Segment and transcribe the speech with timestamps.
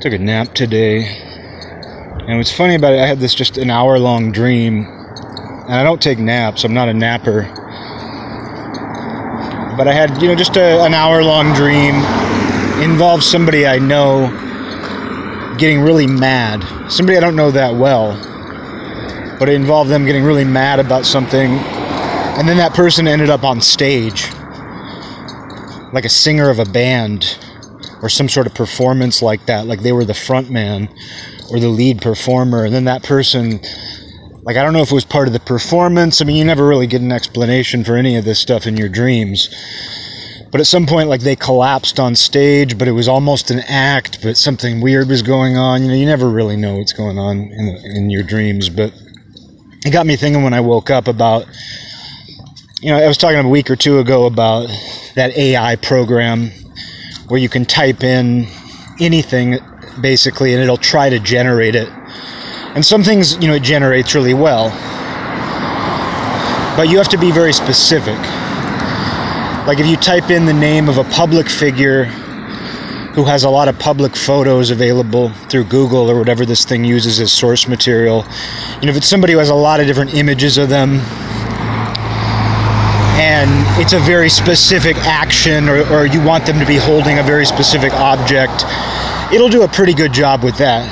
[0.00, 1.04] took a nap today.
[2.26, 4.86] And what's funny about it, I had this just an hour long dream.
[4.86, 7.42] And I don't take naps, I'm not a napper.
[9.76, 11.96] But I had, you know, just a, an hour long dream.
[12.82, 14.28] Involves somebody I know
[15.58, 16.90] getting really mad.
[16.90, 18.16] Somebody I don't know that well.
[19.38, 21.50] But it involved them getting really mad about something.
[21.50, 24.32] And then that person ended up on stage.
[25.92, 27.38] Like a singer of a band
[28.02, 30.88] or some sort of performance like that, like they were the front man
[31.50, 33.60] or the lead performer, and then that person,
[34.42, 36.20] like I don't know if it was part of the performance.
[36.20, 38.88] I mean, you never really get an explanation for any of this stuff in your
[38.88, 39.48] dreams.
[40.50, 44.20] But at some point, like they collapsed on stage, but it was almost an act,
[44.22, 45.82] but something weird was going on.
[45.82, 48.68] You know, you never really know what's going on in, in your dreams.
[48.68, 48.92] But
[49.84, 51.46] it got me thinking when I woke up about,
[52.80, 54.68] you know, I was talking a week or two ago about
[55.14, 56.50] that AI program
[57.30, 58.44] where you can type in
[58.98, 59.56] anything
[60.00, 61.88] basically and it'll try to generate it.
[62.74, 64.70] And some things, you know, it generates really well.
[66.76, 68.18] But you have to be very specific.
[69.64, 72.06] Like if you type in the name of a public figure
[73.14, 77.20] who has a lot of public photos available through Google or whatever this thing uses
[77.20, 78.24] as source material,
[78.80, 81.00] you know, if it's somebody who has a lot of different images of them,
[83.80, 87.46] it's a very specific action or, or you want them to be holding a very
[87.46, 88.62] specific object,
[89.32, 90.84] it'll do a pretty good job with that.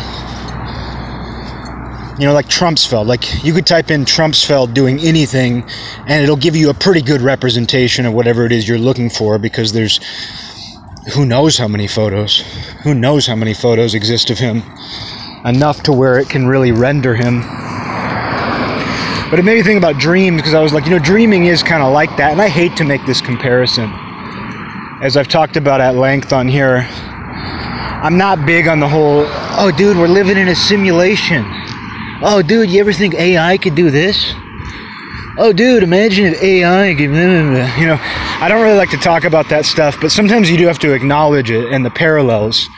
[2.18, 3.06] You know, like Trumpsfeld.
[3.06, 5.64] Like you could type in Trumpsfeld doing anything,
[6.06, 9.38] and it'll give you a pretty good representation of whatever it is you're looking for
[9.38, 10.00] because there's
[11.12, 12.40] who knows how many photos.
[12.84, 14.62] Who knows how many photos exist of him?
[15.44, 17.42] Enough to where it can really render him
[19.30, 21.62] but it made me think about dreams because I was like, you know, dreaming is
[21.62, 22.32] kind of like that.
[22.32, 23.92] And I hate to make this comparison.
[25.02, 29.72] As I've talked about at length on here, I'm not big on the whole, oh,
[29.76, 31.44] dude, we're living in a simulation.
[32.22, 34.32] Oh, dude, you ever think AI could do this?
[35.36, 39.48] Oh, dude, imagine if AI could, you know, I don't really like to talk about
[39.50, 42.68] that stuff, but sometimes you do have to acknowledge it and the parallels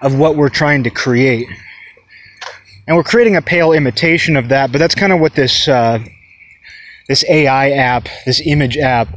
[0.00, 1.48] of what we're trying to create
[2.90, 4.72] and we're creating a pale imitation of that.
[4.72, 6.00] But that's kind of what this uh,
[7.06, 9.16] this AI app, this image app,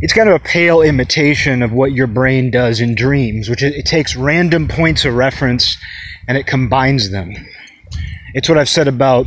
[0.00, 3.74] it's kind of a pale imitation of what your brain does in dreams, which it,
[3.74, 5.76] it takes random points of reference
[6.28, 7.34] and it combines them.
[8.32, 9.26] It's what I've said about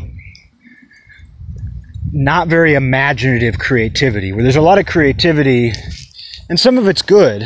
[2.13, 5.73] not very imaginative creativity, where there's a lot of creativity,
[6.47, 7.43] and some of it's good,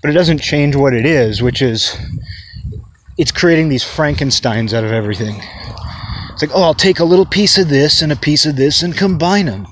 [0.00, 1.98] but it doesn't change what it is, which is
[3.22, 5.40] it's creating these Frankensteins out of everything.
[6.32, 8.82] It's like, oh, I'll take a little piece of this and a piece of this
[8.82, 9.64] and combine them.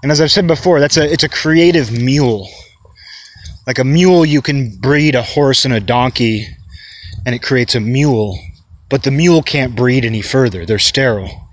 [0.00, 2.48] And as I've said before, that's a it's a creative mule.
[3.66, 6.46] Like a mule, you can breed a horse and a donkey,
[7.26, 8.38] and it creates a mule.
[8.88, 11.48] But the mule can't breed any further; they're sterile.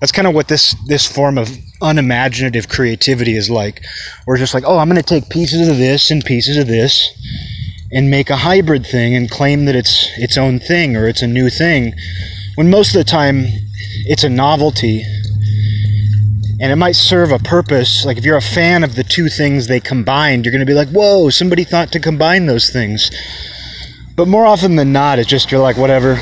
[0.00, 1.48] That's kind of what this this form of
[1.80, 3.82] unimaginative creativity is like.
[4.26, 7.10] We're just like, oh, I'm going to take pieces of this and pieces of this,
[7.92, 11.26] and make a hybrid thing and claim that it's its own thing or it's a
[11.26, 11.94] new thing
[12.54, 13.44] when most of the time
[14.06, 15.04] it's a novelty.
[16.60, 18.04] And it might serve a purpose.
[18.04, 20.74] Like if you're a fan of the two things they combined you're going to be
[20.74, 23.10] like whoa somebody thought to combine those things.
[24.16, 26.18] But more often than not it's just you're like whatever.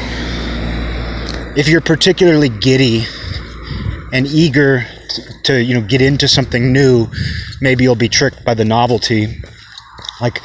[1.54, 3.04] If you're particularly giddy
[4.12, 7.08] and eager to, to you know get into something new
[7.62, 9.40] maybe you'll be tricked by the novelty.
[10.20, 10.42] Like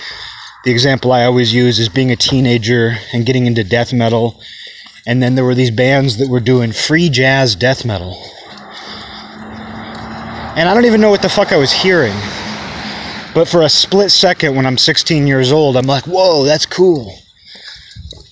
[0.68, 4.42] the example I always use is being a teenager and getting into death metal.
[5.06, 8.22] And then there were these bands that were doing free jazz death metal.
[10.58, 12.14] And I don't even know what the fuck I was hearing.
[13.34, 17.18] But for a split second when I'm 16 years old, I'm like, whoa, that's cool.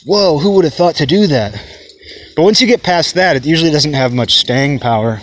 [0.05, 1.53] Whoa, who would have thought to do that?
[2.35, 5.21] But once you get past that, it usually doesn't have much staying power.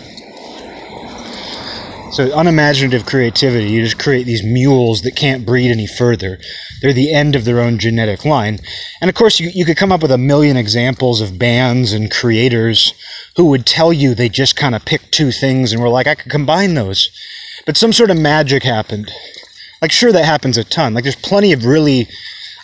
[2.13, 6.37] So unimaginative creativity, you just create these mules that can't breed any further.
[6.79, 8.59] They're the end of their own genetic line.
[9.01, 12.11] And of course, you, you could come up with a million examples of bands and
[12.11, 12.93] creators
[13.35, 16.13] who would tell you they just kind of picked two things and were like, I
[16.13, 17.09] could combine those.
[17.65, 19.11] But some sort of magic happened.
[19.81, 20.93] Like, sure, that happens a ton.
[20.93, 22.07] Like, there's plenty of really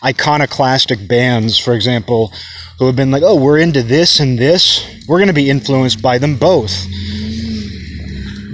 [0.03, 2.31] iconoclastic bands, for example,
[2.77, 4.85] who have been like, oh, we're into this and this.
[5.07, 6.85] We're going to be influenced by them both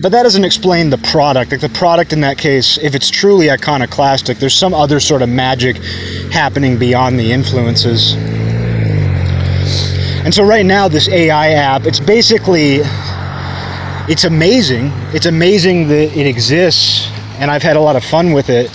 [0.05, 1.49] but that doesn't explain the product.
[1.49, 5.29] Like the product in that case, if it's truly iconoclastic, there's some other sort of
[5.29, 5.77] magic
[6.31, 8.13] happening beyond the influences.
[10.23, 12.81] And so right now, this AI app, it's basically,
[14.07, 14.91] it's amazing.
[15.11, 17.09] It's amazing that it exists,
[17.39, 18.69] and I've had a lot of fun with it.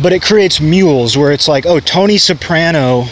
[0.00, 3.06] But it creates mules where it's like, oh, Tony Soprano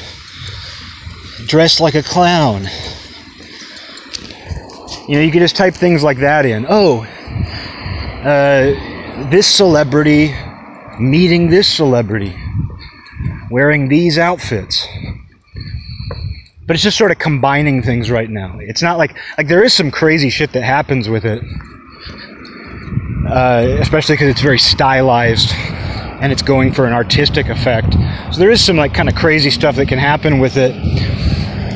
[1.47, 2.69] dressed like a clown.
[5.09, 6.65] You know, you can just type things like that in.
[6.69, 7.05] Oh,
[8.25, 10.33] uh, this celebrity
[11.01, 12.37] meeting this celebrity
[13.51, 14.87] wearing these outfits.
[16.67, 18.59] But it's just sort of combining things right now.
[18.61, 21.43] It's not like like there is some crazy shit that happens with it,
[23.29, 27.95] uh, especially because it's very stylized and it's going for an artistic effect.
[28.33, 30.73] So there is some like kind of crazy stuff that can happen with it,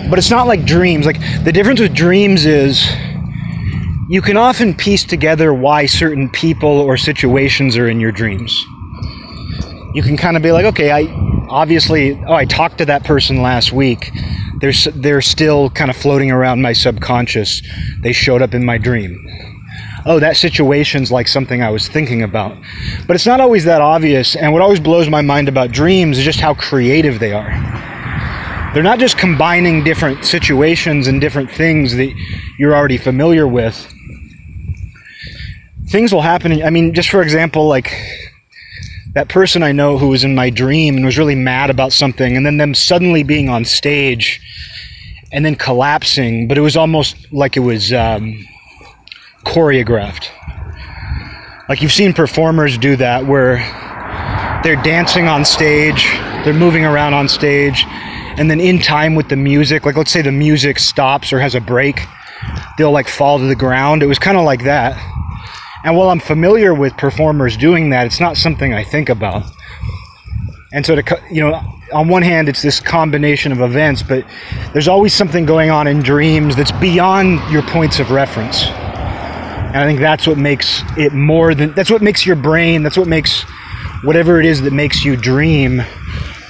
[0.08, 1.04] but it's not like dreams.
[1.04, 2.88] Like the difference with dreams is
[4.08, 8.64] you can often piece together why certain people or situations are in your dreams.
[9.94, 11.12] You can kind of be like, okay, I
[11.48, 14.12] obviously, oh, I talked to that person last week.
[14.60, 17.62] They're, they're still kind of floating around my subconscious.
[18.02, 19.26] They showed up in my dream.
[20.04, 22.56] Oh, that situation's like something I was thinking about.
[23.08, 24.36] But it's not always that obvious.
[24.36, 27.50] And what always blows my mind about dreams is just how creative they are.
[28.72, 32.14] They're not just combining different situations and different things that
[32.56, 33.94] you're already familiar with.
[35.88, 36.62] Things will happen.
[36.62, 37.92] I mean, just for example, like
[39.14, 42.36] that person I know who was in my dream and was really mad about something,
[42.36, 44.40] and then them suddenly being on stage
[45.32, 48.46] and then collapsing, but it was almost like it was um,
[49.44, 50.28] choreographed.
[51.68, 53.56] Like you've seen performers do that where
[54.62, 56.04] they're dancing on stage,
[56.44, 57.84] they're moving around on stage,
[58.38, 61.54] and then in time with the music, like let's say the music stops or has
[61.54, 62.00] a break,
[62.76, 64.02] they'll like fall to the ground.
[64.02, 64.96] It was kind of like that.
[65.86, 69.44] And while I'm familiar with performers doing that, it's not something I think about.
[70.72, 71.62] And so, to, you know,
[71.94, 74.26] on one hand, it's this combination of events, but
[74.72, 78.64] there's always something going on in dreams that's beyond your points of reference.
[78.64, 82.98] And I think that's what makes it more than, that's what makes your brain, that's
[82.98, 83.42] what makes
[84.02, 85.82] whatever it is that makes you dream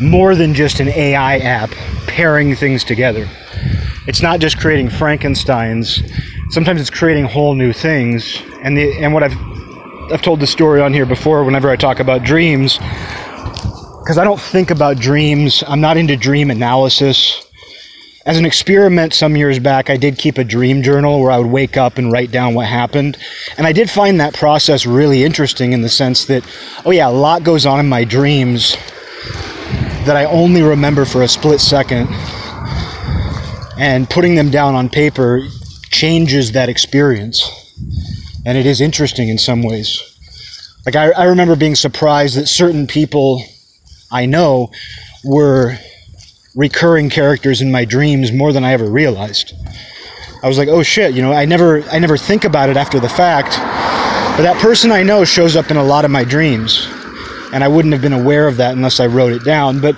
[0.01, 1.73] more than just an AI app
[2.07, 3.29] pairing things together.
[4.07, 6.03] It's not just creating Frankenstein's,
[6.51, 8.43] sometimes it's creating whole new things.
[8.63, 9.37] And the and what I've
[10.13, 12.79] I've told the story on here before whenever I talk about dreams
[14.07, 15.65] because I don't think about dreams.
[15.67, 17.45] I'm not into dream analysis.
[18.25, 21.51] As an experiment some years back, I did keep a dream journal where I would
[21.51, 23.19] wake up and write down what happened.
[23.59, 26.45] And I did find that process really interesting in the sense that,
[26.85, 28.77] oh, yeah, a lot goes on in my dreams
[30.05, 32.07] that I only remember for a split second.
[33.77, 35.41] And putting them down on paper
[35.97, 37.41] changes that experience.
[38.45, 40.03] And it is interesting in some ways.
[40.85, 43.43] Like, I, I remember being surprised that certain people
[44.13, 44.71] I know
[45.25, 45.79] were
[46.55, 49.55] recurring characters in my dreams more than I ever realized.
[50.43, 53.01] I was like, oh shit, you know, I never I never think about it after
[53.01, 53.57] the fact.
[54.37, 56.87] But that person I know shows up in a lot of my dreams.
[57.53, 59.81] And I wouldn't have been aware of that unless I wrote it down.
[59.81, 59.97] But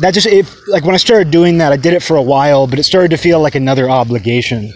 [0.00, 2.66] that just if like when I started doing that, I did it for a while,
[2.66, 4.72] but it started to feel like another obligation.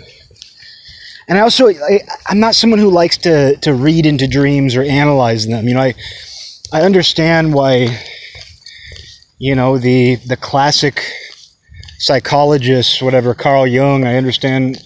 [1.28, 4.82] And I also I, I'm not someone who likes to to read into dreams or
[4.82, 5.68] analyze them.
[5.68, 5.94] You know, I
[6.72, 7.98] I understand why
[9.38, 11.04] you know the the classic
[12.00, 14.80] psychologists whatever carl jung i understand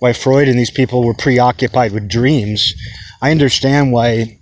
[0.00, 2.74] why freud and these people were preoccupied with dreams.
[3.20, 4.38] I understand why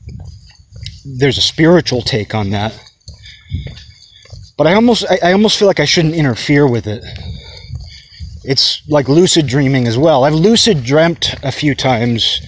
[1.05, 2.79] there's a spiritual take on that.
[4.56, 7.02] But i almost I, I almost feel like i shouldn't interfere with it
[8.47, 12.41] it's like lucid dreaming as well i've lucid dreamt a few times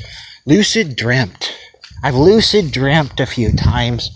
[0.46, 1.54] lucid dreamt
[2.02, 4.10] I've lucid dreamt a few times.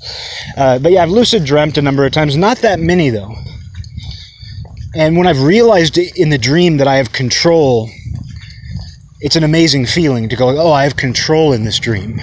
[0.57, 2.37] Uh, but yeah, I've lucid dreamt a number of times.
[2.37, 3.35] Not that many, though.
[4.95, 7.91] And when I've realized in the dream that I have control,
[9.21, 12.21] it's an amazing feeling to go, oh, I have control in this dream.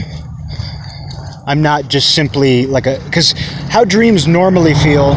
[1.46, 3.02] I'm not just simply like a.
[3.06, 3.34] Because
[3.70, 5.16] how dreams normally feel.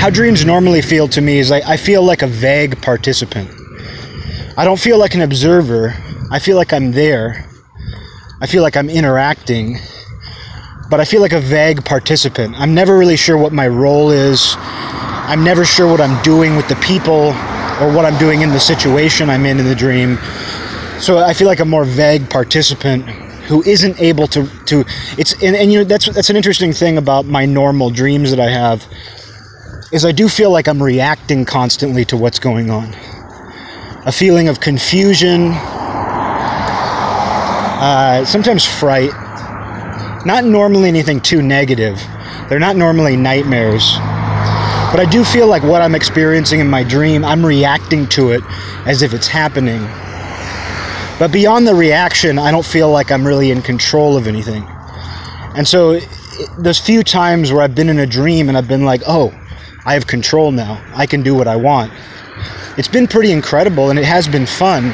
[0.00, 3.50] How dreams normally feel to me is I, I feel like a vague participant.
[4.56, 5.94] I don't feel like an observer.
[6.30, 7.50] I feel like I'm there
[8.42, 9.76] I feel like I'm interacting,
[10.88, 12.58] but I feel like a vague participant.
[12.58, 14.54] I'm never really sure what my role is.
[14.58, 17.34] I'm never sure what I'm doing with the people
[17.82, 20.16] or what I'm doing in the situation I'm in in the dream.
[21.00, 23.04] So I feel like a more vague participant
[23.50, 24.84] who isn't able to to
[25.18, 28.40] it's and, and you know that's that's an interesting thing about my normal dreams that
[28.40, 28.86] I have
[29.92, 32.94] is I do feel like I'm reacting constantly to what's going on.
[34.06, 35.50] A feeling of confusion,
[37.82, 39.10] uh, sometimes fright.
[40.24, 42.00] Not normally anything too negative.
[42.48, 43.96] They're not normally nightmares.
[44.92, 48.42] But I do feel like what I'm experiencing in my dream, I'm reacting to it
[48.86, 49.80] as if it's happening.
[51.18, 54.64] But beyond the reaction, I don't feel like I'm really in control of anything.
[55.56, 55.98] And so,
[56.58, 59.32] those few times where I've been in a dream and I've been like, oh,
[59.84, 60.82] I have control now.
[60.94, 61.92] I can do what I want.
[62.76, 64.90] It's been pretty incredible and it has been fun.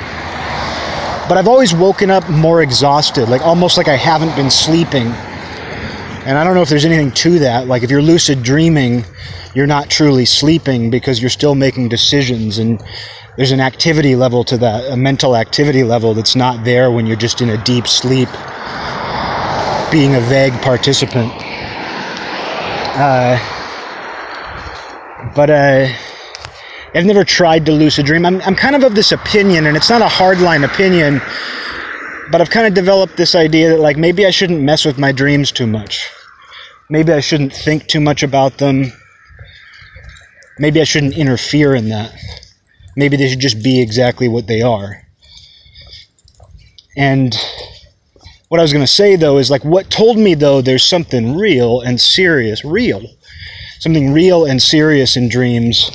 [1.28, 5.08] But I've always woken up more exhausted, like almost like I haven't been sleeping.
[6.26, 7.66] And I don't know if there's anything to that.
[7.66, 9.04] Like if you're lucid dreaming,
[9.54, 12.82] you're not truly sleeping because you're still making decisions and
[13.36, 17.16] there's an activity level to that, a mental activity level that's not there when you're
[17.16, 18.28] just in a deep sleep,
[19.90, 21.32] being a vague participant.
[22.98, 23.38] Uh,
[25.34, 25.88] but uh,
[26.94, 28.24] I've never tried to lucid dream.
[28.24, 31.20] I'm, I'm kind of of this opinion, and it's not a hardline opinion,
[32.30, 35.12] but I've kind of developed this idea that, like, maybe I shouldn't mess with my
[35.12, 36.10] dreams too much.
[36.88, 38.92] Maybe I shouldn't think too much about them.
[40.58, 42.12] Maybe I shouldn't interfere in that.
[42.96, 45.02] Maybe they should just be exactly what they are.
[46.96, 47.36] And
[48.48, 51.36] what I was going to say, though, is like what told me, though, there's something
[51.36, 53.02] real and serious, real,
[53.78, 55.90] something real and serious in dreams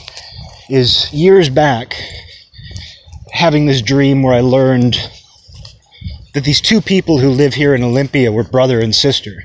[0.69, 1.95] is years back
[3.31, 4.97] having this dream where I learned
[6.33, 9.43] that these two people who live here in Olympia were brother and sister.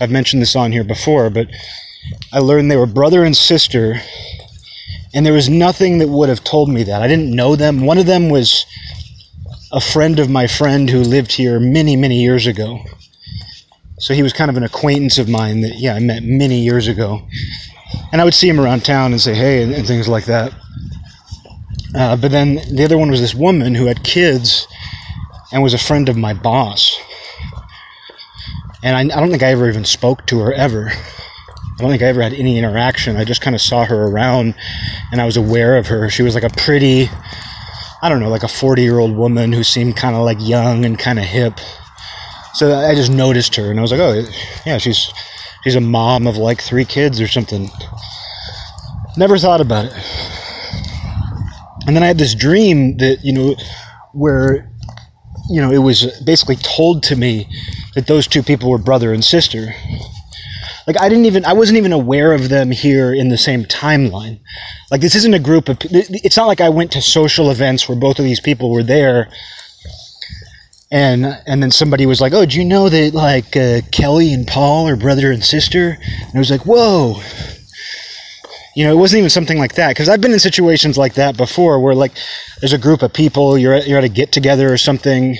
[0.00, 1.48] I've mentioned this on here before, but
[2.32, 4.00] I learned they were brother and sister,
[5.12, 7.02] and there was nothing that would have told me that.
[7.02, 7.84] I didn't know them.
[7.84, 8.64] One of them was
[9.72, 12.80] a friend of my friend who lived here many, many years ago.
[13.98, 16.86] So he was kind of an acquaintance of mine that, yeah, I met many years
[16.86, 17.20] ago
[18.12, 20.52] and I would see him around town and say hey and, and things like that.
[21.94, 24.68] Uh, but then the other one was this woman who had kids
[25.52, 26.98] and was a friend of my boss.
[28.82, 30.90] And I, I don't think I ever even spoke to her ever.
[30.90, 33.16] I don't think I ever had any interaction.
[33.16, 34.54] I just kind of saw her around
[35.10, 36.08] and I was aware of her.
[36.08, 37.08] She was like a pretty,
[38.02, 40.84] I don't know, like a 40 year old woman who seemed kind of like young
[40.84, 41.58] and kind of hip.
[42.58, 44.20] So I just noticed her and I was like, oh,
[44.66, 45.12] yeah, she's
[45.62, 47.70] she's a mom of like three kids or something.
[49.16, 49.92] Never thought about it.
[51.86, 53.54] And then I had this dream that, you know,
[54.12, 54.72] where,
[55.48, 57.46] you know, it was basically told to me
[57.94, 59.72] that those two people were brother and sister.
[60.88, 64.40] Like, I didn't even, I wasn't even aware of them here in the same timeline.
[64.90, 67.96] Like, this isn't a group of, it's not like I went to social events where
[67.96, 69.28] both of these people were there
[70.90, 74.46] and and then somebody was like, "Oh, do you know that like uh, Kelly and
[74.46, 77.20] Paul are brother and sister?" And I was like, "Whoa."
[78.74, 81.36] You know, it wasn't even something like that because I've been in situations like that
[81.36, 82.12] before, where like
[82.60, 85.36] there's a group of people, you're at, you're at a get together or something,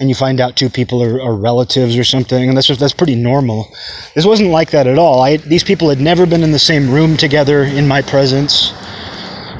[0.00, 2.94] and you find out two people are, are, relatives or something, and that's just, that's
[2.94, 3.68] pretty normal.
[4.14, 5.20] This wasn't like that at all.
[5.20, 8.72] I, these people had never been in the same room together in my presence.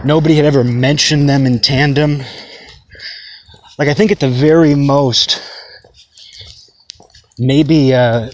[0.04, 2.22] Nobody had ever mentioned them in tandem.
[3.78, 5.42] Like I think at the very most,
[7.38, 8.30] maybe uh,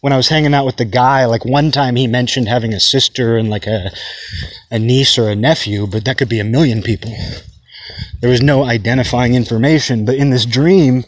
[0.00, 2.80] when I was hanging out with the guy, like one time he mentioned having a
[2.80, 3.90] sister and like a
[4.70, 7.14] a niece or a nephew, but that could be a million people.
[8.20, 11.04] There was no identifying information, but in this dream,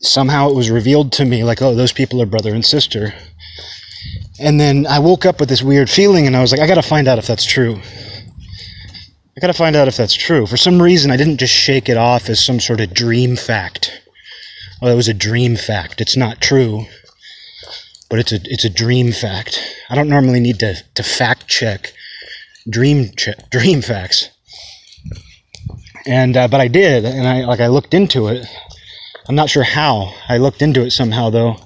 [0.00, 3.14] somehow it was revealed to me like, oh, those people are brother and sister.
[4.38, 6.82] And then I woke up with this weird feeling, and I was like, I gotta
[6.82, 7.80] find out if that's true.
[9.36, 10.44] I gotta find out if that's true.
[10.46, 14.02] For some reason, I didn't just shake it off as some sort of dream fact.
[14.82, 16.00] Well, it was a dream fact.
[16.00, 16.86] It's not true,
[18.08, 19.62] but it's a it's a dream fact.
[19.88, 21.92] I don't normally need to to fact check
[22.68, 24.30] dream check dream facts,
[26.06, 28.46] and uh, but I did, and I like I looked into it.
[29.28, 30.12] I'm not sure how.
[30.28, 31.56] I looked into it somehow though.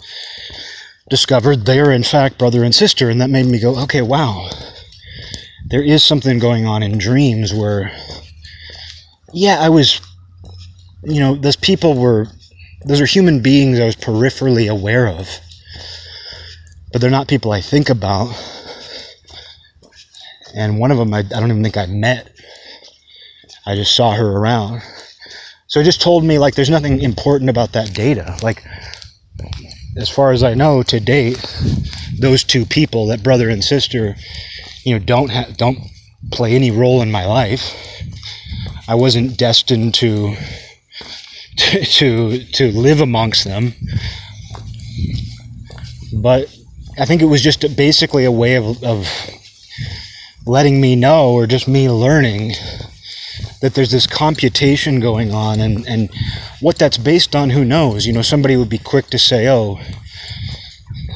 [1.09, 4.50] Discovered they are in fact brother and sister, and that made me go, okay, wow
[5.66, 7.90] there is something going on in dreams where,
[9.33, 10.00] yeah, I was,
[11.02, 12.26] you know, those people were,
[12.85, 15.28] those are human beings I was peripherally aware of,
[16.92, 18.33] but they're not people I think about.
[20.54, 22.30] And one of them, I, I don't even think I met.
[23.66, 24.83] I just saw her around.
[25.66, 28.37] So it just told me, like, there's nothing important about that data.
[28.42, 28.62] Like,
[29.97, 31.42] as far as I know to date,
[32.18, 34.14] those two people, that brother and sister,
[34.85, 35.79] you know don't ha- don't
[36.31, 37.75] play any role in my life.
[38.87, 40.37] I wasn't destined to
[41.57, 43.75] to to, to live amongst them.
[46.12, 46.55] But
[46.99, 49.09] I think it was just basically a way of, of
[50.47, 52.53] letting me know, or just me learning,
[53.61, 56.09] that there's this computation going on, and, and
[56.61, 58.07] what that's based on, who knows?
[58.07, 59.81] You know, somebody would be quick to say, oh,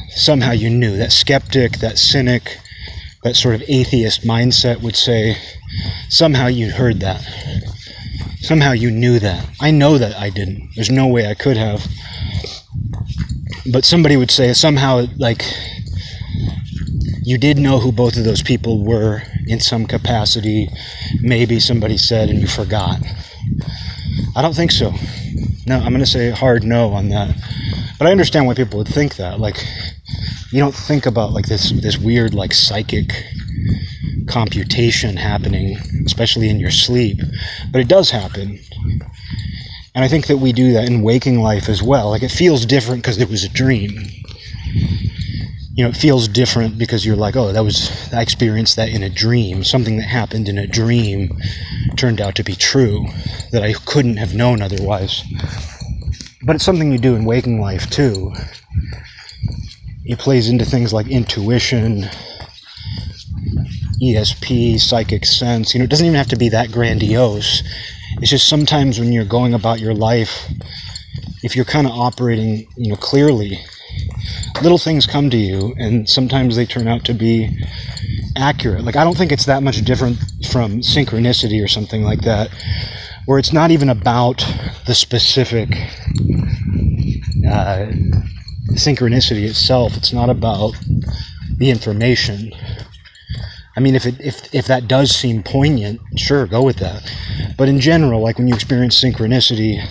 [0.09, 0.97] somehow you knew.
[0.97, 2.59] That skeptic, that cynic,
[3.23, 5.35] that sort of atheist mindset would say,
[6.09, 7.21] somehow you heard that.
[8.41, 9.45] Somehow you knew that.
[9.59, 10.69] I know that I didn't.
[10.75, 11.85] There's no way I could have.
[13.71, 15.43] But somebody would say, somehow, like,
[17.21, 20.69] you did know who both of those people were in some capacity.
[21.21, 23.01] Maybe somebody said and you forgot.
[24.35, 24.93] I don't think so.
[25.65, 27.35] No, I'm going to say hard no on that.
[27.99, 29.39] But I understand why people would think that.
[29.39, 29.63] Like,
[30.51, 33.25] you don't think about like this this weird like psychic
[34.27, 37.19] computation happening, especially in your sleep.
[37.71, 38.59] But it does happen.
[39.95, 42.09] And I think that we do that in waking life as well.
[42.09, 43.91] Like it feels different because it was a dream.
[45.73, 49.01] You know, it feels different because you're like, oh, that was, I experienced that in
[49.01, 49.63] a dream.
[49.63, 51.37] Something that happened in a dream
[51.95, 53.05] turned out to be true
[53.51, 55.23] that I couldn't have known otherwise.
[56.43, 58.33] But it's something you do in waking life too.
[60.09, 62.09] It plays into things like intuition,
[64.01, 65.73] ESP, psychic sense.
[65.73, 67.61] You know, it doesn't even have to be that grandiose.
[68.17, 70.51] It's just sometimes when you're going about your life,
[71.43, 73.59] if you're kind of operating, you know, clearly,
[74.63, 77.55] little things come to you, and sometimes they turn out to be
[78.35, 78.83] accurate.
[78.83, 80.17] Like I don't think it's that much different
[80.49, 82.49] from synchronicity or something like that,
[83.27, 84.43] where it's not even about
[84.87, 85.69] the specific
[87.47, 87.91] uh,
[88.73, 89.97] synchronicity itself.
[89.97, 90.73] It's not about
[91.57, 92.51] the information.
[93.75, 97.09] I mean, if it if if that does seem poignant, sure, go with that.
[97.57, 99.81] But in general, like when you experience synchronicity,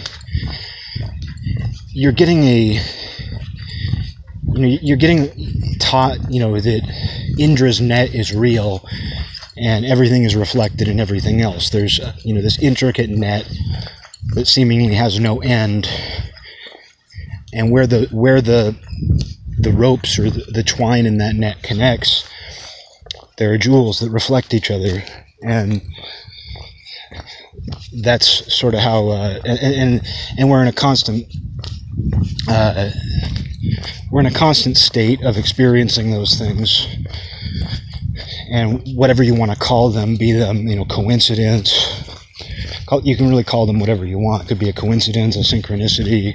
[1.89, 2.81] you're getting a
[4.53, 5.31] you know you're getting
[5.79, 6.83] taught you know that
[7.39, 8.87] Indra's net is real
[9.57, 11.71] and everything is reflected in everything else.
[11.71, 13.51] There's you know this intricate net
[14.35, 15.89] that seemingly has no end,
[17.53, 18.77] and where the where the
[19.61, 22.29] the ropes or the, the twine in that net connects
[23.39, 25.03] there are jewels that reflect each other,
[25.43, 25.81] and
[28.03, 29.09] that's sort of how.
[29.09, 31.33] Uh, and, and and we're in a constant.
[32.49, 32.91] Uh,
[34.11, 36.87] we're in a constant state of experiencing those things
[38.51, 42.18] and whatever you want to call them be them you know coincidence
[43.03, 46.35] you can really call them whatever you want it could be a coincidence a synchronicity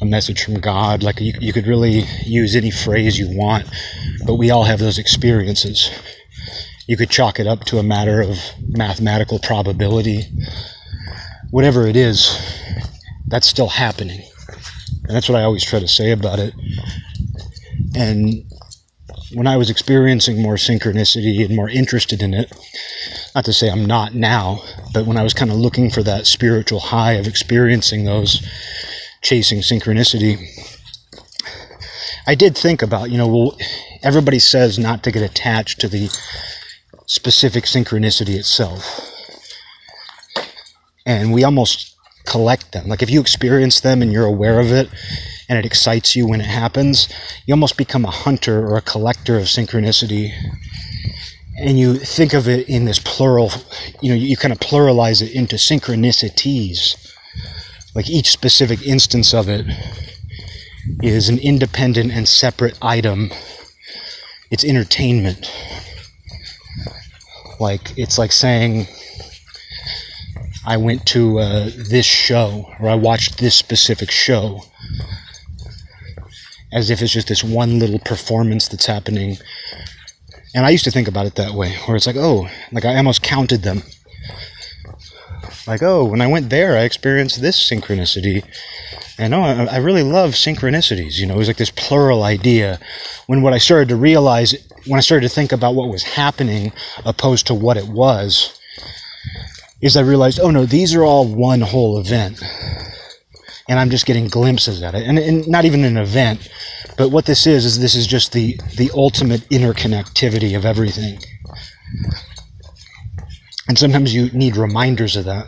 [0.00, 3.66] a message from god like you, you could really use any phrase you want
[4.26, 5.90] but we all have those experiences
[6.86, 10.22] you could chalk it up to a matter of mathematical probability.
[11.50, 12.38] Whatever it is,
[13.26, 14.22] that's still happening.
[15.04, 16.54] And that's what I always try to say about it.
[17.96, 18.44] And
[19.32, 22.52] when I was experiencing more synchronicity and more interested in it,
[23.34, 24.62] not to say I'm not now,
[24.92, 28.46] but when I was kind of looking for that spiritual high of experiencing those,
[29.22, 30.38] chasing synchronicity,
[32.26, 33.58] I did think about, you know, well,
[34.02, 36.08] everybody says not to get attached to the
[37.06, 39.12] specific synchronicity itself.
[41.04, 42.88] And we almost collect them.
[42.88, 44.88] Like if you experience them and you're aware of it
[45.48, 47.08] and it excites you when it happens,
[47.46, 50.30] you almost become a hunter or a collector of synchronicity.
[51.58, 53.50] And you think of it in this plural,
[54.02, 57.14] you know, you kind of pluralize it into synchronicities.
[57.94, 59.66] Like each specific instance of it
[61.02, 63.30] is an independent and separate item.
[64.50, 65.50] It's entertainment.
[67.58, 68.86] Like it's like saying
[70.66, 74.62] I went to uh, this show or I watched this specific show
[76.76, 79.38] as if it's just this one little performance that's happening.
[80.54, 82.96] And I used to think about it that way, where it's like, oh, like I
[82.96, 83.82] almost counted them.
[85.66, 88.44] Like, oh, when I went there, I experienced this synchronicity.
[89.18, 91.18] And oh, I, I really love synchronicities.
[91.18, 92.78] You know, it was like this plural idea.
[93.26, 94.54] When what I started to realize
[94.86, 96.72] when I started to think about what was happening
[97.06, 98.60] opposed to what it was,
[99.80, 102.42] is I realized, oh no, these are all one whole event.
[103.68, 105.06] And I'm just getting glimpses at it.
[105.06, 106.48] And, and not even an event,
[106.96, 111.18] but what this is, is this is just the, the ultimate interconnectivity of everything.
[113.68, 115.46] And sometimes you need reminders of that.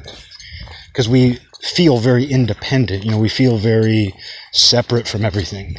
[0.89, 3.05] Because we feel very independent.
[3.05, 4.15] You know, we feel very
[4.53, 5.77] separate from everything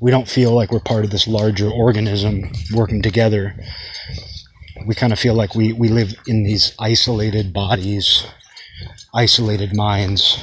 [0.00, 3.54] we don't feel like we're part of this larger organism working together.
[4.86, 8.26] We kind of feel like we, we live in these isolated bodies,
[9.14, 10.38] isolated minds.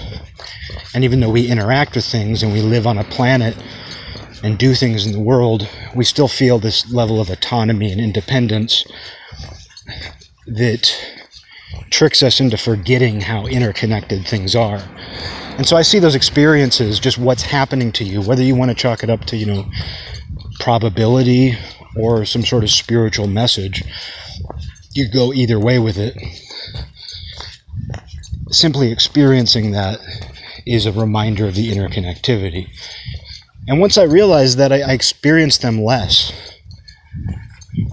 [0.94, 3.56] And even though we interact with things and we live on a planet
[4.44, 8.86] and do things in the world, we still feel this level of autonomy and independence
[10.46, 10.94] that
[11.90, 14.82] tricks us into forgetting how interconnected things are.
[15.58, 18.76] And so I see those experiences, just what's happening to you, whether you want to
[18.76, 19.66] chalk it up to, you know,
[20.60, 21.58] probability
[21.96, 23.84] or some sort of spiritual message.
[24.94, 26.16] You go either way with it.
[28.50, 30.00] Simply experiencing that
[30.66, 32.70] is a reminder of the interconnectivity.
[33.68, 36.32] And once I realize that, I, I experienced them less.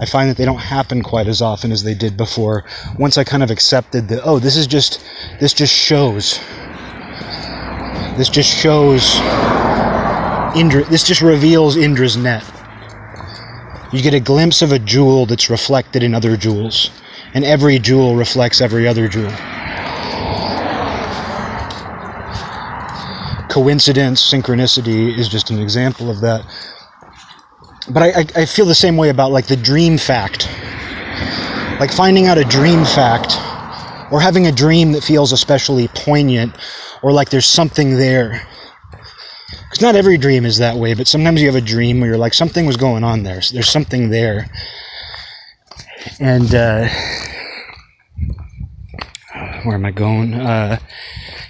[0.00, 2.64] I find that they don't happen quite as often as they did before.
[2.98, 5.04] Once I kind of accepted that, oh, this is just,
[5.40, 6.38] this just shows.
[8.16, 9.20] This just shows
[10.56, 12.44] Indra, this just reveals Indra's net.
[13.92, 16.90] You get a glimpse of a jewel that's reflected in other jewels,
[17.34, 19.32] and every jewel reflects every other jewel.
[23.54, 26.44] Coincidence, synchronicity is just an example of that
[27.90, 30.48] but I, I, I feel the same way about like the dream fact.
[31.80, 33.36] Like finding out a dream fact
[34.10, 36.56] or having a dream that feels especially poignant
[37.02, 38.46] or like there's something there.
[39.50, 42.18] Because not every dream is that way, but sometimes you have a dream where you're
[42.18, 43.42] like, something was going on there.
[43.42, 44.48] So there's something there.
[46.20, 46.88] And, uh,
[49.64, 50.34] where am I going?
[50.34, 50.78] Uh,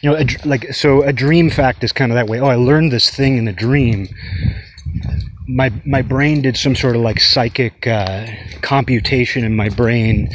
[0.05, 2.39] you know, a, like, so a dream fact is kind of that way.
[2.41, 4.09] Oh, I learned this thing in a dream
[5.47, 8.27] my my brain did some sort of like psychic uh,
[8.63, 10.35] computation in my brain,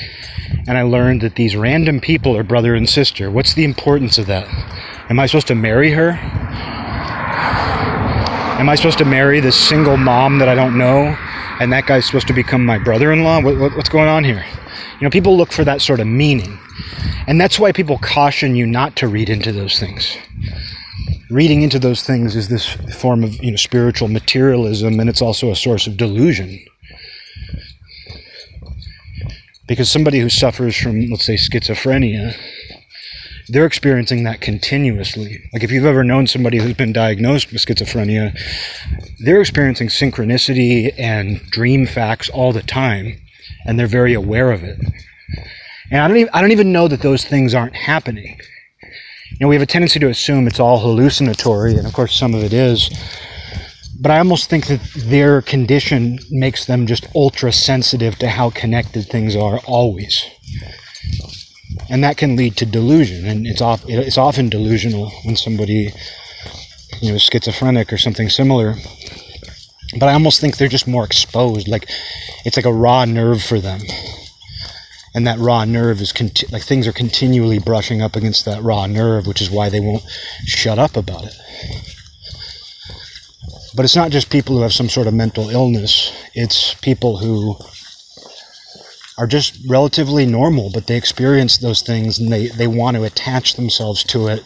[0.68, 3.32] and I learned that these random people are brother and sister.
[3.32, 4.48] What's the importance of that?
[5.10, 6.12] Am I supposed to marry her?
[8.60, 11.18] Am I supposed to marry this single mom that I don't know,
[11.60, 13.42] and that guy's supposed to become my brother-in-law?
[13.42, 14.46] What, what, what's going on here?
[15.00, 16.60] You know, people look for that sort of meaning,
[17.26, 20.18] and that's why people caution you not to read into those things.
[21.30, 25.52] Reading into those things is this form of you know spiritual materialism and it's also
[25.52, 26.60] a source of delusion.
[29.68, 32.36] Because somebody who suffers from let's say schizophrenia
[33.48, 35.40] they're experiencing that continuously.
[35.54, 38.38] Like if you've ever known somebody who's been diagnosed with schizophrenia
[39.20, 43.18] they're experiencing synchronicity and dream facts all the time
[43.66, 44.78] and they're very aware of it
[45.92, 48.40] and i don't even, I don't even know that those things aren't happening
[49.32, 52.34] you know, we have a tendency to assume it's all hallucinatory, and of course, some
[52.34, 52.90] of it is.
[54.02, 59.06] But I almost think that their condition makes them just ultra sensitive to how connected
[59.06, 60.26] things are always.
[61.90, 65.94] And that can lead to delusion, and it's, off, it's often delusional when somebody
[67.02, 68.76] you know, schizophrenic or something similar.
[69.98, 71.68] But I almost think they're just more exposed.
[71.68, 71.90] Like,
[72.46, 73.82] it's like a raw nerve for them
[75.14, 78.86] and that raw nerve is conti- like things are continually brushing up against that raw
[78.86, 80.04] nerve, which is why they won't
[80.46, 81.36] shut up about it.
[83.76, 87.56] But it's not just people who have some sort of mental illness, it's people who
[89.18, 93.56] are just relatively normal, but they experience those things and they, they want to attach
[93.56, 94.44] themselves to it.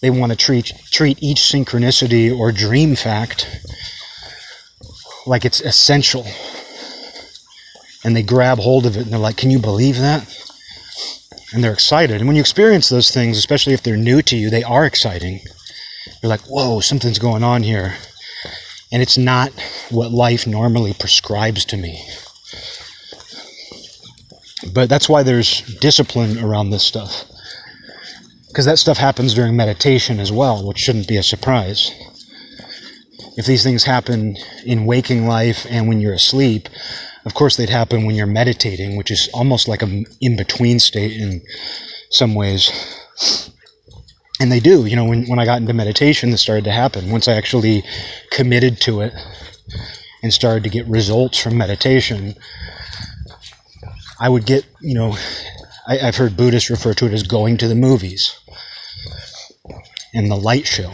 [0.00, 3.46] They want to treat treat each synchronicity or dream fact
[5.26, 6.26] like it's essential
[8.04, 10.26] and they grab hold of it and they're like, Can you believe that?
[11.52, 12.16] And they're excited.
[12.16, 15.40] And when you experience those things, especially if they're new to you, they are exciting.
[16.22, 17.96] You're like, Whoa, something's going on here.
[18.90, 19.52] And it's not
[19.90, 22.02] what life normally prescribes to me.
[24.72, 27.24] But that's why there's discipline around this stuff.
[28.48, 31.92] Because that stuff happens during meditation as well, which shouldn't be a surprise.
[33.38, 36.68] If these things happen in waking life and when you're asleep,
[37.24, 41.12] of course, they'd happen when you're meditating, which is almost like an in between state
[41.12, 41.42] in
[42.10, 42.72] some ways.
[44.40, 47.12] And they do, you know, when, when I got into meditation, this started to happen.
[47.12, 47.84] Once I actually
[48.32, 49.12] committed to it
[50.24, 52.34] and started to get results from meditation,
[54.18, 55.16] I would get, you know,
[55.86, 58.36] I, I've heard Buddhists refer to it as going to the movies
[60.12, 60.92] and the light show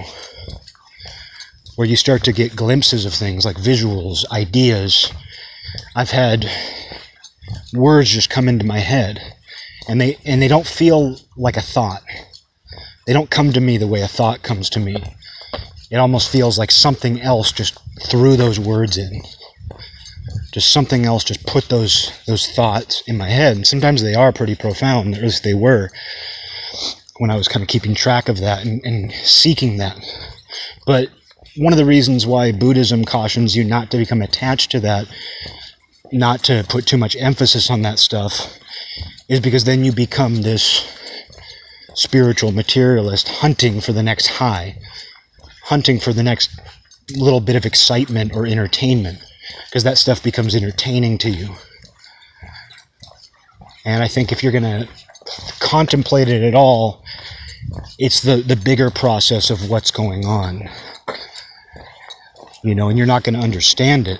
[1.76, 5.12] where you start to get glimpses of things like visuals, ideas,
[5.94, 6.48] I've had
[7.72, 9.20] words just come into my head
[9.88, 12.02] and they and they don't feel like a thought.
[13.06, 14.96] They don't come to me the way a thought comes to me.
[15.90, 19.22] It almost feels like something else just threw those words in.
[20.52, 23.56] Just something else just put those those thoughts in my head.
[23.56, 25.90] And sometimes they are pretty profound, at least they were
[27.18, 29.98] when I was kind of keeping track of that and, and seeking that.
[30.86, 31.10] But
[31.56, 35.06] one of the reasons why Buddhism cautions you not to become attached to that
[36.12, 38.58] not to put too much emphasis on that stuff
[39.28, 40.90] is because then you become this
[41.94, 44.76] spiritual materialist hunting for the next high,
[45.64, 46.60] hunting for the next
[47.16, 49.18] little bit of excitement or entertainment,
[49.66, 51.54] because that stuff becomes entertaining to you.
[53.84, 54.88] And I think if you're going to
[55.60, 57.02] contemplate it at all,
[57.98, 60.68] it's the, the bigger process of what's going on.
[62.64, 64.18] You know, and you're not going to understand it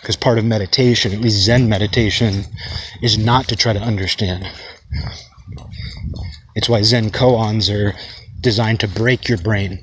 [0.00, 2.44] because part of meditation, at least Zen meditation,
[3.02, 4.50] is not to try to understand.
[6.54, 7.94] It's why Zen koans are
[8.40, 9.82] designed to break your brain.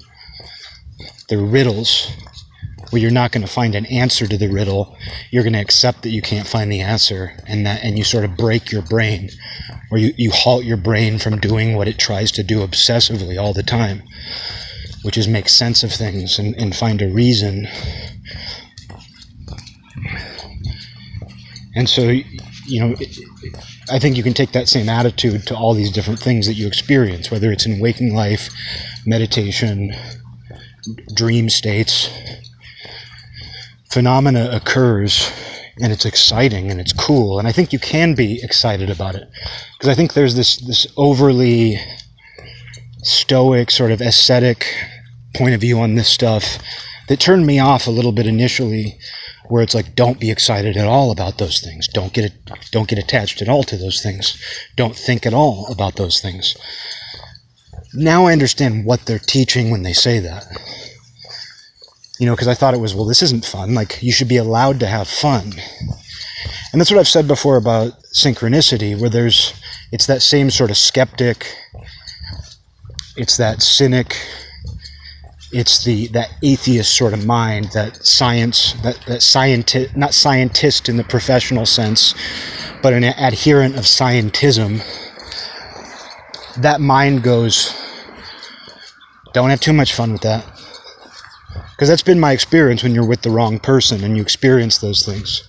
[1.30, 2.12] They're riddles
[2.90, 4.98] where you're not going to find an answer to the riddle.
[5.32, 8.26] You're going to accept that you can't find the answer and that and you sort
[8.26, 9.30] of break your brain
[9.92, 13.54] or you, you halt your brain from doing what it tries to do obsessively all
[13.54, 14.02] the time,
[15.04, 17.68] which is make sense of things and, and find a reason.
[21.76, 22.10] And so,
[22.66, 22.96] you know,
[23.92, 26.68] I think you can take that same attitude to all these different things that you
[26.68, 28.50] experience, whether it's in waking life,
[29.06, 29.94] meditation,
[31.14, 32.10] dream states,
[33.90, 35.32] phenomena occurs
[35.82, 37.40] and it's exciting and it's cool.
[37.40, 39.30] And i think you can be excited about it.
[39.74, 41.80] Because i think there's this this overly
[43.02, 44.66] stoic sort of ascetic
[45.36, 46.58] point of view on this stuff
[47.08, 48.98] that turned me off a little bit initially
[49.48, 52.32] where it's like don't be excited at all about those things don't get
[52.72, 54.42] don't get attached at all to those things
[54.76, 56.56] don't think at all about those things
[57.94, 60.46] now i understand what they're teaching when they say that
[62.20, 63.74] you know, because I thought it was, well, this isn't fun.
[63.74, 65.54] Like, you should be allowed to have fun.
[66.72, 69.54] And that's what I've said before about synchronicity, where there's,
[69.92, 71.48] it's that same sort of skeptic,
[73.20, 74.16] it's that cynic,
[75.52, 80.96] it's the, that atheist sort of mind, that science, that, that scientist, not scientist in
[80.96, 82.16] the professional sense,
[82.82, 84.82] but an adherent of scientism.
[86.62, 87.76] That mind goes,
[89.34, 90.46] don't have too much fun with that
[91.72, 95.06] because that's been my experience when you're with the wrong person and you experience those
[95.06, 95.44] things.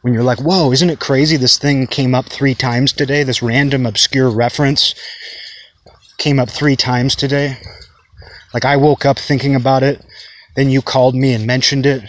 [0.00, 1.36] When you're like, whoa, isn't it crazy?
[1.36, 3.24] This thing came up three times today.
[3.24, 4.94] This random, obscure reference
[6.18, 7.56] came up three times today.
[8.54, 10.04] Like, I woke up thinking about it.
[10.56, 12.02] Then you called me and mentioned it.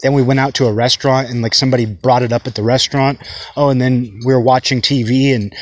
[0.00, 2.62] Then we went out to a restaurant and, like, somebody brought it up at the
[2.62, 3.20] restaurant.
[3.56, 5.54] Oh, and then we were watching TV and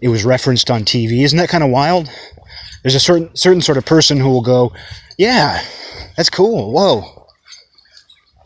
[0.00, 1.24] it was referenced on TV.
[1.24, 2.08] Isn't that kind of wild?
[2.82, 4.72] There's a certain certain sort of person who will go,
[5.16, 5.64] yeah,
[6.16, 6.72] that's cool.
[6.72, 7.26] Whoa.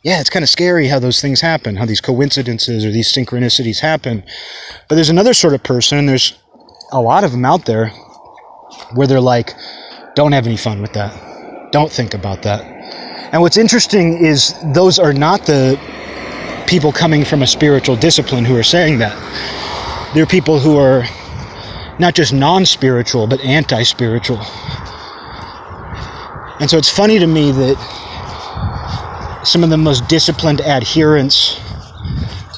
[0.02, 3.78] Yeah, it's kind of scary how those things happen, how these coincidences or these synchronicities
[3.78, 4.24] happen.
[4.88, 6.36] But there's another sort of person, and there's
[6.90, 7.92] a lot of them out there
[8.94, 9.54] where they're like,
[10.14, 11.70] don't have any fun with that.
[11.72, 12.62] Don't think about that.
[13.32, 15.80] And what's interesting is those are not the
[16.66, 19.16] people coming from a spiritual discipline who are saying that.
[20.14, 21.04] They're people who are
[21.98, 24.38] not just non spiritual, but anti spiritual.
[26.60, 31.58] And so it's funny to me that some of the most disciplined adherents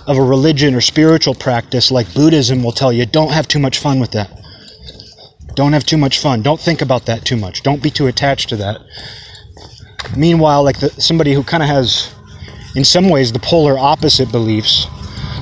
[0.07, 3.79] of a religion or spiritual practice like Buddhism will tell you don't have too much
[3.79, 4.44] fun with that.
[5.55, 6.43] Don't have too much fun.
[6.43, 7.63] Don't think about that too much.
[7.63, 8.81] Don't be too attached to that.
[10.17, 12.15] Meanwhile, like the, somebody who kind of has,
[12.75, 14.87] in some ways, the polar opposite beliefs,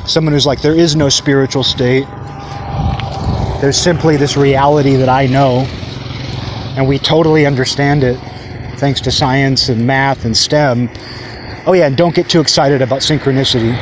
[0.07, 2.07] someone who's like, there is no spiritual state,
[3.61, 5.61] there's simply this reality that I know,
[6.77, 8.19] and we totally understand it
[8.79, 10.91] thanks to science and math and STEM.
[11.67, 13.73] Oh, yeah, and don't get too excited about synchronicity.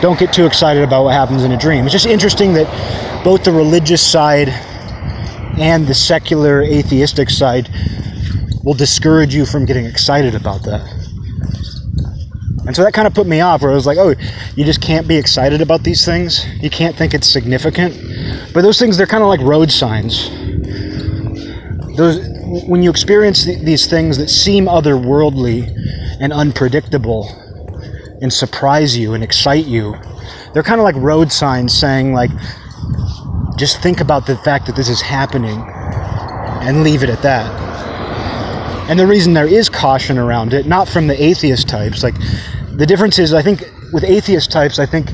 [0.00, 1.84] Don't get too excited about what happens in a dream.
[1.84, 4.48] It's just interesting that both the religious side
[5.58, 7.68] and the secular atheistic side
[8.64, 11.00] will discourage you from getting excited about that.
[12.66, 14.14] And so that kind of put me off where I was like, oh,
[14.54, 16.46] you just can't be excited about these things.
[16.62, 17.98] You can't think it's significant.
[18.52, 20.28] But those things, they're kind of like road signs.
[21.96, 22.20] Those,
[22.68, 25.74] when you experience th- these things that seem otherworldly
[26.20, 27.28] and unpredictable
[28.20, 29.96] and surprise you and excite you,
[30.52, 32.30] they're kind of like road signs saying, like,
[33.60, 35.62] just think about the fact that this is happening
[36.66, 37.46] and leave it at that.
[38.90, 42.14] And the reason there is caution around it, not from the atheist types, like,
[42.72, 43.60] the difference is, I think,
[43.92, 45.12] with atheist types, I think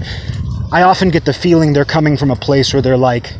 [0.73, 3.33] I often get the feeling they're coming from a place where they're like,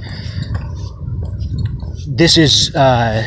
[2.09, 2.75] this is.
[2.75, 3.27] Uh,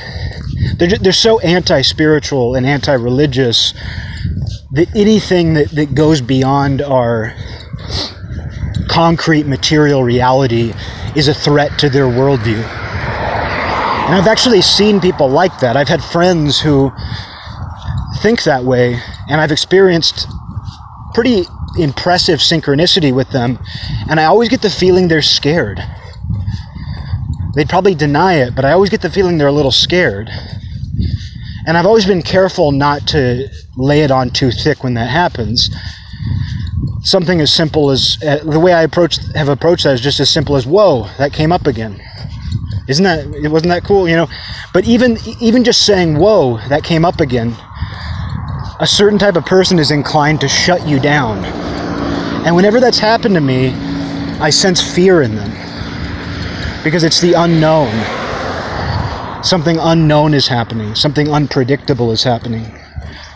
[0.77, 3.73] they're, they're so anti-spiritual and anti-religious
[4.71, 7.33] that anything that, that goes beyond our
[8.89, 10.73] concrete material reality
[11.15, 12.63] is a threat to their worldview.
[14.09, 15.77] And I've actually seen people like that.
[15.77, 16.91] I've had friends who
[18.21, 20.27] think that way, and I've experienced
[21.13, 21.43] pretty
[21.77, 23.59] impressive synchronicity with them,
[24.09, 25.79] and I always get the feeling they're scared.
[27.55, 30.29] They'd probably deny it, but I always get the feeling they're a little scared.
[31.65, 35.69] And I've always been careful not to lay it on too thick when that happens.
[37.09, 40.29] Something as simple as uh, the way I approach have approached that is just as
[40.29, 41.99] simple as whoa, that came up again.
[42.87, 44.27] Isn't that it wasn't that cool, you know?
[44.75, 47.55] But even even just saying whoa, that came up again.
[48.79, 51.43] A certain type of person is inclined to shut you down.
[52.45, 53.69] And whenever that's happened to me,
[54.39, 55.49] I sense fear in them.
[56.83, 57.89] Because it's the unknown
[59.43, 62.71] something unknown is happening, something unpredictable is happening.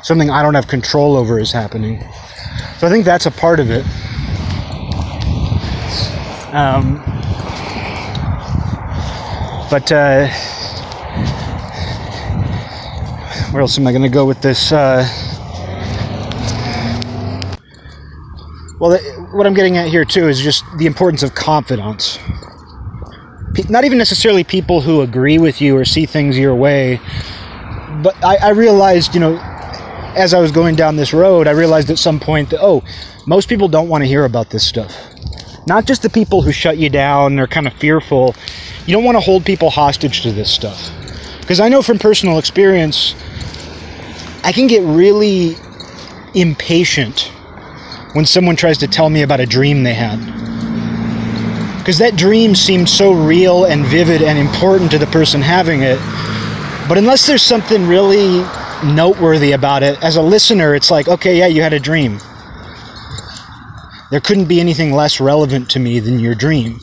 [0.03, 2.03] something I don't have control over is happening.
[2.83, 3.85] So I think that's a part of it.
[6.53, 6.97] Um,
[9.71, 10.27] but uh,
[13.51, 14.73] where else am I going to go with this?
[14.73, 15.07] Uh,
[18.81, 18.99] well,
[19.31, 22.19] what I'm getting at here too is just the importance of confidence.
[23.69, 26.99] Not even necessarily people who agree with you or see things your way,
[28.03, 29.52] but I, I realized, you know,
[30.15, 32.83] as I was going down this road, I realized at some point that, oh,
[33.25, 34.95] most people don't want to hear about this stuff.
[35.65, 38.35] Not just the people who shut you down or kind of fearful.
[38.85, 40.91] You don't want to hold people hostage to this stuff.
[41.39, 43.15] Because I know from personal experience,
[44.43, 45.55] I can get really
[46.35, 47.31] impatient
[48.13, 50.19] when someone tries to tell me about a dream they had.
[51.79, 55.97] Because that dream seemed so real and vivid and important to the person having it.
[56.87, 58.43] But unless there's something really
[58.85, 62.19] noteworthy about it, as a listener, it's like, okay, yeah, you had a dream.
[64.11, 66.79] There couldn't be anything less relevant to me than your dream.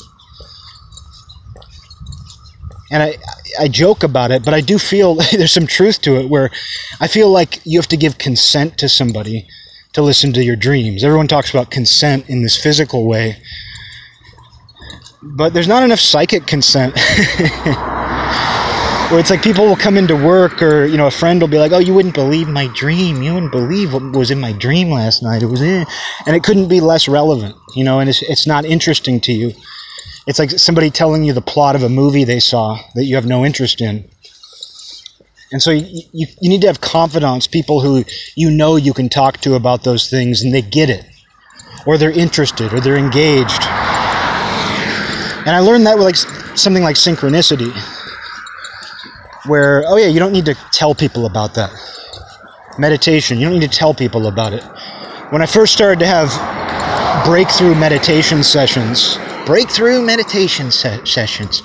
[2.90, 3.16] And I,
[3.58, 6.50] I joke about it, but I do feel there's some truth to it where
[7.00, 9.46] I feel like you have to give consent to somebody
[9.92, 11.04] to listen to your dreams.
[11.04, 13.36] Everyone talks about consent in this physical way,
[15.22, 16.94] but there's not enough psychic consent.
[19.10, 21.58] where it's like people will come into work or you know a friend will be
[21.58, 23.22] like oh you wouldn't believe my dream.
[23.22, 25.42] You wouldn't believe what was in my dream last night.
[25.42, 25.84] It was in
[26.26, 29.52] and it couldn't be less relevant you know and it's, it's not interesting to you.
[30.28, 33.26] It's like somebody telling you the plot of a movie they saw that you have
[33.26, 34.08] no interest in.
[35.50, 38.04] And so you, you, you need to have confidence people who
[38.36, 41.04] you know you can talk to about those things and they get it.
[41.84, 43.62] Or they're interested or they're engaged.
[45.40, 46.16] And i learned that with like
[46.56, 47.74] something like synchronicity
[49.46, 51.70] where, oh yeah, you don't need to tell people about that.
[52.78, 54.62] Meditation, you don't need to tell people about it.
[55.30, 56.30] When I first started to have
[57.24, 61.62] breakthrough meditation sessions, breakthrough meditation se- sessions,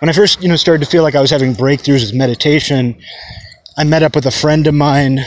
[0.00, 2.96] when I first, you know, started to feel like I was having breakthroughs with meditation,
[3.76, 5.20] I met up with a friend of mine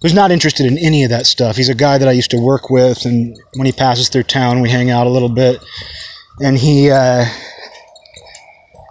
[0.00, 1.56] who's not interested in any of that stuff.
[1.56, 4.60] He's a guy that I used to work with, and when he passes through town,
[4.60, 5.62] we hang out a little bit.
[6.40, 7.24] And he, uh,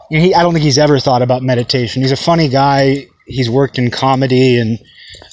[0.09, 2.01] he, I don't think he's ever thought about meditation.
[2.01, 3.07] He's a funny guy.
[3.25, 4.79] He's worked in comedy and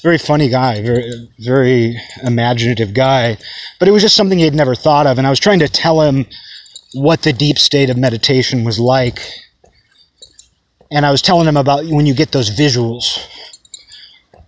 [0.01, 3.37] very funny guy, very very imaginative guy.
[3.79, 5.69] But it was just something he had never thought of, and I was trying to
[5.69, 6.25] tell him
[6.93, 9.19] what the deep state of meditation was like.
[10.91, 13.19] And I was telling him about when you get those visuals.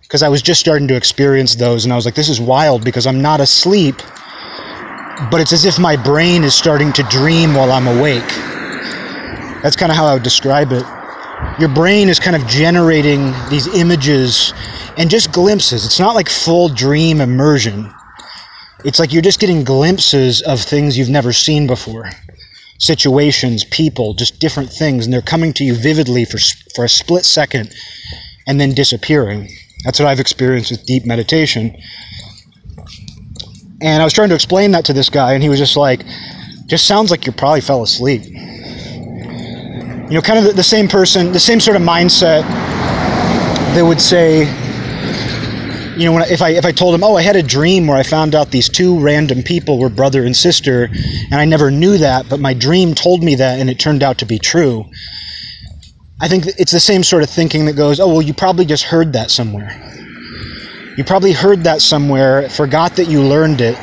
[0.02, 2.82] Because I was just starting to experience those, and I was like, this is wild
[2.82, 3.96] because I'm not asleep,
[5.30, 8.24] but it's as if my brain is starting to dream while I'm awake
[9.62, 10.84] that's kind of how I would describe it.
[11.58, 14.52] Your brain is kind of generating these images
[14.96, 15.84] and just glimpses.
[15.84, 17.92] It's not like full dream immersion.
[18.84, 22.10] It's like you're just getting glimpses of things you've never seen before
[22.78, 26.38] situations, people, just different things, and they're coming to you vividly for,
[26.76, 27.74] for a split second
[28.46, 29.48] and then disappearing.
[29.84, 31.76] That's what I've experienced with deep meditation.
[33.80, 36.02] And I was trying to explain that to this guy, and he was just like,
[36.66, 38.22] just sounds like you probably fell asleep
[40.08, 42.42] you know, kind of the, the same person, the same sort of mindset
[43.74, 44.46] that would say,
[45.98, 47.86] you know, when I, if I if I told him, oh, I had a dream
[47.86, 50.88] where I found out these two random people were brother and sister,
[51.30, 54.16] and I never knew that, but my dream told me that, and it turned out
[54.18, 54.86] to be true.
[56.20, 58.84] I think it's the same sort of thinking that goes, oh, well, you probably just
[58.84, 59.70] heard that somewhere.
[60.96, 63.76] You probably heard that somewhere, forgot that you learned it,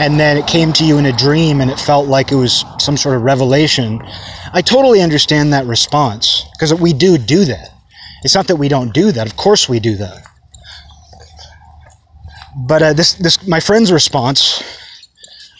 [0.00, 2.64] and then it came to you in a dream, and it felt like it was
[2.78, 4.00] some sort of revelation
[4.52, 7.70] I totally understand that response because we do do that.
[8.24, 9.26] It's not that we don't do that.
[9.26, 10.24] Of course we do that.
[12.66, 14.62] But uh, this, this, my friend's response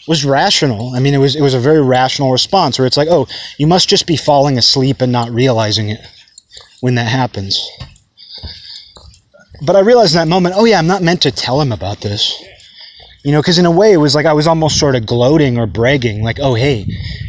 [0.07, 0.93] was rational.
[0.93, 3.27] I mean, it was, it was a very rational response where it's like, oh,
[3.57, 6.05] you must just be falling asleep and not realizing it
[6.81, 7.65] when that happens.
[9.65, 12.01] But I realized in that moment, oh yeah, I'm not meant to tell him about
[12.01, 12.43] this.
[13.23, 15.57] You know, because in a way it was like I was almost sort of gloating
[15.59, 16.87] or bragging, like, "Oh, hey,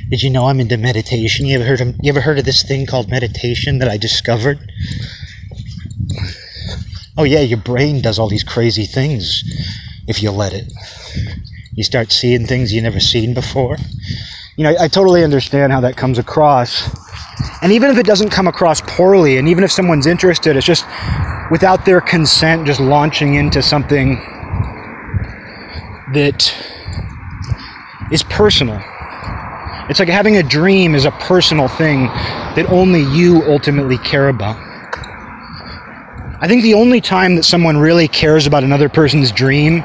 [0.08, 1.44] did you know I'm into meditation?
[1.46, 4.58] You ever heard of you ever heard of this thing called meditation that I discovered?"
[7.18, 9.42] Oh yeah, your brain does all these crazy things
[10.08, 10.72] if you let it.
[11.74, 13.76] You start seeing things you never seen before.
[14.56, 16.88] You know, I, I totally understand how that comes across.
[17.60, 20.86] And even if it doesn't come across poorly, and even if someone's interested, it's just
[21.50, 24.20] without their consent, just launching into something
[26.14, 26.54] that
[28.10, 28.80] is personal.
[29.88, 32.06] It's like having a dream is a personal thing
[32.56, 34.56] that only you ultimately care about.
[36.40, 39.84] I think the only time that someone really cares about another person's dream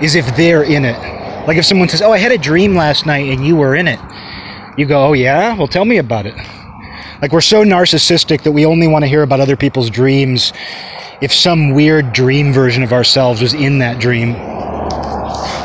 [0.00, 0.98] is if they're in it.
[1.46, 3.88] Like if someone says, "Oh, I had a dream last night and you were in
[3.88, 3.98] it."
[4.76, 5.56] You go, "Oh yeah?
[5.56, 6.34] Well, tell me about it."
[7.20, 10.52] Like we're so narcissistic that we only want to hear about other people's dreams
[11.20, 14.36] if some weird dream version of ourselves was in that dream.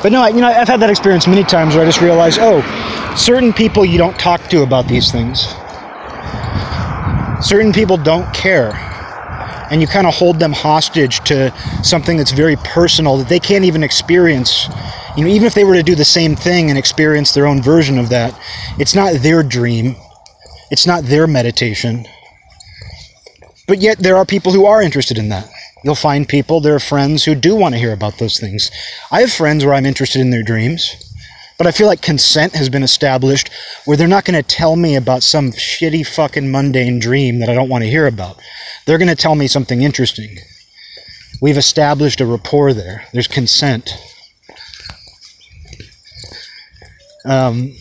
[0.04, 2.62] But no, you know, I've had that experience many times where I just realize, oh,
[3.16, 5.48] certain people you don't talk to about these things.
[7.40, 8.74] Certain people don't care.
[9.72, 11.52] And you kind of hold them hostage to
[11.84, 14.68] something that's very personal that they can't even experience.
[15.16, 17.62] You know, even if they were to do the same thing and experience their own
[17.62, 18.38] version of that,
[18.78, 19.96] it's not their dream.
[20.70, 22.06] It's not their meditation.
[23.70, 25.50] But yet, there are people who are interested in that.
[25.84, 28.72] You'll find people, there are friends who do want to hear about those things.
[29.12, 31.14] I have friends where I'm interested in their dreams,
[31.58, 33.50] but I feel like consent has been established
[33.86, 37.54] where they're not going to tell me about some shitty fucking mundane dream that I
[37.54, 38.40] don't want to hear about.
[38.86, 40.38] They're going to tell me something interesting.
[41.42, 43.06] We've established a rapport there.
[43.12, 43.92] There's consent.
[47.26, 47.76] Um,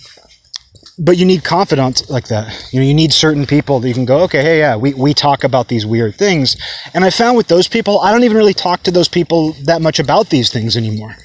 [0.98, 2.68] but you need confidants like that.
[2.72, 5.14] You know, you need certain people that you can go, okay, hey, yeah, we, we
[5.14, 6.56] talk about these weird things.
[6.94, 9.80] And I found with those people, I don't even really talk to those people that
[9.80, 11.16] much about these things anymore.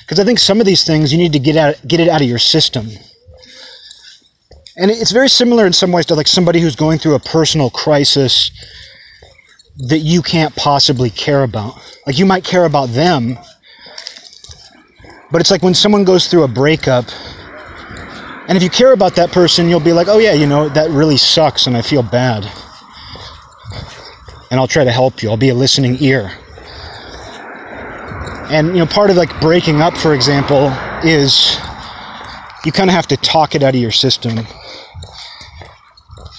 [0.00, 2.20] Because I think some of these things you need to get out, get it out
[2.20, 2.88] of your system.
[4.76, 7.70] And it's very similar in some ways to like somebody who's going through a personal
[7.70, 8.50] crisis
[9.88, 11.74] that you can't possibly care about.
[12.06, 13.38] Like you might care about them,
[15.30, 17.06] but it's like when someone goes through a breakup
[18.50, 20.90] and if you care about that person, you'll be like, oh, yeah, you know, that
[20.90, 22.50] really sucks and I feel bad.
[24.50, 25.30] And I'll try to help you.
[25.30, 26.32] I'll be a listening ear.
[28.50, 30.72] And, you know, part of like breaking up, for example,
[31.04, 31.58] is
[32.64, 34.38] you kind of have to talk it out of your system.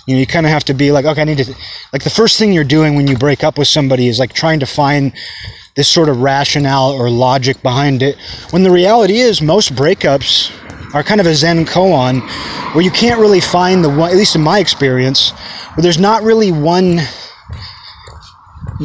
[0.06, 1.56] You know, you kind of have to be like, okay, I need to,
[1.94, 4.60] like, the first thing you're doing when you break up with somebody is like trying
[4.60, 5.14] to find
[5.76, 8.18] this sort of rationale or logic behind it.
[8.50, 10.52] When the reality is, most breakups
[10.94, 12.22] are kind of a Zen koan
[12.74, 15.32] where you can't really find the one, at least in my experience,
[15.74, 17.00] where there's not really one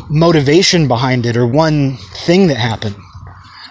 [0.09, 2.97] motivation behind it or one thing that happened.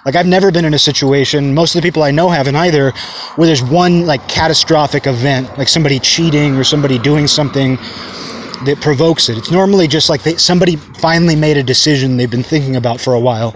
[0.05, 2.91] Like I've never been in a situation, most of the people I know haven't either,
[3.36, 7.77] where there's one like catastrophic event, like somebody cheating or somebody doing something
[8.65, 9.38] that provokes it.
[9.38, 13.13] It's normally just like they, somebody finally made a decision they've been thinking about for
[13.13, 13.55] a while.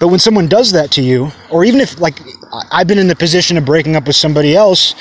[0.00, 2.20] But when someone does that to you, or even if like
[2.70, 4.94] I've been in the position of breaking up with somebody else,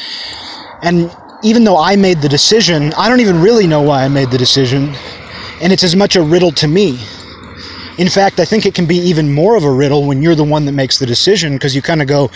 [0.82, 4.32] and even though I made the decision, I don't even really know why I made
[4.32, 4.96] the decision,
[5.62, 7.00] and it's as much a riddle to me.
[7.98, 10.44] In fact, I think it can be even more of a riddle when you're the
[10.44, 12.32] one that makes the decision because you kind of go,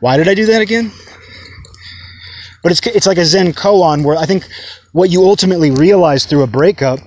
[0.00, 0.90] "Why did I do that again?"
[2.62, 4.48] But it's it's like a Zen koan where I think
[4.92, 6.98] what you ultimately realize through a breakup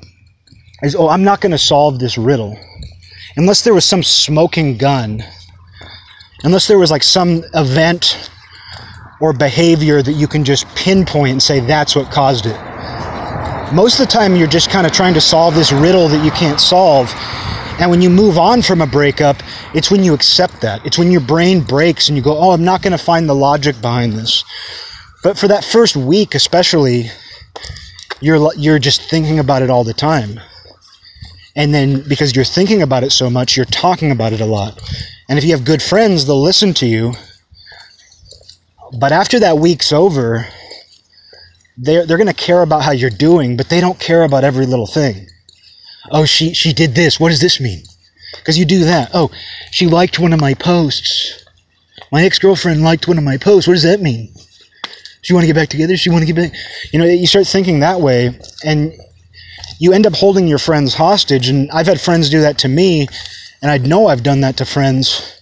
[0.83, 2.57] is, "Oh, I'm not going to solve this riddle."
[3.35, 5.23] Unless there was some smoking gun
[6.43, 8.29] unless there was like some event
[9.19, 12.59] or behavior that you can just pinpoint and say that's what caused it.
[13.73, 16.31] Most of the time, you're just kind of trying to solve this riddle that you
[16.31, 17.09] can't solve.
[17.79, 19.37] And when you move on from a breakup,
[19.73, 20.85] it's when you accept that.
[20.85, 23.35] It's when your brain breaks and you go, oh, I'm not going to find the
[23.35, 24.43] logic behind this.
[25.23, 27.05] But for that first week, especially,
[28.19, 30.39] you're, you're just thinking about it all the time.
[31.55, 34.79] And then because you're thinking about it so much, you're talking about it a lot.
[35.31, 37.13] And if you have good friends, they'll listen to you.
[38.99, 40.45] But after that week's over,
[41.77, 44.65] they're, they're going to care about how you're doing, but they don't care about every
[44.65, 45.27] little thing.
[46.11, 47.17] Oh, she, she did this.
[47.17, 47.81] What does this mean?
[48.39, 49.11] Because you do that.
[49.13, 49.31] Oh,
[49.71, 51.45] she liked one of my posts.
[52.11, 53.69] My ex girlfriend liked one of my posts.
[53.69, 54.33] What does that mean?
[55.21, 55.95] She want to get back together?
[55.95, 56.59] She want to get back?
[56.91, 58.91] You know, you start thinking that way, and
[59.79, 61.47] you end up holding your friends hostage.
[61.47, 63.07] And I've had friends do that to me
[63.61, 65.39] and I know I've done that to friends.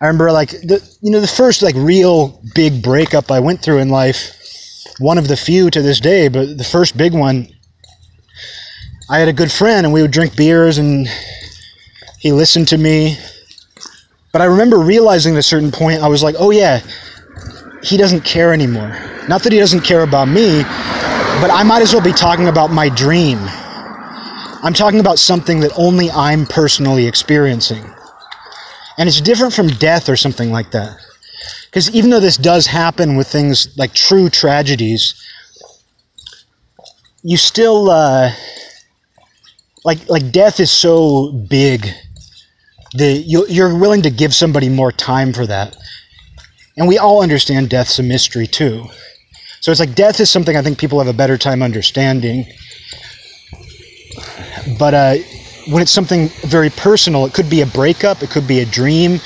[0.00, 3.78] I remember like the you know the first like real big breakup I went through
[3.78, 4.34] in life,
[4.98, 7.48] one of the few to this day, but the first big one.
[9.08, 11.06] I had a good friend and we would drink beers and
[12.18, 13.16] he listened to me.
[14.32, 16.80] But I remember realizing at a certain point I was like, "Oh yeah,
[17.82, 18.98] he doesn't care anymore."
[19.28, 20.62] Not that he doesn't care about me,
[21.40, 23.38] but I might as well be talking about my dream
[24.66, 27.84] I'm talking about something that only I'm personally experiencing.
[28.98, 30.98] And it's different from death or something like that.
[31.66, 35.14] Because even though this does happen with things like true tragedies,
[37.22, 38.32] you still, uh,
[39.84, 41.86] like, like death is so big
[42.94, 45.76] that you're willing to give somebody more time for that.
[46.76, 48.86] And we all understand death's a mystery too.
[49.60, 52.46] So it's like death is something I think people have a better time understanding
[54.78, 55.14] but uh,
[55.68, 59.20] when it's something very personal, it could be a breakup, it could be a dream.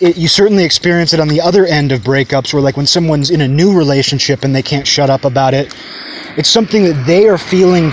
[0.00, 3.30] It, you certainly experience it on the other end of breakups, where like when someone's
[3.30, 5.74] in a new relationship and they can't shut up about it,
[6.36, 7.90] it's something that they are feeling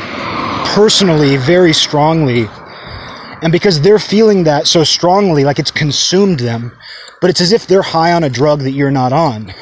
[0.74, 2.48] personally very strongly.
[3.42, 6.72] And because they're feeling that so strongly, like it's consumed them,
[7.22, 9.54] but it's as if they're high on a drug that you're not on.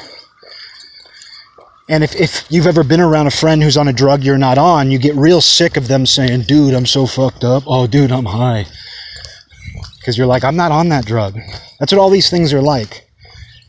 [1.88, 4.58] And if, if you've ever been around a friend who's on a drug you're not
[4.58, 7.62] on, you get real sick of them saying, dude, I'm so fucked up.
[7.66, 8.66] Oh, dude, I'm high.
[9.98, 11.38] Because you're like, I'm not on that drug.
[11.78, 13.08] That's what all these things are like.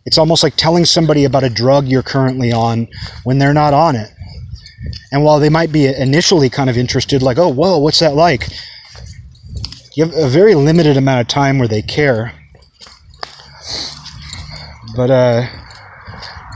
[0.06, 2.90] It's almost like telling somebody about a drug you're currently on
[3.24, 4.10] when they're not on it.
[5.12, 8.50] And while they might be initially kind of interested, like, oh, whoa, what's that like?
[9.96, 12.34] You have a very limited amount of time where they care.
[14.96, 15.48] But, uh,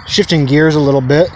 [0.08, 1.30] shifting gears a little bit.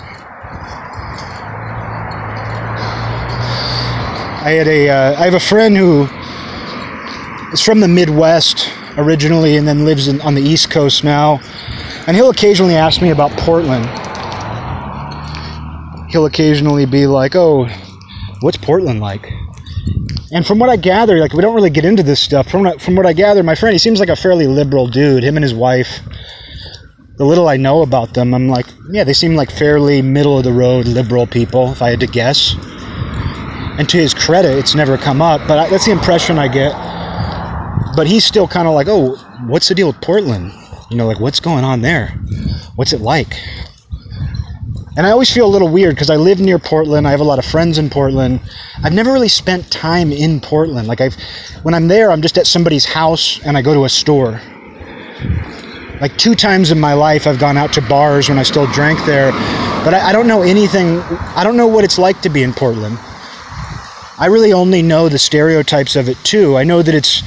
[4.48, 6.04] I had a, uh, I have a friend who
[7.52, 11.42] is from the Midwest originally and then lives in, on the East Coast now.
[12.08, 13.86] And he'll occasionally ask me about Portland.
[16.10, 17.68] He'll occasionally be like, oh,
[18.40, 19.30] what's Portland like?
[20.32, 22.50] And from what I gather, like we don't really get into this stuff.
[22.50, 25.26] From from what I gather, my friend, he seems like a fairly liberal dude.
[25.26, 26.00] Him and his wife.
[27.18, 30.46] The little I know about them, I'm like, yeah, they seem like fairly middle of
[30.46, 32.56] the road liberal people, if I had to guess.
[33.78, 36.74] And to his credit, it's never come up, but I, that's the impression I get.
[37.96, 39.16] But he's still kind of like, oh,
[39.48, 40.52] what's the deal with Portland?
[40.90, 42.10] You know, like what's going on there?
[42.76, 43.36] What's it like?
[44.98, 47.08] And I always feel a little weird because I live near Portland.
[47.08, 48.42] I have a lot of friends in Portland.
[48.84, 50.88] I've never really spent time in Portland.
[50.88, 51.16] Like I've,
[51.62, 54.42] when I'm there, I'm just at somebody's house and I go to a store.
[56.02, 59.04] Like two times in my life, I've gone out to bars when I still drank
[59.06, 59.32] there,
[59.84, 61.00] but I, I don't know anything.
[61.36, 62.98] I don't know what it's like to be in Portland.
[64.20, 66.58] I really only know the stereotypes of it too.
[66.58, 67.22] I know that it's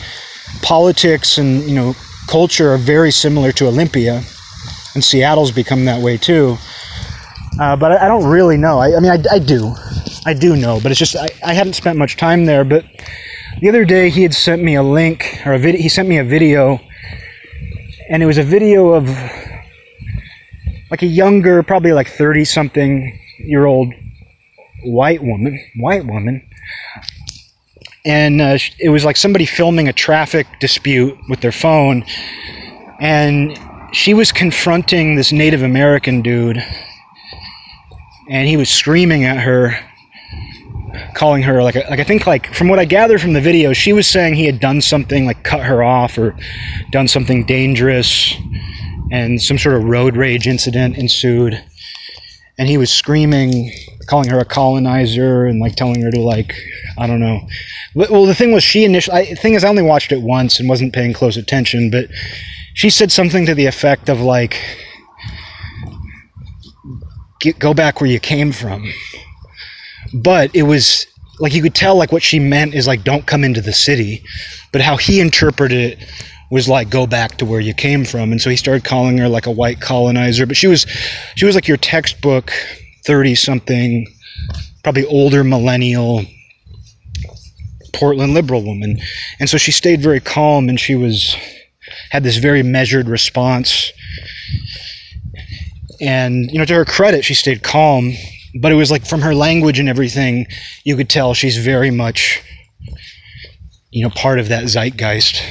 [0.63, 1.95] politics and you know
[2.27, 4.23] culture are very similar to Olympia,
[4.95, 6.57] and Seattle's become that way too.
[7.61, 8.79] Uh, but I, I, don't really know.
[8.79, 9.75] I, I mean, I, I, do,
[10.25, 12.65] I do know, but it's just I, I hadn't spent much time there.
[12.65, 12.85] But
[13.61, 15.81] the other day he had sent me a link or a video.
[15.81, 16.81] He sent me a video,
[18.09, 19.09] and it was a video of
[20.91, 23.93] like a younger, probably like thirty something year old
[24.85, 26.49] white woman, white woman,
[28.05, 32.05] and uh, it was like somebody filming a traffic dispute with their phone,
[33.01, 33.59] and
[33.93, 36.65] she was confronting this Native American dude,
[38.31, 39.79] and he was screaming at her,
[41.15, 43.93] calling her like like I think like from what I gathered from the video, she
[43.93, 46.37] was saying he had done something like cut her off or
[46.91, 48.35] done something dangerous,
[49.13, 51.63] and some sort of road rage incident ensued,
[52.59, 53.73] and he was screaming
[54.11, 56.53] calling her a colonizer and like telling her to like
[56.99, 57.41] I don't know.
[57.95, 59.35] Well, the thing was she initially.
[59.37, 62.07] Thing is, I only watched it once and wasn't paying close attention, but
[62.75, 64.61] she said something to the effect of like,
[67.59, 68.93] "Go back where you came from."
[70.13, 71.07] But it was
[71.39, 74.25] like you could tell like what she meant is like don't come into the city,
[74.73, 75.99] but how he interpreted it
[76.51, 79.29] was like go back to where you came from and so he started calling her
[79.29, 80.85] like a white colonizer but she was
[81.37, 82.53] she was like your textbook
[83.05, 84.07] 30 something,
[84.83, 86.25] probably older millennial
[87.93, 88.99] Portland liberal woman.
[89.39, 91.37] And so she stayed very calm and she was
[92.11, 93.93] had this very measured response.
[96.01, 98.13] And you know, to her credit, she stayed calm,
[98.61, 100.47] but it was like from her language and everything,
[100.85, 102.43] you could tell she's very much
[103.91, 105.43] you know, part of that zeitgeist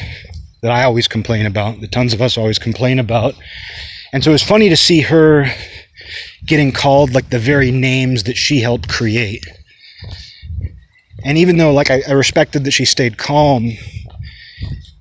[0.62, 3.36] that I always complain about, that tons of us always complain about.
[4.14, 5.46] And so it was funny to see her
[6.46, 9.46] getting called like the very names that she helped create.
[11.24, 13.72] And even though like I, I respected that she stayed calm,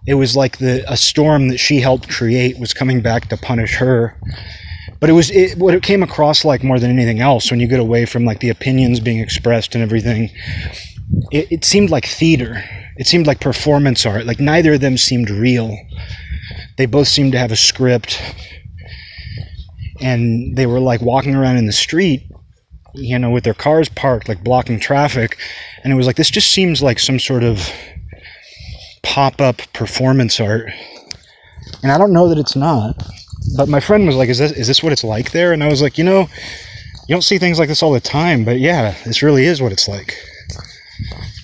[0.06, 3.76] it was like the a storm that she helped create was coming back to punish
[3.76, 4.16] her.
[5.00, 7.68] But it was it, what it came across like more than anything else when you
[7.68, 10.30] get away from like the opinions being expressed and everything.
[11.30, 12.64] It, it seemed like theater.
[12.96, 14.26] It seemed like performance art.
[14.26, 15.76] Like neither of them seemed real.
[16.78, 18.20] They both seemed to have a script
[20.00, 22.28] and they were like walking around in the street
[22.94, 25.38] you know with their cars parked like blocking traffic.
[25.82, 27.70] And it was like this just seems like some sort of
[29.02, 30.70] pop-up performance art.
[31.82, 33.02] And i don't know that it's not.
[33.56, 35.52] But my friend was like is this is this what it's like there?
[35.52, 36.28] And i was like you know
[37.08, 39.72] you don't see things like this all the time but yeah this really is what
[39.72, 40.16] it's like.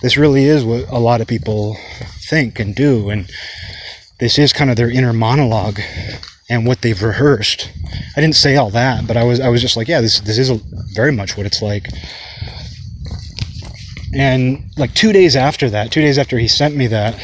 [0.02, 1.76] This really is what a lot of people
[2.28, 3.30] think and do and
[4.18, 5.80] this is kind of their inner monologue
[6.49, 7.70] and what they've rehearsed.
[8.16, 10.38] I didn't say all that, but I was I was just like, yeah, this this
[10.38, 10.61] is a,
[10.95, 11.88] very much what it's like.
[14.14, 17.18] and like two days after that, two days after he sent me that,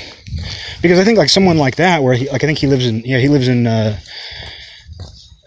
[0.82, 3.00] because I think like someone like that, where he like I think he lives in
[3.00, 3.98] yeah he lives in uh,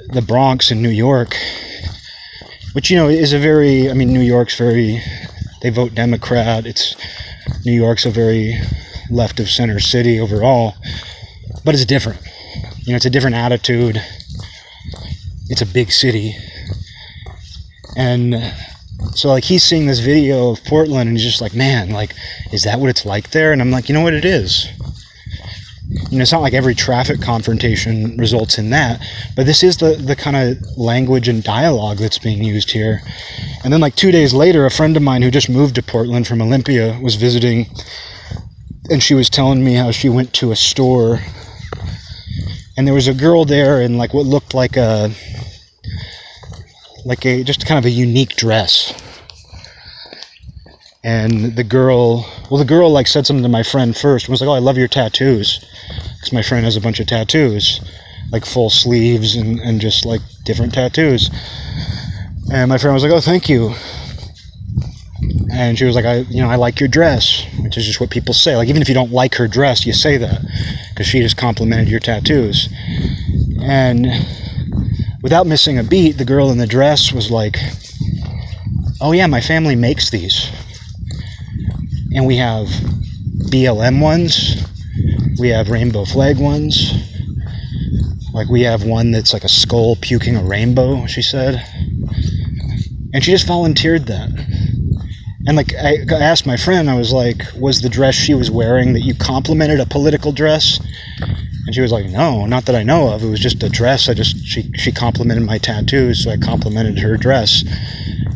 [0.09, 1.35] the Bronx in New York,
[2.73, 5.01] which you know is a very I mean New York's very
[5.61, 6.65] they vote Democrat.
[6.65, 6.95] It's
[7.65, 8.55] New York's a very
[9.09, 10.75] left of center city overall,
[11.65, 12.19] but it's different.
[12.85, 14.01] You know, it's a different attitude.
[15.49, 16.35] It's a big city,
[17.95, 18.53] and
[19.15, 22.13] so like he's seeing this video of Portland and he's just like, man, like,
[22.51, 23.51] is that what it's like there?
[23.51, 24.67] And I'm like, you know what it is.
[26.09, 29.01] You know, it's not like every traffic confrontation results in that,
[29.35, 33.01] but this is the, the kind of language and dialogue that's being used here.
[33.63, 36.25] And then, like, two days later, a friend of mine who just moved to Portland
[36.25, 37.67] from Olympia was visiting,
[38.89, 41.19] and she was telling me how she went to a store,
[42.77, 45.11] and there was a girl there in, like, what looked like a
[47.05, 48.93] like a just kind of a unique dress.
[51.03, 54.25] And the girl, well, the girl like said something to my friend first.
[54.25, 55.59] and was like, "Oh, I love your tattoos,"
[56.15, 57.81] because my friend has a bunch of tattoos,
[58.31, 61.29] like full sleeves and and just like different tattoos.
[62.51, 63.75] And my friend was like, "Oh, thank you."
[65.51, 68.09] And she was like, "I, you know, I like your dress," which is just what
[68.09, 68.55] people say.
[68.55, 70.41] Like even if you don't like her dress, you say that
[70.89, 72.69] because she just complimented your tattoos.
[73.61, 74.07] And
[75.21, 77.57] without missing a beat, the girl in the dress was like,
[79.05, 80.49] Oh, yeah, my family makes these.
[82.15, 82.67] And we have
[83.49, 84.65] BLM ones,
[85.39, 86.93] we have rainbow flag ones.
[88.33, 91.63] Like, we have one that's like a skull puking a rainbow, she said.
[93.13, 94.29] And she just volunteered that.
[95.45, 98.93] And like I asked my friend, I was like, was the dress she was wearing
[98.93, 100.79] that you complimented a political dress?
[101.65, 103.23] And she was like, "No, not that I know of.
[103.23, 104.09] It was just a dress.
[104.09, 107.63] I just she she complimented my tattoos, so I complimented her dress.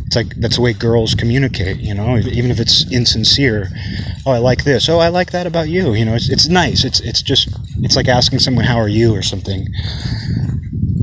[0.05, 3.70] It's like that's the way girls communicate, you know, even if it's insincere.
[4.26, 4.88] Oh, I like this.
[4.88, 5.93] Oh, I like that about you.
[5.93, 6.86] You know, it's it's nice.
[6.86, 7.49] It's it's just
[7.80, 9.68] it's like asking someone how are you or something.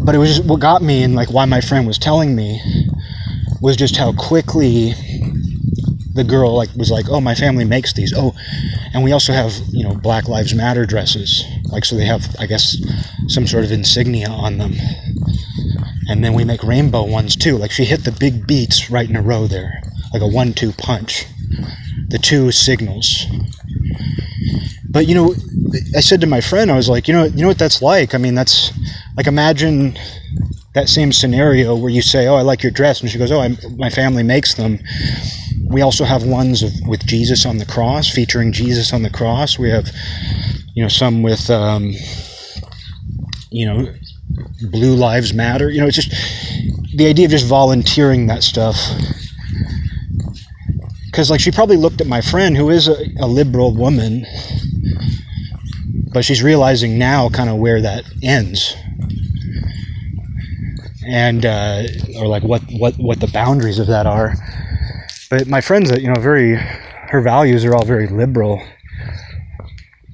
[0.02, 2.60] But it was just what got me and like why my friend was telling me
[3.60, 4.94] was just how quickly
[6.14, 8.34] the girl like was like, "Oh, my family makes these." Oh,
[8.92, 11.44] and we also have you know Black Lives Matter dresses.
[11.64, 12.76] Like, so they have, I guess,
[13.26, 14.74] some sort of insignia on them.
[16.08, 17.56] And then we make rainbow ones too.
[17.56, 20.72] Like, she hit the big beats right in a row there, like a one two
[20.72, 21.26] punch.
[22.08, 23.26] The two signals.
[24.88, 25.34] But, you know,
[25.96, 28.14] I said to my friend, I was like, you know, you know what that's like?
[28.14, 28.72] I mean, that's
[29.16, 29.96] like imagine
[30.74, 33.40] that same scenario where you say, "Oh, I like your dress," and she goes, "Oh,
[33.40, 34.80] I, my family makes them."
[35.66, 39.58] We also have ones of, with Jesus on the cross, featuring Jesus on the cross.
[39.58, 39.90] We have
[40.74, 41.92] you know, some with, um,
[43.50, 43.94] you know,
[44.70, 45.70] Blue Lives Matter.
[45.70, 46.10] You know, it's just
[46.96, 48.76] the idea of just volunteering that stuff.
[51.06, 54.26] Because, like, she probably looked at my friend, who is a, a liberal woman,
[56.12, 58.74] but she's realizing now kind of where that ends.
[61.06, 61.84] And, uh,
[62.18, 64.34] or like what, what, what the boundaries of that are.
[65.30, 68.62] But my friend's, you know, very, her values are all very liberal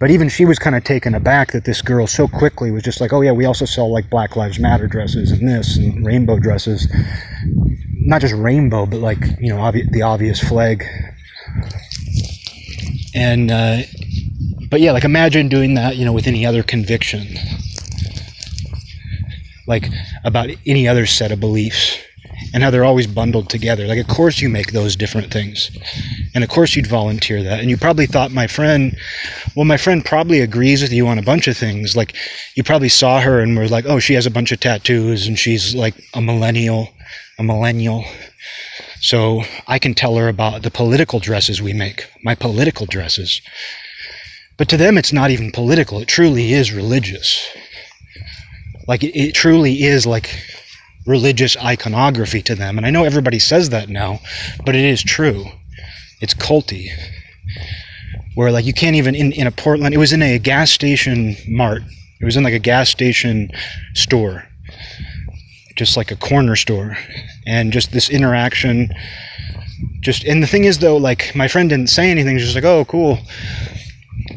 [0.01, 3.03] but even she was kind of taken aback that this girl so quickly was just
[3.03, 6.39] like, oh, yeah, we also sell like Black Lives Matter dresses and this and rainbow
[6.39, 6.91] dresses.
[7.93, 10.87] Not just rainbow, but like, you know, obvi- the obvious flag.
[13.15, 13.83] And, uh,
[14.71, 17.27] but yeah, like imagine doing that, you know, with any other conviction.
[19.67, 19.85] Like
[20.25, 21.99] about any other set of beliefs
[22.53, 23.87] and how they're always bundled together.
[23.87, 25.71] Like, of course, you make those different things.
[26.35, 27.61] And of course, you'd volunteer that.
[27.61, 28.97] And you probably thought my friend,
[29.55, 31.97] well, my friend probably agrees with you on a bunch of things.
[31.97, 32.15] Like,
[32.57, 35.39] you probably saw her and were like, oh, she has a bunch of tattoos and
[35.39, 36.89] she's like a millennial,
[37.39, 38.05] a millennial.
[39.01, 43.41] So I can tell her about the political dresses we make, my political dresses.
[44.59, 46.01] But to them, it's not even political.
[46.01, 47.49] It truly is religious.
[48.87, 50.39] Like, it, truly is like
[51.07, 52.77] religious iconography to them.
[52.77, 54.21] And I know everybody says that now,
[54.65, 55.47] but it is true.
[56.21, 56.89] It's culty.
[58.35, 61.37] Where like you can't even in, in a Portland it was in a gas station
[61.49, 61.83] mart.
[62.21, 63.51] It was in like a gas station
[63.95, 64.45] store.
[65.77, 66.97] Just like a corner store.
[67.47, 68.93] And just this interaction
[70.01, 72.85] just and the thing is though, like my friend didn't say anything, just like, oh
[72.87, 73.19] cool.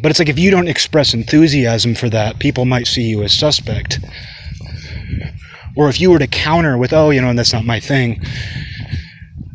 [0.01, 3.38] But it's like if you don't express enthusiasm for that, people might see you as
[3.38, 3.99] suspect.
[5.76, 8.22] Or if you were to counter with, oh, you know, that's not my thing,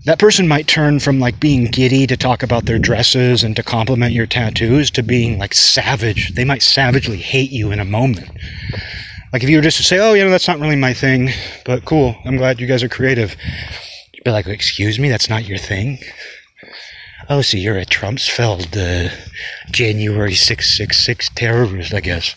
[0.05, 3.63] that person might turn from like being giddy to talk about their dresses and to
[3.63, 6.35] compliment your tattoos to being like savage.
[6.35, 8.31] They might savagely hate you in a moment.
[9.33, 11.31] Like if you were just to say, oh, you know, that's not really my thing,
[11.65, 13.37] but cool, I'm glad you guys are creative.
[14.15, 15.99] You'd be like, excuse me, that's not your thing?
[17.29, 19.15] oh, so you're a Trumpsfeld, uh,
[19.71, 22.35] January 666 terrorist, I guess.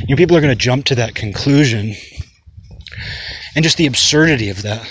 [0.00, 1.94] You know, people are going to jump to that conclusion.
[3.54, 4.88] And just the absurdity of that.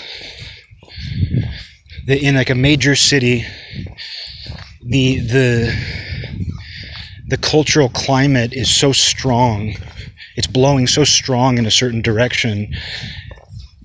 [2.06, 3.44] That in like a major city,
[4.84, 5.84] the, the,
[7.28, 9.74] the cultural climate is so strong,
[10.36, 12.74] it's blowing so strong in a certain direction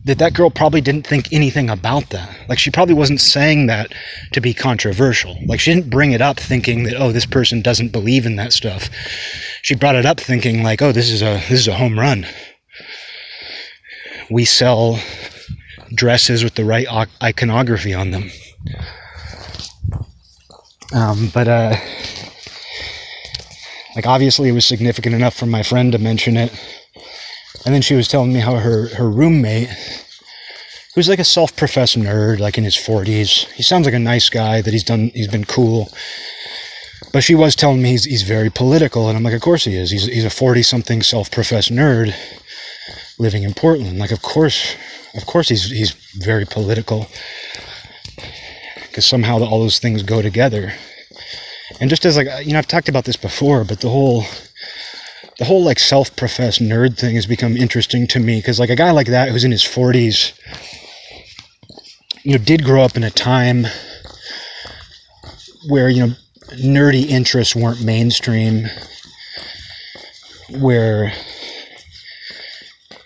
[0.06, 2.30] that that girl probably didn't think anything about that.
[2.48, 3.92] Like she probably wasn't saying that
[4.34, 5.36] to be controversial.
[5.48, 8.54] Like she didn't bring it up thinking that oh this person doesn't believe in that
[8.54, 8.90] stuff.
[9.64, 12.28] She brought it up thinking like oh this is a this is a home run.
[14.30, 15.00] We sell
[15.94, 16.88] dresses with the right
[17.22, 18.30] iconography on them.
[20.94, 21.76] Um, but uh,
[23.96, 26.52] like obviously it was significant enough for my friend to mention it
[27.66, 29.70] and then she was telling me how her, her roommate,
[30.94, 34.62] who's like a self-professed nerd, like in his 40s, he sounds like a nice guy,
[34.62, 35.90] that he's done, he's been cool.
[37.12, 39.76] But she was telling me he's, he's very political, and I'm like, of course he
[39.76, 39.90] is.
[39.90, 42.14] He's, he's a 40-something self-professed nerd
[43.20, 44.00] living in Portland.
[44.00, 44.76] Like, of course,
[45.16, 47.08] of course he's, he's very political.
[48.76, 50.74] Because somehow all those things go together.
[51.80, 54.24] And just as like, you know, I've talked about this before, but the whole
[55.38, 58.92] the whole like self-professed nerd thing has become interesting to me because like a guy
[58.92, 60.32] like that who's in his 40s
[62.24, 63.66] you know did grow up in a time
[65.68, 66.14] where you know
[66.54, 68.68] nerdy interests weren't mainstream
[70.60, 71.12] where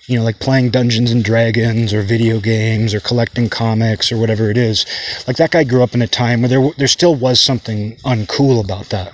[0.09, 4.49] you know like playing dungeons and dragons or video games or collecting comics or whatever
[4.49, 4.85] it is
[5.27, 8.63] like that guy grew up in a time where there there still was something uncool
[8.63, 9.13] about that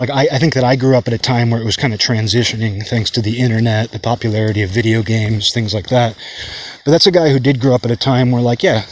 [0.00, 1.92] like I, I think that I grew up at a time where it was kind
[1.92, 6.16] of transitioning thanks to the internet, the popularity of video games, things like that.
[6.84, 8.86] But that's a guy who did grow up at a time where like, yeah,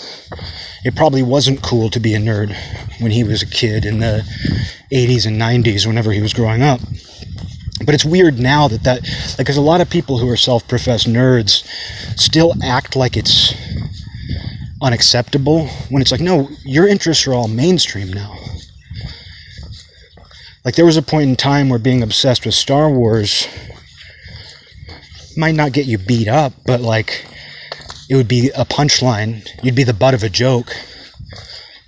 [0.85, 2.57] it probably wasn't cool to be a nerd
[3.01, 4.23] when he was a kid in the
[4.93, 6.81] 80s and 90s whenever he was growing up.
[7.85, 11.67] But it's weird now that that like a lot of people who are self-professed nerds
[12.19, 13.55] still act like it's
[14.83, 18.35] unacceptable when it's like no, your interests are all mainstream now
[20.67, 23.47] like there was a point in time where being obsessed with Star Wars
[25.37, 27.25] might not get you beat up, but like
[28.11, 29.49] it would be a punchline.
[29.63, 30.75] You'd be the butt of a joke.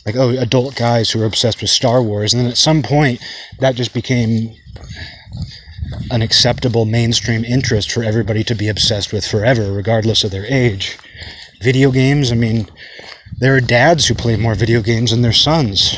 [0.07, 2.33] Like, oh, adult guys who are obsessed with Star Wars.
[2.33, 3.21] And then at some point,
[3.59, 4.55] that just became
[6.11, 10.99] an acceptable mainstream interest for everybody to be obsessed with forever, regardless of their age.
[11.63, 12.69] Video games, I mean,
[13.39, 15.97] there are dads who play more video games than their sons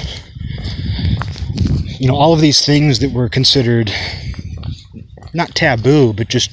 [2.01, 3.93] you know, all of these things that were considered
[5.35, 6.51] not taboo, but just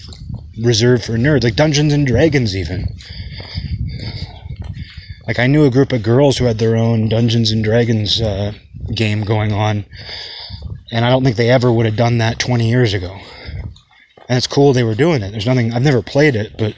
[0.61, 2.93] reserved for nerds, like Dungeons and Dragons, even.
[5.25, 8.51] Like, I knew a group of girls who had their own Dungeons and Dragons uh,
[8.93, 9.85] game going on,
[10.91, 13.19] and I don't think they ever would have done that 20 years ago.
[14.29, 15.31] And it's cool they were doing it.
[15.31, 16.75] There's nothing, I've never played it, but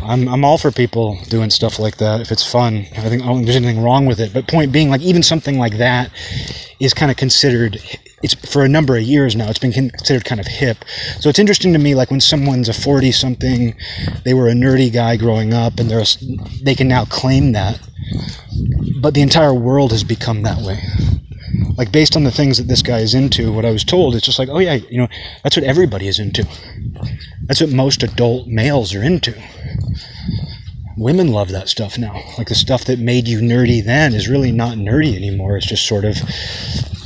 [0.00, 2.86] I'm, I'm all for people doing stuff like that if it's fun.
[2.96, 4.32] I think I don't think there's anything wrong with it.
[4.32, 6.10] But point being, like even something like that
[6.80, 7.80] is kind of considered
[8.22, 10.78] it's for a number of years now it's been considered kind of hip
[11.20, 13.76] so it's interesting to me like when someone's a 40 something
[14.24, 16.04] they were a nerdy guy growing up and they're
[16.62, 17.80] they can now claim that
[19.00, 20.80] but the entire world has become that way
[21.76, 24.26] like based on the things that this guy is into what i was told it's
[24.26, 25.08] just like oh yeah you know
[25.42, 26.46] that's what everybody is into
[27.46, 29.34] that's what most adult males are into
[30.98, 32.20] women love that stuff now.
[32.36, 35.56] Like the stuff that made you nerdy then is really not nerdy anymore.
[35.56, 36.16] It's just sort of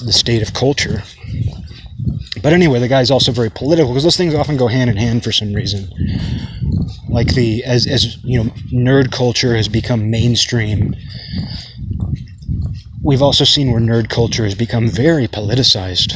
[0.04, 1.02] the state of culture.
[2.42, 5.22] But anyway, the guy's also very political because those things often go hand in hand
[5.22, 5.88] for some reason.
[7.08, 10.94] Like the as as you know, nerd culture has become mainstream.
[13.04, 16.14] We've also seen where nerd culture has become very politicized.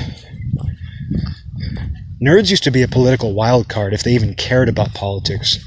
[2.22, 5.58] Nerds used to be a political wild card if they even cared about politics.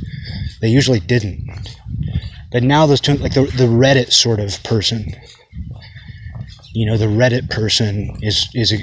[0.62, 1.46] They usually didn't.
[2.52, 5.14] But now those two, like the, the Reddit sort of person,
[6.74, 8.78] you know, the Reddit person is is a,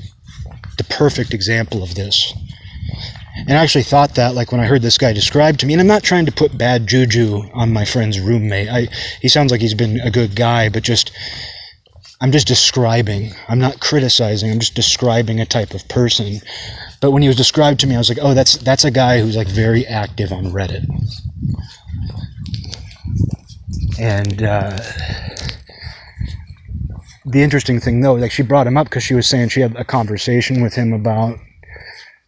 [0.79, 2.33] the perfect example of this.
[3.49, 5.81] And I actually thought that, like when I heard this guy described to me, and
[5.81, 8.69] I'm not trying to put bad juju on my friend's roommate.
[8.69, 8.89] I
[9.21, 11.11] he sounds like he's been a good guy, but just
[12.21, 13.33] I'm just describing.
[13.49, 14.51] I'm not criticizing.
[14.51, 16.41] I'm just describing a type of person.
[17.01, 19.21] But when he was described to me, I was like, oh, that's that's a guy
[19.21, 20.87] who's like very active on Reddit.
[23.99, 24.79] And uh,
[27.27, 29.77] the interesting thing, though, like she brought him up because she was saying she had
[29.77, 31.39] a conversation with him about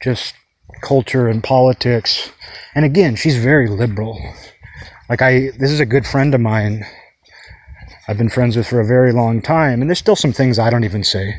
[0.02, 0.34] just
[0.82, 2.30] culture and politics.
[2.74, 4.20] And again, she's very liberal.
[5.08, 6.84] Like I, this is a good friend of mine
[8.08, 10.70] I've been friends with for a very long time, and there's still some things I
[10.70, 11.34] don't even say.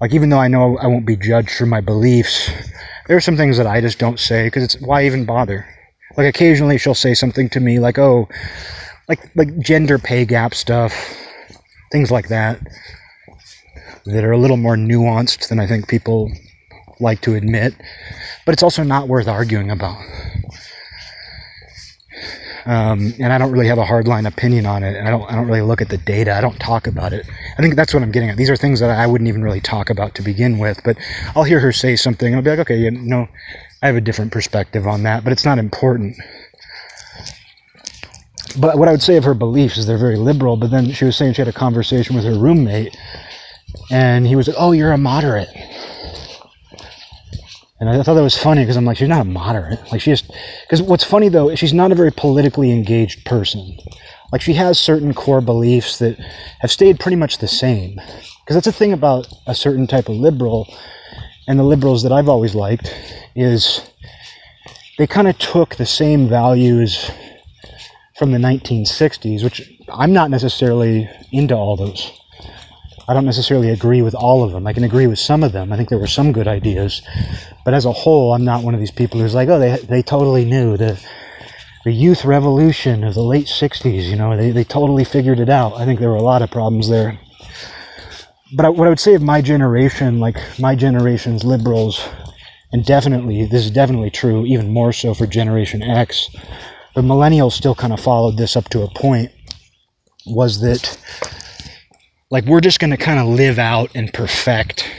[0.00, 2.50] Like, even though I know I won't be judged for my beliefs,
[3.06, 5.64] there are some things that I just don't say because it's why even bother?
[6.16, 8.28] Like, occasionally she'll say something to me like, oh,
[9.08, 10.92] like, like gender pay gap stuff,
[11.92, 12.60] things like that,
[14.06, 16.28] that are a little more nuanced than I think people
[16.98, 17.74] like to admit,
[18.44, 20.02] but it's also not worth arguing about.
[22.64, 25.46] Um, and I don't really have a hardline opinion on it, I don't I don't
[25.48, 26.34] really look at the data.
[26.34, 27.26] I don't talk about it.
[27.58, 28.36] I think that's what I'm getting at.
[28.36, 30.96] These are things that I wouldn't even really talk about to begin with, but
[31.34, 33.28] I'll hear her say something, and I'll be like, okay, you know,
[33.82, 36.16] I have a different perspective on that, but it's not important.
[38.58, 40.56] But what I would say of her beliefs is they're very liberal.
[40.56, 42.96] But then she was saying she had a conversation with her roommate,
[43.90, 45.48] and he was like, "Oh, you're a moderate."
[47.82, 49.80] And I thought that was funny because I'm like, she's not a moderate.
[49.90, 50.30] Like she just,
[50.62, 53.76] because what's funny though, is she's not a very politically engaged person.
[54.30, 56.16] Like she has certain core beliefs that
[56.60, 57.96] have stayed pretty much the same.
[57.96, 60.72] Because that's the thing about a certain type of liberal,
[61.48, 62.94] and the liberals that I've always liked,
[63.34, 63.84] is
[64.96, 67.10] they kind of took the same values
[68.16, 72.12] from the 1960s, which I'm not necessarily into all those.
[73.12, 74.66] I don't necessarily agree with all of them.
[74.66, 75.70] I can agree with some of them.
[75.70, 77.02] I think there were some good ideas,
[77.62, 80.00] but as a whole, I'm not one of these people who's like, oh, they they
[80.00, 80.98] totally knew the
[81.84, 84.04] the youth revolution of the late '60s.
[84.04, 85.74] You know, they they totally figured it out.
[85.74, 87.20] I think there were a lot of problems there.
[88.56, 92.08] But I, what I would say of my generation, like my generation's liberals,
[92.72, 96.30] and definitely this is definitely true, even more so for Generation X.
[96.94, 99.30] The millennials still kind of followed this up to a point.
[100.24, 100.96] Was that
[102.32, 104.90] like we're just going to kind of live out and perfect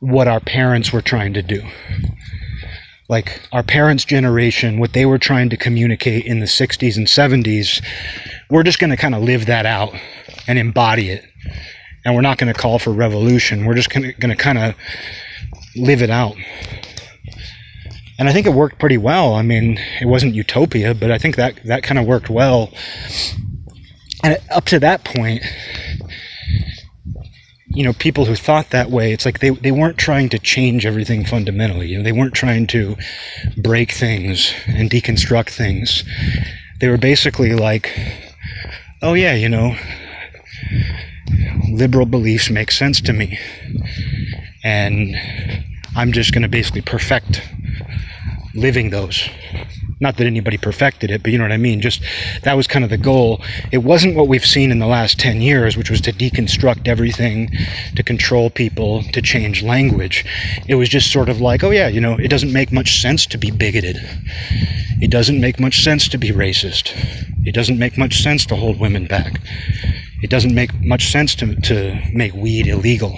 [0.00, 1.62] what our parents were trying to do.
[3.10, 7.84] Like our parents' generation, what they were trying to communicate in the 60s and 70s,
[8.48, 9.94] we're just going to kind of live that out
[10.48, 11.24] and embody it.
[12.06, 13.66] And we're not going to call for revolution.
[13.66, 14.74] We're just going to kind of
[15.76, 16.36] live it out.
[18.18, 19.34] And I think it worked pretty well.
[19.34, 22.72] I mean, it wasn't utopia, but I think that that kind of worked well
[24.26, 25.44] and up to that point,
[27.68, 30.84] you know, people who thought that way, it's like they, they weren't trying to change
[30.84, 31.86] everything fundamentally.
[31.86, 32.96] You know, they weren't trying to
[33.56, 36.02] break things and deconstruct things.
[36.80, 37.96] They were basically like,
[39.00, 39.76] oh, yeah, you know,
[41.70, 43.38] liberal beliefs make sense to me.
[44.64, 45.14] And
[45.94, 47.42] I'm just going to basically perfect
[48.54, 49.28] living those.
[49.98, 51.80] Not that anybody perfected it, but you know what I mean?
[51.80, 52.02] Just
[52.42, 53.42] that was kind of the goal.
[53.72, 57.50] It wasn't what we've seen in the last 10 years, which was to deconstruct everything,
[57.94, 60.26] to control people, to change language.
[60.68, 63.24] It was just sort of like, oh, yeah, you know, it doesn't make much sense
[63.26, 63.96] to be bigoted.
[65.00, 66.92] It doesn't make much sense to be racist.
[67.46, 69.40] It doesn't make much sense to hold women back.
[70.22, 73.16] It doesn't make much sense to, to make weed illegal.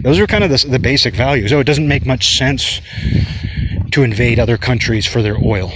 [0.00, 1.52] Those are kind of the, the basic values.
[1.52, 2.80] Oh, it doesn't make much sense
[3.92, 5.70] to invade other countries for their oil.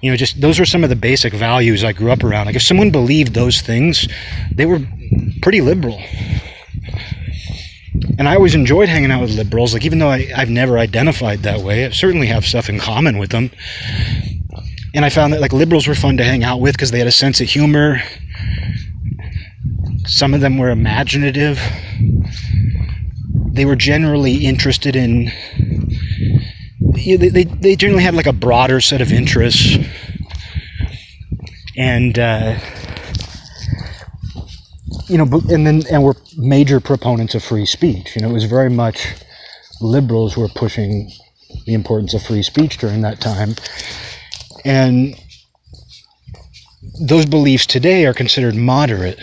[0.00, 2.46] You know, just those were some of the basic values I grew up around.
[2.46, 4.08] Like if someone believed those things,
[4.52, 4.80] they were
[5.42, 6.00] pretty liberal.
[8.18, 9.74] And I always enjoyed hanging out with liberals.
[9.74, 13.18] Like even though I, I've never identified that way, I certainly have stuff in common
[13.18, 13.50] with them.
[14.94, 17.08] And I found that like liberals were fun to hang out with because they had
[17.08, 18.00] a sense of humor.
[20.06, 21.60] Some of them were imaginative.
[23.52, 25.30] They were generally interested in
[26.98, 29.78] they, they, they generally had like a broader set of interests.
[31.76, 32.58] And uh,
[35.08, 38.14] you know and then and we're major proponents of free speech.
[38.14, 39.06] You know it was very much
[39.80, 41.10] liberals were pushing
[41.66, 43.54] the importance of free speech during that time.
[44.64, 45.14] And
[47.00, 49.18] those beliefs today are considered moderate.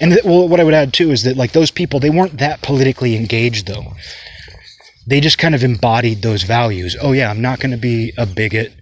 [0.00, 2.38] And th- well, what i would add too is that like those people they weren't
[2.38, 3.94] that politically engaged though
[5.06, 6.96] they just kind of embodied those values.
[7.00, 8.72] Oh, yeah, I'm not going to be a bigot.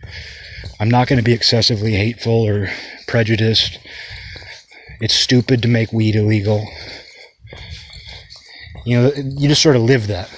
[0.81, 2.68] I'm not going to be excessively hateful or
[3.07, 3.79] prejudiced.
[5.01, 6.66] It's stupid to make weed illegal.
[8.87, 10.31] You know, you just sort of live that.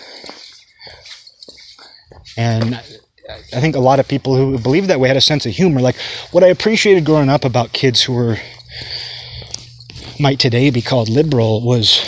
[2.37, 5.53] And I think a lot of people who believed that way had a sense of
[5.53, 5.80] humor.
[5.80, 5.97] Like,
[6.32, 8.37] what I appreciated growing up about kids who were,
[10.20, 12.01] might today be called liberal, was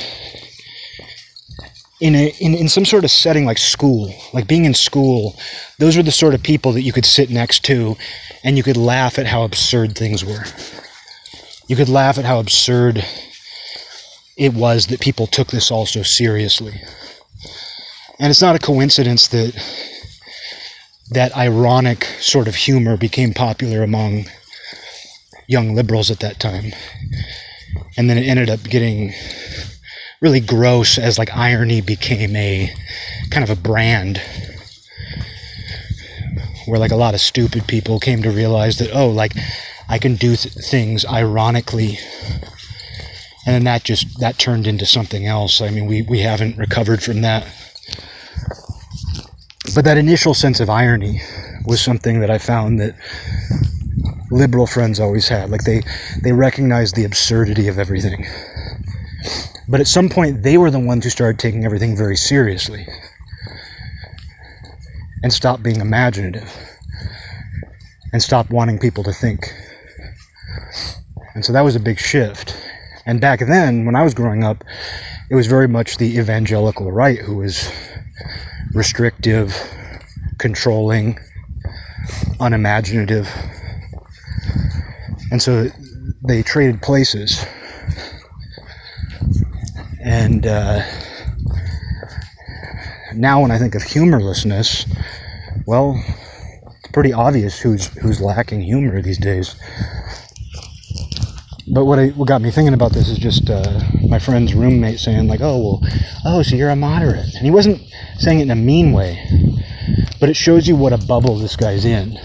[2.00, 5.34] in a in, in some sort of setting like school, like being in school,
[5.78, 7.96] those were the sort of people that you could sit next to
[8.44, 10.44] and you could laugh at how absurd things were.
[11.66, 13.04] You could laugh at how absurd
[14.36, 16.80] it was that people took this all so seriously.
[18.20, 19.54] And it's not a coincidence that
[21.10, 24.26] that ironic sort of humor became popular among
[25.46, 26.72] young liberals at that time.
[27.96, 29.12] And then it ended up getting
[30.20, 32.72] really gross as like irony became a
[33.30, 34.20] kind of a brand
[36.66, 39.32] where like a lot of stupid people came to realize that oh like
[39.88, 41.98] I can do th- things ironically
[43.46, 45.60] and then that just that turned into something else.
[45.60, 47.46] I mean we we haven't recovered from that.
[49.74, 51.20] But that initial sense of irony
[51.64, 52.94] was something that I found that
[54.30, 55.50] liberal friends always had.
[55.50, 55.82] Like they
[56.22, 58.26] they recognized the absurdity of everything.
[59.68, 62.86] But at some point they were the ones who started taking everything very seriously
[65.22, 66.50] and stopped being imaginative
[68.12, 69.52] and stopped wanting people to think.
[71.34, 72.56] And so that was a big shift.
[73.06, 74.64] And back then, when I was growing up,
[75.30, 77.70] it was very much the evangelical right who was
[78.72, 79.56] restrictive,
[80.38, 81.18] controlling,
[82.40, 83.28] unimaginative.
[85.30, 85.68] And so
[86.26, 87.44] they traded places.
[90.00, 90.82] And uh,
[93.14, 94.86] now, when I think of humorlessness,
[95.66, 96.00] well,
[96.66, 99.56] it's pretty obvious who's who's lacking humor these days.
[101.70, 105.00] But what I, what got me thinking about this is just uh, my friend's roommate
[105.00, 105.92] saying like, "Oh well,
[106.24, 107.82] oh so you're a moderate," and he wasn't
[108.18, 109.18] saying it in a mean way,
[110.20, 112.16] but it shows you what a bubble this guy's in.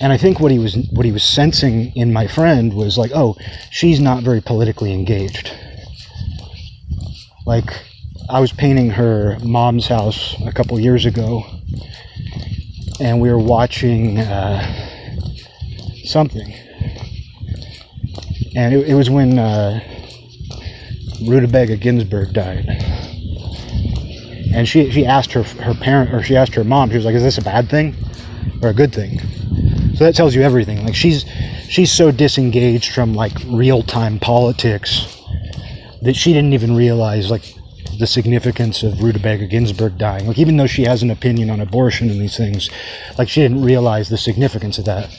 [0.00, 3.10] And I think what he was what he was sensing in my friend was like,
[3.12, 3.36] "Oh,
[3.70, 5.52] she's not very politically engaged."
[7.46, 7.70] Like
[8.30, 11.44] I was painting her mom's house a couple years ago,
[13.00, 14.62] and we were watching uh,
[16.04, 16.54] something,
[18.54, 19.80] and it, it was when uh,
[21.26, 22.64] Ruth Bader Ginsburg died,
[24.54, 26.90] and she she asked her her parent or she asked her mom.
[26.90, 27.96] She was like, "Is this a bad thing
[28.62, 29.18] or a good thing?"
[29.96, 30.84] So that tells you everything.
[30.84, 31.24] Like she's
[31.68, 35.21] she's so disengaged from like real time politics
[36.02, 37.54] that she didn't even realize like
[37.98, 40.26] the significance of Ruth Bader Ginsburg dying.
[40.26, 42.70] Like even though she has an opinion on abortion and these things,
[43.18, 45.10] like she didn't realize the significance of that.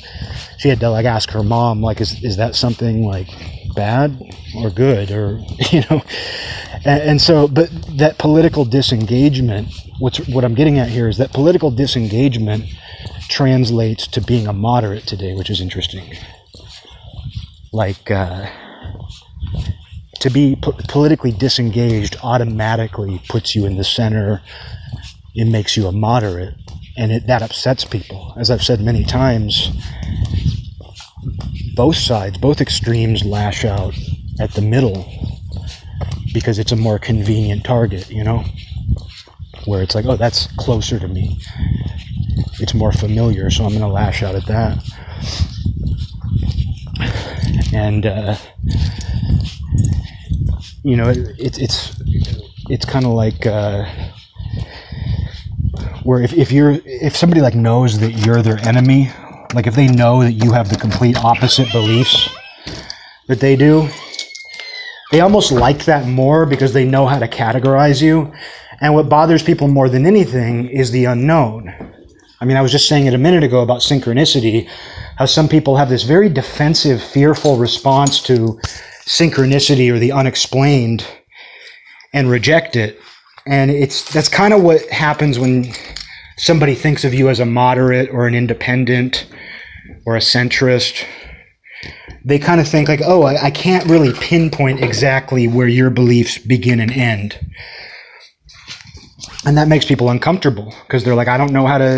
[0.57, 3.27] She had to like ask her mom, like, is is that something like
[3.75, 4.19] bad
[4.57, 6.01] or good or you know?
[6.85, 9.69] And, and so, but that political disengagement.
[9.99, 12.65] What's what I'm getting at here is that political disengagement
[13.29, 16.15] translates to being a moderate today, which is interesting.
[17.71, 18.09] Like.
[18.09, 18.47] Uh,
[20.23, 24.41] to be po- politically disengaged automatically puts you in the center.
[25.35, 26.55] It makes you a moderate,
[26.95, 28.33] and it, that upsets people.
[28.37, 29.69] As I've said many times,
[31.75, 33.93] both sides, both extremes lash out
[34.39, 35.05] at the middle
[36.33, 38.45] because it's a more convenient target, you know?
[39.65, 41.37] Where it's like, oh, that's closer to me.
[42.61, 44.81] It's more familiar, so I'm going to lash out at that.
[47.73, 48.37] And, uh,
[50.83, 52.01] you know, it, it's it's
[52.69, 53.85] it's kind of like uh,
[56.03, 59.09] where if, if you're if somebody like knows that you're their enemy,
[59.53, 62.29] like if they know that you have the complete opposite beliefs
[63.27, 63.87] that they do,
[65.11, 68.33] they almost like that more because they know how to categorize you.
[68.81, 71.73] And what bothers people more than anything is the unknown.
[72.41, 74.67] I mean, I was just saying it a minute ago about synchronicity,
[75.15, 78.59] how some people have this very defensive, fearful response to
[79.05, 81.05] synchronicity or the unexplained
[82.13, 82.99] and reject it.
[83.45, 85.73] And it's that's kind of what happens when
[86.37, 89.27] somebody thinks of you as a moderate or an independent
[90.05, 91.05] or a centrist.
[92.23, 96.37] They kind of think like, oh, I, I can't really pinpoint exactly where your beliefs
[96.37, 97.37] begin and end.
[99.45, 101.97] And that makes people uncomfortable because they're like, I don't know how to.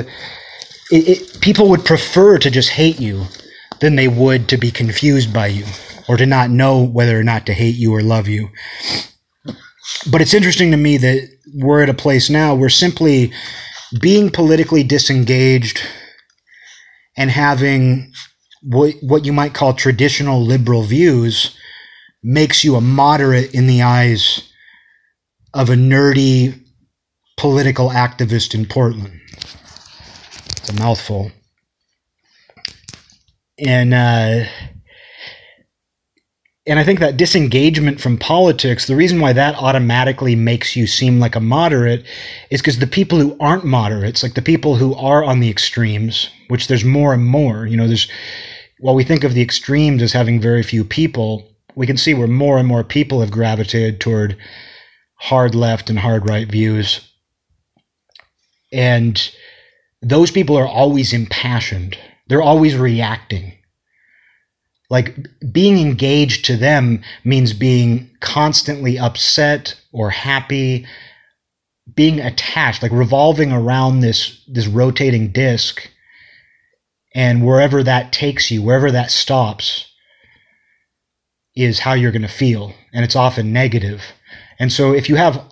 [0.92, 3.26] It, it, people would prefer to just hate you
[3.82, 5.66] than they would to be confused by you
[6.08, 8.50] or to not know whether or not to hate you or love you.
[10.10, 13.32] But it's interesting to me that we're at a place now where simply
[14.02, 15.82] being politically disengaged
[17.18, 18.12] and having
[18.64, 21.56] what, what you might call traditional liberal views
[22.24, 24.52] makes you a moderate in the eyes
[25.54, 26.60] of a nerdy
[27.38, 29.22] political activist in Portland.
[30.58, 31.32] It's a mouthful.
[33.60, 34.46] And uh,
[36.68, 41.20] and I think that disengagement from politics, the reason why that automatically makes you seem
[41.20, 42.04] like a moderate
[42.50, 46.30] is because the people who aren't moderates, like the people who are on the extremes,
[46.48, 48.10] which there's more and more, you know, there's,
[48.80, 52.28] while we think of the extremes as having very few people, we can see where
[52.28, 54.36] more and more people have gravitated toward
[55.18, 57.08] hard left and hard right views.
[58.74, 59.32] And
[60.02, 61.96] those people are always impassioned,
[62.28, 63.55] they're always reacting
[64.96, 70.86] Like being engaged to them means being constantly upset or happy,
[71.94, 75.90] being attached, like revolving around this this rotating disc.
[77.14, 79.86] And wherever that takes you, wherever that stops,
[81.58, 82.74] is how you're going to feel.
[82.94, 84.02] And it's often negative.
[84.60, 85.44] And so if you have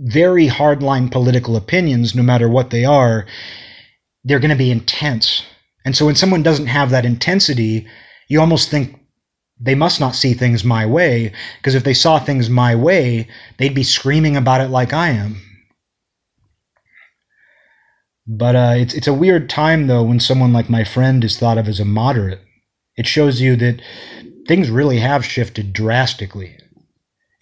[0.00, 3.24] very hardline political opinions, no matter what they are,
[4.22, 5.46] they're going to be intense.
[5.86, 7.86] And so when someone doesn't have that intensity,
[8.32, 8.98] you almost think
[9.60, 13.28] they must not see things my way, because if they saw things my way,
[13.58, 15.36] they'd be screaming about it like I am.
[18.26, 21.58] But uh, it's it's a weird time though when someone like my friend is thought
[21.58, 22.40] of as a moderate.
[22.96, 23.82] It shows you that
[24.48, 26.56] things really have shifted drastically.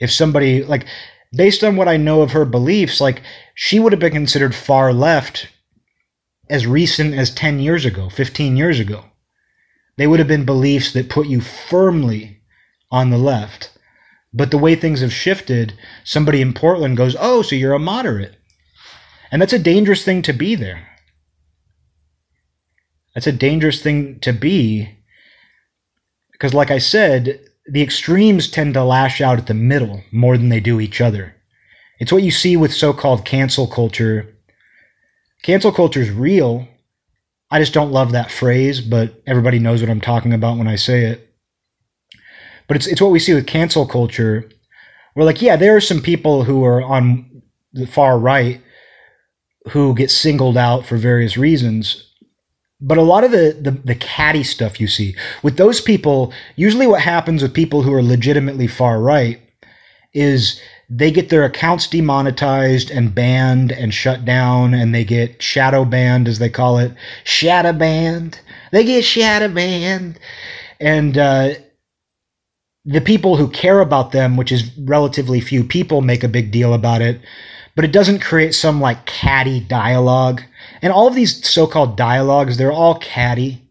[0.00, 0.86] If somebody like
[1.32, 3.22] based on what I know of her beliefs, like
[3.54, 5.46] she would have been considered far left
[6.48, 9.04] as recent as 10 years ago, 15 years ago.
[9.96, 12.40] They would have been beliefs that put you firmly
[12.90, 13.76] on the left.
[14.32, 15.74] But the way things have shifted,
[16.04, 18.36] somebody in Portland goes, Oh, so you're a moderate.
[19.32, 20.88] And that's a dangerous thing to be there.
[23.14, 24.98] That's a dangerous thing to be.
[26.32, 30.48] Because, like I said, the extremes tend to lash out at the middle more than
[30.48, 31.36] they do each other.
[31.98, 34.34] It's what you see with so called cancel culture.
[35.42, 36.66] Cancel culture is real.
[37.50, 40.76] I just don't love that phrase, but everybody knows what I'm talking about when I
[40.76, 41.34] say it.
[42.68, 44.48] But it's, it's what we see with cancel culture.
[45.16, 47.42] We're like, yeah, there are some people who are on
[47.72, 48.60] the far right
[49.70, 52.06] who get singled out for various reasons
[52.80, 56.86] but a lot of the, the, the catty stuff you see with those people usually
[56.86, 59.40] what happens with people who are legitimately far right
[60.12, 60.60] is
[60.90, 66.26] they get their accounts demonetized and banned and shut down and they get shadow banned
[66.26, 66.92] as they call it.
[67.22, 68.40] Shadow banned.
[68.72, 70.18] They get shadow banned.
[70.80, 71.50] And uh,
[72.84, 76.74] the people who care about them which is relatively few people make a big deal
[76.74, 77.20] about it.
[77.76, 80.42] But it doesn't create some like catty dialogue.
[80.82, 83.62] And all of these so-called dialogues, they're all catty.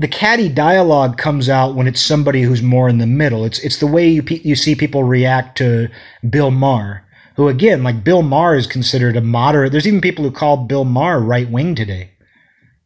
[0.00, 3.44] The catty dialogue comes out when it's somebody who's more in the middle.
[3.44, 5.90] It's it's the way you you see people react to
[6.26, 7.04] Bill Maher,
[7.36, 9.72] who again, like Bill Maher is considered a moderate.
[9.72, 12.12] There's even people who call Bill Maher right wing today.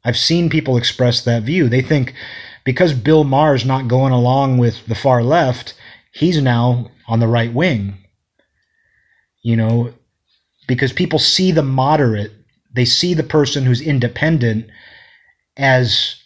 [0.05, 1.69] I've seen people express that view.
[1.69, 2.15] They think
[2.65, 5.75] because Bill Maher is not going along with the far left,
[6.11, 7.97] he's now on the right wing.
[9.45, 9.95] You know,
[10.67, 12.33] because people see the moderate,
[12.75, 14.67] they see the person who's independent
[15.57, 16.24] as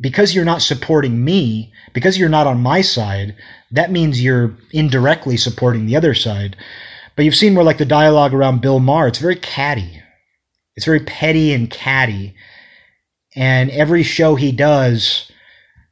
[0.00, 3.34] because you're not supporting me, because you're not on my side,
[3.70, 6.56] that means you're indirectly supporting the other side.
[7.14, 10.02] But you've seen where like the dialogue around Bill Maher, it's very catty.
[10.76, 12.34] It's very petty and catty.
[13.34, 15.30] And every show he does,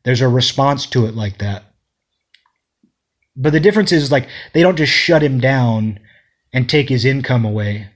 [0.04, 1.64] there's a response to it like that.
[3.36, 5.98] But the difference is like they don't just shut him down
[6.52, 7.88] and take his income away.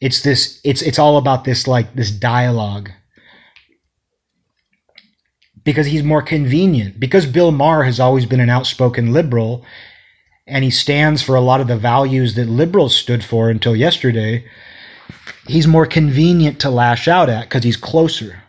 [0.00, 2.90] It's this it's it's all about this like this dialogue.
[5.68, 6.98] Because he's more convenient.
[6.98, 9.66] Because Bill Maher has always been an outspoken liberal
[10.46, 14.46] and he stands for a lot of the values that liberals stood for until yesterday,
[15.46, 18.44] he's more convenient to lash out at because he's closer.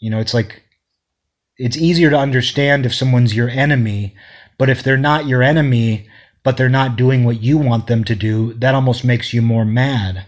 [0.00, 0.64] You know, it's like
[1.56, 4.16] it's easier to understand if someone's your enemy,
[4.58, 6.08] but if they're not your enemy,
[6.42, 9.64] but they're not doing what you want them to do, that almost makes you more
[9.64, 10.26] mad.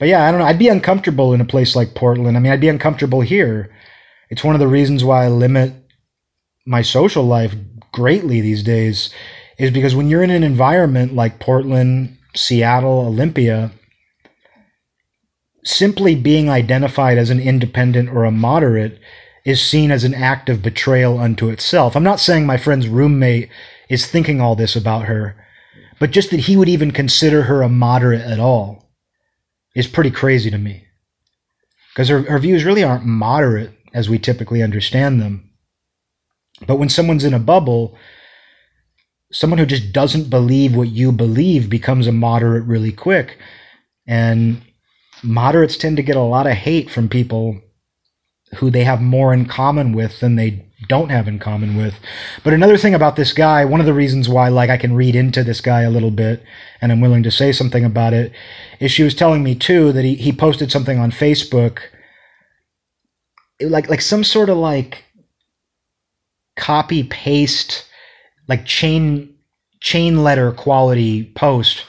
[0.00, 0.46] But yeah, I don't know.
[0.46, 2.34] I'd be uncomfortable in a place like Portland.
[2.36, 3.70] I mean, I'd be uncomfortable here.
[4.30, 5.74] It's one of the reasons why I limit
[6.66, 7.54] my social life
[7.92, 9.12] greatly these days,
[9.58, 13.72] is because when you're in an environment like Portland, Seattle, Olympia,
[15.64, 18.98] simply being identified as an independent or a moderate
[19.44, 21.94] is seen as an act of betrayal unto itself.
[21.94, 23.50] I'm not saying my friend's roommate
[23.90, 25.36] is thinking all this about her,
[25.98, 28.89] but just that he would even consider her a moderate at all
[29.74, 30.84] is pretty crazy to me.
[31.92, 35.50] Because her, her views really aren't moderate as we typically understand them.
[36.66, 37.96] But when someone's in a bubble,
[39.32, 43.38] someone who just doesn't believe what you believe becomes a moderate really quick.
[44.06, 44.62] And
[45.22, 47.60] moderates tend to get a lot of hate from people
[48.56, 51.94] who they have more in common with than they don't have in common with.
[52.42, 55.14] But another thing about this guy, one of the reasons why like I can read
[55.14, 56.42] into this guy a little bit
[56.80, 58.32] and I'm willing to say something about it
[58.78, 61.80] is she was telling me too that he, he posted something on Facebook.
[63.60, 65.04] Like like some sort of like
[66.56, 67.86] copy paste
[68.50, 69.34] like chain
[69.80, 71.86] chain letter quality post.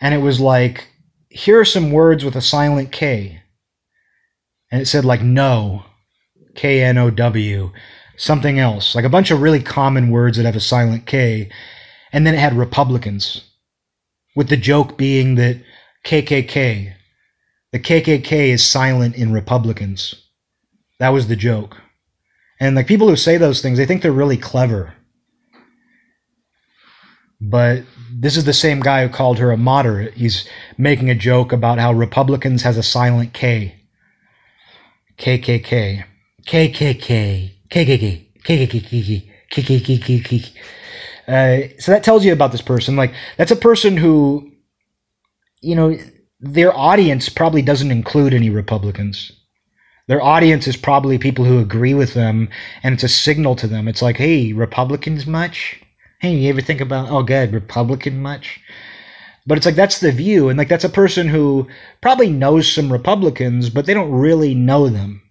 [0.00, 0.88] And it was like
[1.30, 3.40] here are some words with a silent K.
[4.70, 5.84] And it said like no,
[6.54, 7.72] K N O W,
[8.16, 11.48] something else, like a bunch of really common words that have a silent K,
[12.12, 13.42] and then it had Republicans,
[14.34, 15.62] with the joke being that
[16.04, 16.94] KKK,
[17.72, 20.14] the KKK is silent in Republicans.
[20.98, 21.76] That was the joke.
[22.60, 24.94] And like people who say those things, they think they're really clever.
[27.40, 30.14] But this is the same guy who called her a moderate.
[30.14, 30.48] He's
[30.78, 33.74] making a joke about how Republicans has a silent K.
[35.18, 36.04] KKK.
[36.46, 37.55] KKK.
[37.68, 38.26] KKK.
[41.28, 42.96] Uh, so that tells you about this person.
[42.96, 44.52] Like, that's a person who,
[45.60, 45.98] you know,
[46.40, 49.32] their audience probably doesn't include any Republicans.
[50.06, 52.48] Their audience is probably people who agree with them,
[52.82, 53.88] and it's a signal to them.
[53.88, 55.80] It's like, hey, Republicans much?
[56.20, 58.60] Hey, you ever think about, oh, good, Republican much?
[59.46, 61.68] But it's like that's the view, and like that's a person who
[62.00, 65.22] probably knows some Republicans, but they don't really know them.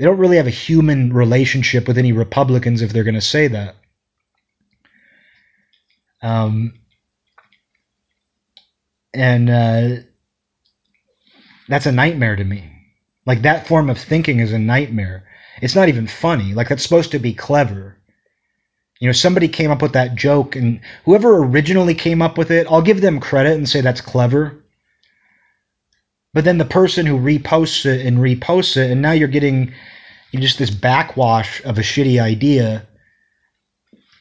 [0.00, 3.48] They don't really have a human relationship with any Republicans if they're going to say
[3.48, 3.76] that.
[6.22, 6.72] Um,
[9.12, 9.96] and uh,
[11.68, 12.72] that's a nightmare to me.
[13.26, 15.28] Like that form of thinking is a nightmare.
[15.60, 16.54] It's not even funny.
[16.54, 17.98] Like that's supposed to be clever.
[19.00, 22.66] You know, somebody came up with that joke, and whoever originally came up with it,
[22.70, 24.59] I'll give them credit and say that's clever.
[26.32, 29.72] But then the person who reposts it and reposts it, and now you're getting
[30.34, 32.86] just this backwash of a shitty idea,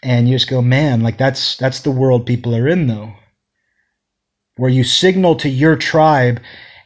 [0.02, 3.14] and you just go, man, like that's that's the world people are in though,
[4.56, 6.40] where you signal to your tribe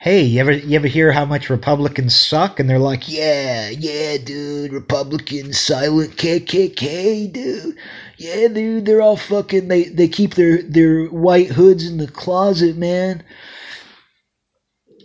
[0.03, 2.59] hey, you ever you ever hear how much Republicans suck?
[2.59, 7.77] And they're like, yeah, yeah, dude, Republicans, silent KKK, dude.
[8.17, 9.69] Yeah, dude, they're all fucking.
[9.69, 13.23] They they keep their their white hoods in the closet, man.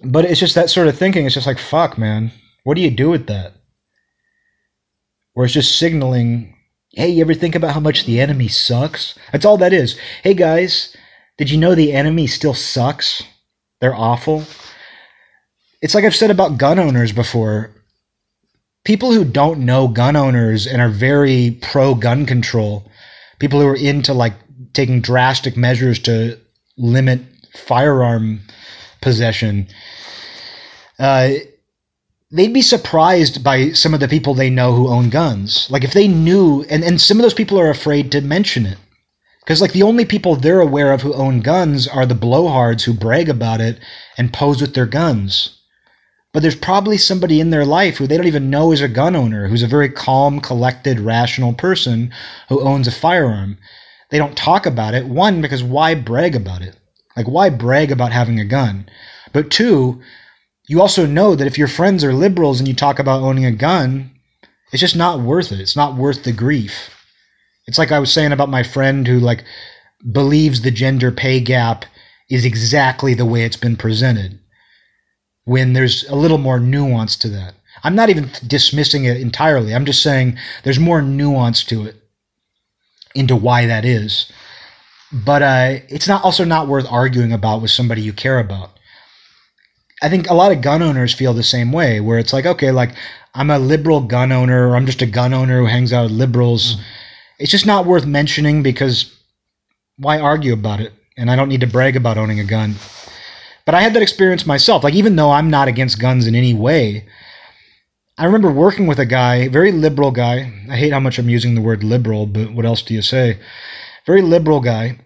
[0.05, 1.27] But it's just that sort of thinking.
[1.27, 2.33] It's just like, fuck, man.
[2.65, 3.55] What do you do with that?
[5.33, 6.57] Where it's just signaling,
[6.93, 9.19] hey, you ever think about how much the enemy sucks?
[9.33, 9.99] That's all that is.
[10.23, 10.97] Hey, guys,
[11.37, 13.23] did you know the enemy still sucks?
[13.81, 14.45] They're awful
[15.81, 17.71] it's like I've said about gun owners before.
[18.85, 22.91] People who don't know gun owners and are very pro gun control,
[23.39, 24.35] people who are into like
[24.73, 26.39] taking drastic measures to
[26.77, 27.21] limit
[27.55, 28.41] firearm
[29.01, 29.69] possession,
[30.99, 31.31] uh,
[32.31, 35.69] they'd be surprised by some of the people they know who own guns.
[35.71, 38.79] Like if they knew, and, and some of those people are afraid to mention it.
[39.41, 42.93] Because like the only people they're aware of who own guns are the blowhards who
[42.93, 43.79] brag about it
[44.19, 45.59] and pose with their guns
[46.33, 49.17] but there's probably somebody in their life who they don't even know is a gun
[49.17, 52.13] owner, who's a very calm, collected, rational person
[52.49, 53.59] who owns a firearm.
[54.11, 55.07] They don't talk about it.
[55.07, 56.77] One, because why brag about it?
[57.19, 58.89] Like, why brag about having a gun?
[59.33, 60.01] But two,
[60.69, 63.51] you also know that if your friends are liberals and you talk about owning a
[63.51, 64.13] gun,
[64.73, 65.59] it's just not worth it.
[65.59, 66.95] It's not worth the grief.
[67.67, 69.43] It's like I was saying about my friend who, like,
[70.13, 71.87] believes the gender pay gap
[72.31, 74.39] is exactly the way it's been presented
[75.45, 77.55] when there's a little more nuance to that.
[77.83, 79.75] I'm not even dismissing it entirely.
[79.75, 81.97] I'm just saying there's more nuance to it
[83.17, 84.31] into why that is.
[85.13, 88.71] But uh, it's not also not worth arguing about with somebody you care about.
[90.03, 92.71] I think a lot of gun owners feel the same way, where it's like, okay,
[92.71, 92.95] like
[93.35, 96.13] I'm a liberal gun owner, or I'm just a gun owner who hangs out with
[96.13, 96.77] liberals.
[96.77, 96.81] Mm.
[97.41, 99.15] It's just not worth mentioning because
[99.97, 100.93] why argue about it?
[101.17, 102.77] And I don't need to brag about owning a gun.
[103.65, 104.85] But I had that experience myself.
[104.85, 107.07] Like, even though I'm not against guns in any way,
[108.17, 110.53] I remember working with a guy, very liberal guy.
[110.71, 113.39] I hate how much I'm using the word liberal, but what else do you say?
[114.09, 114.99] Very liberal guy.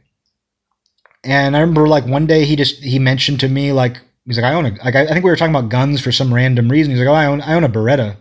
[1.25, 4.45] And I remember like one day he just he mentioned to me like he's like
[4.45, 6.93] I own a like I think we were talking about guns for some random reason.
[6.93, 8.13] He's like oh I own I own a Beretta.
[8.13, 8.17] I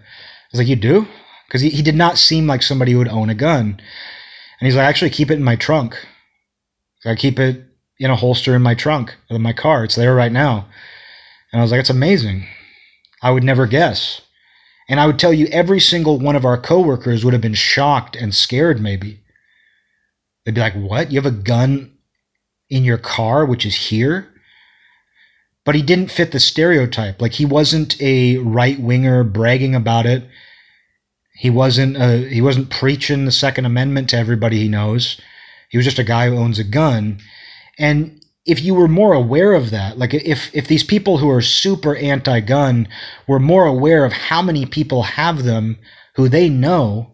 [0.51, 1.07] was like you do?
[1.47, 3.79] Because he, he did not seem like somebody who would own a gun.
[4.59, 5.95] And he's like I actually keep it in my trunk.
[7.05, 7.63] I keep it
[7.99, 9.83] in a holster in my trunk of my car.
[9.83, 10.67] It's there right now.
[11.53, 12.47] And I was like, it's amazing.
[13.21, 14.21] I would never guess.
[14.89, 18.15] And I would tell you, every single one of our coworkers would have been shocked
[18.15, 19.20] and scared, maybe.
[20.53, 21.11] They'd be like, what?
[21.11, 21.91] You have a gun
[22.69, 24.27] in your car, which is here?
[25.63, 27.21] But he didn't fit the stereotype.
[27.21, 30.27] Like, he wasn't a right winger bragging about it.
[31.35, 35.19] He wasn't, uh, he wasn't preaching the Second Amendment to everybody he knows.
[35.69, 37.19] He was just a guy who owns a gun
[37.77, 41.41] and if you were more aware of that, like if if these people who are
[41.41, 42.87] super anti-gun
[43.27, 45.77] were more aware of how many people have them
[46.15, 47.10] who they know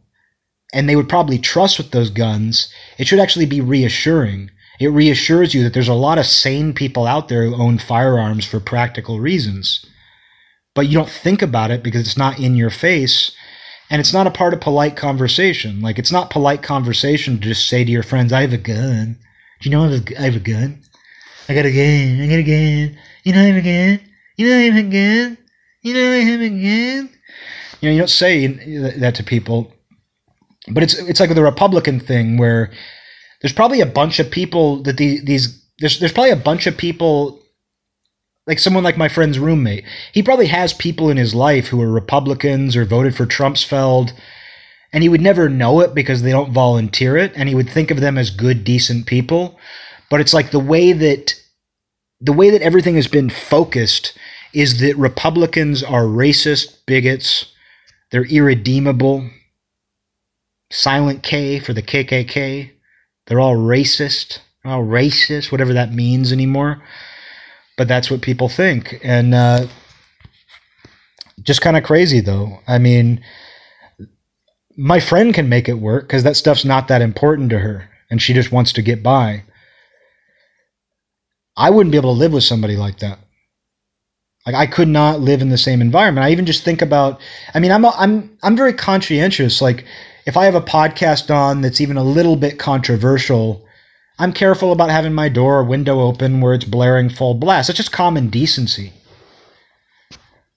[0.74, 4.52] and they would probably trust with those guns, it should actually be reassuring.
[4.80, 8.46] It reassures you that there's a lot of sane people out there who own firearms
[8.46, 9.86] for practical reasons.
[10.76, 13.32] but you don't think about it because it's not in your face
[13.90, 15.82] and it's not a part of polite conversation.
[15.82, 19.18] Like it's not polite conversation to just say to your friends, "I have a gun."
[19.60, 20.80] Do you know I have a, gun?
[21.50, 22.22] I got a gun.
[22.22, 22.98] I got a gun.
[23.24, 24.00] You know I have a gun.
[24.36, 25.38] You know I have a gun.
[25.82, 27.10] You know I have a gun.
[27.82, 28.46] You know you don't say
[29.00, 29.74] that to people,
[30.70, 32.72] but it's it's like the Republican thing where
[33.42, 36.78] there's probably a bunch of people that the, these there's there's probably a bunch of
[36.78, 37.42] people
[38.48, 39.84] like someone like my friend's roommate.
[40.14, 45.04] He probably has people in his life who are Republicans or voted for Trump, and
[45.04, 48.00] he would never know it because they don't volunteer it, and he would think of
[48.00, 49.60] them as good, decent people.
[50.10, 51.36] But it's like the way that
[52.20, 54.18] the way that everything has been focused
[54.54, 57.52] is that Republicans are racist bigots.
[58.12, 59.30] They're irredeemable.
[60.70, 62.72] Silent K for the KKK.
[63.26, 64.40] They're all racist.
[64.66, 66.82] all racist, whatever that means anymore
[67.78, 69.00] but that's what people think.
[69.04, 69.68] And uh,
[71.42, 72.60] just kind of crazy, though.
[72.68, 73.24] I mean,
[74.76, 78.22] my friend can make it work because that stuff's not that important to her, and
[78.22, 79.44] she just wants to get by.
[81.56, 83.20] I wouldn't be able to live with somebody like that.
[84.46, 86.26] Like I could not live in the same environment.
[86.26, 87.20] I even just think about.
[87.54, 89.62] I mean, I'm I'm I'm very conscientious.
[89.62, 89.86] Like
[90.28, 93.66] if I have a podcast on that's even a little bit controversial,
[94.20, 97.70] I'm careful about having my door or window open where it's blaring full blast.
[97.70, 98.92] It's just common decency.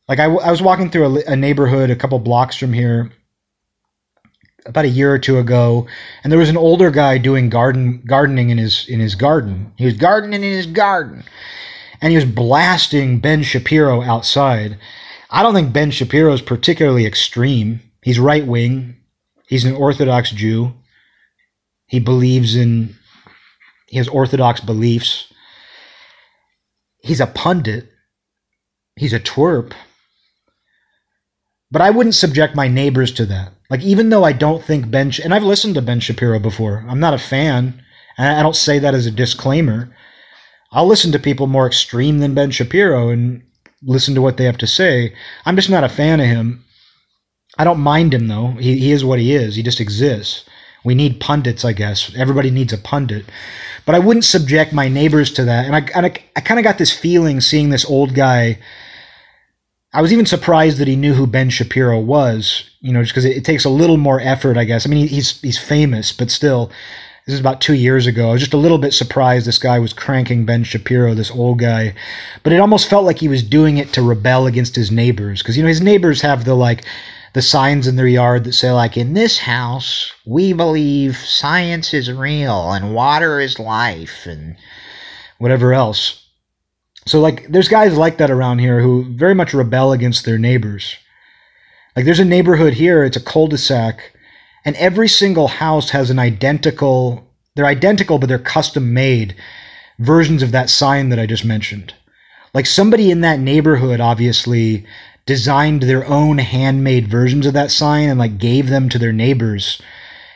[0.08, 3.12] Like I, I was walking through a, a neighborhood a couple blocks from here
[4.66, 5.86] about a year or two ago,
[6.24, 9.72] and there was an older guy doing garden gardening in his in his garden.
[9.76, 11.22] He was gardening in his garden,
[12.00, 14.78] and he was blasting Ben Shapiro outside.
[15.30, 17.80] I don't think Ben Shapiro is particularly extreme.
[18.02, 18.96] He's right wing.
[19.50, 20.72] He's an Orthodox Jew.
[21.86, 22.94] He believes in
[23.88, 25.26] he has orthodox beliefs.
[27.02, 27.88] He's a pundit.
[28.94, 29.72] He's a twerp.
[31.72, 33.52] But I wouldn't subject my neighbors to that.
[33.68, 37.00] Like, even though I don't think Ben, and I've listened to Ben Shapiro before, I'm
[37.00, 37.82] not a fan,
[38.16, 39.92] and I don't say that as a disclaimer.
[40.70, 43.42] I'll listen to people more extreme than Ben Shapiro and
[43.82, 45.12] listen to what they have to say.
[45.44, 46.64] I'm just not a fan of him.
[47.58, 48.48] I don't mind him, though.
[48.52, 50.44] He, he is what he is, he just exists.
[50.84, 52.14] We need pundits, I guess.
[52.16, 53.26] Everybody needs a pundit.
[53.84, 55.66] But I wouldn't subject my neighbors to that.
[55.66, 58.58] And I, and I, I kind of got this feeling seeing this old guy.
[59.92, 63.24] I was even surprised that he knew who Ben Shapiro was, you know, just because
[63.24, 64.86] it, it, takes a little more effort, I guess.
[64.86, 66.70] I mean, he's he's famous, but still,
[67.26, 68.28] this is about two years ago.
[68.28, 71.58] I was just a little bit surprised this guy was cranking Ben Shapiro, this old
[71.58, 71.94] guy,
[72.44, 75.56] but it almost felt like he was doing it to rebel against his neighbors, because
[75.56, 76.84] you know his neighbors have the like
[77.32, 82.12] the signs in their yard that say like in this house we believe science is
[82.12, 84.56] real and water is life and
[85.38, 86.26] whatever else.
[87.06, 90.96] So like there's guys like that around here who very much rebel against their neighbors.
[91.96, 94.12] Like there's a neighborhood here it's a cul-de-sac
[94.64, 99.34] and every single house has an identical they're identical but they're custom made
[99.98, 101.94] versions of that sign that i just mentioned.
[102.52, 104.84] Like somebody in that neighborhood obviously
[105.30, 109.80] designed their own handmade versions of that sign and like gave them to their neighbors.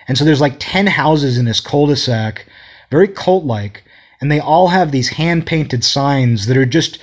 [0.07, 2.47] And so there's like 10 houses in this cul-de-sac,
[2.93, 3.83] very cult-like,
[4.21, 7.01] and they all have these hand-painted signs that are just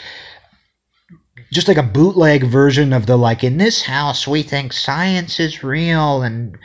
[1.52, 5.66] just like a bootleg version of the like in this house we think science is
[5.66, 6.58] real and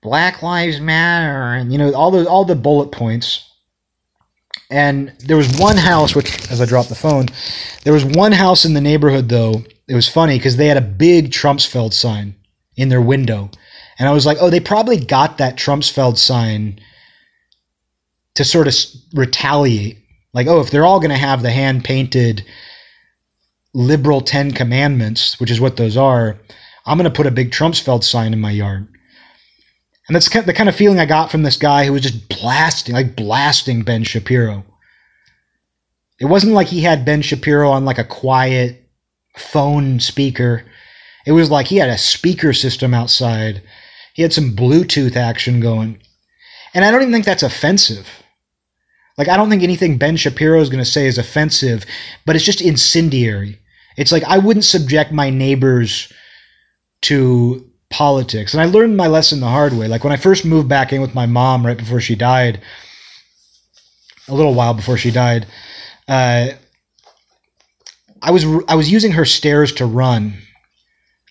[0.00, 3.50] black lives matter and you know all the all the bullet points
[4.70, 7.26] and there was one house which as i dropped the phone
[7.82, 10.82] there was one house in the neighborhood though it was funny because they had a
[10.82, 12.34] big Trump sign
[12.76, 13.50] in their window.
[13.98, 16.78] And I was like, oh, they probably got that Trump sign
[18.34, 18.74] to sort of
[19.14, 19.98] retaliate.
[20.34, 22.44] Like, oh, if they're all going to have the hand painted
[23.72, 26.38] liberal Ten Commandments, which is what those are,
[26.84, 28.88] I'm going to put a big Trump sign in my yard.
[30.08, 32.94] And that's the kind of feeling I got from this guy who was just blasting,
[32.94, 34.64] like blasting Ben Shapiro.
[36.20, 38.85] It wasn't like he had Ben Shapiro on like a quiet
[39.36, 40.64] phone speaker.
[41.26, 43.62] It was like he had a speaker system outside.
[44.14, 46.00] He had some Bluetooth action going.
[46.74, 48.22] And I don't even think that's offensive.
[49.18, 51.84] Like, I don't think anything Ben Shapiro is going to say is offensive,
[52.26, 53.58] but it's just incendiary.
[53.96, 56.12] It's like I wouldn't subject my neighbors
[57.02, 58.52] to politics.
[58.52, 59.88] And I learned my lesson the hard way.
[59.88, 62.60] Like, when I first moved back in with my mom right before she died,
[64.28, 65.46] a little while before she died,
[66.08, 66.48] uh,
[68.26, 70.34] I was I was using her stairs to run.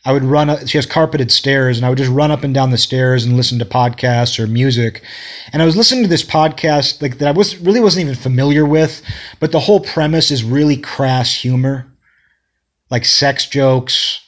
[0.07, 0.65] I would run.
[0.67, 3.35] She has carpeted stairs, and I would just run up and down the stairs and
[3.35, 5.03] listen to podcasts or music.
[5.51, 8.65] And I was listening to this podcast like that I was really wasn't even familiar
[8.65, 9.01] with,
[9.39, 11.87] but the whole premise is really crass humor.
[12.89, 14.21] like sex jokes,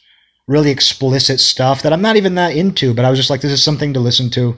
[0.48, 3.52] really explicit stuff that I'm not even that into, but I was just like, this
[3.52, 4.58] is something to listen to.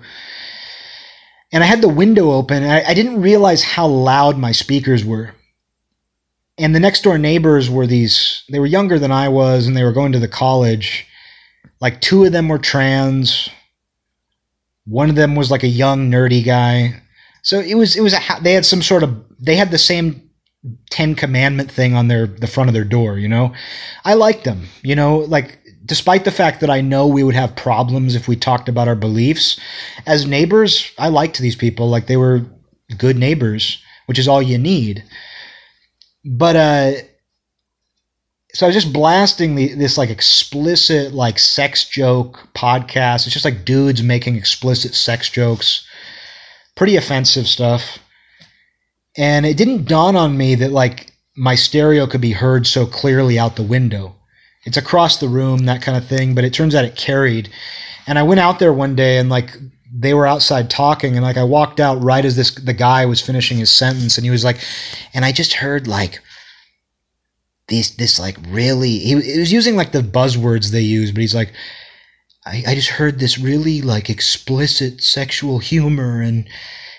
[1.52, 5.04] And I had the window open, and I, I didn't realize how loud my speakers
[5.04, 5.34] were.
[6.60, 9.84] And the next door neighbors were these, they were younger than I was, and they
[9.84, 11.08] were going to the college.
[11.80, 13.50] Like two of them were trans.
[14.86, 17.02] One of them was like a young nerdy guy.
[17.44, 20.30] So it was, it was, a, they had some sort of, they had the same
[20.90, 23.54] Ten Commandment thing on their, the front of their door, you know?
[24.04, 27.56] I liked them, you know, like despite the fact that I know we would have
[27.56, 29.58] problems if we talked about our beliefs,
[30.06, 31.88] as neighbors, I liked these people.
[31.88, 32.46] Like they were
[32.98, 35.04] good neighbors, which is all you need.
[36.26, 36.92] But uh
[38.54, 43.26] so I was just blasting the, this like explicit like sex joke podcast.
[43.26, 45.86] It's just like dudes making explicit sex jokes.
[46.76, 48.00] Pretty offensive stuff.
[49.16, 53.38] And it didn't dawn on me that like my stereo could be heard so clearly
[53.38, 54.16] out the window
[54.66, 56.36] it's across the room, that kind of thing.
[56.36, 57.50] But it turns out it carried.
[58.08, 59.58] And I went out there one day and like
[59.92, 63.22] they were outside talking and like I walked out right as this the guy was
[63.22, 64.60] finishing his sentence and he was like,
[65.14, 66.20] and I just heard like
[67.68, 71.36] these this like really he, he was using like the buzzwords they use, but he's
[71.36, 71.54] like.
[72.46, 76.48] I, I just heard this really like explicit sexual humor and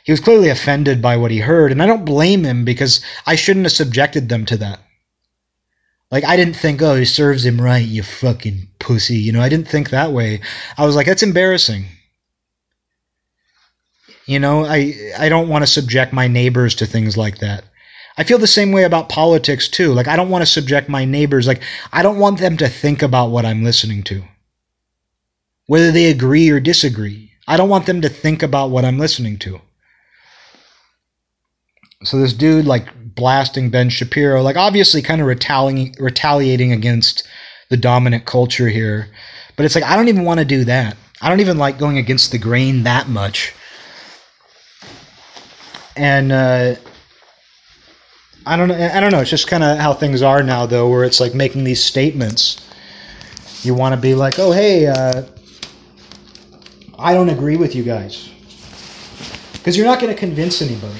[0.05, 3.37] he was clearly offended by what he heard and i don't blame him because i
[3.37, 4.81] shouldn't have subjected them to that
[6.11, 9.17] like I didn't think, oh, he serves him right, you fucking pussy.
[9.17, 10.41] You know, I didn't think that way.
[10.77, 11.85] I was like, that's embarrassing.
[14.31, 17.65] You know, I I don't want to subject my neighbors to things like that.
[18.17, 19.93] I feel the same way about politics too.
[19.93, 21.61] Like I don't want to subject my neighbors like
[21.93, 24.23] I don't want them to think about what I'm listening to.
[25.67, 27.33] Whether they agree or disagree.
[27.49, 29.61] I don't want them to think about what I'm listening to.
[32.05, 32.87] So this dude like
[33.17, 37.27] blasting Ben Shapiro, like obviously kind of retaliating retaliating against
[37.69, 39.09] the dominant culture here.
[39.57, 40.97] But it's like I don't even want to do that.
[41.21, 43.55] I don't even like going against the grain that much.
[45.97, 46.77] And uh,
[48.47, 48.91] I don't know.
[48.95, 49.21] I don't know.
[49.21, 52.67] It's just kind of how things are now, though, where it's like making these statements.
[53.63, 55.25] You want to be like, oh, hey, uh,
[56.99, 58.31] I don't agree with you guys,
[59.53, 60.99] because you're not going to convince anybody.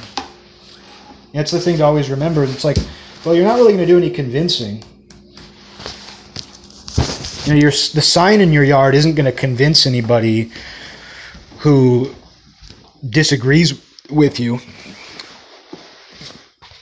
[1.33, 2.45] That's the thing to always remember.
[2.45, 2.77] It's like,
[3.25, 4.83] well, you're not really going to do any convincing.
[7.47, 10.53] You know, your the sign in your yard isn't going to convince anybody
[11.59, 12.15] who
[13.09, 13.81] disagrees
[14.11, 14.59] with you.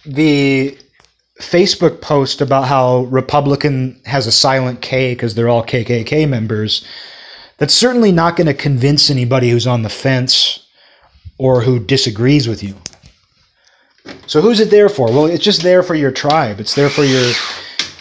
[0.08, 0.76] The
[1.40, 6.84] Facebook post about how Republican has a silent K because they're all KKK members,
[7.58, 10.66] that's certainly not going to convince anybody who's on the fence
[11.38, 12.74] or who disagrees with you.
[14.26, 15.08] So who's it there for?
[15.08, 16.60] Well, it's just there for your tribe.
[16.60, 17.32] It's there for your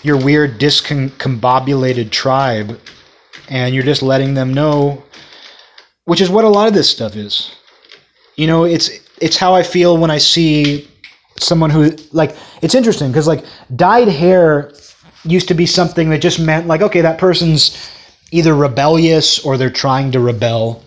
[0.03, 2.79] your weird discombobulated tribe,
[3.49, 5.03] and you're just letting them know,
[6.05, 7.55] which is what a lot of this stuff is.
[8.35, 8.89] You know, it's
[9.19, 10.87] it's how I feel when I see
[11.39, 13.45] someone who like it's interesting because like
[13.75, 14.73] dyed hair
[15.23, 17.89] used to be something that just meant like okay that person's
[18.31, 20.83] either rebellious or they're trying to rebel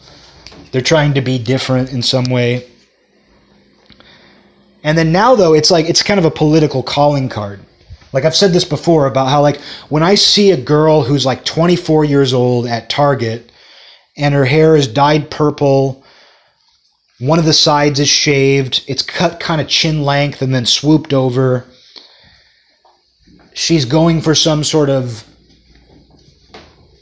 [0.72, 2.66] they're trying to be different in some way
[4.82, 7.60] and then now though, it's like it's kind of a political calling card.
[8.12, 11.44] Like I've said this before about how like when I see a girl who's like
[11.44, 13.52] 24 years old at Target
[14.16, 15.99] and her hair is dyed purple,
[17.20, 21.12] one of the sides is shaved, it's cut kind of chin length and then swooped
[21.12, 21.66] over.
[23.52, 25.24] She's going for some sort of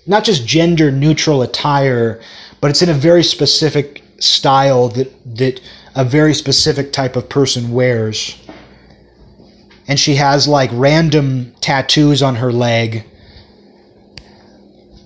[0.07, 2.21] not just gender neutral attire,
[2.61, 5.61] but it's in a very specific style that that
[5.95, 8.37] a very specific type of person wears.
[9.87, 13.05] And she has like random tattoos on her leg.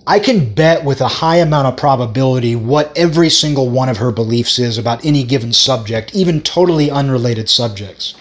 [0.06, 4.10] I can bet with a high amount of probability what every single one of her
[4.10, 8.14] beliefs is about any given subject, even totally unrelated subjects.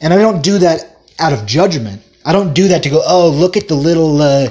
[0.00, 2.02] And I don't do that out of judgment.
[2.24, 4.50] I don't do that to go, oh, look at the little uh,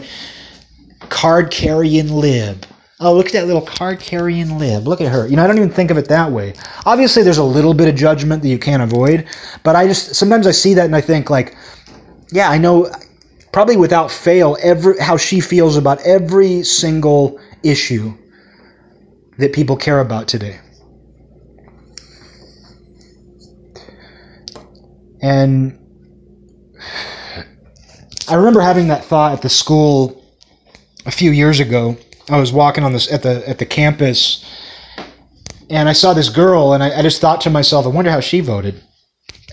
[1.09, 2.65] card carrying lib
[2.99, 4.87] oh, look at that little card carrying lib.
[4.87, 5.27] Look at her.
[5.27, 6.53] You know, I don't even think of it that way.
[6.85, 9.27] Obviously, there's a little bit of judgment that you can't avoid,
[9.63, 11.55] but I just sometimes I see that and I think like,
[12.31, 12.91] yeah, I know
[13.51, 18.13] probably without fail every how she feels about every single issue
[19.37, 20.59] that people care about today.
[25.21, 25.77] And
[28.27, 30.23] I remember having that thought at the school
[31.05, 31.97] a few years ago
[32.29, 34.45] I was walking on this at the at the campus,
[35.69, 38.19] and I saw this girl, and I, I just thought to myself, I wonder how
[38.19, 38.83] she voted,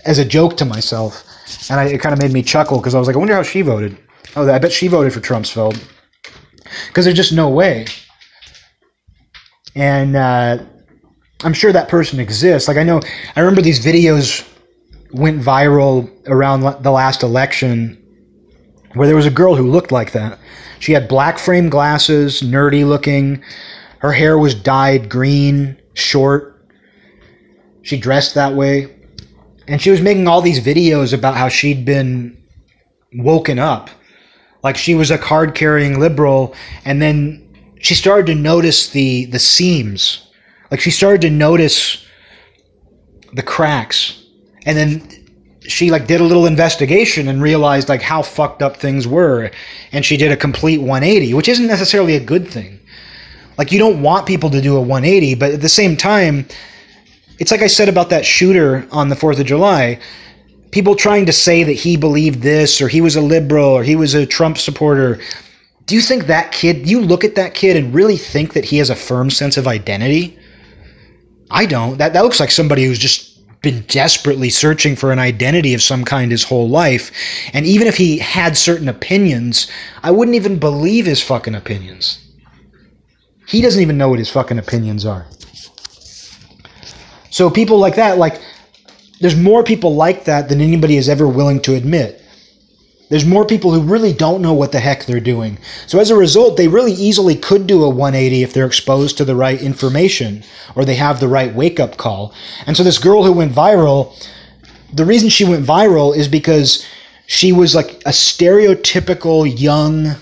[0.05, 1.23] as a joke to myself,
[1.69, 3.43] and I, it kind of made me chuckle because I was like, I wonder how
[3.43, 3.97] she voted.
[4.35, 5.45] Oh, I bet she voted for Trump
[6.87, 7.85] because there's just no way.
[9.75, 10.63] And uh,
[11.43, 12.67] I'm sure that person exists.
[12.67, 13.01] Like I know,
[13.35, 14.47] I remember these videos
[15.11, 18.03] went viral around the last election
[18.93, 20.39] where there was a girl who looked like that.
[20.79, 23.43] She had black frame glasses, nerdy looking.
[23.99, 26.53] Her hair was dyed green, short.
[27.83, 28.96] She dressed that way.
[29.67, 32.41] And she was making all these videos about how she'd been
[33.13, 33.89] woken up.
[34.63, 36.55] Like she was a card carrying liberal.
[36.85, 37.43] And then
[37.79, 40.27] she started to notice the, the seams.
[40.71, 42.05] Like she started to notice
[43.33, 44.23] the cracks.
[44.65, 45.17] And then
[45.67, 49.51] she like did a little investigation and realized like how fucked up things were
[49.91, 52.79] and she did a complete 180 which isn't necessarily a good thing
[53.57, 56.45] like you don't want people to do a 180 but at the same time
[57.39, 59.99] it's like i said about that shooter on the 4th of july
[60.71, 63.95] people trying to say that he believed this or he was a liberal or he
[63.95, 65.19] was a trump supporter
[65.85, 68.77] do you think that kid you look at that kid and really think that he
[68.77, 70.37] has a firm sense of identity
[71.51, 75.73] i don't that, that looks like somebody who's just been desperately searching for an identity
[75.73, 77.11] of some kind his whole life.
[77.53, 79.69] And even if he had certain opinions,
[80.03, 82.23] I wouldn't even believe his fucking opinions.
[83.47, 85.25] He doesn't even know what his fucking opinions are.
[87.37, 88.41] So people like that, like,
[89.19, 92.19] there's more people like that than anybody is ever willing to admit.
[93.11, 95.59] There's more people who really don't know what the heck they're doing.
[95.85, 99.23] So as a result, they really easily could do a 180 if they're exposed to
[99.23, 100.43] the right information
[100.73, 102.33] or they have the right wake up call.
[102.65, 104.15] And so this girl who went viral,
[104.91, 106.87] the reason she went viral is because
[107.27, 110.15] she was like a stereotypical young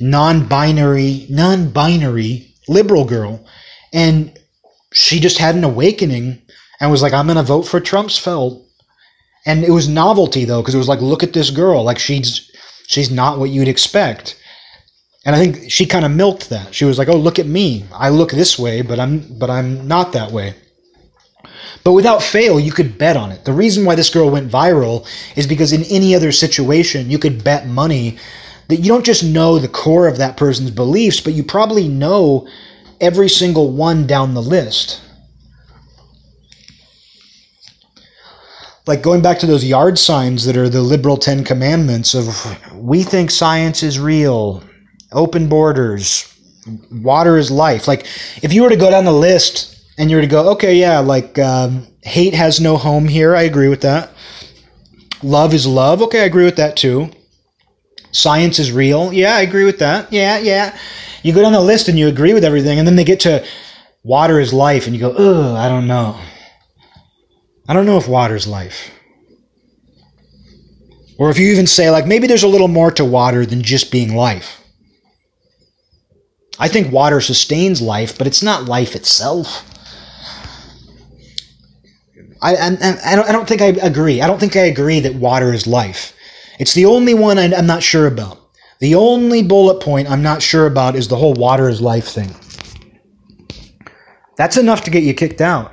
[0.00, 3.44] non-binary non-binary liberal girl
[3.92, 4.39] and
[4.92, 6.42] she just had an awakening
[6.80, 8.10] and was like I'm going to vote for Trump
[9.46, 11.82] and it was novelty though because it was like look at this girl.
[11.82, 12.50] Like she's
[12.86, 14.36] she's not what you'd expect.
[15.26, 16.74] And i think she kind of milked that.
[16.74, 17.84] She was like oh look at me.
[17.92, 20.54] I look this way but i'm but i'm not that way.
[21.84, 23.44] But without fail you could bet on it.
[23.44, 25.06] The reason why this girl went viral
[25.36, 28.18] is because in any other situation you could bet money
[28.68, 32.46] that you don't just know the core of that person's beliefs but you probably know
[33.00, 35.00] every single one down the list.
[38.86, 42.28] Like going back to those yard signs that are the liberal 10 commandments of
[42.74, 44.64] we think science is real
[45.12, 46.30] open borders
[46.90, 47.88] water is life.
[47.88, 48.06] Like
[48.42, 50.98] if you were to go down the list and you were to go okay yeah
[50.98, 54.10] like um, hate has no home here i agree with that.
[55.22, 57.10] Love is love okay i agree with that too.
[58.12, 60.76] Science is real yeah i agree with that yeah yeah
[61.22, 63.44] you go down the list and you agree with everything and then they get to
[64.02, 66.18] water is life and you go ugh i don't know
[67.70, 68.90] I don't know if water is life.
[71.20, 73.92] Or if you even say, like, maybe there's a little more to water than just
[73.92, 74.60] being life.
[76.58, 79.64] I think water sustains life, but it's not life itself.
[82.42, 82.66] I, I,
[83.04, 84.20] I, don't, I don't think I agree.
[84.20, 86.12] I don't think I agree that water is life.
[86.58, 88.39] It's the only one I, I'm not sure about.
[88.80, 92.34] The only bullet point I'm not sure about is the whole water is life thing.
[94.36, 95.72] That's enough to get you kicked out.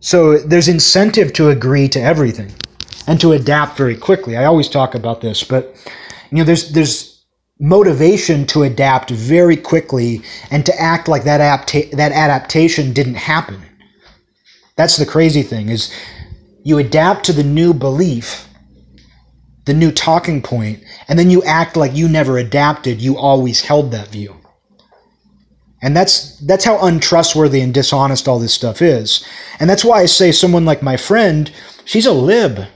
[0.00, 2.52] So there's incentive to agree to everything
[3.06, 4.36] and to adapt very quickly.
[4.36, 5.76] I always talk about this, but
[6.30, 7.24] you know, there's there's
[7.60, 13.60] motivation to adapt very quickly and to act like that apta- that adaptation didn't happen.
[14.76, 15.92] That's the crazy thing is
[16.62, 18.47] you adapt to the new belief,
[19.68, 23.92] the new talking point, and then you act like you never adapted, you always held
[23.92, 24.34] that view.
[25.82, 29.24] And that's that's how untrustworthy and dishonest all this stuff is.
[29.60, 31.52] And that's why I say someone like my friend,
[31.84, 32.66] she's a lib.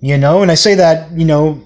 [0.00, 1.62] You know, and I say that, you know,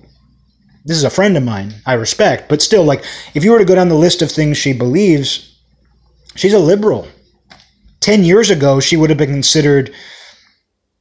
[0.84, 3.04] this is a friend of mine I respect, but still like
[3.34, 5.56] if you were to go down the list of things she believes,
[6.34, 7.06] she's a liberal.
[8.00, 9.94] 10 years ago, she would have been considered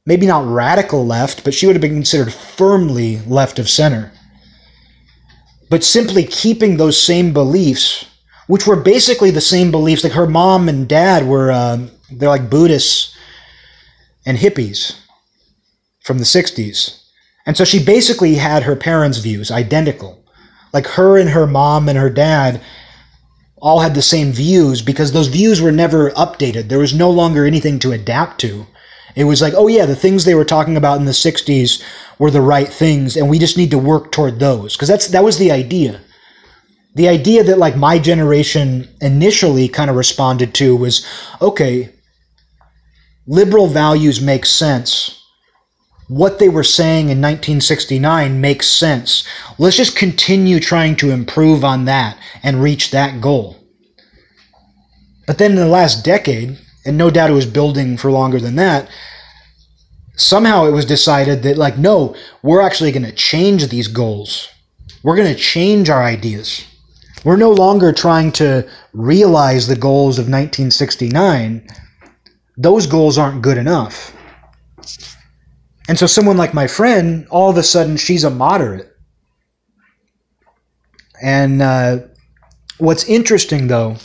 [0.06, 4.12] maybe not radical left, but she would have been considered firmly left of center.
[5.68, 8.06] But simply keeping those same beliefs
[8.50, 10.02] which were basically the same beliefs.
[10.02, 13.16] Like her mom and dad were, uh, they're like Buddhists
[14.26, 14.98] and hippies
[16.02, 17.00] from the 60s.
[17.46, 20.24] And so she basically had her parents' views identical.
[20.72, 22.60] Like her and her mom and her dad
[23.62, 26.68] all had the same views because those views were never updated.
[26.68, 28.66] There was no longer anything to adapt to.
[29.16, 31.82] It was like, oh yeah, the things they were talking about in the 60s
[32.18, 35.24] were the right things and we just need to work toward those because that's that
[35.24, 36.00] was the idea
[36.94, 41.06] the idea that like my generation initially kind of responded to was
[41.40, 41.88] okay
[43.26, 45.20] liberal values make sense
[46.10, 49.24] what they were saying in 1969 makes sense.
[49.58, 53.56] Let's just continue trying to improve on that and reach that goal.
[55.28, 58.56] But then in the last decade, and no doubt it was building for longer than
[58.56, 58.88] that,
[60.16, 64.48] somehow it was decided that, like, no, we're actually going to change these goals.
[65.02, 66.64] We're going to change our ideas.
[67.24, 71.66] We're no longer trying to realize the goals of 1969.
[72.56, 74.16] Those goals aren't good enough.
[75.88, 78.96] And so, someone like my friend, all of a sudden, she's a moderate.
[81.22, 81.98] And uh,
[82.78, 83.96] what's interesting, though,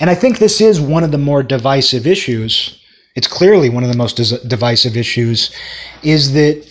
[0.00, 2.82] and I think this is one of the more divisive issues,
[3.14, 4.14] it's clearly one of the most
[4.48, 5.54] divisive issues,
[6.02, 6.66] is that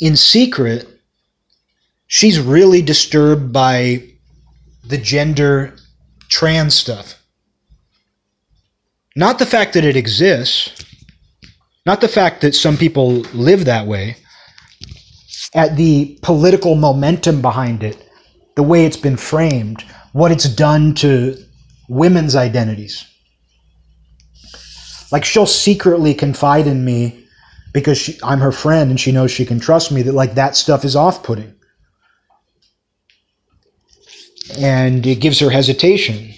[0.00, 0.88] in secret,
[2.08, 4.02] she's really disturbed by
[4.84, 5.76] the gender
[6.28, 7.22] trans stuff.
[9.14, 10.84] Not the fact that it exists,
[11.86, 14.16] not the fact that some people live that way,
[15.54, 18.08] at the political momentum behind it,
[18.56, 21.36] the way it's been framed, what it's done to
[21.88, 23.04] women's identities.
[25.10, 27.26] Like she'll secretly confide in me
[27.72, 30.56] because she, I'm her friend and she knows she can trust me that like that
[30.56, 31.54] stuff is off-putting
[34.58, 36.34] and it gives her hesitation.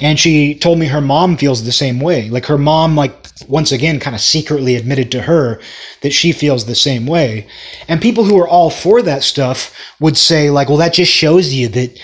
[0.00, 2.28] And she told me her mom feels the same way.
[2.28, 5.60] Like her mom, like once again, kind of secretly admitted to her
[6.00, 7.46] that she feels the same way.
[7.86, 11.54] And people who are all for that stuff would say, like, well, that just shows
[11.54, 11.98] you that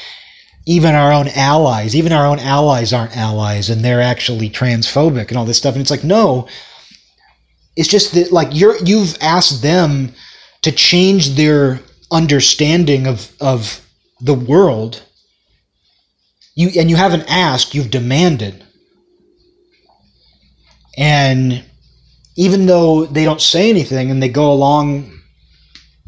[0.70, 5.36] even our own allies, even our own allies aren't allies and they're actually transphobic and
[5.36, 5.74] all this stuff.
[5.74, 6.46] And it's like, no,
[7.74, 10.12] it's just that like you're you've asked them
[10.62, 11.80] to change their
[12.12, 13.84] understanding of of
[14.20, 15.02] the world,
[16.54, 18.64] you and you haven't asked, you've demanded.
[20.96, 21.64] And
[22.36, 25.18] even though they don't say anything and they go along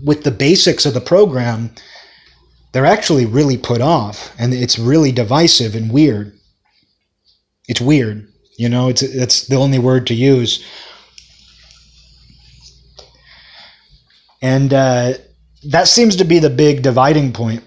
[0.05, 1.72] with the basics of the program,
[2.72, 6.38] they're actually really put off and it's really divisive and weird.
[7.68, 8.28] It's weird,
[8.58, 10.64] you know, it's that's the only word to use.
[14.40, 15.14] And uh,
[15.64, 17.62] that seems to be the big dividing point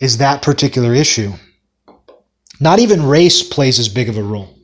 [0.00, 1.32] is that particular issue.
[2.60, 4.54] Not even race plays as big of a role.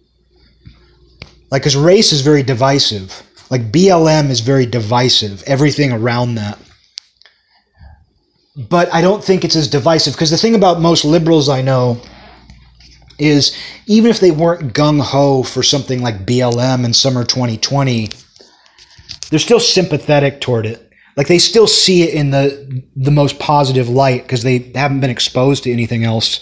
[1.51, 3.23] Like, because race is very divisive.
[3.51, 6.59] Like, BLM is very divisive, everything around that.
[8.69, 12.01] But I don't think it's as divisive because the thing about most liberals I know
[13.19, 13.57] is
[13.87, 18.11] even if they weren't gung ho for something like BLM in summer 2020,
[19.31, 20.91] they're still sympathetic toward it.
[21.17, 25.11] Like they still see it in the the most positive light because they haven't been
[25.11, 26.41] exposed to anything else.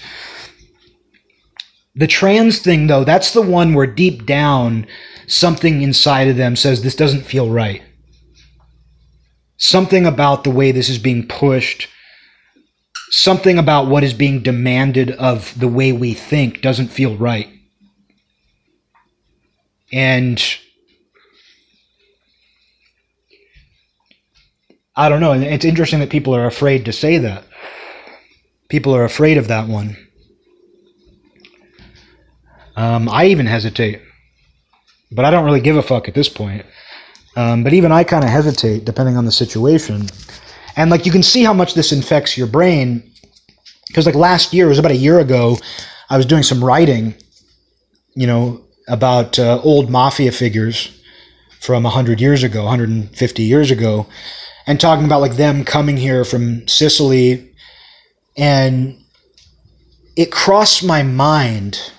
[1.94, 4.86] The trans thing though that's the one where deep down
[5.26, 7.82] something inside of them says this doesn't feel right.
[9.56, 11.88] Something about the way this is being pushed
[13.10, 17.48] something about what is being demanded of the way we think doesn't feel right
[19.92, 20.42] and
[24.94, 25.32] I don't know.
[25.32, 27.44] And it's interesting that people are afraid to say that.
[28.68, 29.96] People are afraid of that one.
[32.76, 34.02] Um, I even hesitate,
[35.10, 36.64] but I don't really give a fuck at this point.
[37.36, 40.08] Um, but even I kind of hesitate depending on the situation.
[40.78, 43.02] And like you can see how much this infects your brain.
[43.88, 45.58] Because like last year, it was about a year ago,
[46.08, 47.14] I was doing some writing,
[48.14, 50.98] you know, about uh, old mafia figures
[51.60, 54.06] from 100 years ago, 150 years ago
[54.68, 57.50] and talking about like them coming here from Sicily
[58.36, 59.02] and
[60.14, 61.90] it crossed my mind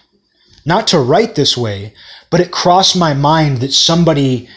[0.65, 1.93] not to write this way,
[2.29, 4.47] but it crossed my mind that somebody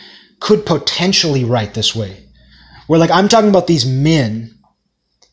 [0.40, 2.21] could potentially write this way.
[2.92, 4.54] Where like I'm talking about these men,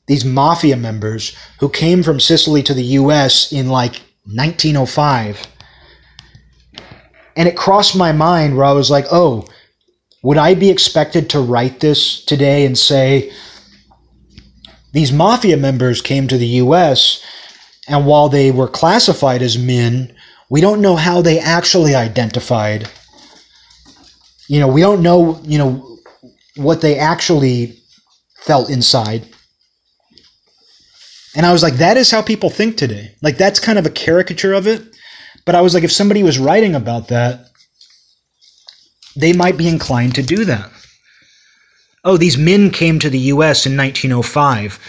[0.07, 3.95] these mafia members who came from Sicily to the US in like
[4.33, 5.45] 1905.
[7.35, 9.45] And it crossed my mind where I was like, "Oh,
[10.23, 13.29] would I be expected to write this today and say,
[14.93, 17.21] these mafia members came to the US,
[17.89, 20.15] and while they were classified as men,
[20.49, 22.87] we don't know how they actually identified.
[24.47, 25.98] You know, we don't know, you know,
[26.59, 27.79] what they actually
[28.37, 29.27] felt inside.
[31.35, 33.15] And I was like, that is how people think today.
[33.21, 34.83] Like, that's kind of a caricature of it.
[35.45, 37.45] But I was like, if somebody was writing about that,
[39.15, 40.69] they might be inclined to do that.
[42.03, 44.79] Oh, these men came to the US in 1905,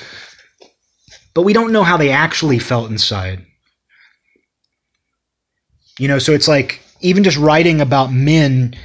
[1.34, 3.44] but we don't know how they actually felt inside.
[5.98, 8.76] You know, so it's like even just writing about men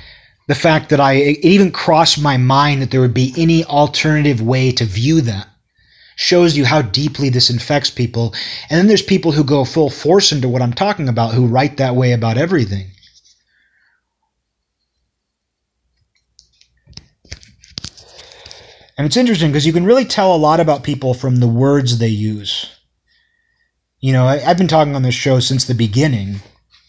[0.47, 4.41] the fact that I it even crossed my mind that there would be any alternative
[4.41, 5.47] way to view that
[6.15, 8.33] shows you how deeply this infects people.
[8.69, 11.77] And then there's people who go full force into what I'm talking about who write
[11.77, 12.87] that way about everything.
[18.97, 21.97] And it's interesting because you can really tell a lot about people from the words
[21.97, 22.71] they use.
[23.99, 26.39] You know, I, have been talking on this show since the beginning,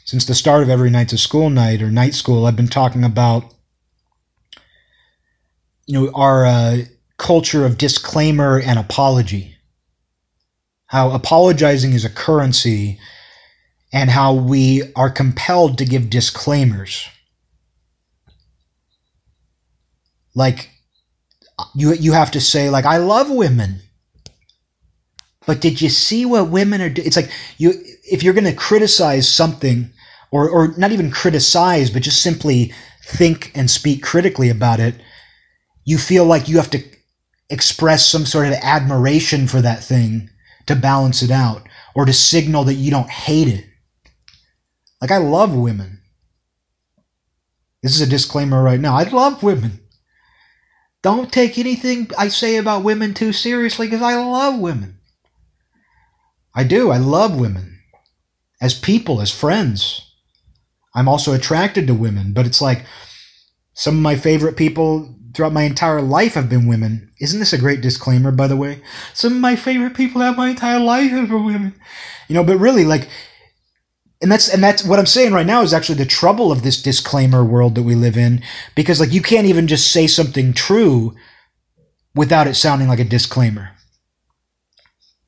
[0.06, 2.46] since the start of every Knights of School night or night school.
[2.46, 3.52] I've been talking about,
[5.86, 6.76] you know, our uh,
[7.18, 9.56] culture of disclaimer and apology.
[10.86, 13.00] How apologizing is a currency
[13.92, 17.08] and how we are compelled to give disclaimers.
[20.36, 20.70] Like
[21.74, 23.80] you you have to say like I love women.
[25.46, 27.06] But did you see what women are doing?
[27.06, 27.72] It's like you
[28.04, 29.90] if you're going to criticize something
[30.30, 32.72] or or not even criticize but just simply
[33.04, 34.96] think and speak critically about it,
[35.84, 36.82] you feel like you have to
[37.48, 40.28] express some sort of admiration for that thing
[40.66, 43.64] to balance it out or to signal that you don't hate it.
[45.00, 46.00] Like, I love women.
[47.82, 48.96] This is a disclaimer right now.
[48.96, 49.80] I love women.
[51.02, 54.98] Don't take anything I say about women too seriously because I love women.
[56.54, 56.90] I do.
[56.90, 57.78] I love women.
[58.60, 60.05] As people, as friends.
[60.96, 62.84] I'm also attracted to women, but it's like
[63.74, 67.12] some of my favorite people throughout my entire life have been women.
[67.20, 68.80] Isn't this a great disclaimer, by the way?
[69.12, 71.74] Some of my favorite people have my entire life have been women.
[72.28, 73.08] You know, but really, like,
[74.22, 76.80] and that's and that's what I'm saying right now is actually the trouble of this
[76.80, 78.42] disclaimer world that we live in,
[78.74, 81.14] because like you can't even just say something true
[82.14, 83.72] without it sounding like a disclaimer.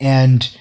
[0.01, 0.57] And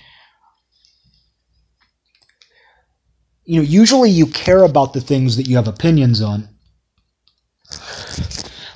[3.48, 6.50] you know, usually you care about the things that you have opinions on.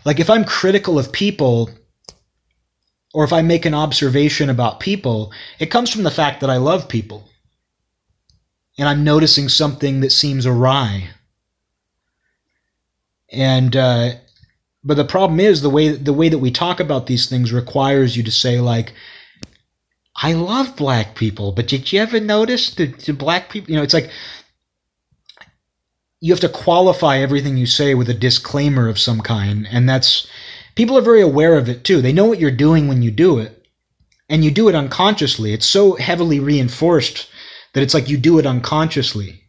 [0.05, 1.69] Like if I'm critical of people
[3.13, 6.55] or if I make an observation about people, it comes from the fact that I
[6.55, 7.27] love people.
[8.77, 11.09] And I'm noticing something that seems awry.
[13.29, 14.11] And uh,
[14.85, 18.15] but the problem is the way the way that we talk about these things requires
[18.15, 18.93] you to say like
[20.15, 23.71] I love black people, but did you ever notice the, the black people?
[23.71, 24.09] You know, it's like
[26.21, 30.27] you have to qualify everything you say with a disclaimer of some kind and that's
[30.75, 32.01] people are very aware of it too.
[32.01, 33.65] They know what you're doing when you do it
[34.29, 35.51] and you do it unconsciously.
[35.51, 37.27] It's so heavily reinforced
[37.73, 39.41] that it's like you do it unconsciously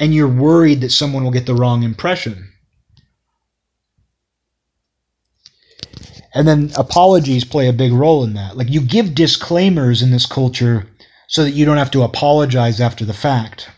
[0.00, 2.52] and you're worried that someone will get the wrong impression.
[6.34, 8.56] And then apologies play a big role in that.
[8.56, 10.86] Like you give disclaimers in this culture
[11.28, 13.70] so that you don't have to apologize after the fact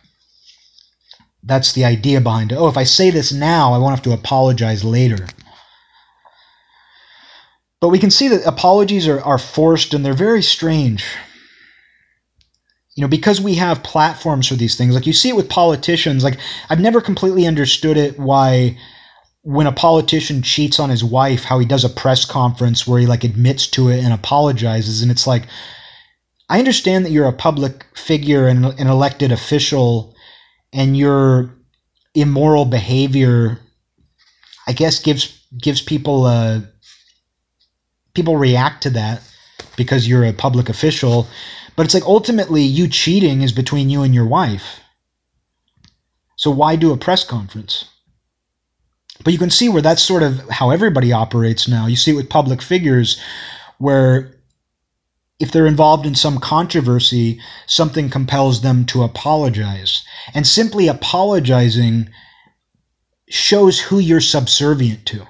[1.43, 2.57] that's the idea behind it.
[2.57, 5.27] Oh, if I say this now, I won't have to apologize later.
[7.81, 11.05] But we can see that apologies are, are forced and they're very strange.
[12.97, 16.25] You know, because we have platforms for these things, like you see it with politicians,
[16.25, 16.39] like
[16.69, 18.77] I've never completely understood it why
[19.43, 23.07] when a politician cheats on his wife, how he does a press conference where he
[23.07, 25.01] like admits to it and apologizes.
[25.01, 25.45] And it's like,
[26.51, 30.17] I understand that you're a public figure and an elected official
[30.73, 31.55] and your
[32.15, 33.59] immoral behavior
[34.67, 36.61] i guess gives gives people uh
[38.15, 39.23] people react to that
[39.77, 41.27] because you're a public official.
[41.77, 44.81] But it's like ultimately you cheating is between you and your wife.
[46.37, 47.85] So why do a press conference?
[49.25, 51.87] But you can see where that's sort of how everybody operates now.
[51.87, 53.21] You see it with public figures
[53.79, 54.35] where
[55.39, 60.05] if they're involved in some controversy, something compels them to apologize.
[60.35, 62.11] And simply apologizing
[63.29, 65.27] shows who you're subservient to.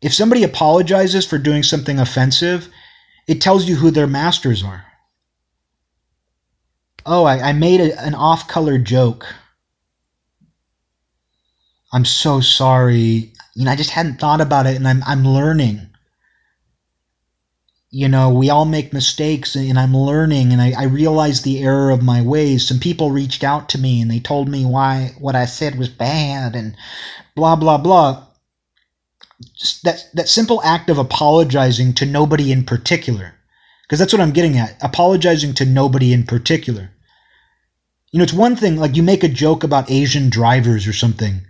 [0.00, 2.68] If somebody apologizes for doing something offensive,
[3.26, 4.86] it tells you who their masters are.
[7.06, 9.26] Oh, I, I made a, an off color joke.
[11.92, 13.32] I'm so sorry.
[13.54, 15.87] You know, I just hadn't thought about it and I'm, I'm learning
[17.90, 21.90] you know, we all make mistakes and I'm learning and I, I realize the error
[21.90, 22.66] of my ways.
[22.66, 25.88] Some people reached out to me and they told me why what I said was
[25.88, 26.76] bad and
[27.34, 28.26] blah, blah, blah.
[29.54, 33.34] Just that, that simple act of apologizing to nobody in particular,
[33.82, 36.90] because that's what I'm getting at apologizing to nobody in particular.
[38.10, 41.40] You know, it's one thing, like you make a joke about Asian drivers or something,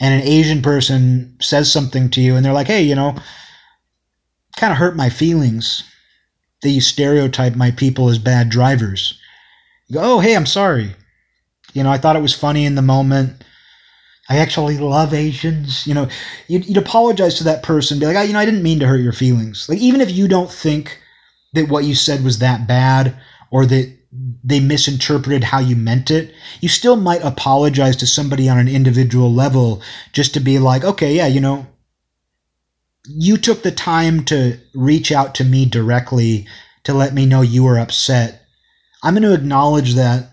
[0.00, 3.16] and an Asian person says something to you and they're like, hey, you know,
[4.58, 5.84] kind of hurt my feelings
[6.62, 9.18] that you stereotype my people as bad drivers.
[9.86, 10.94] You go, oh, hey, I'm sorry.
[11.72, 13.44] You know, I thought it was funny in the moment.
[14.28, 15.86] I actually love Asians.
[15.86, 16.08] You know,
[16.48, 18.86] you'd, you'd apologize to that person, be like, oh, you know, I didn't mean to
[18.86, 19.68] hurt your feelings.
[19.68, 21.00] Like, even if you don't think
[21.54, 23.16] that what you said was that bad
[23.50, 23.94] or that
[24.42, 29.32] they misinterpreted how you meant it, you still might apologize to somebody on an individual
[29.32, 29.82] level
[30.12, 31.66] just to be like, okay, yeah, you know,
[33.08, 36.46] you took the time to reach out to me directly
[36.84, 38.42] to let me know you were upset.
[39.02, 40.30] I'm going to acknowledge that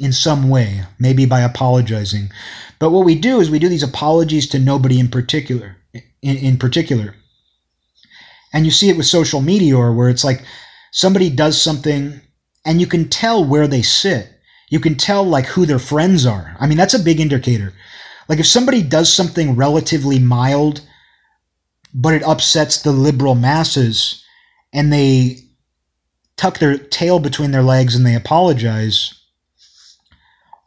[0.00, 2.30] in some way, maybe by apologizing.
[2.78, 5.76] But what we do is we do these apologies to nobody in particular.
[6.22, 7.16] In, in particular,
[8.52, 10.44] and you see it with social media, or where it's like
[10.92, 12.20] somebody does something,
[12.64, 14.30] and you can tell where they sit.
[14.70, 16.56] You can tell like who their friends are.
[16.60, 17.72] I mean, that's a big indicator.
[18.28, 20.82] Like if somebody does something relatively mild,
[21.94, 24.24] but it upsets the liberal masses,
[24.72, 25.38] and they
[26.36, 29.22] tuck their tail between their legs and they apologize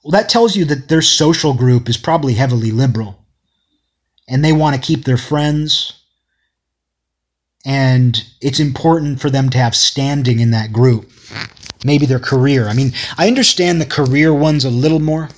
[0.05, 3.25] well, that tells you that their social group is probably heavily liberal.
[4.29, 5.93] And they want to keep their friends.
[7.65, 11.09] And it's important for them to have standing in that group.
[11.83, 12.67] Maybe their career.
[12.67, 15.29] I mean, I understand the career ones a little more.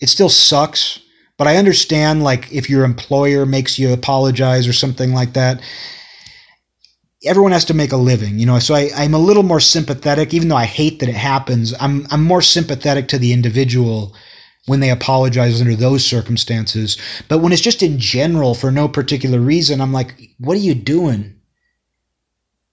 [0.00, 1.00] It still sucks,
[1.38, 5.62] but I understand, like, if your employer makes you apologize or something like that,
[7.24, 8.58] everyone has to make a living, you know.
[8.58, 11.74] So I, I'm a little more sympathetic, even though I hate that it happens.
[11.80, 14.14] I'm I'm more sympathetic to the individual
[14.66, 16.98] when they apologize under those circumstances.
[17.28, 20.74] But when it's just in general for no particular reason, I'm like, what are you
[20.74, 21.36] doing?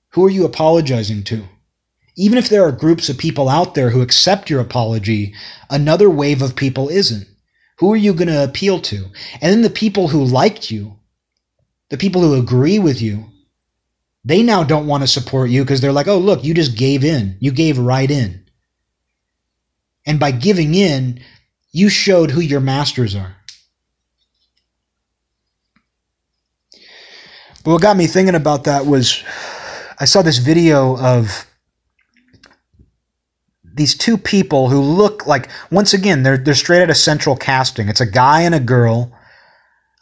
[0.10, 1.44] Who are you apologizing to?
[2.18, 5.34] Even if there are groups of people out there who accept your apology,
[5.70, 7.28] another wave of people isn't.
[7.80, 9.06] Who are you going to appeal to?
[9.42, 10.98] And then the people who liked you,
[11.90, 13.26] the people who agree with you,
[14.24, 17.04] they now don't want to support you because they're like, oh, look, you just gave
[17.04, 17.38] in.
[17.40, 18.46] You gave right in.
[20.06, 21.22] And by giving in,
[21.72, 23.36] you showed who your masters are.
[27.64, 29.24] But what got me thinking about that was
[30.00, 31.48] I saw this video of
[33.76, 37.90] these two people who look like once again they're they're straight out of central casting.
[37.90, 39.12] It's a guy and a girl.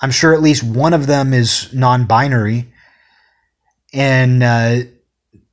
[0.02, 2.72] I'm sure at least one of them is non-binary
[3.94, 4.80] and uh,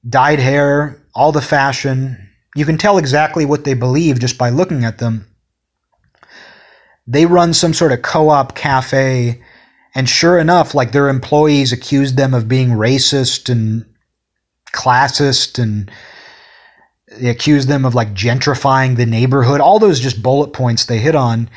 [0.09, 2.29] dyed hair, all the fashion.
[2.57, 5.27] You can tell exactly what they believe just by looking at them.
[7.07, 9.43] They run some sort of co op cafe,
[9.95, 13.87] and sure enough, like their employees accused them of being racist and
[14.73, 15.91] classist, and
[17.11, 19.61] they accused them of like gentrifying the neighborhood.
[19.61, 21.51] All those just bullet points they hit on.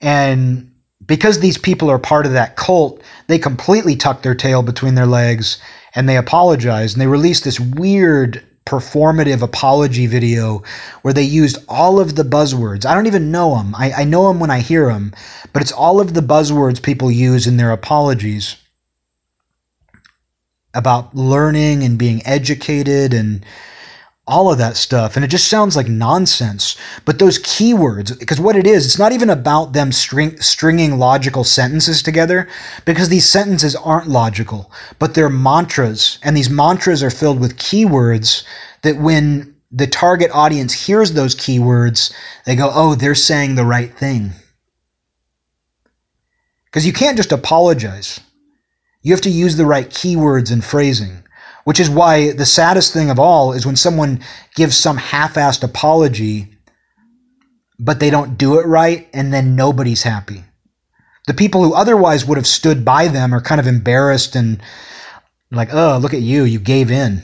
[0.00, 0.72] And
[1.06, 5.06] because these people are part of that cult, they completely tuck their tail between their
[5.06, 5.60] legs
[5.94, 6.94] and they apologize.
[6.94, 10.62] and they released this weird performative apology video
[11.02, 12.86] where they used all of the buzzwords.
[12.86, 13.74] I don't even know them.
[13.74, 15.12] I, I know them when I hear them,
[15.52, 18.56] but it's all of the buzzwords people use in their apologies
[20.72, 23.44] about learning and being educated and
[24.26, 25.16] all of that stuff.
[25.16, 26.76] And it just sounds like nonsense.
[27.04, 31.44] But those keywords, because what it is, it's not even about them string, stringing logical
[31.44, 32.48] sentences together,
[32.86, 36.18] because these sentences aren't logical, but they're mantras.
[36.22, 38.44] And these mantras are filled with keywords
[38.82, 42.14] that when the target audience hears those keywords,
[42.46, 44.30] they go, oh, they're saying the right thing.
[46.66, 48.20] Because you can't just apologize.
[49.02, 51.23] You have to use the right keywords and phrasing.
[51.64, 54.20] Which is why the saddest thing of all is when someone
[54.54, 56.54] gives some half assed apology,
[57.78, 60.44] but they don't do it right, and then nobody's happy.
[61.26, 64.62] The people who otherwise would have stood by them are kind of embarrassed and
[65.50, 67.22] like, oh, look at you, you gave in.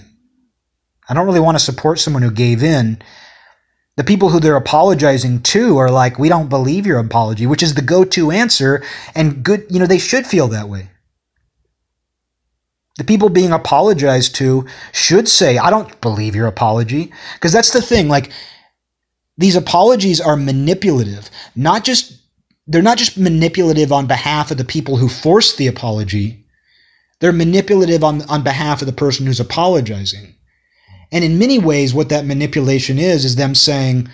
[1.08, 3.02] I don't really want to support someone who gave in.
[3.96, 7.74] The people who they're apologizing to are like, we don't believe your apology, which is
[7.74, 8.82] the go to answer.
[9.14, 10.88] And good, you know, they should feel that way
[13.00, 17.10] the people being apologized to should say, I don't believe your apology.
[17.32, 18.08] Because that's the thing.
[18.08, 18.30] Like,
[19.38, 21.30] these apologies are manipulative.
[21.56, 22.20] Not just,
[22.66, 26.44] they're not just manipulative on behalf of the people who forced the apology,
[27.20, 30.34] they're manipulative on, on behalf of the person who's apologizing.
[31.10, 34.10] And in many ways, what that manipulation is, is them saying,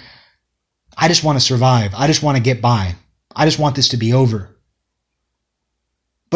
[0.96, 1.90] I just want to survive.
[1.96, 2.94] I just want to get by.
[3.34, 4.56] I just want this to be over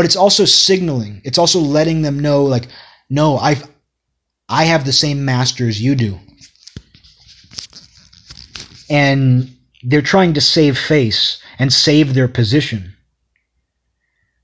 [0.01, 1.21] but it's also signaling.
[1.25, 2.69] It's also letting them know, like,
[3.11, 3.69] no, I've
[4.49, 6.19] I have the same masters you do.
[8.89, 12.97] And they're trying to save face and save their position.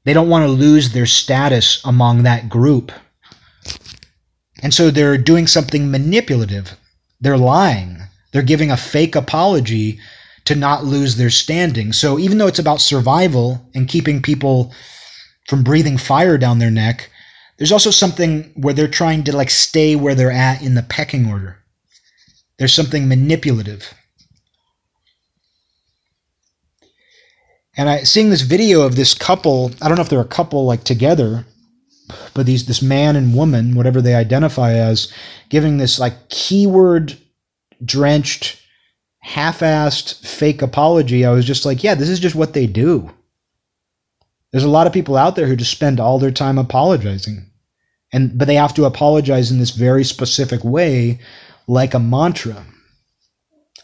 [0.05, 2.93] They don't want to lose their status among that group.
[4.63, 6.77] And so they're doing something manipulative.
[7.19, 7.97] They're lying.
[8.33, 10.01] They're giving a fake apology
[10.45, 11.95] to not lose their standing.
[11.95, 14.75] So even though it's about survival and keeping people
[15.49, 17.11] from breathing fire down their neck,
[17.59, 21.29] there's also something where they're trying to like stay where they're at in the pecking
[21.29, 21.59] order.
[22.59, 23.93] There's something manipulative.
[27.77, 30.65] And I seeing this video of this couple, I don't know if they're a couple
[30.65, 31.45] like together,
[32.35, 35.13] but these this man and woman, whatever they identify as,
[35.51, 37.19] giving this like keyword
[37.85, 38.63] drenched,
[39.21, 41.25] half-assed fake apology.
[41.25, 43.11] I was just like, yeah, this is just what they do.
[44.57, 47.45] There's a lot of people out there who just spend all their time apologizing.
[48.11, 51.21] And but they have to apologize in this very specific way
[51.67, 52.65] like a mantra.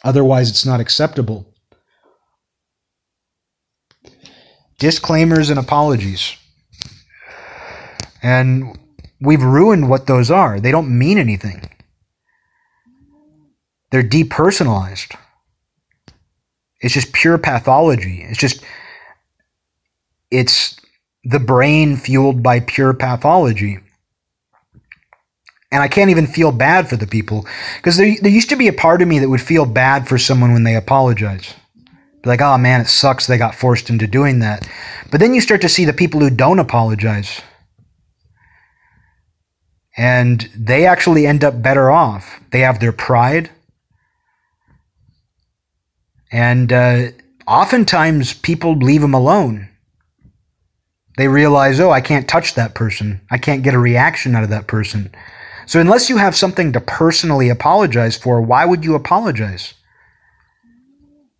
[0.02, 1.46] Otherwise it's not acceptable.
[4.78, 6.38] Disclaimers and apologies.
[8.22, 8.78] And
[9.20, 10.58] we've ruined what those are.
[10.58, 11.68] They don't mean anything.
[13.90, 15.18] They're depersonalized.
[16.80, 18.22] It's just pure pathology.
[18.22, 18.64] It's just
[20.32, 20.80] it's
[21.24, 23.78] the brain fueled by pure pathology.
[25.70, 27.46] And I can't even feel bad for the people
[27.76, 30.18] because there, there used to be a part of me that would feel bad for
[30.18, 31.54] someone when they apologize.
[32.22, 34.68] Be like, oh man, it sucks they got forced into doing that.
[35.10, 37.40] But then you start to see the people who don't apologize.
[39.96, 42.40] And they actually end up better off.
[42.50, 43.50] They have their pride.
[46.30, 47.08] And uh,
[47.46, 49.68] oftentimes people leave them alone
[51.16, 53.20] they realize, oh, I can't touch that person.
[53.30, 55.14] I can't get a reaction out of that person.
[55.66, 59.74] So, unless you have something to personally apologize for, why would you apologize?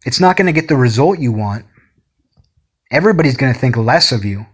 [0.04, 1.64] It's not going to get the result you want.
[2.90, 4.46] Everybody's going to think less of you,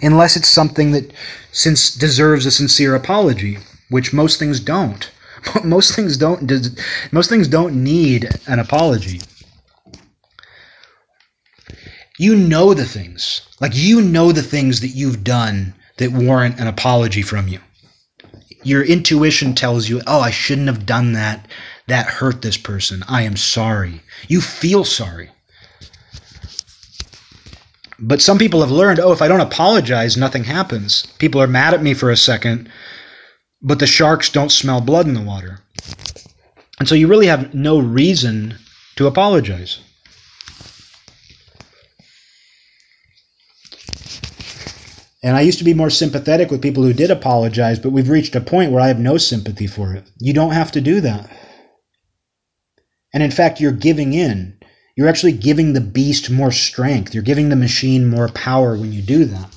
[0.00, 1.12] unless it's something that
[1.52, 3.58] since deserves a sincere apology,
[3.90, 5.10] which most things don't.
[5.62, 6.50] Most things don't.
[7.12, 9.20] Most things don't need an apology
[12.18, 13.42] you know the things.
[13.60, 17.60] Like you know the things that you've done that warrant an apology from you.
[18.64, 21.46] Your intuition tells you, oh, I shouldn't have done that.
[21.86, 23.02] That hurt this person.
[23.08, 24.02] I am sorry.
[24.26, 25.30] You feel sorry.
[28.00, 31.06] But some people have learned, oh, if I don't apologize, nothing happens.
[31.18, 32.68] People are mad at me for a second,
[33.62, 35.60] but the sharks don't smell blood in the water.
[36.78, 38.56] And so you really have no reason
[38.96, 39.80] to apologize.
[45.22, 48.36] And I used to be more sympathetic with people who did apologize, but we've reached
[48.36, 50.08] a point where I have no sympathy for it.
[50.18, 51.28] You don't have to do that.
[53.12, 54.56] And in fact, you're giving in.
[54.96, 57.14] You're actually giving the beast more strength.
[57.14, 59.54] You're giving the machine more power when you do that.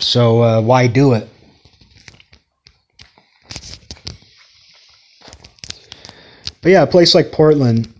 [0.00, 1.28] So, uh, why do it?
[6.62, 7.92] But yeah, a place like Portland,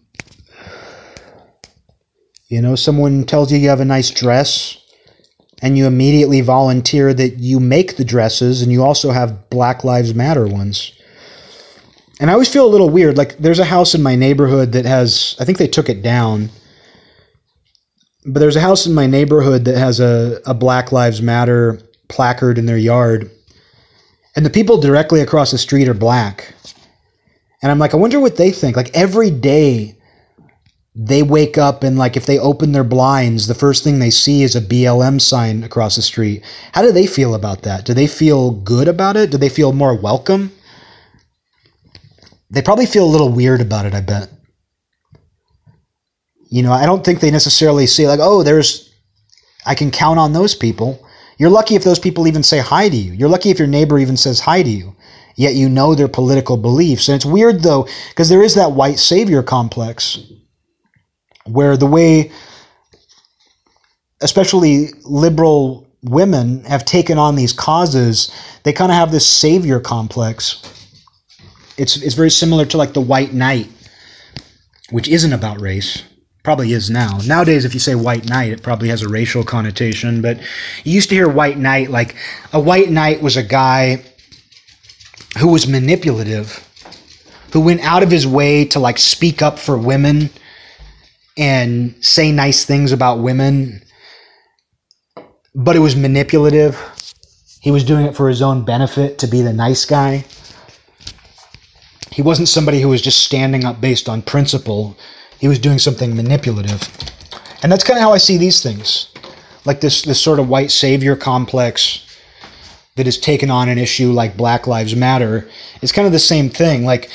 [2.49, 4.78] you know, someone tells you you have a nice dress
[5.61, 10.15] and you immediately volunteer that you make the dresses and you also have Black Lives
[10.15, 10.93] Matter ones.
[12.21, 13.17] And I always feel a little weird.
[13.17, 16.51] Like, there's a house in my neighborhood that has, I think they took it down,
[18.27, 22.59] but there's a house in my neighborhood that has a, a Black Lives Matter placard
[22.59, 23.31] in their yard.
[24.37, 26.55] And the people directly across the street are black.
[27.63, 28.77] And I'm like, I wonder what they think.
[28.77, 29.98] Like, every day
[31.01, 34.43] they wake up and like if they open their blinds the first thing they see
[34.43, 36.43] is a blm sign across the street.
[36.73, 37.85] How do they feel about that?
[37.85, 39.31] Do they feel good about it?
[39.31, 40.51] Do they feel more welcome?
[42.51, 44.29] They probably feel a little weird about it i bet.
[46.51, 48.93] You know i don't think they necessarily see like oh there's
[49.67, 51.07] i can count on those people.
[51.39, 53.13] You're lucky if those people even say hi to you.
[53.13, 54.97] You're lucky if your neighbor even says hi to you.
[55.37, 57.09] Yet you know their political beliefs.
[57.09, 60.19] And it's weird though because there is that white savior complex
[61.51, 62.31] where the way
[64.21, 68.31] especially liberal women have taken on these causes,
[68.63, 70.63] they kind of have this savior complex.
[71.77, 73.69] It's it's very similar to like the white knight,
[74.91, 76.03] which isn't about race.
[76.43, 77.19] Probably is now.
[77.27, 80.23] Nowadays, if you say white knight, it probably has a racial connotation.
[80.23, 80.39] But
[80.85, 82.17] you used to hear white knight like
[82.53, 84.03] a white knight was a guy
[85.39, 86.67] who was manipulative,
[87.53, 90.31] who went out of his way to like speak up for women
[91.39, 93.81] and say nice things about women,
[95.55, 96.77] but it was manipulative.
[97.61, 100.25] He was doing it for his own benefit to be the nice guy.
[102.11, 104.99] He wasn't somebody who was just standing up based on principle.
[105.39, 106.89] He was doing something manipulative.
[107.63, 109.09] And that's kind of how I see these things.
[109.65, 112.05] Like this this sort of white savior complex
[112.97, 115.49] that has taken on an issue like Black Lives Matter
[115.83, 116.85] is kind of the same thing.
[116.85, 117.11] Like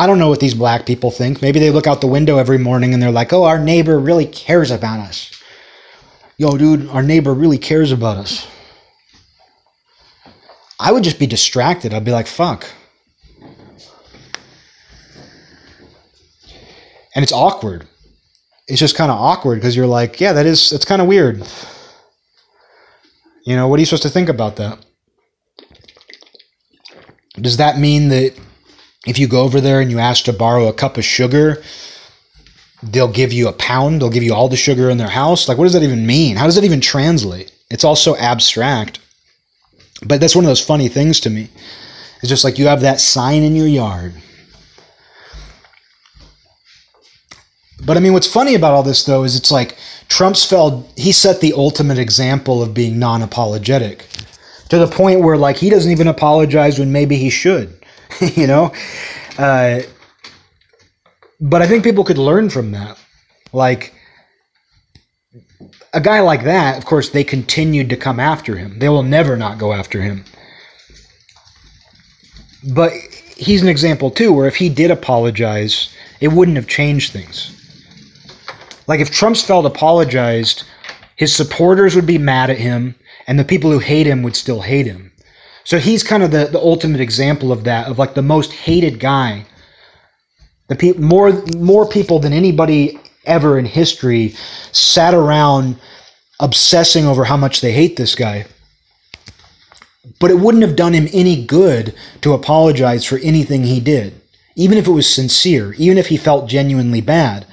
[0.00, 1.42] I don't know what these black people think.
[1.42, 4.24] Maybe they look out the window every morning and they're like, oh, our neighbor really
[4.24, 5.30] cares about us.
[6.38, 8.46] Yo, dude, our neighbor really cares about us.
[10.80, 11.92] I would just be distracted.
[11.92, 12.66] I'd be like, fuck.
[17.14, 17.86] And it's awkward.
[18.68, 21.46] It's just kind of awkward because you're like, yeah, that is, it's kind of weird.
[23.44, 24.78] You know, what are you supposed to think about that?
[27.34, 28.34] Does that mean that
[29.06, 31.62] if you go over there and you ask to borrow a cup of sugar,
[32.82, 35.48] they'll give you a pound, they'll give you all the sugar in their house?
[35.48, 36.36] Like, what does that even mean?
[36.36, 37.52] How does that even translate?
[37.70, 39.00] It's all so abstract.
[40.04, 41.48] But that's one of those funny things to me.
[42.20, 44.14] It's just like you have that sign in your yard.
[47.84, 49.76] But I mean, what's funny about all this, though, is it's like
[50.08, 54.06] Trump's Trumpsfeld, he set the ultimate example of being non apologetic
[54.68, 57.74] to the point where, like, he doesn't even apologize when maybe he should,
[58.36, 58.72] you know?
[59.38, 59.80] Uh,
[61.40, 62.98] but I think people could learn from that.
[63.52, 63.94] Like,
[65.92, 68.78] a guy like that, of course, they continued to come after him.
[68.78, 70.24] They will never not go after him.
[72.72, 72.92] But
[73.36, 77.56] he's an example, too, where if he did apologize, it wouldn't have changed things.
[78.86, 80.64] Like, if Trumpsfeld apologized,
[81.16, 82.94] his supporters would be mad at him,
[83.26, 85.09] and the people who hate him would still hate him.
[85.64, 88.98] So he's kind of the, the ultimate example of that, of like the most hated
[88.98, 89.46] guy.
[90.68, 94.34] The pe- more more people than anybody ever in history
[94.72, 95.76] sat around
[96.40, 98.46] obsessing over how much they hate this guy.
[100.18, 104.20] But it wouldn't have done him any good to apologize for anything he did,
[104.56, 107.46] even if it was sincere, even if he felt genuinely bad.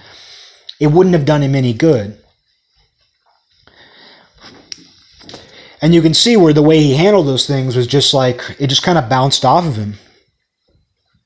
[0.80, 2.18] It wouldn't have done him any good.
[5.82, 8.68] And you can see where the way he handled those things was just like it
[8.68, 9.96] just kind of bounced off of him.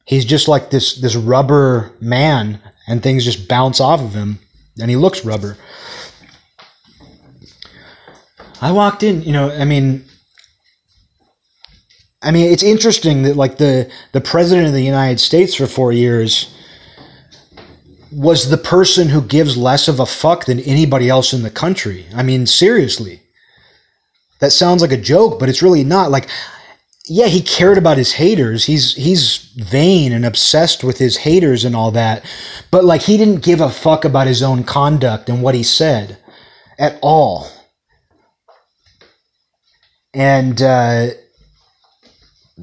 [0.05, 4.39] He's just like this this rubber man and things just bounce off of him
[4.79, 5.57] and he looks rubber.
[8.59, 10.05] I walked in, you know, I mean
[12.21, 15.93] I mean it's interesting that like the the president of the United States for 4
[15.93, 16.53] years
[18.11, 22.05] was the person who gives less of a fuck than anybody else in the country.
[22.13, 23.21] I mean seriously.
[24.41, 26.11] That sounds like a joke, but it's really not.
[26.11, 26.27] Like
[27.05, 28.65] yeah, he cared about his haters.
[28.65, 32.23] He's he's vain and obsessed with his haters and all that.
[32.69, 36.17] But like he didn't give a fuck about his own conduct and what he said
[36.77, 37.49] at all.
[40.13, 41.07] And uh,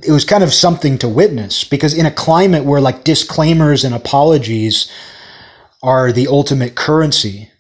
[0.03, 3.95] it was kind of something to witness because in a climate where like disclaimers and
[3.95, 4.91] apologies
[5.83, 7.51] are the ultimate currency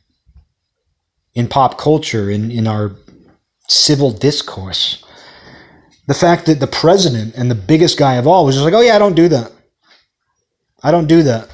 [1.34, 2.96] in pop culture in, in our
[3.68, 5.04] civil discourse
[6.08, 8.80] the fact that the president and the biggest guy of all was just like, oh,
[8.80, 9.52] yeah, I don't do that.
[10.82, 11.50] I don't do that.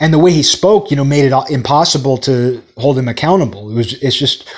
[0.00, 3.70] And the way he spoke, you know, made it impossible to hold him accountable.
[3.70, 4.48] It was, it's just,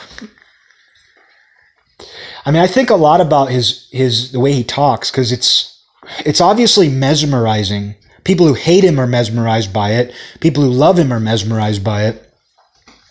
[2.46, 5.84] I mean, I think a lot about his, his, the way he talks, because it's,
[6.24, 7.96] it's obviously mesmerizing.
[8.22, 10.14] People who hate him are mesmerized by it.
[10.38, 12.31] People who love him are mesmerized by it.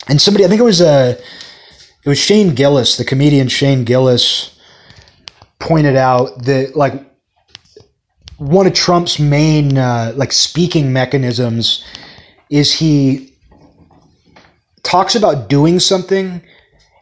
[0.07, 1.17] And somebody, I think it was a,
[2.03, 4.57] it was Shane Gillis, the comedian Shane Gillis,
[5.59, 6.93] pointed out that like
[8.37, 11.85] one of Trump's main uh, like speaking mechanisms
[12.49, 13.35] is he
[14.83, 16.41] talks about doing something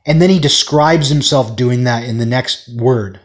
[0.06, 3.20] and then he describes himself doing that in the next word.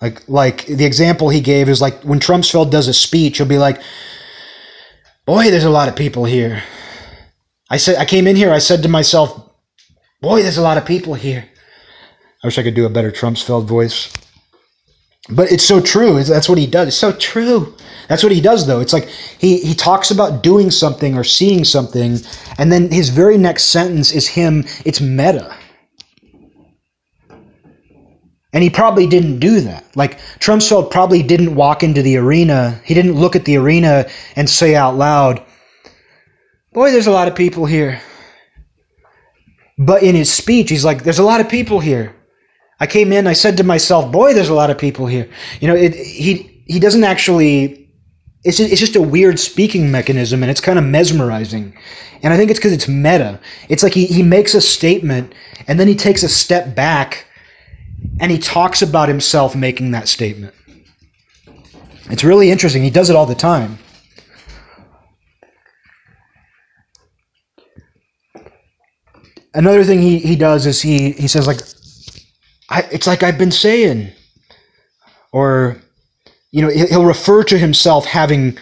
[0.00, 3.58] Like like the example he gave is like when Trumpsfeld does a speech, he'll be
[3.58, 3.80] like,
[5.24, 6.62] "Boy, there's a lot of people here."
[7.70, 8.52] I said I came in here.
[8.52, 9.50] I said to myself,
[10.20, 11.48] "Boy, there's a lot of people here."
[12.42, 14.12] I wish I could do a better Trumpsfeld voice,
[15.28, 16.22] but it's so true.
[16.22, 16.88] That's what he does.
[16.88, 17.74] It's so true.
[18.08, 18.80] That's what he does, though.
[18.80, 22.20] It's like he he talks about doing something or seeing something,
[22.58, 24.64] and then his very next sentence is him.
[24.84, 25.56] It's meta.
[28.52, 29.84] And he probably didn't do that.
[29.96, 32.80] Like Trumpsfeld probably didn't walk into the arena.
[32.84, 35.42] He didn't look at the arena and say out loud,
[36.76, 38.02] Boy, there's a lot of people here.
[39.78, 42.14] But in his speech, he's like, There's a lot of people here.
[42.78, 45.26] I came in, I said to myself, Boy, there's a lot of people here.
[45.62, 47.88] You know, it, he, he doesn't actually.
[48.44, 51.74] It's just, it's just a weird speaking mechanism and it's kind of mesmerizing.
[52.22, 53.40] And I think it's because it's meta.
[53.70, 55.34] It's like he, he makes a statement
[55.66, 57.26] and then he takes a step back
[58.20, 60.54] and he talks about himself making that statement.
[62.10, 62.82] It's really interesting.
[62.82, 63.78] He does it all the time.
[69.56, 71.60] Another thing he, he does is he, he says like
[72.70, 74.12] I, it's like I've been saying
[75.32, 75.76] or
[76.52, 78.58] you know, he'll refer to himself having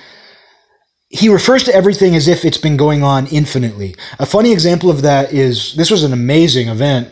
[1.10, 3.94] he refers to everything as if it's been going on infinitely.
[4.18, 7.08] A funny example of that is this was an amazing event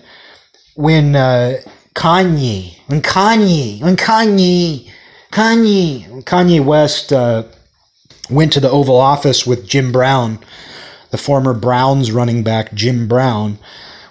[0.75, 1.59] when uh,
[1.95, 4.91] Kanye, when Kanye, when Kanye,
[5.31, 7.45] Kanye, Kanye West uh,
[8.29, 10.41] went to the Oval Office with Jim Brown,
[11.13, 13.59] the former Browns running back Jim Brown.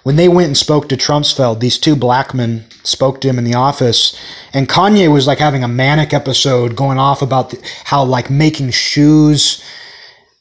[0.04, 3.44] When they went and spoke to Trumpsfeld, these two black men spoke to him in
[3.44, 4.18] the office,
[4.52, 8.70] and Kanye was like having a manic episode, going off about the, how like making
[8.70, 9.62] shoes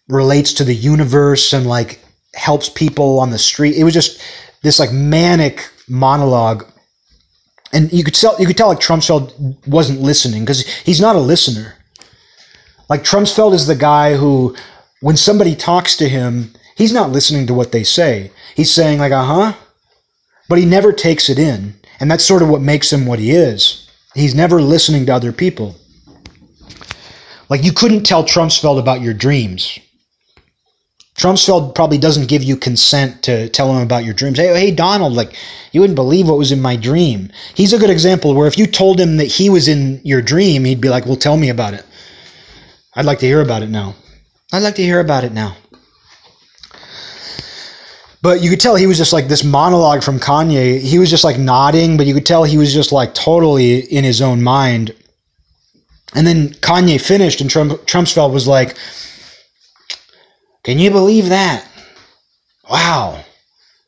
[0.07, 3.75] relates to the universe and like helps people on the street.
[3.75, 4.21] It was just
[4.61, 6.65] this like manic monologue.
[7.73, 11.19] And you could tell you could tell like Trumpsfeld wasn't listening because he's not a
[11.19, 11.75] listener.
[12.89, 14.55] Like Trumpsfeld is the guy who
[15.01, 18.31] when somebody talks to him, he's not listening to what they say.
[18.55, 19.53] He's saying like, "Uh-huh."
[20.47, 21.75] But he never takes it in.
[21.99, 23.87] And that's sort of what makes him what he is.
[24.15, 25.75] He's never listening to other people.
[27.47, 29.79] Like you couldn't tell Trumpsfeld about your dreams.
[31.15, 34.39] Trumpsfeld probably doesn't give you consent to tell him about your dreams.
[34.39, 35.35] Hey, hey, Donald, like
[35.71, 37.31] you wouldn't believe what was in my dream.
[37.53, 40.65] He's a good example where if you told him that he was in your dream,
[40.65, 41.85] he'd be like, "Well, tell me about it.
[42.95, 43.95] I'd like to hear about it now.
[44.51, 45.55] I'd like to hear about it now."
[48.21, 50.79] But you could tell he was just like this monologue from Kanye.
[50.79, 54.03] He was just like nodding, but you could tell he was just like totally in
[54.03, 54.93] his own mind.
[56.13, 58.77] And then Kanye finished, and Trump, Trumpsfeld was like,
[60.63, 61.67] can you believe that?
[62.69, 63.23] Wow.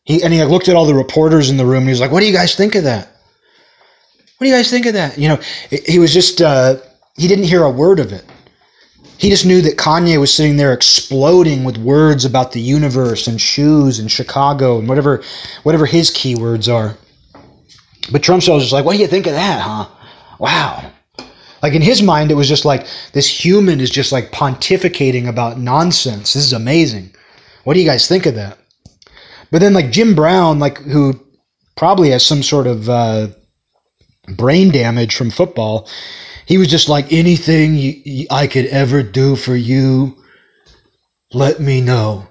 [0.06, 2.11] He and he looked at all the reporters in the room and he was like,
[2.11, 3.07] "What do you guys think of that?
[4.38, 6.76] What do you guys think of that?" You know, he was just uh,
[7.15, 8.26] he didn't hear a word of it.
[9.18, 13.40] He just knew that Kanye was sitting there exploding with words about the universe and
[13.40, 15.23] shoes and Chicago and whatever
[15.64, 16.98] whatever his keywords are.
[18.11, 19.88] But Trump was just like, "What do you think of that, huh?
[20.40, 20.91] Wow."
[21.61, 25.57] Like in his mind, it was just like this human is just like pontificating about
[25.57, 26.34] nonsense.
[26.34, 27.15] This is amazing.
[27.64, 28.57] What do you guys think of that?
[29.49, 31.14] But then like Jim Brown, like who
[31.77, 33.27] probably has some sort of uh,
[34.35, 35.88] brain damage from football,
[36.45, 40.17] he was just like anything you, you, I could ever do for you,
[41.33, 42.27] let me know.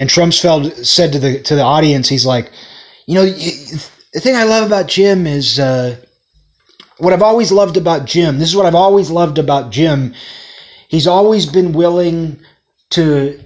[0.00, 2.52] And Trumpsfeld said to the to the audience, he's like,
[3.06, 5.58] you know, the thing I love about Jim is.
[5.58, 5.96] Uh,
[6.98, 10.14] what I've always loved about Jim, this is what I've always loved about Jim.
[10.88, 12.40] He's always been willing
[12.90, 13.40] to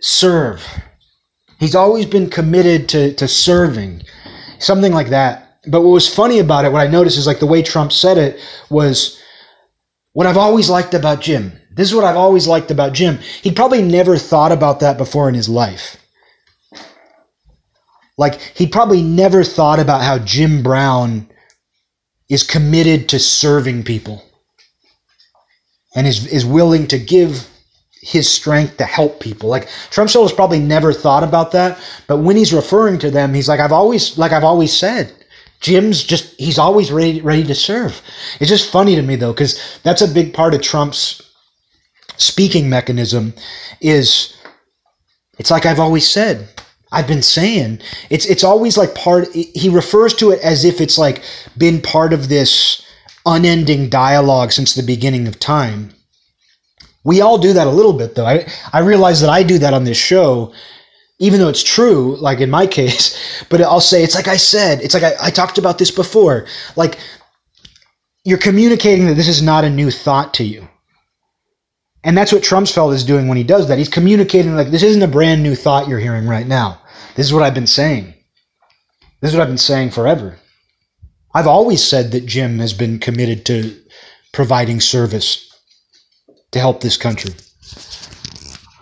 [0.00, 0.62] serve.
[1.58, 4.02] He's always been committed to, to serving,
[4.58, 5.49] something like that.
[5.66, 8.16] But what was funny about it, what I noticed is like the way Trump said
[8.16, 9.20] it was
[10.12, 11.52] what I've always liked about Jim.
[11.72, 13.18] This is what I've always liked about Jim.
[13.42, 15.96] He probably never thought about that before in his life.
[18.18, 21.30] Like, he probably never thought about how Jim Brown
[22.28, 24.22] is committed to serving people
[25.94, 27.48] and is, is willing to give
[28.02, 29.48] his strength to help people.
[29.48, 33.60] Like has probably never thought about that, but when he's referring to them, he's like,
[33.60, 35.12] I've always, like I've always said,
[35.60, 38.00] Jim's just, he's always ready, ready to serve.
[38.40, 41.22] It's just funny to me though, because that's a big part of Trump's
[42.16, 43.34] speaking mechanism
[43.80, 44.36] is
[45.38, 46.48] it's like I've always said,
[46.92, 47.80] I've been saying
[48.10, 51.22] it's it's always like part he refers to it as if it's like
[51.56, 52.84] been part of this
[53.24, 55.94] unending dialogue since the beginning of time.
[57.04, 58.26] We all do that a little bit though.
[58.26, 60.52] I I realize that I do that on this show
[61.20, 64.80] even though it's true, like in my case, but I'll say it's like I said,
[64.80, 66.46] it's like I, I talked about this before.
[66.74, 66.98] Like
[68.24, 70.66] you're communicating that this is not a new thought to you.
[72.02, 73.78] And that's what Trumpsfeld is doing when he does that.
[73.78, 76.80] He's communicating like this isn't a brand new thought you're hearing right now.
[77.14, 78.14] This is what I've been saying.
[79.20, 80.38] This is what I've been saying forever.
[81.34, 83.78] I've always said that Jim has been committed to
[84.32, 85.46] providing service
[86.52, 87.34] to help this country.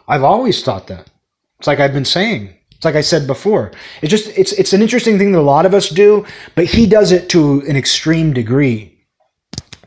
[0.07, 1.11] I've always thought that.
[1.59, 2.55] It's like I've been saying.
[2.73, 3.73] It's like I said before.
[4.03, 6.25] It's just it's it's an interesting thing that a lot of us do,
[6.55, 8.95] but he does it to an extreme degree.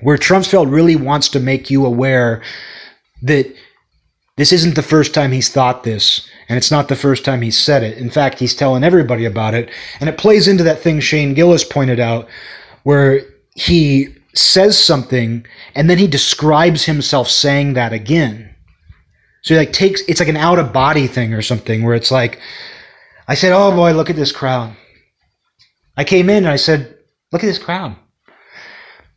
[0.01, 2.41] Where Trumpsfeld really wants to make you aware
[3.21, 3.53] that
[4.35, 7.57] this isn't the first time he's thought this, and it's not the first time he's
[7.57, 7.97] said it.
[7.97, 9.69] In fact, he's telling everybody about it,
[9.99, 12.27] and it plays into that thing Shane Gillis pointed out,
[12.83, 13.21] where
[13.55, 15.45] he says something
[15.75, 18.50] and then he describes himself saying that again.
[19.41, 22.11] So he like takes it's like an out of body thing or something where it's
[22.11, 22.39] like
[23.27, 24.75] I said, "Oh boy, look at this crowd."
[25.97, 26.95] I came in and I said,
[27.31, 27.95] "Look at this crowd."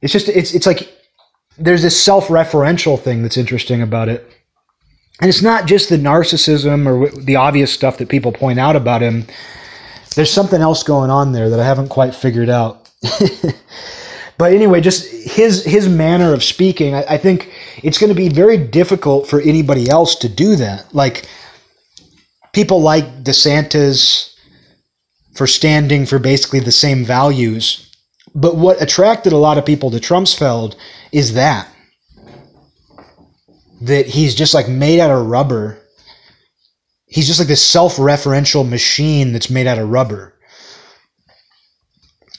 [0.00, 0.92] It's just it's it's like
[1.58, 4.28] there's this self-referential thing that's interesting about it.
[5.20, 9.02] And it's not just the narcissism or the obvious stuff that people point out about
[9.02, 9.26] him.
[10.16, 12.90] There's something else going on there that I haven't quite figured out.
[14.38, 17.50] but anyway, just his his manner of speaking, I, I think
[17.82, 20.94] it's going to be very difficult for anybody else to do that.
[20.94, 21.28] Like
[22.52, 24.34] people like DeSantis
[25.34, 27.90] for standing for basically the same values.
[28.34, 30.76] But what attracted a lot of people to Trumpsfeld
[31.12, 31.68] is that
[33.82, 35.78] that he's just like made out of rubber.
[37.06, 40.34] He's just like this self-referential machine that's made out of rubber.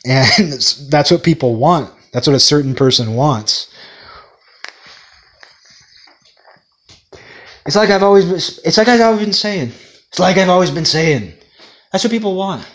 [0.05, 0.51] And
[0.89, 1.93] that's what people want.
[2.13, 3.71] That's what a certain person wants.
[7.65, 9.71] It's like I've always been, it's like I've been saying.
[10.09, 11.33] It's like I've always been saying.
[11.91, 12.65] That's what people want.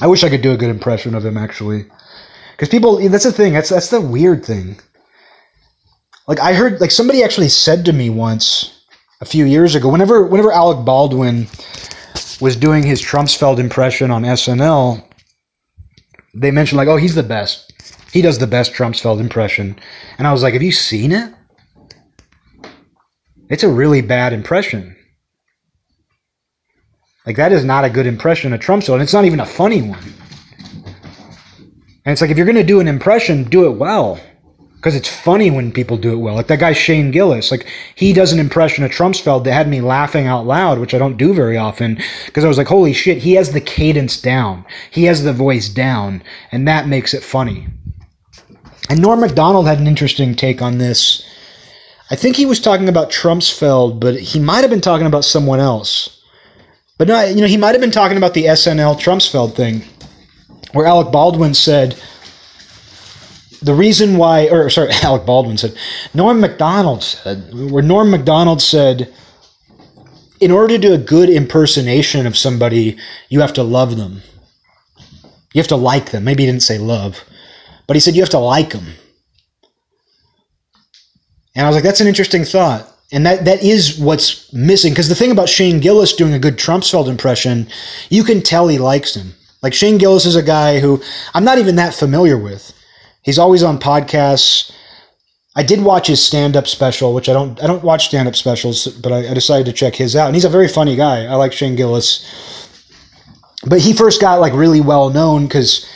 [0.00, 1.86] I wish I could do a good impression of him actually.
[2.58, 3.52] Cuz people that's the thing.
[3.52, 4.78] That's that's the weird thing.
[6.28, 8.84] Like I heard like somebody actually said to me once
[9.20, 11.46] a few years ago whenever whenever Alec Baldwin
[12.40, 15.02] was doing his Trumpsfeld impression on SNL,
[16.34, 17.72] they mentioned like, "Oh, he's the best.
[18.12, 19.76] He does the best Trumpsfeld impression."
[20.18, 21.32] And I was like, "Have you seen it?"
[23.48, 24.96] It's a really bad impression.
[27.26, 29.82] Like that is not a good impression of Trumpsfeld, and it's not even a funny
[29.82, 30.02] one.
[32.06, 34.20] And it's like if you're going to do an impression, do it well
[34.84, 36.34] because it's funny when people do it well.
[36.34, 39.80] Like that guy Shane Gillis, like he does an impression of Trumpsfeld that had me
[39.80, 43.16] laughing out loud, which I don't do very often because I was like, holy shit,
[43.16, 46.22] he has the cadence down, he has the voice down,
[46.52, 47.66] and that makes it funny.
[48.90, 51.24] And Norm Macdonald had an interesting take on this.
[52.10, 55.60] I think he was talking about Trumpsfeld, but he might have been talking about someone
[55.60, 56.22] else.
[56.98, 59.82] But no, you know, he might have been talking about the SNL Trumpsfeld thing,
[60.72, 62.00] where Alec Baldwin said
[63.64, 65.76] the reason why, or sorry, Alec Baldwin said,
[66.12, 69.12] Norm Macdonald said, where Norm Macdonald said,
[70.40, 72.98] in order to do a good impersonation of somebody,
[73.30, 74.20] you have to love them.
[75.54, 76.24] You have to like them.
[76.24, 77.24] Maybe he didn't say love,
[77.86, 78.86] but he said you have to like them.
[81.54, 82.90] And I was like, that's an interesting thought.
[83.12, 84.92] And that, that is what's missing.
[84.92, 87.68] Because the thing about Shane Gillis doing a good Trumpsfeld impression,
[88.10, 89.34] you can tell he likes him.
[89.62, 91.02] Like Shane Gillis is a guy who
[91.32, 92.72] I'm not even that familiar with.
[93.22, 94.70] He's always on podcasts.
[95.56, 99.12] I did watch his stand-up special, which I don't I don't watch stand-up specials, but
[99.12, 100.26] I, I, decided to check his out.
[100.26, 101.24] And he's a very funny guy.
[101.24, 102.28] I like Shane Gillis.
[103.66, 105.88] But he first got like really well known because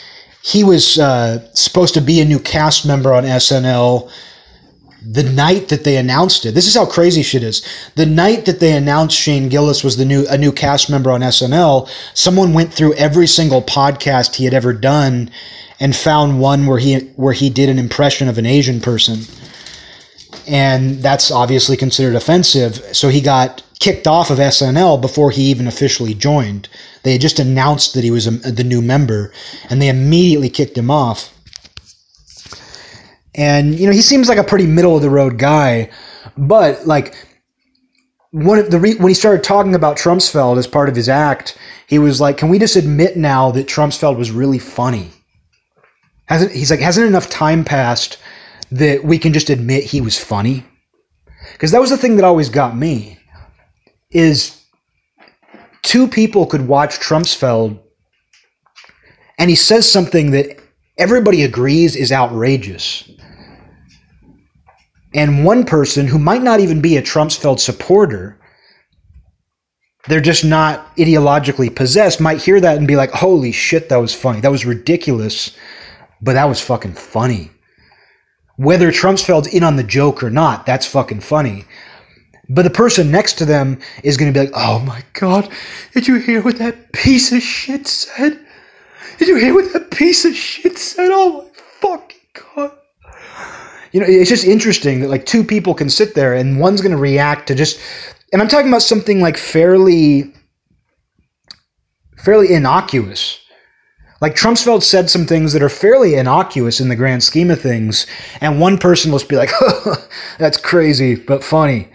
[0.42, 4.10] he was uh, supposed to be a new cast member on SNL
[5.02, 6.54] the night that they announced it.
[6.54, 7.66] This is how crazy shit is.
[7.94, 11.20] The night that they announced Shane Gillis was the new a new cast member on
[11.20, 15.30] SNL, someone went through every single podcast he had ever done
[15.80, 19.20] and found one where he where he did an impression of an Asian person.
[20.46, 22.76] And that's obviously considered offensive.
[22.96, 26.68] So he got kicked off of SNL before he even officially joined.
[27.02, 29.32] They had just announced that he was a, the new member,
[29.70, 31.37] and they immediately kicked him off.
[33.38, 35.90] And you know, he seems like a pretty middle of the road guy,
[36.36, 37.14] but like
[38.32, 41.56] one of the re- when he started talking about Trumpsfeld as part of his act,
[41.86, 45.12] he was like, "Can we just admit now that Trumpsfeld was really funny?"
[46.26, 48.18] Hasn't he's like, hasn't enough time passed
[48.72, 50.64] that we can just admit he was funny?
[51.52, 53.18] Because that was the thing that always got me
[54.10, 54.62] is
[55.82, 57.78] two people could watch Trumpsfeld
[59.38, 60.58] and he says something that
[60.98, 63.08] everybody agrees is outrageous.
[65.18, 68.38] And one person who might not even be a Trumpsfeld supporter,
[70.06, 74.14] they're just not ideologically possessed, might hear that and be like, holy shit, that was
[74.14, 74.40] funny.
[74.40, 75.56] That was ridiculous
[76.20, 77.50] but that was fucking funny.
[78.56, 81.64] Whether Trumpsfeld's in on the joke or not, that's fucking funny.
[82.48, 85.48] But the person next to them is going to be like, oh my God,
[85.92, 88.40] did you hear what that piece of shit said?
[89.18, 91.10] Did you hear what that piece of shit said?
[91.12, 92.18] Oh my fucking
[92.54, 92.72] God.
[93.92, 96.92] You know, it's just interesting that like two people can sit there and one's going
[96.92, 97.80] to react to just,
[98.32, 100.32] and I'm talking about something like fairly,
[102.16, 103.40] fairly innocuous
[104.20, 108.06] like Trumpsfeld said some things that are fairly innocuous in the grand scheme of things,
[108.40, 109.50] and one person will be like,
[110.38, 111.88] "That's crazy, but funny,"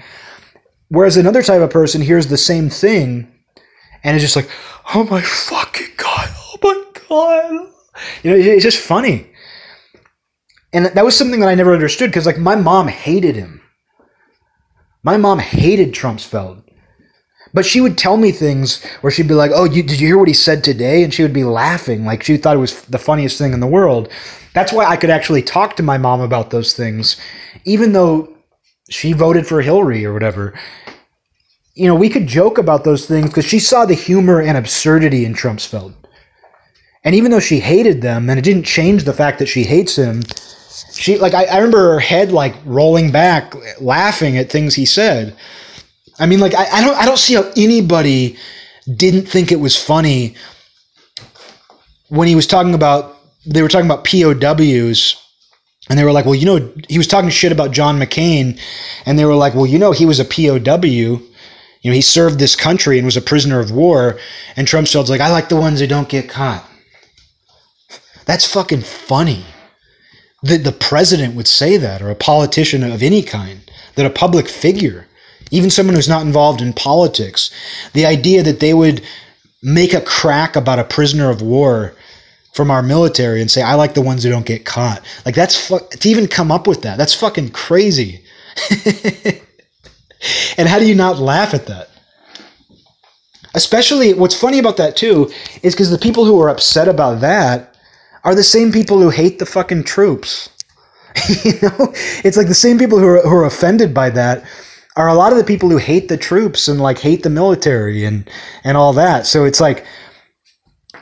[0.87, 3.27] whereas another type of person hears the same thing
[4.03, 4.49] and is just like,
[4.95, 6.29] "Oh my fucking god!
[6.33, 7.67] Oh my god!"
[8.23, 9.27] You know, it's just funny,
[10.73, 13.61] and that was something that I never understood because, like, my mom hated him.
[15.03, 16.63] My mom hated Trumpsfeld.
[17.53, 20.17] But she would tell me things where she'd be like, "Oh, you, did you hear
[20.17, 22.97] what he said today?" And she would be laughing like she thought it was the
[22.97, 24.09] funniest thing in the world.
[24.53, 27.17] That's why I could actually talk to my mom about those things,
[27.65, 28.35] even though
[28.89, 30.53] she voted for Hillary or whatever.
[31.75, 35.25] You know, we could joke about those things because she saw the humor and absurdity
[35.25, 35.93] in Trumpsfeld.
[37.03, 39.95] And even though she hated them, and it didn't change the fact that she hates
[39.95, 40.23] him,
[40.91, 45.35] she like I, I remember her head like rolling back, laughing at things he said.
[46.19, 48.37] I mean, like I, I don't I don't see how anybody
[48.95, 50.35] didn't think it was funny
[52.09, 55.19] when he was talking about they were talking about POWs
[55.89, 58.59] and they were like, well, you know, he was talking shit about John McCain,
[59.05, 60.85] and they were like, well, you know, he was a POW.
[60.85, 64.17] You know, he served this country and was a prisoner of war.
[64.55, 66.65] And Trump's like, I like the ones who don't get caught.
[68.25, 69.45] That's fucking funny.
[70.43, 73.61] That the president would say that, or a politician of any kind,
[73.95, 75.07] that a public figure,
[75.51, 77.49] even someone who's not involved in politics,
[77.93, 79.01] the idea that they would
[79.61, 81.95] make a crack about a prisoner of war
[82.53, 85.01] from our military and say, I like the ones who don't get caught.
[85.25, 88.23] Like, that's fu- to even come up with that, that's fucking crazy.
[90.57, 91.89] and how do you not laugh at that?
[93.55, 97.72] Especially, what's funny about that too is because the people who are upset about that
[98.23, 100.49] are the same people who hate the fucking troops.
[101.43, 101.93] you know,
[102.23, 104.43] it's like the same people who are, who are offended by that
[104.95, 108.05] are a lot of the people who hate the troops and like hate the military
[108.05, 108.29] and
[108.63, 109.25] and all that.
[109.25, 109.85] So it's like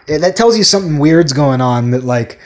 [0.08, 2.40] that tells you something weird's going on that like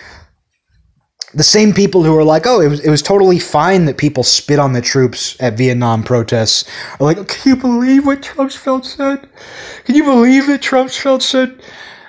[1.33, 4.23] the same people who are like, oh, it was it was totally fine that people
[4.23, 6.69] spit on the troops at Vietnam protests
[6.99, 9.27] are like, can you believe what Trumpsfeld said?
[9.83, 11.59] Can you believe that Trumpsfeld said?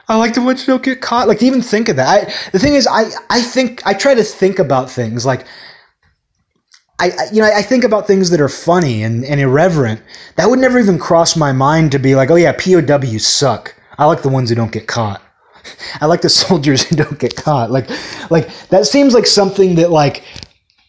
[0.08, 1.28] I like the ones who don't get caught.
[1.28, 2.28] Like to even think of that.
[2.28, 5.46] I, the thing is, I I think I try to think about things like.
[6.98, 10.00] I, you know I think about things that are funny and, and irreverent.
[10.36, 13.74] That would never even cross my mind to be like, oh yeah, POWs suck.
[13.98, 15.20] I like the ones who don't get caught.
[16.00, 17.70] I like the soldiers who don't get caught.
[17.70, 17.90] Like,
[18.30, 20.24] like that seems like something that like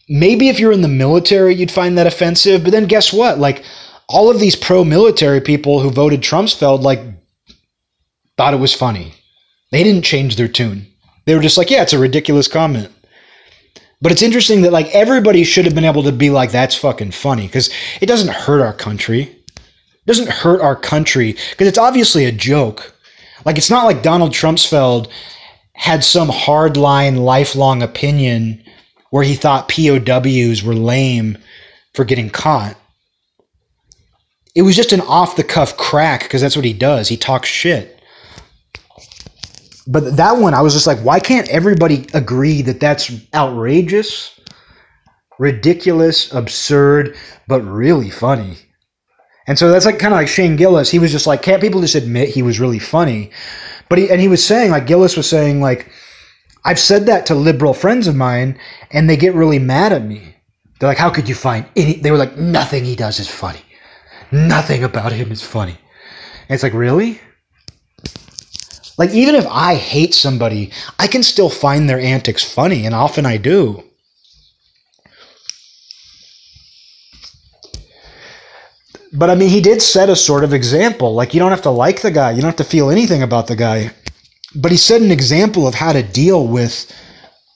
[0.08, 2.64] maybe if you're in the military you'd find that offensive.
[2.64, 3.38] But then guess what?
[3.38, 3.62] Like
[4.08, 7.00] all of these pro-military people who voted Trumps Trumpsfeld like
[8.38, 9.12] thought it was funny.
[9.72, 10.86] They didn't change their tune.
[11.26, 12.90] They were just like, yeah, it's a ridiculous comment.
[14.00, 17.10] But it's interesting that like everybody should have been able to be like, that's fucking
[17.10, 17.68] funny because
[18.00, 19.22] it doesn't hurt our country.
[19.22, 22.94] It doesn't hurt our country because it's obviously a joke.
[23.44, 25.10] Like it's not like Donald Trumpsfeld
[25.74, 28.62] had some hardline lifelong opinion
[29.10, 31.38] where he thought POWs were lame
[31.92, 32.76] for getting caught.
[34.54, 37.08] It was just an off the cuff crack because that's what he does.
[37.08, 37.97] He talks shit.
[39.90, 44.38] But that one, I was just like, why can't everybody agree that that's outrageous,
[45.38, 47.16] ridiculous, absurd,
[47.48, 48.58] but really funny?
[49.46, 50.90] And so that's like kind of like Shane Gillis.
[50.90, 53.30] He was just like, can't people just admit he was really funny?
[53.88, 55.90] But he and he was saying like Gillis was saying like,
[56.66, 58.58] I've said that to liberal friends of mine,
[58.90, 60.34] and they get really mad at me.
[60.78, 61.94] They're like, how could you find any?
[61.94, 63.62] They were like, nothing he does is funny.
[64.32, 65.78] Nothing about him is funny.
[66.48, 67.18] And it's like, really?
[68.98, 73.24] Like even if I hate somebody, I can still find their antics funny, and often
[73.24, 73.84] I do.
[79.12, 81.14] But I mean, he did set a sort of example.
[81.14, 83.46] Like, you don't have to like the guy, you don't have to feel anything about
[83.46, 83.92] the guy.
[84.54, 86.92] But he set an example of how to deal with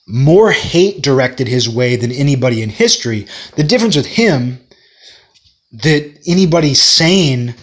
[0.07, 3.27] more hate directed his way than anybody in history.
[3.55, 4.59] The difference with him
[5.71, 7.55] that anybody sane,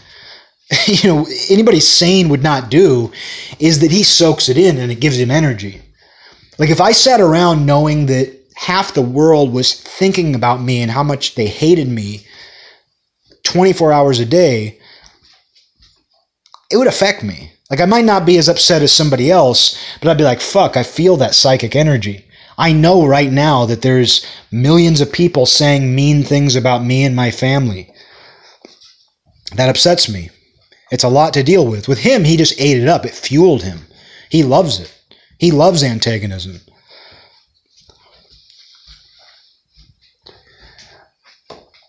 [0.86, 3.10] you know, anybody sane would not do
[3.58, 5.82] is that he soaks it in and it gives him energy.
[6.58, 10.90] Like if I sat around knowing that half the world was thinking about me and
[10.90, 12.26] how much they hated me
[13.44, 14.78] 24 hours a day,
[16.70, 17.52] it would affect me.
[17.70, 20.76] Like I might not be as upset as somebody else, but I'd be like, fuck,
[20.76, 22.26] I feel that psychic energy.
[22.58, 27.16] I know right now that there's millions of people saying mean things about me and
[27.16, 27.92] my family.
[29.54, 30.30] That upsets me.
[30.90, 31.88] It's a lot to deal with.
[31.88, 33.04] With him, he just ate it up.
[33.04, 33.80] It fueled him.
[34.28, 34.92] He loves it.
[35.38, 36.60] He loves antagonism.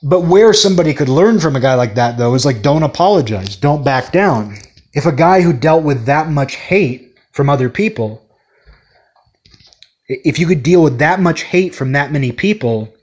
[0.04, 3.56] But where somebody could learn from a guy like that, though, is like don't apologize,
[3.56, 4.58] don't back down.
[4.94, 8.26] If a guy who dealt with that much hate from other people,
[10.08, 12.94] if you could deal with that much hate from that many people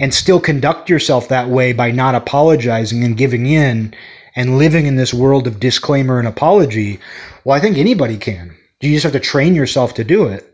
[0.00, 3.94] and still conduct yourself that way by not apologizing and giving in
[4.36, 7.00] and living in this world of disclaimer and apology,
[7.44, 8.56] well, I think anybody can.
[8.80, 10.48] You just have to train yourself to do it.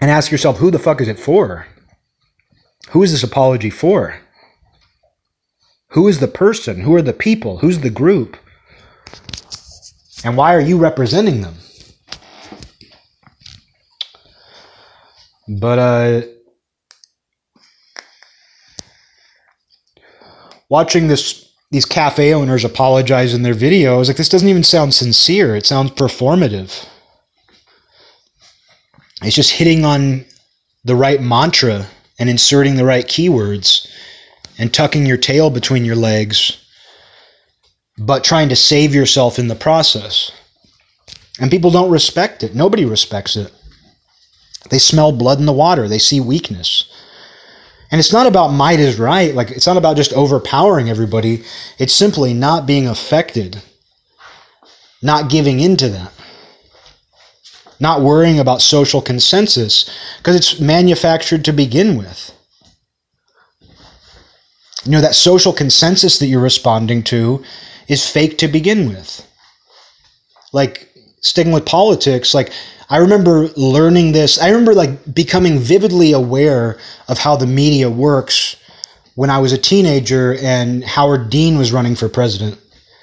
[0.00, 1.66] and ask yourself who the fuck is it for?
[2.90, 4.20] Who is this apology for?
[5.88, 6.80] Who is the person?
[6.80, 7.58] Who are the people?
[7.58, 8.36] Who's the group?
[10.24, 11.54] And why are you representing them?
[15.48, 16.22] But uh
[20.68, 24.08] watching this these cafe owners apologize in their videos.
[24.08, 25.54] Like this doesn't even sound sincere.
[25.54, 26.86] It sounds performative.
[29.22, 30.24] It's just hitting on
[30.84, 31.86] the right mantra
[32.18, 33.86] and inserting the right keywords
[34.58, 36.56] and tucking your tail between your legs,
[37.98, 40.32] but trying to save yourself in the process.
[41.40, 42.54] And people don't respect it.
[42.54, 43.52] Nobody respects it.
[44.70, 46.90] They smell blood in the water, they see weakness.
[47.90, 49.34] And it's not about might is right.
[49.34, 51.42] Like, it's not about just overpowering everybody.
[51.78, 53.62] It's simply not being affected,
[55.02, 56.12] not giving into that,
[57.80, 59.88] not worrying about social consensus
[60.18, 62.34] because it's manufactured to begin with.
[64.84, 67.42] You know, that social consensus that you're responding to
[67.88, 69.26] is fake to begin with.
[70.52, 70.87] Like,
[71.20, 72.52] sticking with politics, like,
[72.90, 74.40] I remember learning this.
[74.40, 76.78] I remember like becoming vividly aware
[77.08, 78.56] of how the media works
[79.14, 82.58] when I was a teenager and Howard Dean was running for president.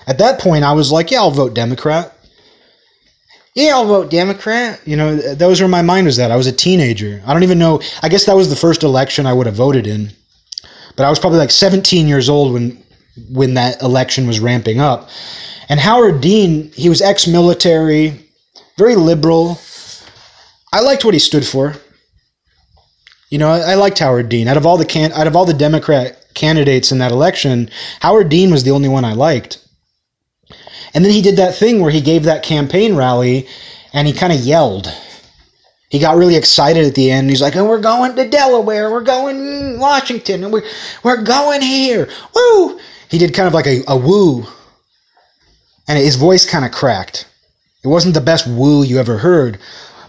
[0.07, 2.17] At that point, I was like, yeah, I'll vote Democrat.
[3.53, 4.81] Yeah, I'll vote Democrat.
[4.85, 6.31] You know, that was where my mind was at.
[6.31, 7.21] I was a teenager.
[7.25, 7.81] I don't even know.
[8.01, 10.09] I guess that was the first election I would have voted in.
[10.95, 12.83] But I was probably like 17 years old when
[13.29, 15.09] when that election was ramping up.
[15.69, 18.19] And Howard Dean, he was ex-military,
[18.77, 19.59] very liberal,
[20.75, 21.73] I liked what he stood for.
[23.29, 24.49] You know, I, I liked Howard Dean.
[24.49, 27.69] Out of all the can, out of all the Democrat candidates in that election,
[28.01, 29.65] Howard Dean was the only one I liked.
[30.93, 33.47] And then he did that thing where he gave that campaign rally
[33.93, 34.93] and he kind of yelled.
[35.89, 37.29] He got really excited at the end.
[37.29, 38.91] He's like, "And we're going to Delaware.
[38.91, 40.43] We're going Washington.
[40.43, 40.67] And we're
[41.03, 42.09] we're going here.
[42.33, 44.45] Woo!" He did kind of like a, a woo,
[45.87, 47.27] and his voice kind of cracked.
[47.83, 49.59] It wasn't the best woo you ever heard,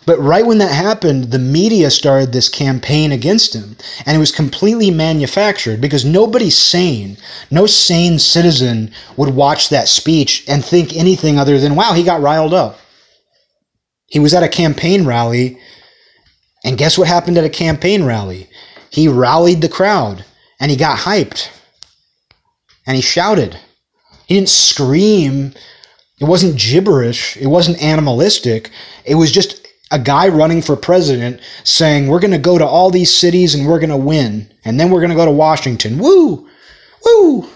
[0.07, 3.77] but right when that happened, the media started this campaign against him.
[4.07, 7.17] And it was completely manufactured because nobody sane.
[7.51, 12.23] No sane citizen would watch that speech and think anything other than, wow, he got
[12.23, 12.79] riled up.
[14.07, 15.59] He was at a campaign rally.
[16.65, 18.49] And guess what happened at a campaign rally?
[18.91, 20.25] He rallied the crowd
[20.61, 21.51] and he got hyped.
[22.87, 23.59] And he shouted.
[24.27, 25.55] He didn't scream.
[26.21, 27.37] It wasn't gibberish.
[27.37, 28.71] It wasn't animalistic.
[29.05, 32.91] It was just a guy running for president saying, We're going to go to all
[32.91, 34.53] these cities and we're going to win.
[34.65, 35.99] And then we're going to go to Washington.
[35.99, 36.49] Woo!
[37.05, 37.49] Woo!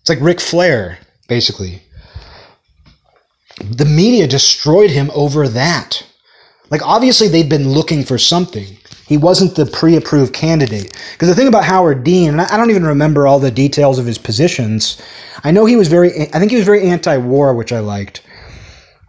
[0.00, 0.98] It's like Ric Flair,
[1.28, 1.82] basically.
[3.62, 6.04] The media destroyed him over that.
[6.70, 8.78] Like, obviously, they'd been looking for something.
[9.06, 10.96] He wasn't the pre approved candidate.
[11.12, 14.06] Because the thing about Howard Dean, and I don't even remember all the details of
[14.06, 15.00] his positions,
[15.42, 18.22] I know he was very, I think he was very anti war, which I liked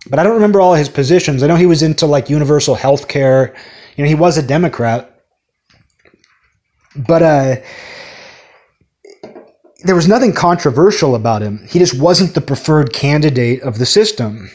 [0.10, 1.42] but I don't remember all his positions.
[1.42, 3.56] I know he was into like universal health care.
[3.96, 5.12] You know, he was a Democrat.
[6.96, 7.56] But uh,
[9.84, 11.66] there was nothing controversial about him.
[11.68, 14.50] He just wasn't the preferred candidate of the system.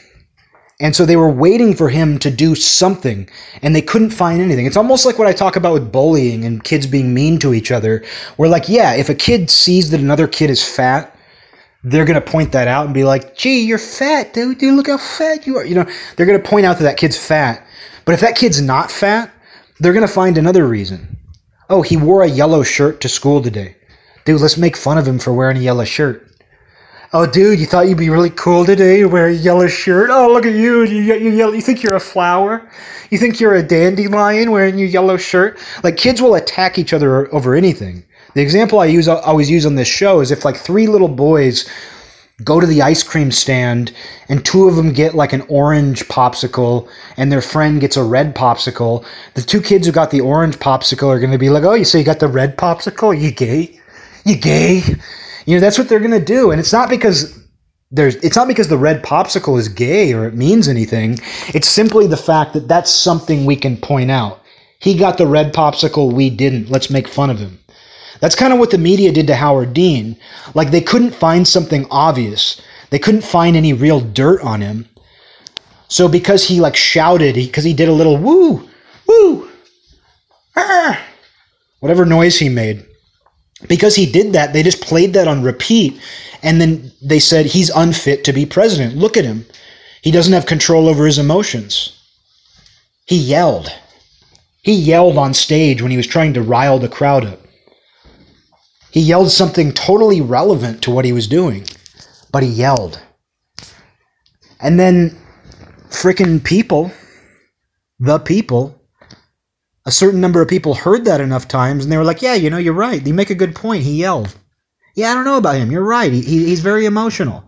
[0.81, 3.28] And so they were waiting for him to do something,
[3.61, 4.65] and they couldn't find anything.
[4.65, 7.70] It's almost like what I talk about with bullying and kids being mean to each
[7.70, 8.02] other.
[8.39, 11.15] We're like, yeah, if a kid sees that another kid is fat,
[11.85, 14.59] they're going to point that out and be like, gee, you're fat, dude.
[14.59, 15.65] Dude, look how fat you are.
[15.65, 15.86] You know,
[16.16, 17.66] they're going to point out that that kid's fat.
[18.07, 19.31] But if that kid's not fat,
[19.81, 21.19] they're going to find another reason.
[21.69, 23.77] Oh, he wore a yellow shirt to school today.
[24.24, 26.30] Dude, let's make fun of him for wearing a yellow shirt.
[27.12, 30.10] Oh, dude, you thought you'd be really cool today to wear a yellow shirt?
[30.10, 30.84] Oh, look at you.
[30.84, 32.70] You, you, you, you think you're a flower?
[33.10, 35.58] You think you're a dandelion wearing your yellow shirt?
[35.82, 38.04] Like, kids will attack each other over anything.
[38.34, 41.08] The example I use I always use on this show is if like three little
[41.08, 41.68] boys
[42.44, 43.92] go to the ice cream stand
[44.28, 48.36] and two of them get like an orange popsicle and their friend gets a red
[48.36, 49.04] popsicle
[49.34, 51.84] the two kids who got the orange popsicle are going to be like oh you
[51.84, 53.78] say you got the red popsicle you gay
[54.24, 54.80] you gay
[55.46, 57.38] you know that's what they're going to do and it's not because
[57.90, 61.18] there's it's not because the red popsicle is gay or it means anything
[61.48, 64.42] it's simply the fact that that's something we can point out
[64.78, 67.60] he got the red popsicle we didn't let's make fun of him
[68.20, 70.16] that's kind of what the media did to Howard Dean.
[70.54, 72.60] Like they couldn't find something obvious.
[72.90, 74.88] They couldn't find any real dirt on him.
[75.88, 78.68] So because he like shouted, because he, he, did a little woo,
[79.08, 79.50] woo,
[80.54, 81.02] ah,
[81.80, 82.86] whatever noise he made,
[83.68, 86.00] because he did that, they just played that on repeat.
[86.42, 88.96] And then they said he's unfit to be president.
[88.96, 89.46] Look at him.
[90.02, 91.96] He doesn't have control over his emotions.
[93.06, 93.72] He yelled.
[94.62, 97.40] He yelled on stage when he was trying to rile the crowd up.
[98.90, 101.64] He yelled something totally relevant to what he was doing,
[102.32, 103.00] but he yelled.
[104.60, 105.16] And then
[105.90, 106.90] freaking people,
[107.98, 108.80] the people,
[109.86, 112.51] a certain number of people heard that enough times and they were like, yeah, you
[112.51, 113.07] know, you're right.
[113.07, 113.82] You make a good point.
[113.82, 114.35] He yelled.
[114.94, 115.70] Yeah, I don't know about him.
[115.70, 116.12] You're right.
[116.12, 117.44] He, he, he's very emotional.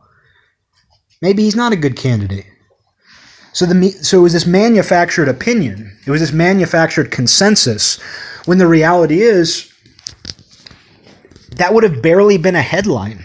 [1.20, 2.46] Maybe he's not a good candidate.
[3.52, 5.96] So the so it was this manufactured opinion.
[6.06, 8.00] It was this manufactured consensus
[8.46, 9.70] when the reality is
[11.56, 13.24] that would have barely been a headline.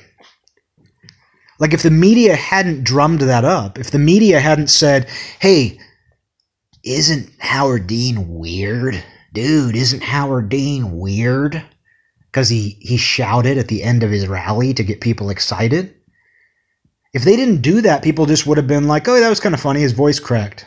[1.60, 5.08] Like if the media hadn't drummed that up, if the media hadn't said,
[5.40, 5.80] "Hey,
[6.88, 9.04] isn't Howard Dean weird?
[9.34, 11.64] Dude, isn't Howard Dean weird?"
[12.32, 15.94] Cuz he he shouted at the end of his rally to get people excited.
[17.14, 19.56] If they didn't do that, people just would have been like, "Oh, that was kind
[19.56, 19.82] of funny.
[19.82, 20.66] His voice cracked."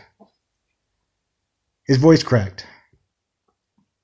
[1.86, 2.66] His voice cracked.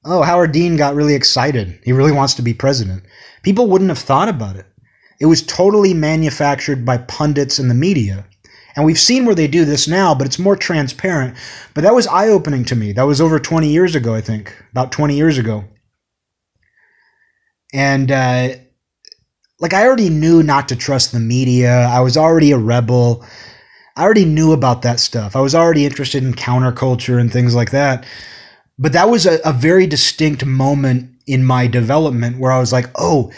[0.04, 1.80] Oh, Howard Dean got really excited.
[1.84, 3.04] He really wants to be president.
[3.42, 4.66] People wouldn't have thought about it.
[5.20, 8.26] It was totally manufactured by pundits and the media.
[8.76, 11.36] And we've seen where they do this now, but it's more transparent.
[11.72, 12.92] But that was eye opening to me.
[12.92, 14.54] That was over 20 years ago, I think.
[14.70, 15.64] About 20 years ago.
[17.72, 18.50] And, uh,
[19.58, 21.86] like, I already knew not to trust the media.
[21.86, 23.24] I was already a rebel.
[23.96, 25.34] I already knew about that stuff.
[25.34, 28.04] I was already interested in counterculture and things like that.
[28.78, 32.90] But that was a, a very distinct moment in my development where I was like,
[32.96, 33.32] oh,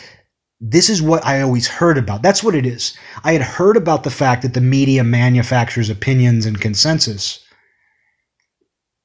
[0.61, 2.23] this is what I always heard about.
[2.23, 2.97] That's what it is.
[3.23, 7.45] I had heard about the fact that the media manufactures opinions and consensus,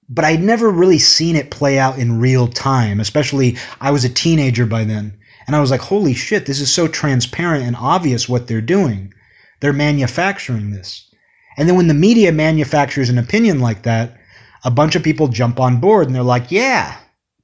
[0.10, 4.10] but I'd never really seen it play out in real time, especially I was a
[4.10, 5.18] teenager by then.
[5.46, 9.14] And I was like, holy shit, this is so transparent and obvious what they're doing.
[9.60, 11.10] They're manufacturing this.
[11.58, 14.18] And then when the media manufactures an opinion like that,
[14.64, 16.98] a bunch of people jump on board and they're like, yeah,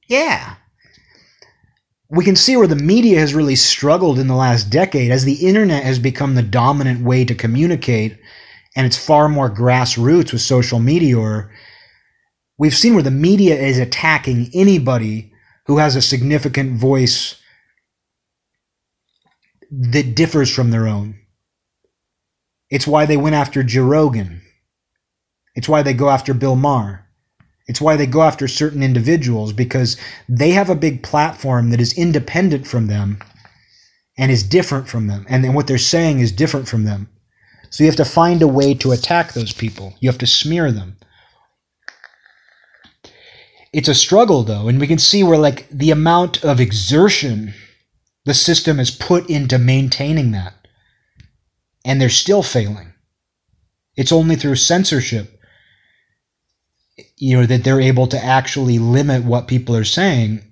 [0.08, 0.56] yeah,
[2.10, 5.46] we can see where the media has really struggled in the last decade as the
[5.46, 8.18] internet has become the dominant way to communicate
[8.76, 11.52] and it's far more grassroots with social media or
[12.58, 15.32] we've seen where the media is attacking anybody
[15.66, 17.40] who has a significant voice
[19.70, 21.16] that differs from their own.
[22.70, 24.42] It's why they went after Joe Rogan.
[25.54, 27.06] It's why they go after Bill Maher.
[27.70, 29.96] It's why they go after certain individuals because
[30.28, 33.20] they have a big platform that is independent from them
[34.18, 35.24] and is different from them.
[35.28, 37.08] And then what they're saying is different from them.
[37.70, 39.94] So you have to find a way to attack those people.
[40.00, 40.96] You have to smear them.
[43.72, 47.54] It's a struggle though, and we can see where like the amount of exertion
[48.24, 50.54] the system has put into maintaining that.
[51.84, 52.94] And they're still failing.
[53.94, 55.39] It's only through censorship
[57.20, 60.42] you know that they're able to actually limit what people are saying.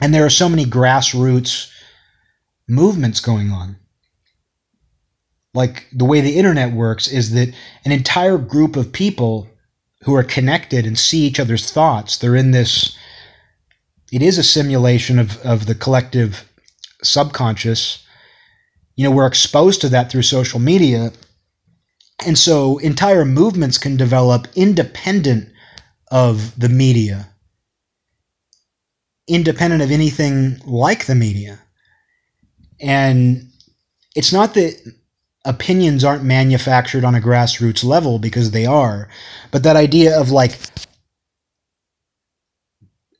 [0.00, 1.70] And there are so many grassroots
[2.68, 3.76] movements going on.
[5.54, 7.54] Like the way the internet works is that
[7.84, 9.48] an entire group of people
[10.02, 12.96] who are connected and see each other's thoughts they're in this
[14.12, 16.48] it is a simulation of, of the collective
[17.02, 18.06] subconscious
[18.96, 21.12] you know we're exposed to that through social media.
[22.26, 25.50] And so entire movements can develop independent
[26.10, 27.28] of the media,
[29.28, 31.60] independent of anything like the media.
[32.80, 33.50] And
[34.16, 34.80] it's not that
[35.44, 39.08] opinions aren't manufactured on a grassroots level because they are,
[39.52, 40.58] but that idea of like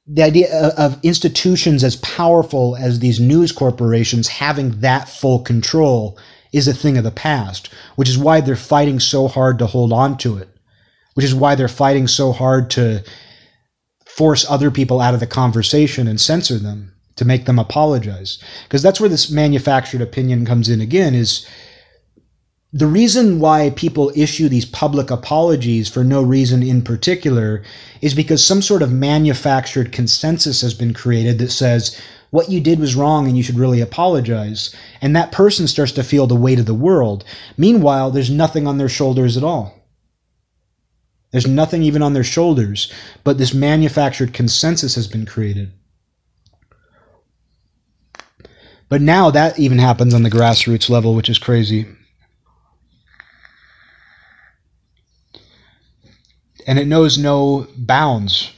[0.06, 6.18] the idea of institutions as powerful as these news corporations having that full control
[6.52, 9.92] is a thing of the past, which is why they're fighting so hard to hold
[9.92, 10.48] on to it
[11.16, 13.02] which is why they're fighting so hard to
[14.06, 18.82] force other people out of the conversation and censor them to make them apologize because
[18.82, 21.46] that's where this manufactured opinion comes in again is
[22.72, 27.62] the reason why people issue these public apologies for no reason in particular
[28.02, 31.98] is because some sort of manufactured consensus has been created that says
[32.30, 34.74] what you did was wrong and you should really apologize.
[35.00, 37.24] And that person starts to feel the weight of the world.
[37.56, 39.72] Meanwhile, there's nothing on their shoulders at all.
[41.30, 42.92] There's nothing even on their shoulders,
[43.24, 45.72] but this manufactured consensus has been created.
[48.88, 51.86] But now that even happens on the grassroots level, which is crazy.
[56.66, 58.52] And it knows no bounds.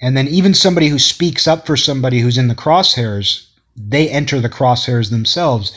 [0.00, 4.40] And then even somebody who speaks up for somebody who's in the crosshairs, they enter
[4.40, 5.72] the crosshairs themselves.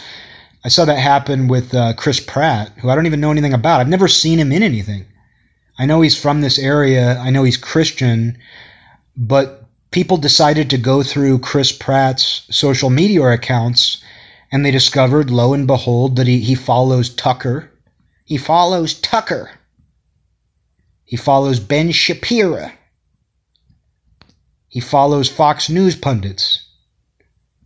[0.64, 3.82] I saw that happen with uh, Chris Pratt, who I don't even know anything about.
[3.82, 5.06] I've never seen him in anything.
[5.80, 7.18] I know he's from this area.
[7.18, 8.38] I know he's Christian,
[9.18, 14.04] but people decided to go through Chris Pratt's social media accounts
[14.52, 17.72] and they discovered, lo and behold, that he, he follows Tucker.
[18.26, 19.50] He follows Tucker.
[21.06, 22.72] He follows Ben Shapiro.
[24.68, 26.68] He follows Fox News pundits.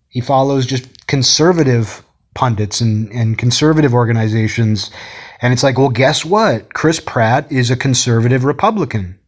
[0.07, 2.04] He follows just conservative
[2.35, 4.91] pundits and, and conservative organizations.
[5.41, 6.73] And it's like, well, guess what?
[6.73, 9.19] Chris Pratt is a conservative Republican.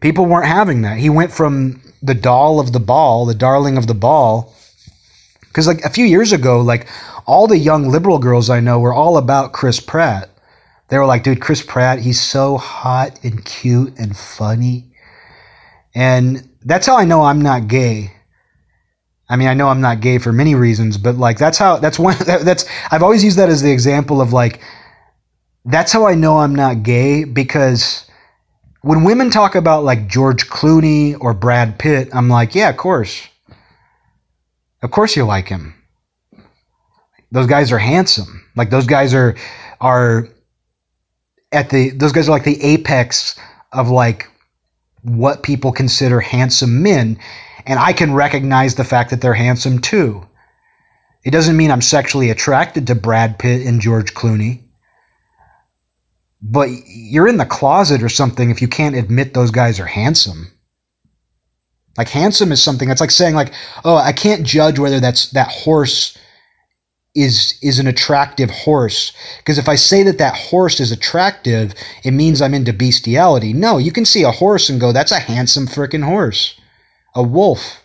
[0.00, 0.98] People weren't having that.
[0.98, 4.54] He went from the doll of the ball, the darling of the ball.
[5.42, 6.88] Because, like, a few years ago, like,
[7.26, 10.30] all the young liberal girls I know were all about Chris Pratt.
[10.88, 14.92] They were like, dude, Chris Pratt, he's so hot and cute and funny.
[15.94, 18.12] And that's how I know I'm not gay.
[19.32, 21.98] I mean, I know I'm not gay for many reasons, but like that's how that's
[21.98, 24.60] one that's I've always used that as the example of like
[25.64, 28.04] that's how I know I'm not gay because
[28.82, 33.26] when women talk about like George Clooney or Brad Pitt, I'm like, yeah, of course.
[34.82, 35.76] Of course you like him.
[37.30, 38.44] Those guys are handsome.
[38.54, 39.34] Like those guys are
[39.80, 40.28] are
[41.52, 43.38] at the those guys are like the apex
[43.72, 44.28] of like
[45.00, 47.18] what people consider handsome men
[47.66, 50.26] and I can recognize the fact that they're handsome too.
[51.24, 54.62] It doesn't mean I'm sexually attracted to Brad Pitt and George Clooney.
[56.42, 60.50] But you're in the closet or something if you can't admit those guys are handsome.
[61.96, 63.52] Like handsome is something that's like saying like,
[63.84, 66.16] "Oh, I can't judge whether that's that horse
[67.14, 72.12] is is an attractive horse because if I say that that horse is attractive, it
[72.12, 75.68] means I'm into bestiality." No, you can see a horse and go, "That's a handsome
[75.68, 76.56] freaking horse."
[77.14, 77.82] A wolf.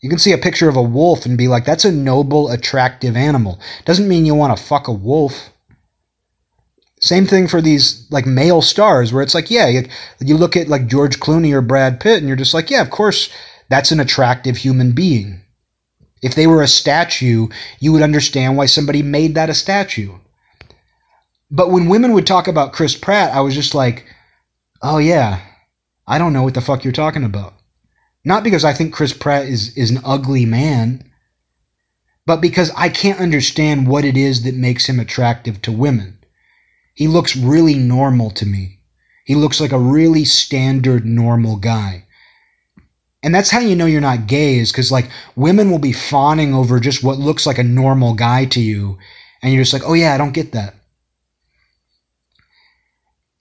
[0.00, 3.16] You can see a picture of a wolf and be like, that's a noble, attractive
[3.16, 3.60] animal.
[3.84, 5.50] Doesn't mean you want to fuck a wolf.
[7.00, 9.82] Same thing for these like male stars where it's like, yeah,
[10.20, 12.90] you, look at like George Clooney or Brad Pitt and you're just like, yeah, of
[12.90, 13.28] course,
[13.68, 15.40] that's an attractive human being.
[16.20, 17.48] If they were a statue,
[17.80, 20.12] you would understand why somebody made that a statue.
[21.50, 24.04] But when women would talk about Chris Pratt, I was just like,
[24.80, 25.40] oh yeah,
[26.06, 27.54] I don't know what the fuck you're talking about.
[28.24, 31.10] Not because I think Chris Pratt is, is an ugly man,
[32.24, 36.18] but because I can't understand what it is that makes him attractive to women.
[36.94, 38.80] He looks really normal to me.
[39.24, 42.04] He looks like a really standard normal guy.
[43.22, 46.54] And that's how you know you're not gay, is because like women will be fawning
[46.54, 48.98] over just what looks like a normal guy to you,
[49.42, 50.74] and you're just like, oh yeah, I don't get that.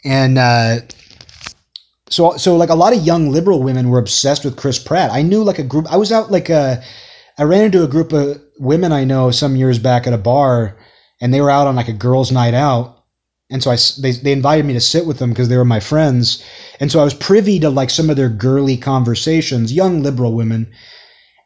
[0.04, 0.82] And uh,
[2.12, 5.12] so so like a lot of young liberal women were obsessed with Chris Pratt.
[5.12, 5.92] I knew like a group.
[5.92, 6.84] I was out like a.
[7.40, 10.78] Uh, ran into a group of women I know some years back at a bar,
[11.22, 13.04] and they were out on like a girls' night out,
[13.50, 15.80] and so I they they invited me to sit with them because they were my
[15.80, 16.44] friends,
[16.80, 20.72] and so I was privy to like some of their girly conversations, young liberal women,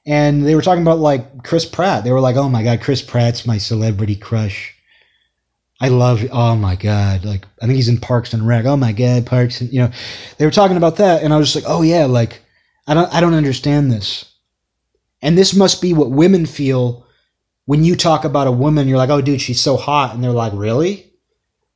[0.05, 2.03] and they were talking about like Chris Pratt.
[2.03, 4.74] They were like, "Oh my god, Chris Pratt's my celebrity crush."
[5.85, 6.25] I love.
[6.31, 7.25] Oh my god!
[7.25, 8.65] Like I think he's in Parks and Rec.
[8.65, 9.91] Oh my god, Parks and you know,
[10.39, 12.41] they were talking about that, and I was just like, oh yeah, like
[12.87, 14.25] I don't I don't understand this,
[15.21, 17.05] and this must be what women feel
[17.65, 18.87] when you talk about a woman.
[18.87, 21.05] You're like, oh dude, she's so hot, and they're like, really?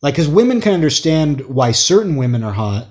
[0.02, 2.88] Like, because women can understand why certain women are hot,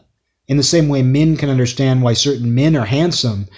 [0.47, 3.49] in the same way men can understand why certain men are handsome,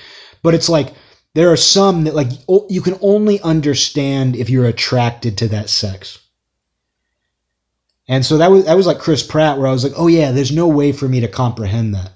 [0.43, 0.95] but it's like
[1.35, 2.29] there are some that like
[2.71, 6.21] you can only understand if you're attracted to that sex
[8.11, 10.33] and so that was that was like Chris Pratt, where I was like, oh yeah,
[10.33, 12.11] there's no way for me to comprehend that.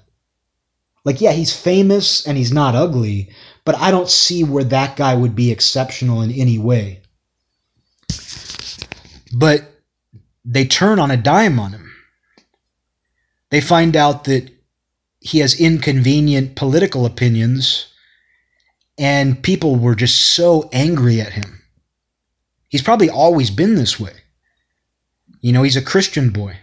[1.05, 3.29] Like, yeah, he's famous and he's not ugly,
[3.63, 7.01] but I don't see where that guy would be exceptional in any way.
[9.33, 9.71] But
[10.43, 11.89] they turn on a dime on him.
[13.49, 14.51] They find out that
[15.21, 17.87] he has inconvenient political opinions,
[18.97, 21.61] and people were just so angry at him.
[22.67, 24.24] He's probably always been this way.
[25.45, 26.57] You know, he's a Christian boy.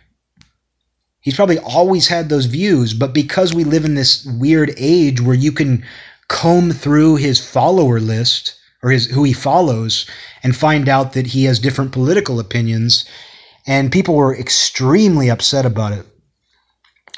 [1.20, 5.36] He's probably always had those views, but because we live in this weird age where
[5.36, 5.85] you can
[6.27, 10.05] comb through his follower list or his who he follows
[10.43, 13.05] and find out that he has different political opinions,
[13.69, 16.05] and people were extremely upset about it.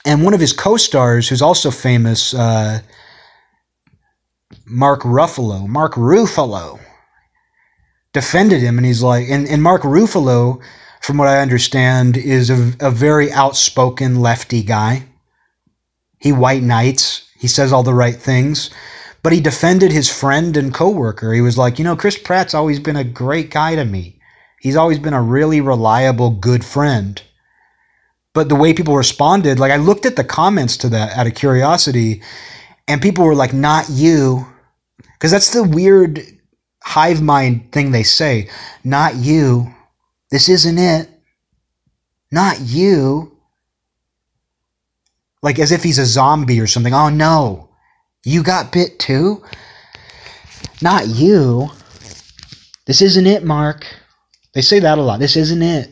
[0.05, 2.81] And one of his co-stars, who's also famous, uh,
[4.67, 6.79] Mark Ruffalo, Mark Ruffalo,
[8.13, 10.61] defended him, and he's like, and, and Mark Ruffalo
[11.05, 15.05] from what I understand, is a, a very outspoken lefty guy.
[16.19, 17.29] He white knights.
[17.39, 18.71] He says all the right things,
[19.23, 21.35] but he defended his friend and coworker.
[21.35, 24.19] He was like, you know, Chris Pratt's always been a great guy to me.
[24.61, 27.21] He's always been a really reliable, good friend.
[28.33, 31.35] But the way people responded, like I looked at the comments to that out of
[31.35, 32.23] curiosity,
[32.89, 34.47] and people were like, not you.
[34.97, 36.23] Because that's the weird
[36.83, 38.49] hive mind thing they say.
[38.85, 39.71] Not you.
[40.31, 41.09] This isn't it.
[42.31, 43.39] Not you.
[45.43, 46.95] Like as if he's a zombie or something.
[46.95, 47.71] Oh no.
[48.25, 49.45] You got bit too?
[50.81, 51.69] Not you.
[52.87, 53.87] This isn't it, Mark.
[54.55, 55.21] They say that a lot.
[55.21, 55.91] This isn't it.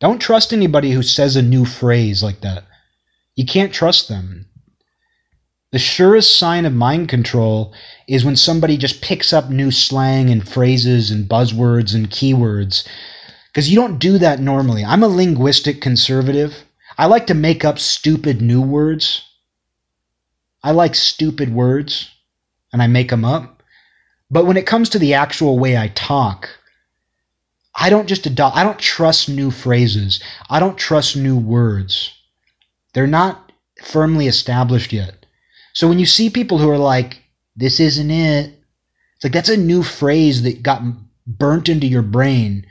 [0.00, 2.64] Don't trust anybody who says a new phrase like that.
[3.36, 4.46] You can't trust them.
[5.74, 7.74] The surest sign of mind control
[8.06, 12.86] is when somebody just picks up new slang and phrases and buzzwords and keywords.
[13.48, 14.84] Because you don't do that normally.
[14.84, 16.62] I'm a linguistic conservative.
[16.96, 19.28] I like to make up stupid new words.
[20.62, 22.08] I like stupid words
[22.72, 23.60] and I make them up.
[24.30, 26.50] But when it comes to the actual way I talk,
[27.74, 30.22] I don't just adopt, I don't trust new phrases.
[30.48, 32.16] I don't trust new words.
[32.92, 33.50] They're not
[33.82, 35.23] firmly established yet.
[35.74, 37.22] So when you see people who are like,
[37.56, 38.54] this isn't it,
[39.16, 40.82] it's like that's a new phrase that got
[41.26, 42.66] burnt into your brain.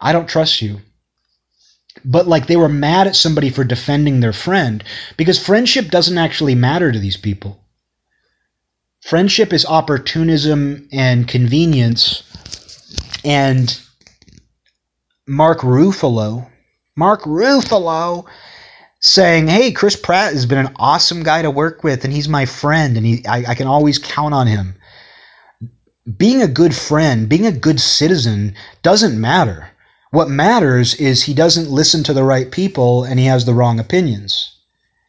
[0.00, 0.80] I don't trust you.
[2.04, 4.82] But like they were mad at somebody for defending their friend
[5.16, 7.60] because friendship doesn't actually matter to these people.
[9.02, 12.22] Friendship is opportunism and convenience.
[13.24, 13.78] And
[15.26, 16.48] Mark Ruffalo,
[16.96, 18.26] Mark Ruffalo
[19.06, 22.44] saying, "Hey, Chris Pratt has been an awesome guy to work with, and he's my
[22.44, 24.74] friend, and he, I, I can always count on him."
[26.16, 29.70] Being a good friend, being a good citizen, doesn't matter.
[30.10, 33.80] What matters is he doesn't listen to the right people and he has the wrong
[33.80, 34.52] opinions.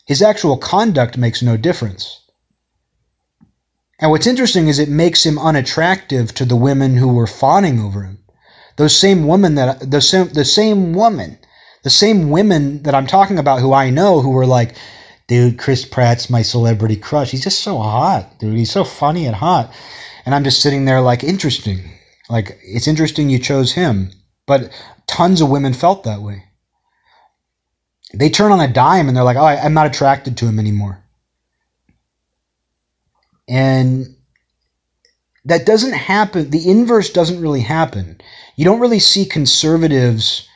[0.05, 2.21] His actual conduct makes no difference.
[3.99, 8.03] And what's interesting is it makes him unattractive to the women who were fawning over
[8.03, 8.19] him.
[8.75, 11.39] Those same women that the same the same woman
[11.87, 14.75] the same women that I'm talking about who I know who were like,
[15.27, 17.31] dude, Chris Pratt's my celebrity crush.
[17.31, 18.57] He's just so hot, dude.
[18.57, 19.73] He's so funny and hot.
[20.25, 21.79] And I'm just sitting there like, interesting.
[22.29, 24.11] Like, it's interesting you chose him.
[24.45, 24.69] But
[25.07, 26.43] tons of women felt that way.
[28.13, 31.01] They turn on a dime and they're like, oh, I'm not attracted to him anymore.
[33.47, 34.13] And
[35.45, 36.49] that doesn't happen.
[36.49, 38.19] The inverse doesn't really happen.
[38.57, 40.49] You don't really see conservatives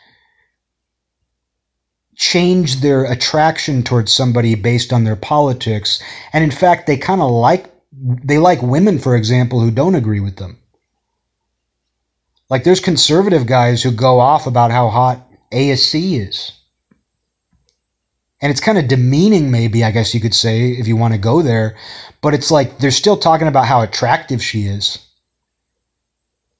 [2.31, 6.01] change their attraction towards somebody based on their politics.
[6.31, 10.21] And in fact, they kind of like they like women, for example, who don't agree
[10.21, 10.57] with them.
[12.49, 16.53] Like there's conservative guys who go off about how hot AOC is.
[18.41, 21.19] And it's kind of demeaning, maybe, I guess you could say, if you want to
[21.19, 21.75] go there.
[22.21, 25.05] But it's like they're still talking about how attractive she is.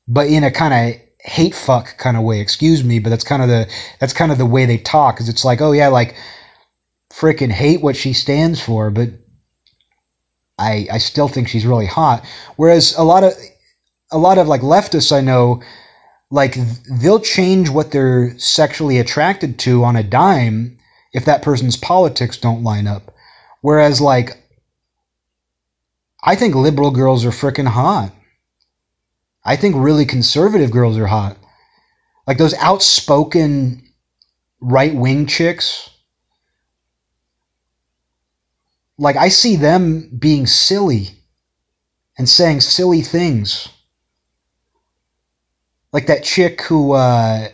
[0.07, 2.39] But in a kind of hate fuck kind of way.
[2.39, 3.69] Excuse me, but that's kind of the
[3.99, 5.15] that's kind of the way they talk.
[5.15, 6.15] Because it's like, oh yeah, like
[7.11, 9.09] freaking hate what she stands for, but
[10.57, 12.25] I I still think she's really hot.
[12.55, 13.33] Whereas a lot of
[14.11, 15.61] a lot of like leftists I know,
[16.29, 16.55] like
[17.01, 20.77] they'll change what they're sexually attracted to on a dime
[21.13, 23.13] if that person's politics don't line up.
[23.61, 24.37] Whereas like
[26.23, 28.11] I think liberal girls are freaking hot.
[29.43, 31.37] I think really conservative girls are hot.
[32.27, 33.83] Like those outspoken
[34.59, 35.89] right wing chicks.
[38.97, 41.09] Like I see them being silly
[42.17, 43.67] and saying silly things.
[45.91, 47.49] Like that chick who uh,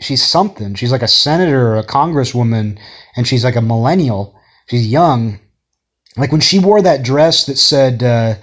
[0.00, 0.74] she's something.
[0.74, 2.78] She's like a senator or a congresswoman,
[3.14, 4.34] and she's like a millennial.
[4.66, 5.38] She's young.
[6.16, 8.36] Like when she wore that dress that said, uh,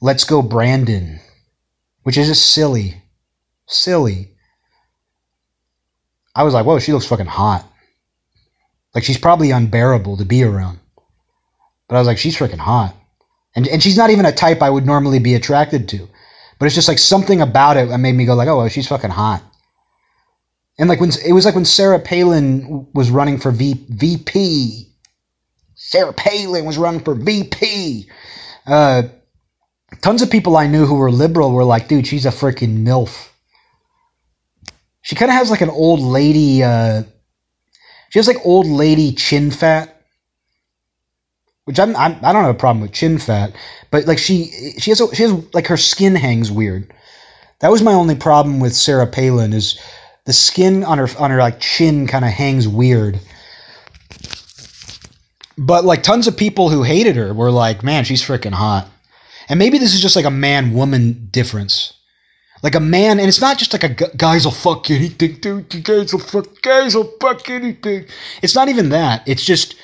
[0.00, 1.20] "Let's go, Brandon."
[2.06, 3.02] Which is just silly.
[3.66, 4.30] Silly.
[6.36, 7.68] I was like, whoa, she looks fucking hot.
[8.94, 10.78] Like she's probably unbearable to be around.
[11.88, 12.94] But I was like, she's freaking hot.
[13.56, 16.08] And and she's not even a type I would normally be attracted to.
[16.60, 18.86] But it's just like something about it that made me go like, oh, well, she's
[18.86, 19.42] fucking hot.
[20.78, 24.92] And like when it was like when Sarah Palin was running for v, VP.
[25.74, 28.08] Sarah Palin was running for VP.
[28.64, 29.02] Uh,
[30.00, 33.28] tons of people I knew who were liberal were like, dude, she's a freaking MILF.
[35.02, 37.02] She kind of has like an old lady, uh,
[38.10, 39.92] she has like old lady chin fat.
[41.64, 43.52] Which I'm, I'm I don't have a problem with chin fat,
[43.90, 46.92] but like she she has a, she has like her skin hangs weird.
[47.58, 49.80] That was my only problem with Sarah Palin is
[50.26, 53.18] the skin on her on her like chin kind of hangs weird.
[55.58, 58.88] But like tons of people who hated her were like, man, she's freaking hot.
[59.48, 61.92] And maybe this is just like a man woman difference.
[62.62, 65.84] Like a man, and it's not just like a guys will fuck anything, dude.
[65.84, 68.06] guys will fuck, guys will fuck anything.
[68.42, 69.22] It's not even that.
[69.26, 69.76] It's just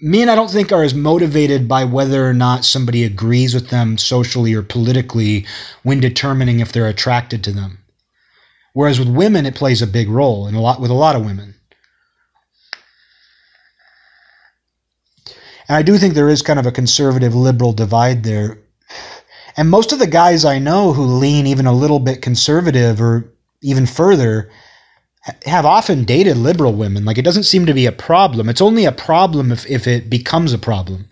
[0.00, 3.96] men, I don't think, are as motivated by whether or not somebody agrees with them
[3.96, 5.46] socially or politically
[5.82, 7.78] when determining if they're attracted to them.
[8.74, 11.24] Whereas with women, it plays a big role, and a lot with a lot of
[11.24, 11.54] women.
[15.68, 18.58] And I do think there is kind of a conservative liberal divide there.
[19.56, 23.32] And most of the guys I know who lean even a little bit conservative or
[23.62, 24.50] even further
[25.44, 27.04] have often dated liberal women.
[27.04, 28.48] Like it doesn't seem to be a problem.
[28.48, 31.08] It's only a problem if, if it becomes a problem.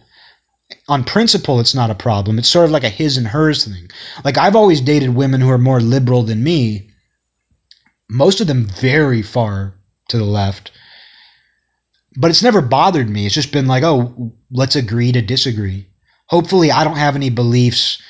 [0.89, 2.39] On principle, it's not a problem.
[2.39, 3.89] It's sort of like a his and hers thing.
[4.25, 6.91] Like I've always dated women who are more liberal than me,
[8.09, 9.75] most of them very far
[10.09, 10.71] to the left.
[12.17, 13.27] But it's never bothered me.
[13.27, 15.89] It's just been like, oh, let's agree to disagree.
[16.29, 18.03] Hopefully, I don't have any beliefs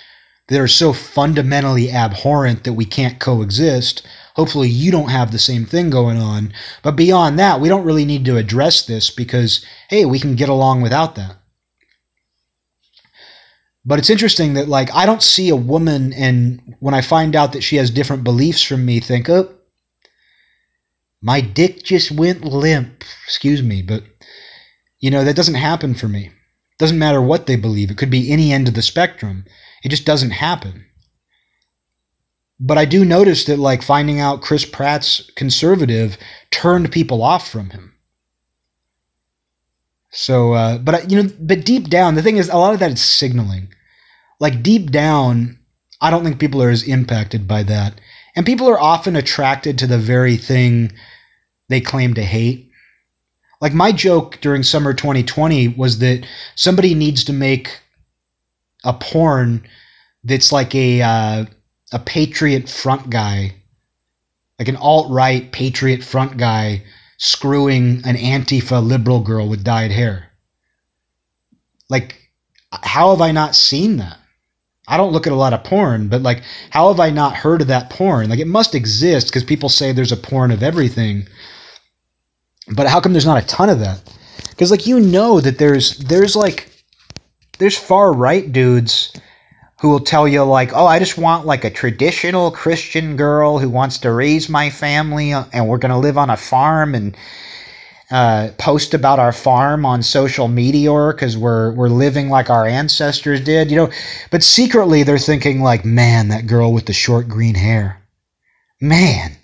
[0.49, 4.07] that are so fundamentally abhorrent that we can't coexist.
[4.35, 6.53] Hopefully, you don't have the same thing going on.
[6.83, 10.49] But beyond that, we don't really need to address this because, hey, we can get
[10.49, 11.37] along without that.
[13.85, 17.53] But it's interesting that, like, I don't see a woman, and when I find out
[17.53, 19.55] that she has different beliefs from me, think, oh,
[21.23, 23.05] my dick just went limp.
[23.25, 24.03] Excuse me, but
[25.07, 26.25] you know, that doesn't happen for me.
[26.25, 27.93] It Doesn't matter what they believe.
[27.93, 29.45] It could be any end of the spectrum.
[29.85, 30.85] It just doesn't happen.
[32.59, 36.19] But I do notice that like finding out Chris Pratt's conservative
[36.51, 37.95] turned people off from him.
[40.11, 42.91] So, uh, but you know, but deep down, the thing is, a lot of that
[42.91, 43.69] is signaling.
[44.41, 45.61] Like deep down,
[46.01, 48.01] I don't think people are as impacted by that,
[48.35, 50.91] and people are often attracted to the very thing
[51.69, 52.66] they claim to hate.
[53.61, 57.81] Like my joke during summer 2020 was that somebody needs to make
[58.85, 59.67] a porn
[60.25, 61.45] that's like a uh,
[61.93, 63.55] a patriot front guy,
[64.59, 66.83] like an alt right patriot front guy
[67.19, 70.31] screwing an Antifa liberal girl with dyed hair.
[71.89, 72.31] Like,
[72.71, 74.19] how have I not seen that?
[74.89, 77.61] I don't look at a lot of porn, but like, how have I not heard
[77.61, 78.29] of that porn?
[78.29, 81.27] Like, it must exist because people say there's a porn of everything.
[82.75, 84.03] But how come there's not a ton of that?
[84.51, 86.71] Because like you know that there's there's like
[87.59, 89.13] there's far right dudes
[89.81, 93.69] who will tell you like, oh, I just want like a traditional Christian girl who
[93.69, 97.17] wants to raise my family, uh, and we're gonna live on a farm and
[98.11, 102.67] uh, post about our farm on social media or because we're we're living like our
[102.67, 103.91] ancestors did, you know.
[104.31, 108.03] But secretly they're thinking like, man, that girl with the short green hair,
[108.81, 109.37] man,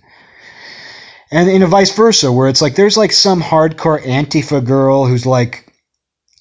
[1.33, 5.25] and in a vice versa, where it's like there's like some hardcore Antifa girl who's
[5.25, 5.73] like,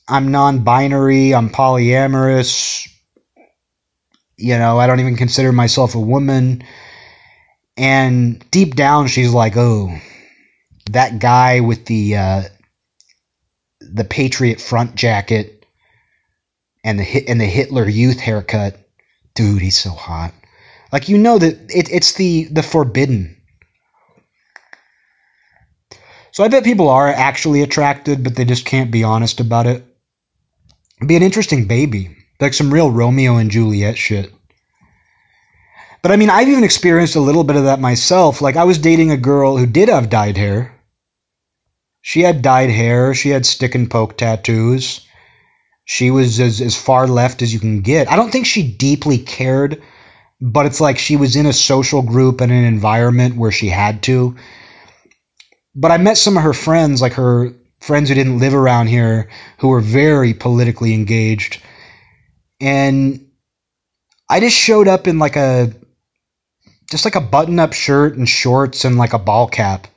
[0.09, 2.87] I'm non-binary, I'm polyamorous,
[4.37, 6.63] you know, I don't even consider myself a woman,
[7.77, 9.97] and deep down she's like, oh,
[10.91, 12.43] that guy with the uh,
[13.79, 15.65] the Patriot front jacket
[16.83, 18.77] and the and the Hitler Youth haircut,
[19.35, 20.33] dude, he's so hot.
[20.91, 23.40] Like you know that it, it's the the forbidden
[26.31, 29.83] so I bet people are actually attracted, but they just can't be honest about it.
[30.97, 34.33] It'd be an interesting baby, like some real Romeo and Juliet shit.
[36.01, 38.41] But I mean, I've even experienced a little bit of that myself.
[38.41, 40.73] Like, I was dating a girl who did have dyed hair.
[42.01, 45.05] She had dyed hair, she had stick and poke tattoos.
[45.85, 48.09] She was as, as far left as you can get.
[48.09, 49.81] I don't think she deeply cared,
[50.39, 54.01] but it's like she was in a social group and an environment where she had
[54.03, 54.35] to
[55.75, 59.30] but I met some of her friends, like her friends who didn't live around here,
[59.59, 61.61] who were very politically engaged.
[62.59, 63.27] And
[64.30, 65.74] I just showed up in like a
[66.90, 69.88] just like a button up shirt and shorts and like a ball cap.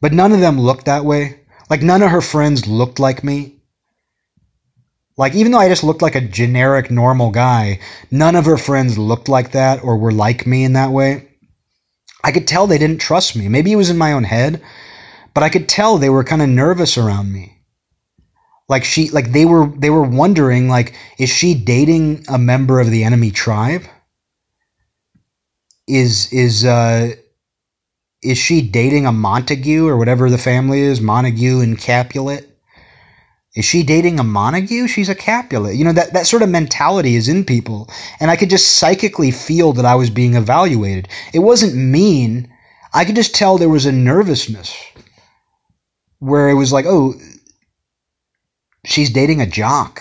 [0.00, 1.40] But none of them looked that way.
[1.68, 3.56] Like none of her friends looked like me.
[5.16, 8.96] Like even though I just looked like a generic normal guy, none of her friends
[8.96, 11.28] looked like that or were like me in that way.
[12.24, 13.48] I could tell they didn't trust me.
[13.48, 14.62] Maybe it was in my own head,
[15.34, 17.58] but I could tell they were kind of nervous around me.
[18.68, 22.90] Like she like they were they were wondering like is she dating a member of
[22.90, 23.82] the enemy tribe?
[25.86, 27.12] Is is uh
[28.22, 32.48] is she dating a Montague or whatever the family is, Montague and Capulet?
[33.54, 34.86] Is she dating a Montague?
[34.86, 35.74] She's a Capulet.
[35.74, 37.90] You know, that, that sort of mentality is in people.
[38.20, 41.08] And I could just psychically feel that I was being evaluated.
[41.34, 42.48] It wasn't mean.
[42.94, 44.74] I could just tell there was a nervousness
[46.22, 47.14] where it was like, oh,
[48.86, 50.00] she's dating a jock.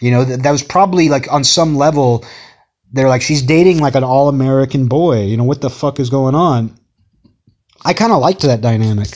[0.00, 2.24] You know, that, that was probably like on some level,
[2.92, 5.24] they're like, she's dating like an all American boy.
[5.24, 6.78] You know, what the fuck is going on?
[7.84, 9.08] I kind of liked that dynamic.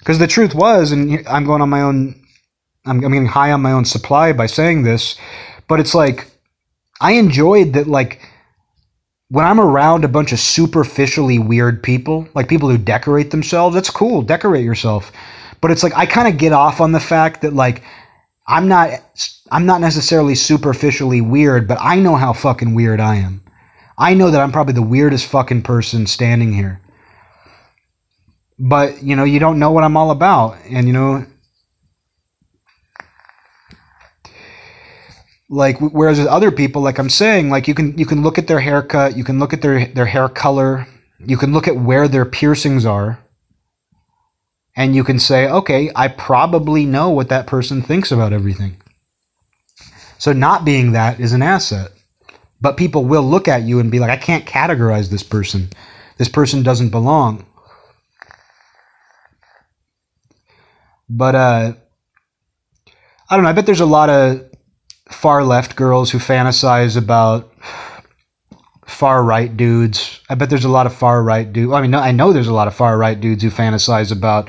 [0.00, 2.14] Because the truth was, and I'm going on my own,
[2.84, 5.16] I'm, I'm getting high on my own supply by saying this,
[5.66, 6.30] but it's like,
[7.00, 8.20] I enjoyed that, like,
[9.28, 13.90] when I'm around a bunch of superficially weird people, like people who decorate themselves, that's
[13.90, 14.22] cool.
[14.22, 15.12] Decorate yourself.
[15.60, 17.82] But it's like I kind of get off on the fact that like
[18.46, 18.90] I'm not
[19.50, 23.42] I'm not necessarily superficially weird, but I know how fucking weird I am.
[23.98, 26.80] I know that I'm probably the weirdest fucking person standing here.
[28.58, 30.56] But, you know, you don't know what I'm all about.
[30.70, 31.26] And, you know,
[35.48, 38.46] like whereas with other people like i'm saying like you can you can look at
[38.46, 40.86] their haircut you can look at their their hair color
[41.20, 43.18] you can look at where their piercings are
[44.76, 48.76] and you can say okay i probably know what that person thinks about everything.
[50.18, 51.92] So not being that is an asset
[52.60, 55.70] but people will look at you and be like i can't categorize this person.
[56.18, 57.46] This person doesn't belong.
[61.08, 61.72] But uh
[63.30, 64.47] i don't know i bet there's a lot of
[65.10, 67.52] far left girls who fantasize about
[68.86, 70.20] far right dudes.
[70.28, 71.72] I bet there's a lot of far right dudes.
[71.72, 74.48] I mean, I know there's a lot of far right dudes who fantasize about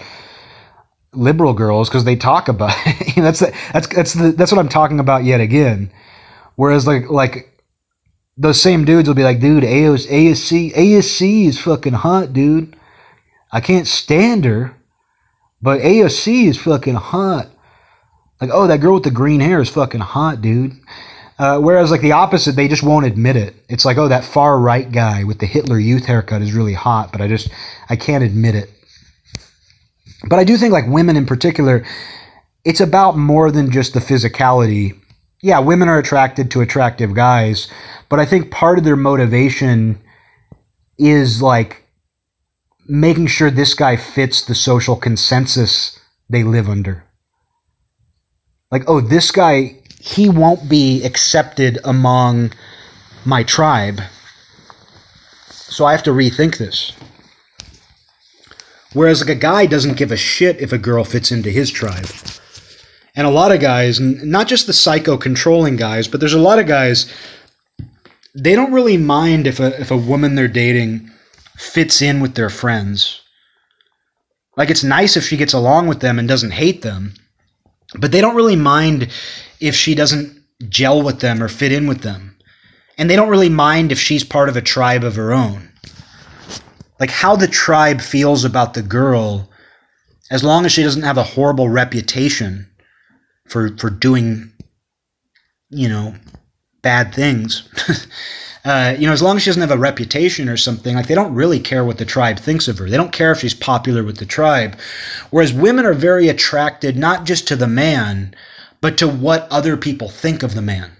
[1.14, 2.76] liberal girls because they talk about
[3.16, 5.92] that's the, that's that's the, that's what I'm talking about yet again.
[6.56, 7.50] Whereas like like
[8.38, 12.76] those same dudes will be like, dude, AOS, ASC ASC is fucking hot, dude.
[13.52, 14.76] I can't stand her,
[15.62, 17.50] but AOC is fucking hot.
[18.42, 20.80] Like, oh, that girl with the green hair is fucking hot, dude.
[21.38, 23.56] Uh, whereas, like, the opposite, they just won't admit it.
[23.70, 27.12] It's like, oh, that far right guy with the Hitler Youth haircut is really hot,
[27.12, 27.50] but I just,
[27.90, 28.70] I can't admit it.
[30.28, 31.86] But I do think, like, women in particular,
[32.66, 35.00] it's about more than just the physicality.
[35.42, 37.70] Yeah, women are attracted to attractive guys,
[38.10, 40.02] but I think part of their motivation
[40.98, 41.86] is, like,
[42.86, 47.06] making sure this guy fits the social consensus they live under
[48.72, 52.52] like, oh, this guy, he won't be accepted among
[53.26, 54.02] my tribe.
[55.50, 56.94] So I have to rethink this.
[58.94, 62.08] Whereas, like, a guy doesn't give a shit if a girl fits into his tribe.
[63.16, 66.60] And a lot of guys, not just the psycho controlling guys, but there's a lot
[66.60, 67.12] of guys,
[68.34, 71.10] they don't really mind if a, if a woman they're dating
[71.58, 73.22] fits in with their friends.
[74.58, 77.14] Like, it's nice if she gets along with them and doesn't hate them.
[77.96, 79.10] But they don't really mind
[79.60, 82.38] if she doesn't gel with them or fit in with them.
[82.98, 85.70] And they don't really mind if she's part of a tribe of her own.
[87.00, 89.50] Like how the tribe feels about the girl,
[90.30, 92.70] as long as she doesn't have a horrible reputation
[93.48, 94.52] for for doing,
[95.70, 96.16] you know,
[96.82, 97.68] bad things.
[98.66, 101.16] Uh, you know, as long as she doesn't have a reputation or something, like they
[101.16, 102.90] don't really care what the tribe thinks of her.
[102.90, 104.78] They don't care if she's popular with the tribe.
[105.30, 108.36] Whereas women are very attracted not just to the man,
[108.82, 110.92] but to what other people think of the man.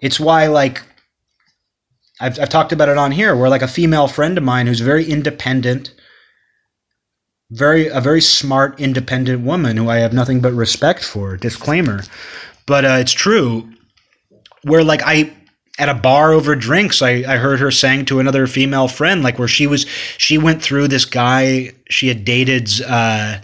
[0.00, 0.82] It's why, like,
[2.20, 4.80] I've, I've talked about it on here, where like a female friend of mine who's
[4.80, 5.94] very independent,
[7.50, 11.36] very a very smart, independent woman who I have nothing but respect for.
[11.36, 12.02] Disclaimer,
[12.66, 13.72] but uh, it's true
[14.64, 15.32] where like I
[15.78, 19.38] at a bar over drinks, I, I heard her saying to another female friend, like
[19.38, 19.86] where she was,
[20.18, 23.40] she went through this guy she had dated's uh,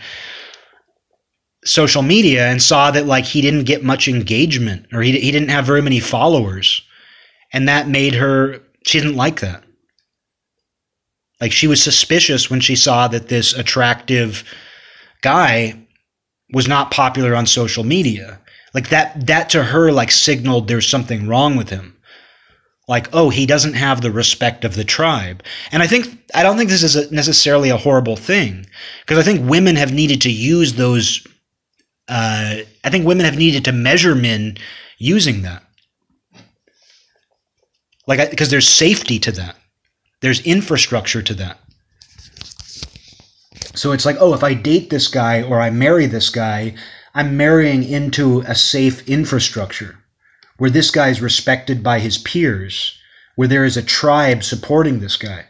[1.65, 5.51] social media and saw that like he didn't get much engagement or he, he didn't
[5.51, 6.83] have very many followers.
[7.53, 9.65] And that made her, she didn't like that.
[11.41, 14.45] Like she was suspicious when she saw that this attractive
[15.23, 15.79] guy
[16.53, 18.41] was not popular on social media.
[18.79, 21.97] Like that that to her like signaled there's something wrong with him.
[22.87, 25.43] Like, oh, he doesn't have the respect of the tribe.
[25.73, 28.67] And I think I don't think this is a, necessarily a horrible thing
[29.01, 31.27] because I think women have needed to use those
[32.07, 34.59] uh, I think women have needed to measure men
[34.99, 35.65] using that.
[38.07, 39.57] Like because there's safety to that.
[40.21, 41.59] There's infrastructure to that.
[43.75, 46.77] So it's like, oh, if I date this guy or I marry this guy,
[47.19, 49.99] I'm marrying into a safe infrastructure
[50.59, 52.97] where this guy is respected by his peers,
[53.35, 55.47] where there is a tribe supporting this guy.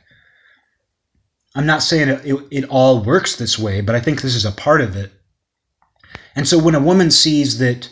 [1.54, 4.46] I'm not saying it, it, it, all works this way, but I think this is
[4.46, 5.12] a part of it.
[6.34, 7.90] And so when a woman sees that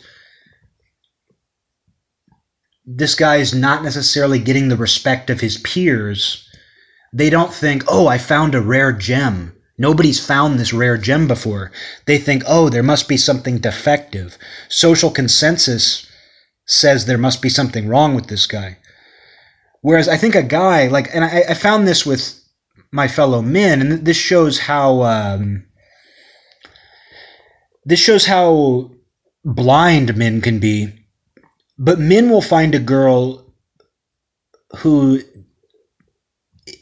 [2.83, 6.49] this guy is not necessarily getting the respect of his peers,
[7.13, 9.55] they don't think, oh, I found a rare gem.
[9.77, 11.71] Nobody's found this rare gem before.
[12.05, 14.37] They think, oh, there must be something defective.
[14.69, 16.09] Social consensus
[16.65, 18.77] says there must be something wrong with this guy.
[19.81, 22.43] Whereas I think a guy, like, and I, I found this with
[22.91, 25.65] my fellow men, and this shows how, um,
[27.85, 28.91] this shows how
[29.45, 30.93] blind men can be.
[31.77, 33.53] But men will find a girl
[34.77, 35.21] who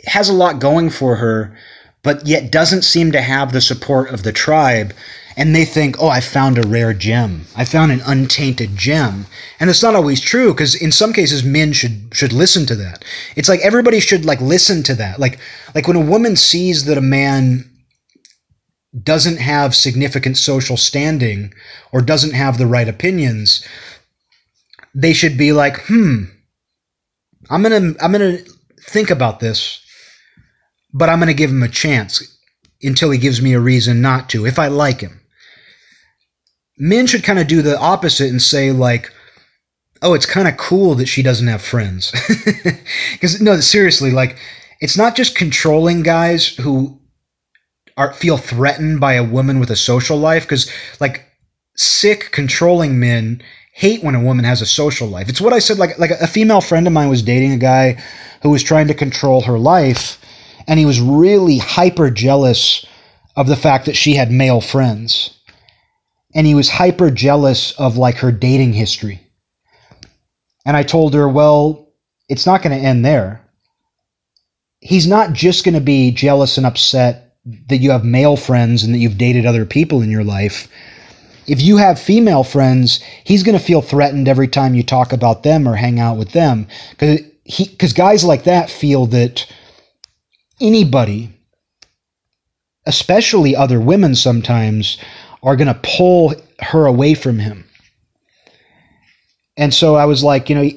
[0.05, 1.57] has a lot going for her
[2.05, 4.93] but yet doesn't seem to have the support of the tribe.
[5.35, 7.45] And they think, oh, I found a rare gem.
[7.57, 9.25] I found an untainted gem.
[9.59, 13.03] And it's not always true because in some cases men should should listen to that.
[13.35, 15.19] It's like everybody should like listen to that.
[15.19, 15.39] Like
[15.73, 17.69] like when a woman sees that a man
[19.03, 21.53] doesn't have significant social standing
[21.91, 23.67] or doesn't have the right opinions,
[24.93, 26.25] they should be like, "Hmm,
[27.49, 28.45] I'm to I'm to
[28.79, 29.81] think about this,
[30.95, 32.23] but I'm going to give him a chance
[32.81, 35.19] until he gives me a reason not to if I like him."
[36.77, 39.11] Men should kind of do the opposite and say like,
[40.01, 42.11] "Oh, it's kind of cool that she doesn't have friends."
[43.21, 44.37] Cuz no, seriously, like
[44.79, 46.99] it's not just controlling guys who
[47.97, 51.25] are feel threatened by a woman with a social life because like
[51.75, 53.41] sick controlling men
[53.73, 55.29] hate when a woman has a social life.
[55.29, 58.01] It's what I said like like a female friend of mine was dating a guy
[58.41, 60.17] who was trying to control her life
[60.67, 62.85] and he was really hyper jealous
[63.35, 65.37] of the fact that she had male friends.
[66.33, 69.21] And he was hyper jealous of like her dating history.
[70.65, 71.89] And I told her, "Well,
[72.27, 73.41] it's not going to end there."
[74.81, 77.35] He's not just going to be jealous and upset
[77.69, 80.67] that you have male friends and that you've dated other people in your life.
[81.47, 85.43] If you have female friends, he's going to feel threatened every time you talk about
[85.43, 89.45] them or hang out with them because guys like that feel that
[90.59, 91.35] anybody
[92.85, 94.97] especially other women sometimes
[95.43, 97.65] are going to pull her away from him.
[99.57, 100.69] And so I was like, you know,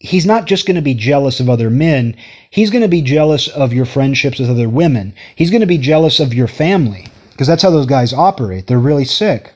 [0.00, 2.16] he's not just going to be jealous of other men,
[2.50, 5.14] he's going to be jealous of your friendships with other women.
[5.34, 8.66] He's going to be jealous of your family because that's how those guys operate.
[8.66, 9.54] They're really sick.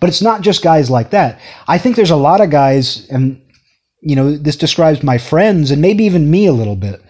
[0.00, 1.40] But it's not just guys like that.
[1.68, 3.40] I think there's a lot of guys, and
[4.00, 7.02] you know, this describes my friends and maybe even me a little bit,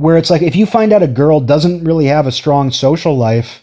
[0.00, 3.14] where it's like if you find out a girl doesn't really have a strong social
[3.14, 3.62] life,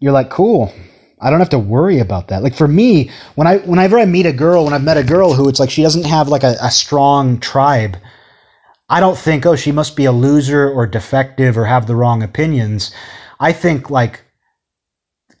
[0.00, 0.74] you're like, cool,
[1.20, 2.42] I don't have to worry about that.
[2.42, 5.34] Like for me, when I whenever I meet a girl, when I've met a girl
[5.34, 7.96] who it's like she doesn't have like a, a strong tribe,
[8.88, 12.20] I don't think, oh, she must be a loser or defective or have the wrong
[12.20, 12.92] opinions.
[13.38, 14.22] I think like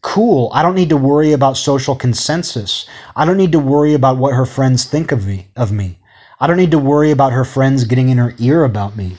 [0.02, 0.52] cool.
[0.54, 2.86] I don't need to worry about social consensus.
[3.16, 5.98] I don't need to worry about what her friends think of me of me.
[6.38, 9.16] I don't need to worry about her friends getting in her ear about me.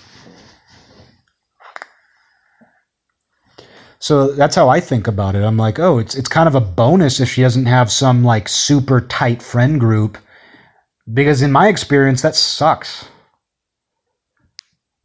[4.03, 5.45] So that's how I think about it.
[5.45, 8.49] I'm like, oh, it's it's kind of a bonus if she doesn't have some like
[8.49, 10.17] super tight friend group
[11.14, 13.06] because in my experience that sucks.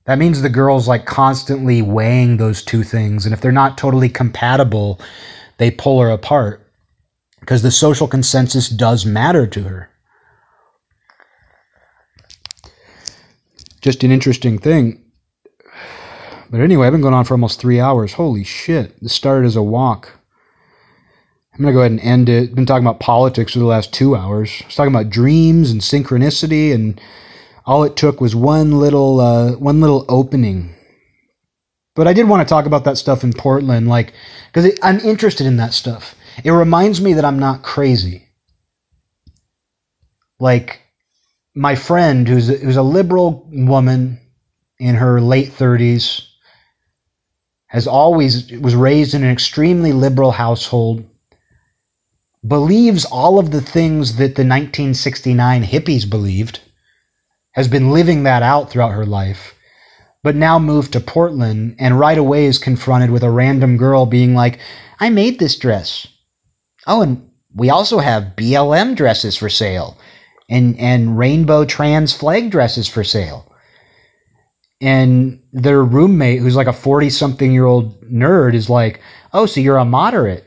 [0.07, 4.09] That means the girl's like constantly weighing those two things and if they're not totally
[4.09, 5.01] compatible,
[5.59, 6.69] they pull her apart
[7.39, 9.91] because the social consensus does matter to her.
[13.81, 15.08] Just an interesting thing
[16.51, 18.15] but anyway, I've been going on for almost three hours.
[18.15, 18.99] Holy shit.
[19.01, 20.19] This started as a walk.
[21.53, 22.55] I'm going to go ahead and end it.
[22.55, 24.61] Been talking about politics for the last two hours.
[24.63, 27.01] I was talking about dreams and synchronicity, and
[27.67, 30.75] all it took was one little, uh, one little opening.
[31.97, 34.13] But I did want to talk about that stuff in Portland, like,
[34.53, 36.15] because I'm interested in that stuff.
[36.45, 38.29] It reminds me that I'm not crazy.
[40.39, 40.81] Like,
[41.57, 44.21] my friend, who's who's a liberal woman
[44.79, 46.28] in her late 30s,
[47.69, 51.05] has always was raised in an extremely liberal household,
[52.47, 56.61] believes all of the things that the 1969 hippies believed,
[57.53, 59.55] has been living that out throughout her life,
[60.23, 64.35] but now moved to Portland and right away is confronted with a random girl being
[64.35, 64.59] like,
[64.99, 66.07] I made this dress.
[66.87, 69.97] Oh, and we also have BLM dresses for sale
[70.49, 73.45] and, and rainbow trans flag dresses for sale
[74.81, 79.01] and their roommate who's like a 40 something year old nerd is like
[79.33, 80.45] oh so you're a moderate.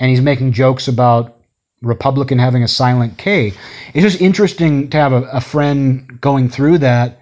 [0.00, 1.38] And he's making jokes about
[1.82, 3.52] republican having a silent k.
[3.94, 7.20] It's just interesting to have a, a friend going through that.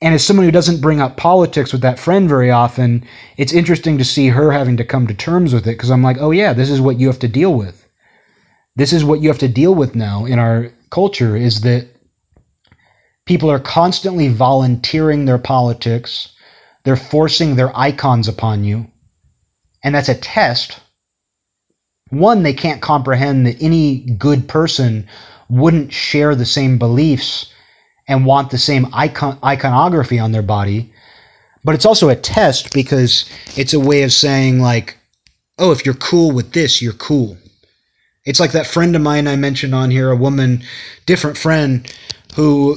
[0.00, 3.04] And as someone who doesn't bring up politics with that friend very often
[3.36, 6.18] it's interesting to see her having to come to terms with it because i'm like
[6.18, 7.82] oh yeah this is what you have to deal with.
[8.74, 11.91] This is what you have to deal with now in our culture is that
[13.26, 16.32] People are constantly volunteering their politics.
[16.84, 18.90] They're forcing their icons upon you.
[19.84, 20.80] And that's a test.
[22.10, 25.08] One, they can't comprehend that any good person
[25.48, 27.52] wouldn't share the same beliefs
[28.08, 30.92] and want the same icon- iconography on their body.
[31.64, 34.98] But it's also a test because it's a way of saying, like,
[35.58, 37.36] oh, if you're cool with this, you're cool.
[38.24, 40.62] It's like that friend of mine I mentioned on here, a woman,
[41.06, 41.92] different friend,
[42.34, 42.76] who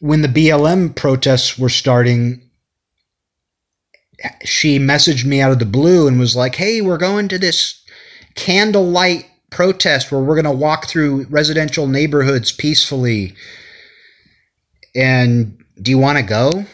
[0.00, 2.42] when the BLM protests were starting,
[4.44, 7.80] she messaged me out of the blue and was like, "Hey, we're going to this
[8.34, 13.34] candlelight protest where we're going to walk through residential neighborhoods peacefully.
[14.94, 16.66] And do you want to go?"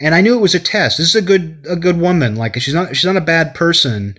[0.00, 0.98] And I knew it was a test.
[0.98, 2.34] This is a good a good woman.
[2.34, 4.16] Like she's not she's not a bad person,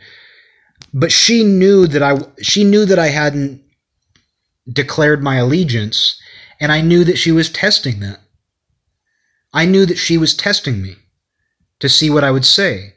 [0.94, 3.62] but she knew that I she knew that I hadn't
[4.72, 6.18] declared my allegiance,
[6.60, 8.20] and I knew that she was testing that.
[9.54, 10.96] I knew that she was testing me
[11.80, 12.94] to see what I would say.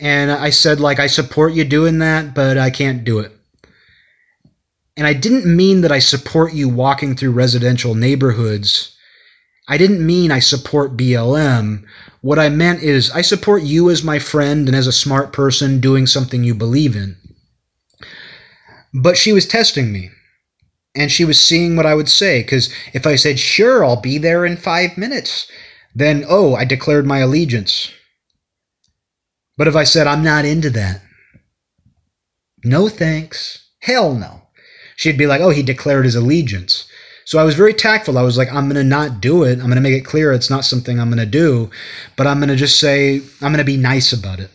[0.00, 3.32] And I said, like, I support you doing that, but I can't do it.
[4.96, 8.96] And I didn't mean that I support you walking through residential neighborhoods.
[9.66, 11.84] I didn't mean I support BLM.
[12.20, 15.80] What I meant is I support you as my friend and as a smart person
[15.80, 17.16] doing something you believe in.
[18.92, 20.10] But she was testing me
[20.94, 22.42] and she was seeing what I would say.
[22.42, 25.50] Because if I said, sure, I'll be there in five minutes,
[25.94, 27.90] then, oh, I declared my allegiance.
[29.56, 31.00] But if I said, I'm not into that,
[32.64, 34.42] no thanks, hell no,
[34.96, 36.88] she'd be like, oh, he declared his allegiance.
[37.26, 38.18] So I was very tactful.
[38.18, 39.52] I was like, I'm going to not do it.
[39.52, 41.70] I'm going to make it clear it's not something I'm going to do,
[42.16, 44.50] but I'm going to just say, I'm going to be nice about it.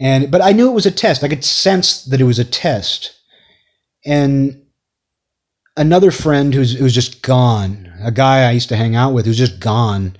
[0.00, 1.22] And, but I knew it was a test.
[1.22, 3.14] I could sense that it was a test
[4.04, 4.62] and
[5.76, 9.38] another friend who's who's just gone, a guy I used to hang out with who's
[9.38, 10.16] just gone.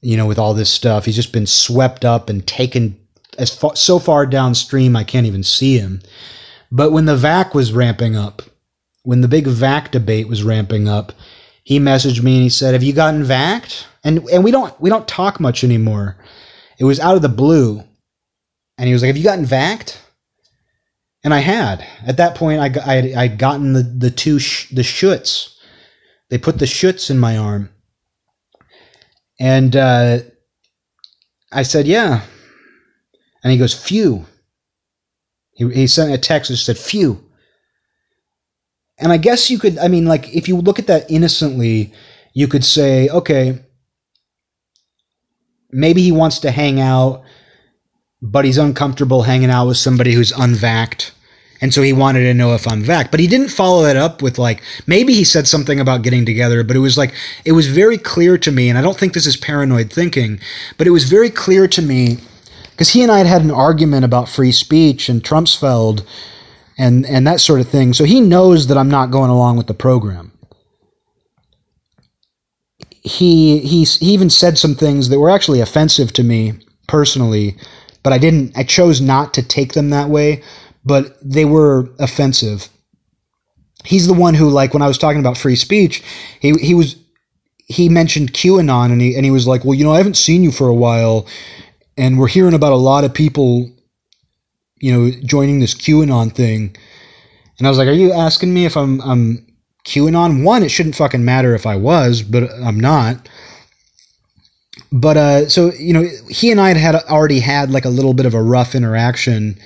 [0.00, 2.98] You know, with all this stuff, he's just been swept up and taken
[3.36, 6.00] as far, so far downstream I can't even see him.
[6.70, 8.42] But when the vax was ramping up,
[9.02, 11.12] when the big vax debate was ramping up,
[11.64, 14.90] he messaged me and he said, "Have you gotten vaxxed?" And and we don't we
[14.90, 16.16] don't talk much anymore.
[16.78, 17.82] It was out of the blue,
[18.76, 19.96] and he was like, "Have you gotten vaxxed?"
[21.24, 24.82] And I had at that point I I I'd gotten the the two sh- the
[24.82, 25.56] shoots.
[26.30, 27.70] They put the shoots in my arm,
[29.40, 30.18] and uh,
[31.52, 32.22] I said, "Yeah,"
[33.42, 34.26] and he goes, "Phew."
[35.54, 37.24] He he sent a text that said, "Phew."
[38.98, 41.92] And I guess you could, I mean, like if you look at that innocently,
[42.34, 43.64] you could say, okay,
[45.70, 47.22] maybe he wants to hang out
[48.20, 51.12] but he's uncomfortable hanging out with somebody who's unvaxxed.
[51.60, 53.10] And so he wanted to know if I'm vac.
[53.10, 56.62] But he didn't follow that up with like, maybe he said something about getting together,
[56.62, 57.12] but it was like,
[57.44, 60.38] it was very clear to me, and I don't think this is paranoid thinking,
[60.76, 62.18] but it was very clear to me,
[62.70, 66.06] because he and I had had an argument about free speech and Trumpsfeld
[66.78, 67.92] and, and that sort of thing.
[67.92, 70.30] So he knows that I'm not going along with the program.
[73.02, 76.52] He, he, he even said some things that were actually offensive to me
[76.86, 77.56] personally
[78.08, 78.56] but I didn't.
[78.56, 80.42] I chose not to take them that way,
[80.82, 82.70] but they were offensive.
[83.84, 86.02] He's the one who, like, when I was talking about free speech,
[86.40, 86.96] he he was
[87.66, 90.42] he mentioned QAnon and he and he was like, well, you know, I haven't seen
[90.42, 91.26] you for a while,
[91.98, 93.70] and we're hearing about a lot of people,
[94.80, 96.74] you know, joining this QAnon thing.
[97.58, 99.46] And I was like, are you asking me if I'm I'm
[99.84, 100.44] QAnon?
[100.44, 103.28] One, it shouldn't fucking matter if I was, but I'm not
[104.92, 108.14] but uh, so you know, he and I had, had already had like a little
[108.14, 109.58] bit of a rough interaction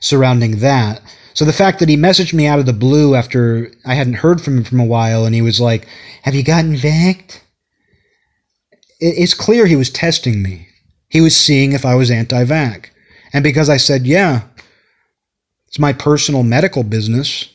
[0.00, 1.02] surrounding that.
[1.34, 4.40] So the fact that he messaged me out of the blue after I hadn't heard
[4.40, 5.86] from him from a while, and he was like,
[6.22, 7.40] "Have you gotten vaxxed?"
[9.00, 10.68] It's clear he was testing me.
[11.08, 12.86] He was seeing if I was anti-vax,
[13.32, 14.42] and because I said, "Yeah,
[15.68, 17.48] it's my personal medical business,"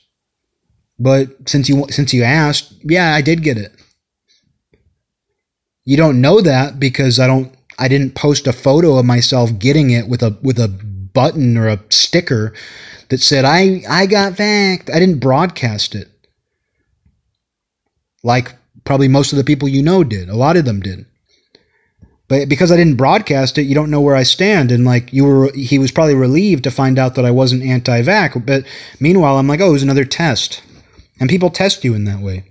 [0.99, 3.71] but since you since you asked, yeah, I did get it.
[5.87, 9.89] You don't know that because I don't I didn't post a photo of myself getting
[9.89, 12.53] it with a with a button or a sticker
[13.07, 14.93] that said I I got vaxxed.
[14.93, 16.09] I didn't broadcast it.
[18.21, 20.27] Like probably most of the people you know did.
[20.27, 21.05] A lot of them did.
[22.27, 24.73] But because I didn't broadcast it, you don't know where I stand.
[24.73, 28.45] And like you were, he was probably relieved to find out that I wasn't anti-vax.
[28.45, 28.65] But
[28.99, 30.61] meanwhile, I'm like, oh, it was another test,
[31.21, 32.43] and people test you in that way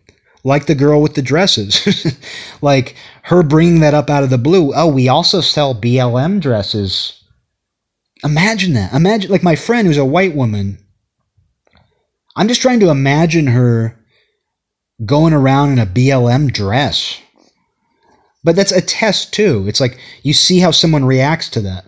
[0.47, 2.17] like the girl with the dresses.
[2.63, 4.73] like her bringing that up out of the blue.
[4.75, 7.21] Oh, we also sell BLM dresses.
[8.23, 8.95] Imagine that.
[8.95, 10.79] Imagine, like my friend who's a white woman.
[12.37, 13.99] I'm just trying to imagine her
[15.05, 17.21] going around in a BLM dress.
[18.45, 19.65] But that's a test too.
[19.67, 21.87] It's like you see how someone reacts to that.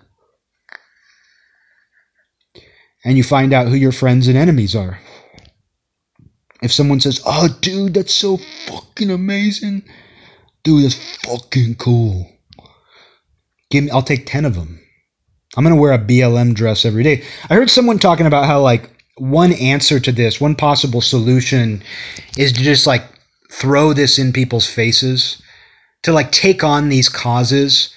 [3.05, 4.99] And you find out who your friends and enemies are.
[6.63, 9.83] If someone says, "Oh, dude, that's so fucking amazing,"
[10.65, 12.31] dude, that's fucking cool.
[13.71, 14.81] Give me, I'll take ten of them.
[15.57, 17.25] I'm gonna wear a BLM dress every day.
[17.51, 21.83] I heard someone talking about how like one answer to this, one possible solution,
[22.37, 23.05] is to just like
[23.51, 25.41] throw this in people's faces.
[26.03, 27.93] to like take on these causes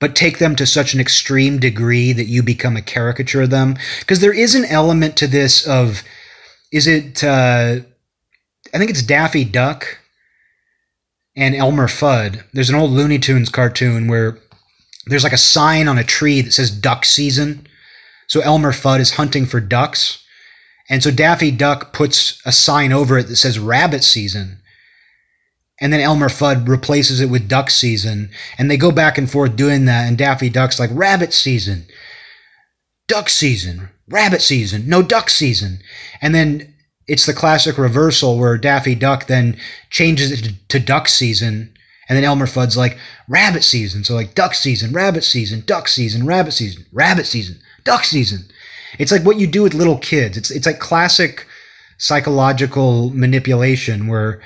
[0.00, 3.76] but take them to such an extreme degree that you become a caricature of them
[4.00, 6.02] because there is an element to this of
[6.72, 7.80] is it uh
[8.74, 9.98] i think it's daffy duck
[11.36, 12.42] and elmer fudd.
[12.52, 14.38] There's an old looney tunes cartoon where
[15.06, 17.66] there's like a sign on a tree that says duck season.
[18.26, 20.24] So elmer fudd is hunting for ducks.
[20.88, 24.60] And so daffy duck puts a sign over it that says rabbit season.
[25.78, 29.56] And then Elmer Fudd replaces it with duck season, and they go back and forth
[29.56, 30.08] doing that.
[30.08, 31.84] And Daffy Duck's like rabbit season,
[33.08, 35.80] duck season, rabbit season, no duck season,
[36.22, 36.75] and then
[37.08, 39.56] it's the classic reversal where Daffy Duck then
[39.90, 41.72] changes it to duck season,
[42.08, 46.26] and then Elmer Fudd's like rabbit season, so like duck season, rabbit season, duck season,
[46.26, 48.44] rabbit season, rabbit season, duck season.
[48.98, 50.36] It's like what you do with little kids.
[50.36, 51.46] It's it's like classic
[51.98, 54.40] psychological manipulation where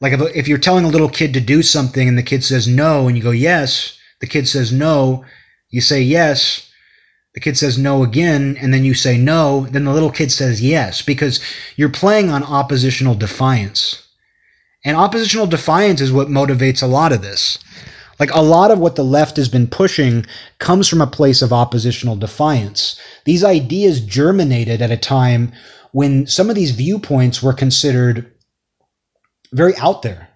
[0.00, 2.66] like if, if you're telling a little kid to do something and the kid says
[2.68, 5.24] no and you go yes, the kid says no,
[5.70, 6.67] you say yes,
[7.38, 10.60] the kid says no again, and then you say no, then the little kid says
[10.60, 11.40] yes because
[11.76, 14.08] you're playing on oppositional defiance.
[14.84, 17.60] And oppositional defiance is what motivates a lot of this.
[18.18, 20.26] Like a lot of what the left has been pushing
[20.58, 23.00] comes from a place of oppositional defiance.
[23.24, 25.52] These ideas germinated at a time
[25.92, 28.32] when some of these viewpoints were considered
[29.52, 30.30] very out there.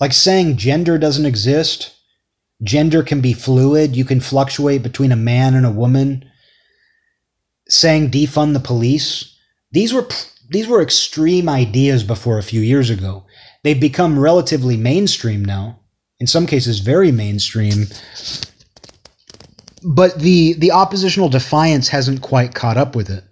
[0.00, 1.94] Like saying gender doesn't exist,
[2.62, 6.24] gender can be fluid, you can fluctuate between a man and a woman.
[7.68, 9.36] Saying defund the police,
[9.72, 10.06] these were
[10.48, 13.24] these were extreme ideas before a few years ago.
[13.64, 15.80] They've become relatively mainstream now,
[16.20, 17.86] in some cases very mainstream.
[19.82, 23.24] But the the oppositional defiance hasn't quite caught up with it.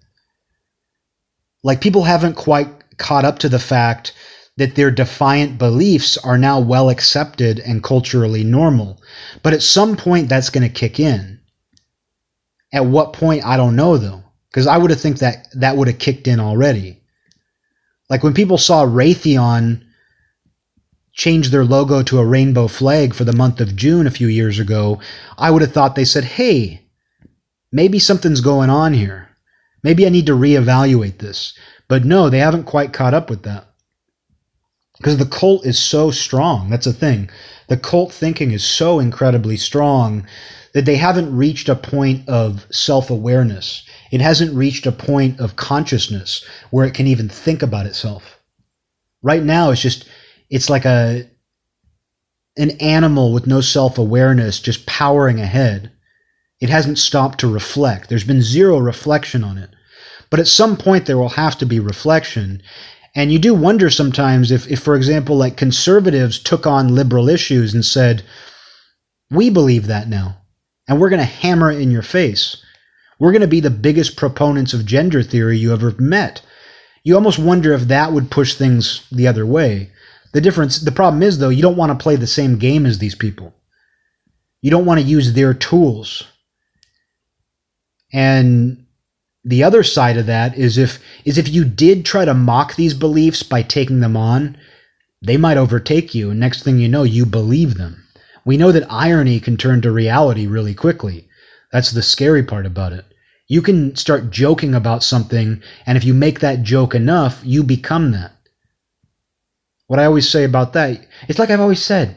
[1.62, 4.12] Like people haven't quite caught up to the fact
[4.56, 9.00] that their defiant beliefs are now well accepted and culturally normal.
[9.42, 11.40] But at some point, that's going to kick in.
[12.72, 14.23] At what point, I don't know though,
[14.54, 17.02] because I would have think that that would have kicked in already.
[18.08, 19.82] Like when people saw Raytheon
[21.12, 24.60] change their logo to a rainbow flag for the month of June a few years
[24.60, 25.00] ago,
[25.36, 26.86] I would have thought they said, hey,
[27.72, 29.28] maybe something's going on here.
[29.82, 31.58] Maybe I need to reevaluate this.
[31.88, 33.66] But no, they haven't quite caught up with that
[34.98, 36.70] because the cult is so strong.
[36.70, 37.28] That's the thing.
[37.66, 40.28] The cult thinking is so incredibly strong
[40.74, 43.84] that they haven't reached a point of self awareness.
[44.10, 48.40] It hasn't reached a point of consciousness where it can even think about itself.
[49.22, 50.06] Right now, it's just,
[50.50, 51.28] it's like a,
[52.56, 55.90] an animal with no self awareness just powering ahead.
[56.60, 58.08] It hasn't stopped to reflect.
[58.08, 59.70] There's been zero reflection on it.
[60.30, 62.62] But at some point, there will have to be reflection.
[63.14, 67.74] And you do wonder sometimes if, if, for example, like conservatives took on liberal issues
[67.74, 68.24] and said,
[69.30, 70.38] we believe that now,
[70.88, 72.62] and we're going to hammer it in your face.
[73.18, 76.42] We're going to be the biggest proponents of gender theory you ever met.
[77.04, 79.90] You almost wonder if that would push things the other way.
[80.32, 82.98] The difference, the problem is, though, you don't want to play the same game as
[82.98, 83.54] these people.
[84.62, 86.24] You don't want to use their tools.
[88.12, 88.86] And
[89.44, 92.94] the other side of that is if is if you did try to mock these
[92.94, 94.56] beliefs by taking them on,
[95.20, 98.03] they might overtake you, and next thing you know, you believe them.
[98.44, 101.28] We know that irony can turn to reality really quickly.
[101.72, 103.04] That's the scary part about it.
[103.48, 108.12] You can start joking about something, and if you make that joke enough, you become
[108.12, 108.32] that.
[109.86, 112.16] What I always say about that, it's like I've always said.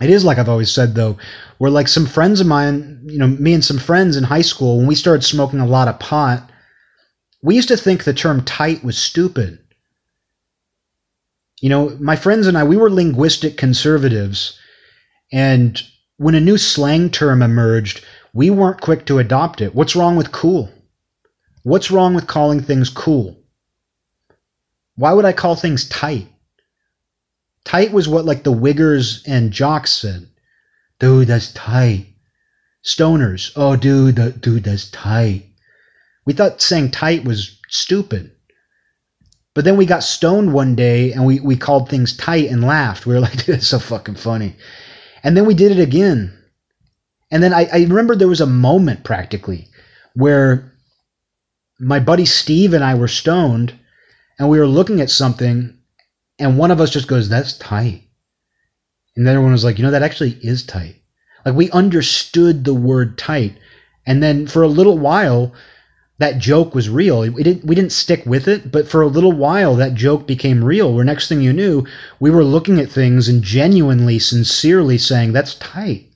[0.00, 1.16] It is like I've always said, though,
[1.58, 4.78] where like some friends of mine, you know, me and some friends in high school,
[4.78, 6.50] when we started smoking a lot of pot,
[7.42, 9.58] we used to think the term tight was stupid.
[11.60, 14.58] You know, my friends and I, we were linguistic conservatives.
[15.32, 15.80] And
[16.16, 19.74] when a new slang term emerged, we weren't quick to adopt it.
[19.74, 20.70] What's wrong with cool?
[21.62, 23.36] What's wrong with calling things cool?
[24.94, 26.28] Why would I call things tight?
[27.64, 30.28] Tight was what like the Wiggers and Jocks said.
[31.00, 32.06] Dude, that's tight.
[32.84, 35.46] Stoners, oh dude, dude, that's tight.
[36.24, 38.30] We thought saying tight was stupid.
[39.54, 43.06] But then we got stoned one day and we, we called things tight and laughed.
[43.06, 44.54] We were like, dude, that's so fucking funny.
[45.26, 46.32] And then we did it again.
[47.32, 49.66] And then I, I remember there was a moment practically
[50.14, 50.72] where
[51.80, 53.74] my buddy Steve and I were stoned
[54.38, 55.76] and we were looking at something
[56.38, 58.04] and one of us just goes, "That's tight,"
[59.16, 61.02] and the other one was like, "You know, that actually is tight."
[61.44, 63.58] Like we understood the word tight,
[64.06, 65.54] and then for a little while,
[66.18, 67.20] that joke was real.
[67.30, 70.64] We didn't we didn't stick with it, but for a little while that joke became
[70.64, 70.94] real.
[70.94, 71.86] Where next thing you knew,
[72.20, 76.06] we were looking at things and genuinely, sincerely saying, "That's tight.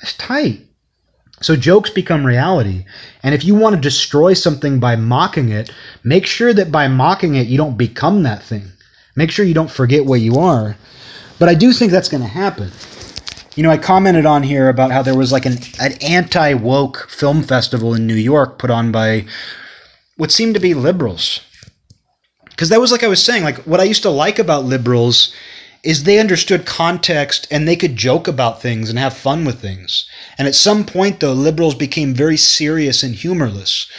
[0.00, 0.66] That's tight."
[1.40, 2.84] So jokes become reality.
[3.22, 5.70] And if you want to destroy something by mocking it,
[6.04, 8.70] make sure that by mocking it you don't become that thing.
[9.16, 10.76] Make sure you don't forget what you are.
[11.38, 12.70] But I do think that's going to happen.
[13.54, 17.08] You know, I commented on here about how there was like an, an anti woke
[17.10, 19.26] film festival in New York put on by
[20.16, 21.40] what seemed to be liberals.
[22.46, 25.34] Because that was like I was saying, like what I used to like about liberals
[25.82, 30.08] is they understood context and they could joke about things and have fun with things.
[30.38, 33.90] And at some point, though, liberals became very serious and humorless.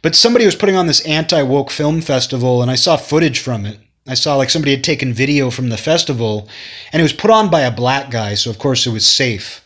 [0.00, 3.66] But somebody was putting on this anti woke film festival, and I saw footage from
[3.66, 3.78] it.
[4.06, 6.48] I saw like somebody had taken video from the festival,
[6.92, 9.64] and it was put on by a black guy, so of course it was safe.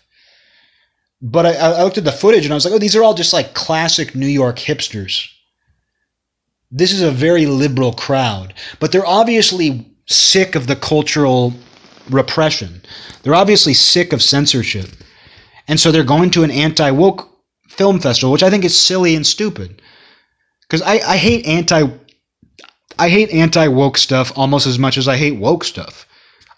[1.20, 3.15] But I, I looked at the footage and I was like, oh, these are all
[3.15, 5.28] just like classic New York hipsters.
[6.70, 11.55] This is a very liberal crowd, but they're obviously sick of the cultural
[12.10, 12.83] repression.
[13.23, 14.89] They're obviously sick of censorship.
[15.67, 17.28] And so they're going to an anti woke
[17.68, 19.83] film festival, which I think is silly and stupid.
[20.62, 21.89] Because I, I hate anti
[22.99, 26.07] I hate anti woke stuff almost as much as I hate woke stuff.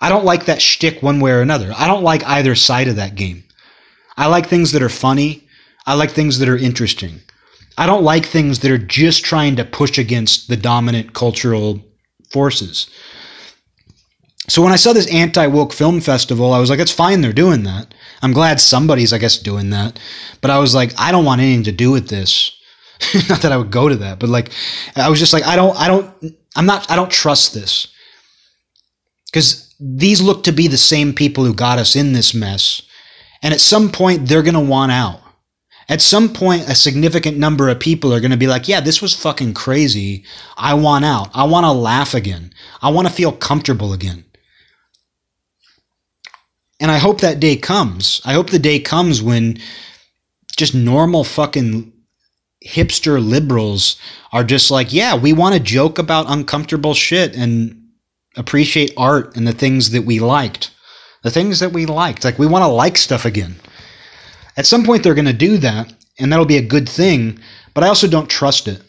[0.01, 1.73] I don't like that shtick one way or another.
[1.77, 3.45] I don't like either side of that game.
[4.17, 5.47] I like things that are funny.
[5.87, 7.21] I like things that are interesting.
[7.77, 11.81] I don't like things that are just trying to push against the dominant cultural
[12.31, 12.89] forces.
[14.49, 17.33] So when I saw this anti woke film festival, I was like, it's fine, they're
[17.33, 17.95] doing that.
[18.23, 19.99] I'm glad somebody's, I guess, doing that.
[20.41, 22.53] But I was like, I don't want anything to do with this.
[23.29, 24.51] not that I would go to that, but like,
[24.97, 27.89] I was just like, I don't, I don't, I'm not, I don't trust this.
[29.27, 32.83] Because these look to be the same people who got us in this mess.
[33.43, 35.21] And at some point, they're going to want out.
[35.89, 39.03] At some point, a significant number of people are going to be like, yeah, this
[39.03, 40.25] was fucking crazy.
[40.57, 41.31] I want out.
[41.35, 42.53] I want to laugh again.
[42.81, 44.25] I want to feel comfortable again.
[46.79, 48.21] And I hope that day comes.
[48.25, 49.59] I hope the day comes when
[50.57, 51.90] just normal fucking
[52.65, 53.97] hipster liberals
[54.33, 57.77] are just like, yeah, we want to joke about uncomfortable shit and
[58.37, 60.71] appreciate art and the things that we liked.
[61.23, 62.25] The things that we liked.
[62.25, 63.57] Like, we want to like stuff again.
[64.57, 67.39] At some point, they're going to do that, and that'll be a good thing,
[67.75, 68.83] but I also don't trust it.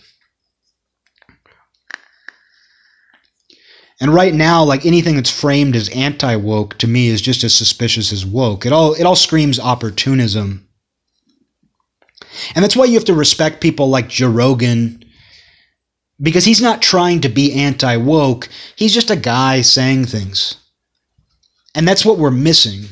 [4.01, 7.53] And right now, like anything that's framed as anti woke to me is just as
[7.53, 8.65] suspicious as woke.
[8.65, 10.67] It all it all screams opportunism.
[12.55, 15.03] And that's why you have to respect people like Joe Rogan
[16.21, 18.47] because he's not trying to be anti woke.
[18.75, 20.55] He's just a guy saying things.
[21.73, 22.83] And that's what we're missing.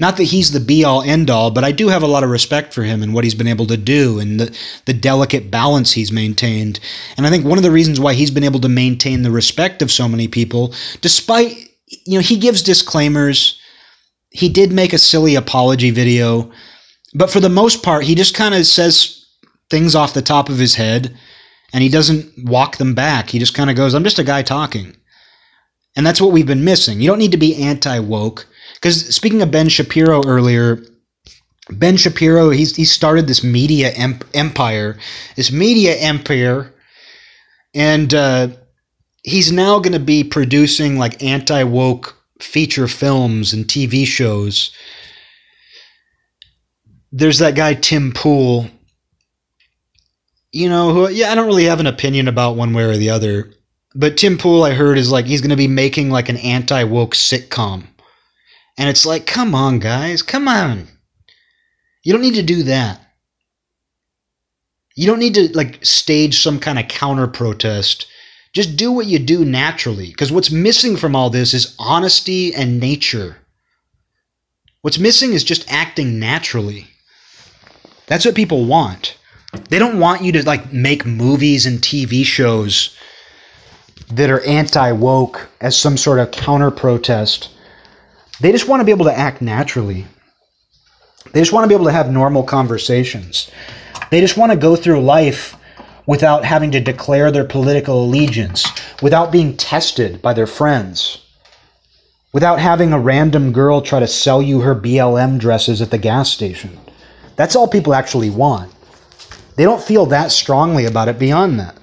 [0.00, 2.30] Not that he's the be all end all, but I do have a lot of
[2.30, 5.92] respect for him and what he's been able to do and the, the delicate balance
[5.92, 6.80] he's maintained.
[7.16, 9.82] And I think one of the reasons why he's been able to maintain the respect
[9.82, 11.56] of so many people, despite,
[12.06, 13.60] you know, he gives disclaimers.
[14.30, 16.50] He did make a silly apology video
[17.14, 19.26] but for the most part, he just kind of says
[19.70, 21.16] things off the top of his head
[21.72, 23.30] and he doesn't walk them back.
[23.30, 24.96] He just kind of goes, I'm just a guy talking.
[25.96, 27.00] And that's what we've been missing.
[27.00, 28.46] You don't need to be anti woke.
[28.74, 30.82] Because speaking of Ben Shapiro earlier,
[31.70, 34.98] Ben Shapiro, he's, he started this media empire,
[35.36, 36.74] this media empire,
[37.74, 38.48] and uh,
[39.22, 44.72] he's now going to be producing like anti woke feature films and TV shows
[47.14, 48.68] there's that guy Tim Pool.
[50.50, 53.10] You know, who yeah, I don't really have an opinion about one way or the
[53.10, 53.52] other.
[53.94, 56.82] But Tim Pool, I heard, is like he's going to be making like an anti
[56.82, 57.84] woke sitcom.
[58.76, 60.88] And it's like, come on, guys, come on.
[62.02, 63.00] You don't need to do that.
[64.96, 68.08] You don't need to like stage some kind of counter protest.
[68.52, 70.08] Just do what you do naturally.
[70.08, 73.36] Because what's missing from all this is honesty and nature.
[74.82, 76.88] What's missing is just acting naturally.
[78.06, 79.16] That's what people want.
[79.70, 82.96] They don't want you to like make movies and TV shows
[84.10, 87.50] that are anti woke as some sort of counter protest.
[88.40, 90.06] They just want to be able to act naturally.
[91.32, 93.50] They just want to be able to have normal conversations.
[94.10, 95.56] They just want to go through life
[96.06, 98.66] without having to declare their political allegiance,
[99.00, 101.22] without being tested by their friends,
[102.32, 106.30] without having a random girl try to sell you her BLM dresses at the gas
[106.30, 106.78] station.
[107.36, 108.72] That's all people actually want.
[109.56, 111.78] They don't feel that strongly about it beyond that.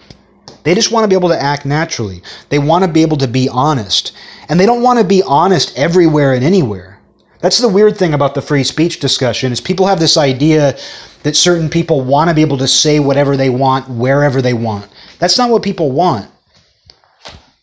[0.63, 2.21] They just want to be able to act naturally.
[2.49, 4.13] They want to be able to be honest.
[4.49, 6.99] And they don't want to be honest everywhere and anywhere.
[7.39, 10.77] That's the weird thing about the free speech discussion is people have this idea
[11.23, 14.87] that certain people want to be able to say whatever they want wherever they want.
[15.17, 16.29] That's not what people want.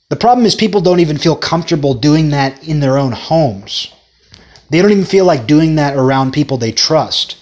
[0.08, 3.92] The problem is people don't even feel comfortable doing that in their own homes.
[4.70, 7.36] They don't even feel like doing that around people they trust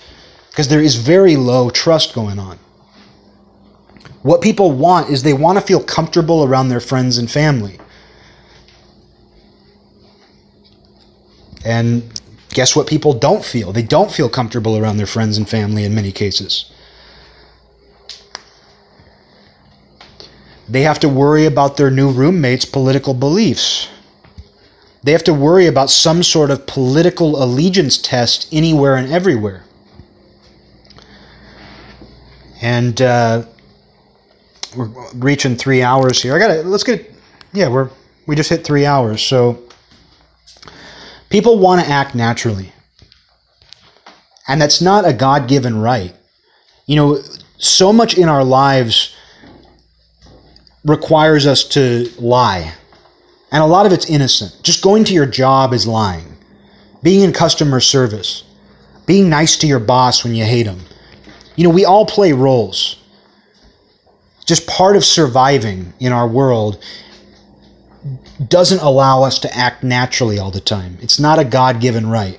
[0.56, 2.58] because there is very low trust going on.
[4.22, 7.78] What people want is they want to feel comfortable around their friends and family.
[11.62, 12.10] And
[12.48, 13.70] guess what people don't feel?
[13.70, 16.72] They don't feel comfortable around their friends and family in many cases.
[20.70, 23.90] They have to worry about their new roommate's political beliefs.
[25.02, 29.66] They have to worry about some sort of political allegiance test anywhere and everywhere.
[32.62, 33.44] And uh,
[34.76, 36.34] we're reaching three hours here.
[36.34, 37.12] I got to let's get.
[37.52, 37.90] Yeah, we're
[38.26, 39.22] we just hit three hours.
[39.22, 39.62] So
[41.28, 42.72] people want to act naturally,
[44.48, 46.14] and that's not a God-given right.
[46.86, 47.22] You know,
[47.58, 49.14] so much in our lives
[50.84, 52.72] requires us to lie.
[53.52, 54.62] And a lot of it's innocent.
[54.62, 56.36] Just going to your job is lying.
[57.02, 58.44] Being in customer service.
[59.06, 60.80] Being nice to your boss when you hate him.
[61.56, 63.02] You know, we all play roles.
[64.44, 66.82] Just part of surviving in our world
[68.48, 70.98] doesn't allow us to act naturally all the time.
[71.00, 72.38] It's not a God given right.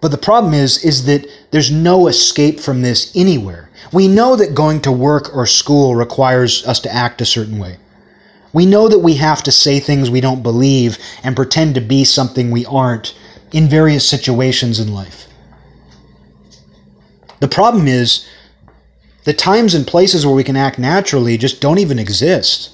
[0.00, 3.70] But the problem is, is that there's no escape from this anywhere.
[3.92, 7.76] We know that going to work or school requires us to act a certain way.
[8.52, 12.04] We know that we have to say things we don't believe and pretend to be
[12.04, 13.14] something we aren't
[13.52, 15.26] in various situations in life.
[17.40, 18.26] The problem is,
[19.24, 22.70] the times and places where we can act naturally just don't even exist.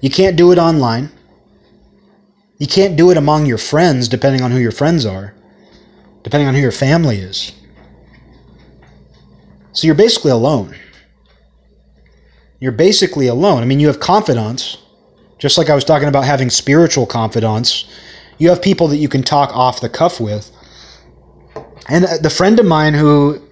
[0.00, 1.10] You can't do it online.
[2.58, 5.34] You can't do it among your friends, depending on who your friends are,
[6.22, 7.52] depending on who your family is.
[9.72, 10.76] So you're basically alone.
[12.60, 13.62] You're basically alone.
[13.62, 14.76] I mean, you have confidants,
[15.38, 17.86] just like I was talking about having spiritual confidants.
[18.36, 20.50] You have people that you can talk off the cuff with.
[21.88, 23.42] And uh, the friend of mine who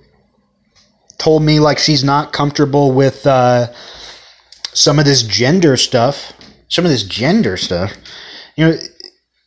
[1.18, 3.72] told me like she's not comfortable with uh,
[4.72, 6.32] some of this gender stuff,
[6.68, 7.92] some of this gender stuff.
[8.56, 8.78] You know,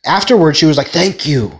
[0.04, 1.58] afterwards she was like, "Thank you."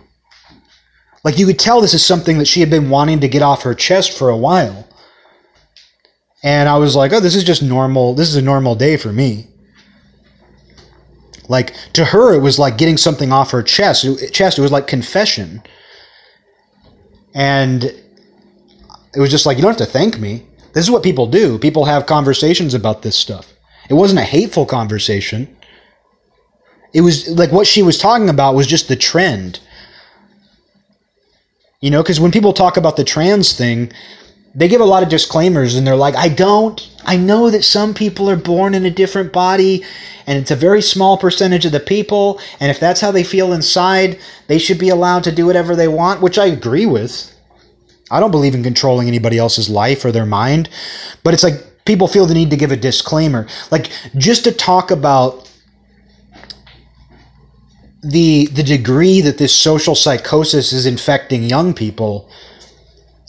[1.23, 3.63] Like you could tell this is something that she had been wanting to get off
[3.63, 4.87] her chest for a while.
[6.43, 8.13] And I was like, oh, this is just normal.
[8.13, 9.47] This is a normal day for me.
[11.47, 14.05] Like to her, it was like getting something off her chest.
[14.33, 14.57] Chest.
[14.57, 15.63] It was like confession.
[17.33, 17.93] And
[19.15, 20.45] it was just like, you don't have to thank me.
[20.73, 21.59] This is what people do.
[21.59, 23.53] People have conversations about this stuff.
[23.89, 25.55] It wasn't a hateful conversation.
[26.93, 29.59] It was like what she was talking about was just the trend.
[31.81, 33.91] You know, because when people talk about the trans thing,
[34.55, 37.93] they give a lot of disclaimers and they're like, I don't, I know that some
[37.93, 39.83] people are born in a different body
[40.27, 42.39] and it's a very small percentage of the people.
[42.59, 45.87] And if that's how they feel inside, they should be allowed to do whatever they
[45.87, 47.32] want, which I agree with.
[48.13, 50.69] I don't believe in controlling anybody else's life or their mind,
[51.23, 53.47] but it's like people feel the need to give a disclaimer.
[53.71, 55.49] Like just to talk about
[58.03, 62.29] the the degree that this social psychosis is infecting young people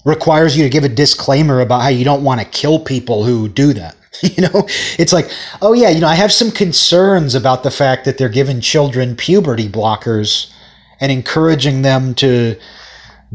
[0.04, 3.48] requires you to give a disclaimer about how you don't want to kill people who
[3.48, 3.96] do that.
[4.22, 5.28] You know, it's like,
[5.60, 9.16] oh yeah, you know, I have some concerns about the fact that they're giving children
[9.16, 10.52] puberty blockers
[11.00, 12.56] and encouraging them to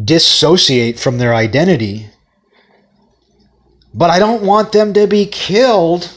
[0.04, 2.08] dissociate from their identity.
[3.94, 6.12] But I don't want them to be killed.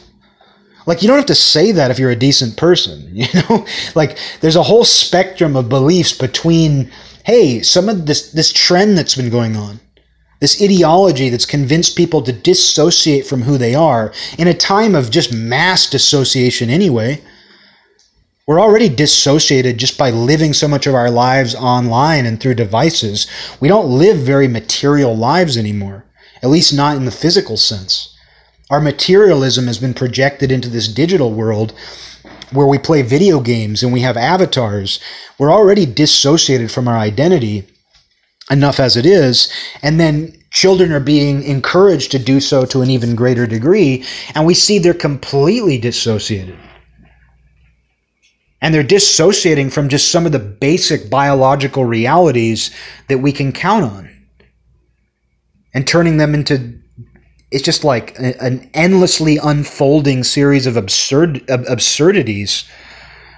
[0.87, 3.67] Like you don't have to say that if you're a decent person, you know?
[3.95, 6.91] like there's a whole spectrum of beliefs between
[7.25, 9.81] hey, some of this this trend that's been going on
[10.43, 15.09] this ideology that's convinced people to dissociate from who they are in a time of
[15.09, 17.23] just mass dissociation anyway.
[18.45, 23.29] We're already dissociated just by living so much of our lives online and through devices.
[23.61, 26.07] We don't live very material lives anymore,
[26.43, 28.17] at least not in the physical sense.
[28.69, 31.73] Our materialism has been projected into this digital world
[32.51, 34.99] where we play video games and we have avatars.
[35.39, 37.69] We're already dissociated from our identity
[38.51, 39.53] enough as it is.
[39.83, 44.05] And then children are being encouraged to do so to an even greater degree.
[44.35, 46.59] And we see they're completely dissociated.
[48.63, 52.71] And they're dissociating from just some of the basic biological realities
[53.09, 54.09] that we can count on.
[55.75, 56.79] And turning them into
[57.51, 62.65] it's just like an endlessly unfolding series of absurd absurdities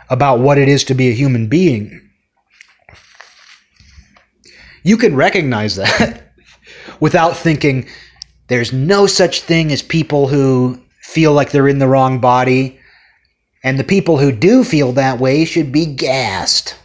[0.09, 2.05] about what it is to be a human being
[4.85, 6.23] you can recognize that
[7.01, 7.89] without thinking
[8.47, 12.79] there's no such thing as people who feel like they're in the wrong body,
[13.65, 16.77] and the people who do feel that way should be gassed.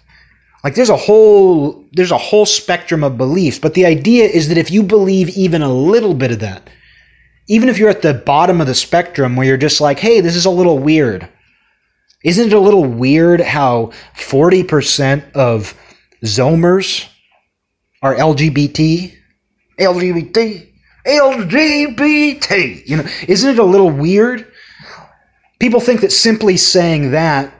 [0.63, 4.57] Like there's a whole there's a whole spectrum of beliefs, but the idea is that
[4.57, 6.69] if you believe even a little bit of that,
[7.47, 10.35] even if you're at the bottom of the spectrum where you're just like, "Hey, this
[10.35, 11.27] is a little weird."
[12.23, 15.73] Isn't it a little weird how 40% of
[16.25, 17.07] Zoomers
[18.01, 19.13] are LGBT?
[19.79, 20.67] LGBT?
[21.05, 22.83] LGBT.
[22.85, 24.48] You know, isn't it a little weird?
[25.59, 27.53] People think that simply saying that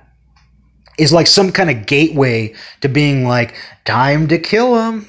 [0.97, 3.55] is like some kind of gateway to being like,
[3.85, 5.07] time to kill them.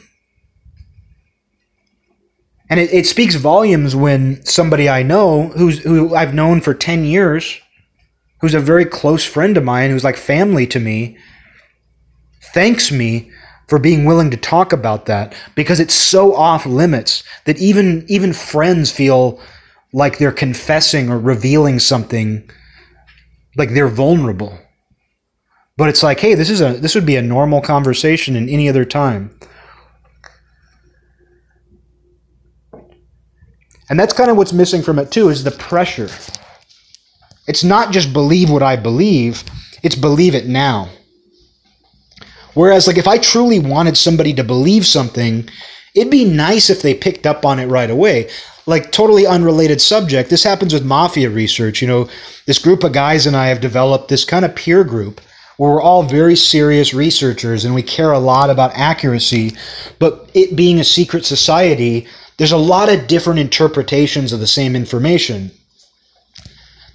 [2.71, 7.05] And it, it speaks volumes when somebody I know who's who I've known for 10
[7.05, 7.61] years,
[8.41, 11.19] who's a very close friend of mine, who's like family to me,
[12.55, 13.31] thanks me
[13.67, 18.33] for being willing to talk about that because it's so off limits that even even
[18.33, 19.41] friends feel
[19.93, 22.49] like they're confessing or revealing something
[23.57, 24.59] like they're vulnerable.
[25.77, 28.69] But it's like hey this is a this would be a normal conversation in any
[28.69, 29.39] other time.
[33.89, 36.09] And that's kind of what's missing from it too is the pressure.
[37.49, 39.43] It's not just believe what i believe
[39.83, 40.91] it's believe it now.
[42.55, 45.49] Whereas, like, if I truly wanted somebody to believe something,
[45.95, 48.29] it'd be nice if they picked up on it right away.
[48.71, 50.31] Like, totally unrelated subject.
[50.31, 51.83] This happens with mafia research.
[51.83, 52.09] You know,
[52.47, 55.21] this group of guys and I have developed this kind of peer group
[55.57, 59.53] where we're all very serious researchers and we care a lot about accuracy.
[59.99, 62.07] But it being a secret society,
[62.39, 65.51] there's a lot of different interpretations of the same information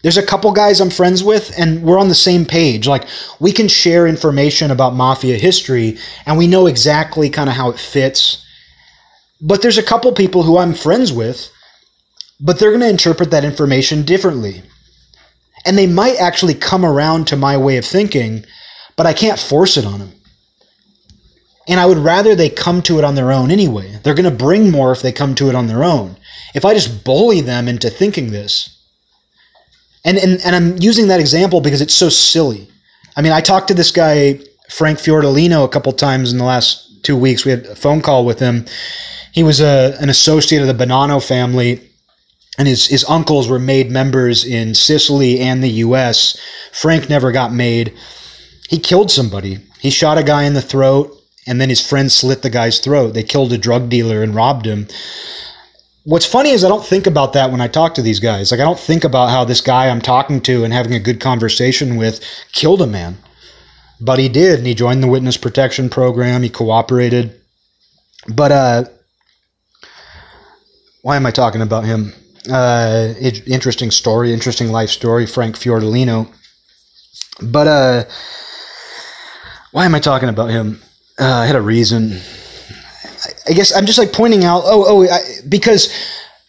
[0.06, 2.88] there's a couple guys I'm friends with, and we're on the same page.
[2.88, 3.08] Like,
[3.40, 5.98] we can share information about mafia history,
[6.28, 8.46] and we know exactly kind of how it fits.
[9.42, 11.52] But there's a couple people who I'm friends with,
[12.40, 14.64] but they're going to interpret that information differently.
[15.66, 18.46] And they might actually come around to my way of thinking,
[18.96, 20.12] but I can't force it on them.
[21.68, 24.00] And I would rather they come to it on their own anyway.
[24.04, 26.18] They're going to bring more if they come to it on their own.
[26.54, 28.72] If I just bully them into thinking this,
[30.04, 32.68] and, and, and I'm using that example because it's so silly.
[33.18, 34.40] I mean, I talked to this guy,
[34.70, 37.44] Frank Fiordolino, a couple times in the last two weeks.
[37.44, 38.66] We had a phone call with him.
[39.32, 41.82] He was a, an associate of the Bonanno family,
[42.58, 46.40] and his, his uncles were made members in Sicily and the U.S.
[46.72, 47.94] Frank never got made.
[48.70, 49.60] He killed somebody.
[49.80, 53.14] He shot a guy in the throat, and then his friend slit the guy's throat.
[53.14, 54.88] They killed a drug dealer and robbed him
[56.06, 58.52] what's funny is I don't think about that when I talk to these guys.
[58.52, 61.20] Like I don't think about how this guy I'm talking to and having a good
[61.20, 63.18] conversation with killed a man.
[64.02, 66.44] But he did, and he joined the witness protection program.
[66.44, 67.40] He cooperated.
[68.34, 68.84] But uh
[71.02, 72.14] why am I talking about him?
[72.50, 76.28] Uh interesting story, interesting life story, Frank Fiordolino.
[77.42, 78.04] But uh
[79.72, 80.82] why am I talking about him?
[81.20, 82.18] Uh, I had a reason.
[83.46, 84.64] I guess I'm just like pointing out.
[84.66, 85.94] Oh, oh, I, because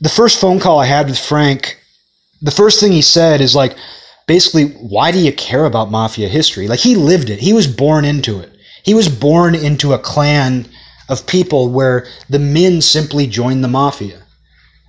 [0.01, 1.77] the first phone call I had with Frank,
[2.41, 3.77] the first thing he said is like,
[4.29, 6.69] basically, why do you care about mafia history?
[6.69, 7.41] Like he lived it.
[7.41, 8.53] He was born into it.
[8.85, 10.69] He was born into a clan
[11.09, 14.23] of people where the men simply joined the mafia.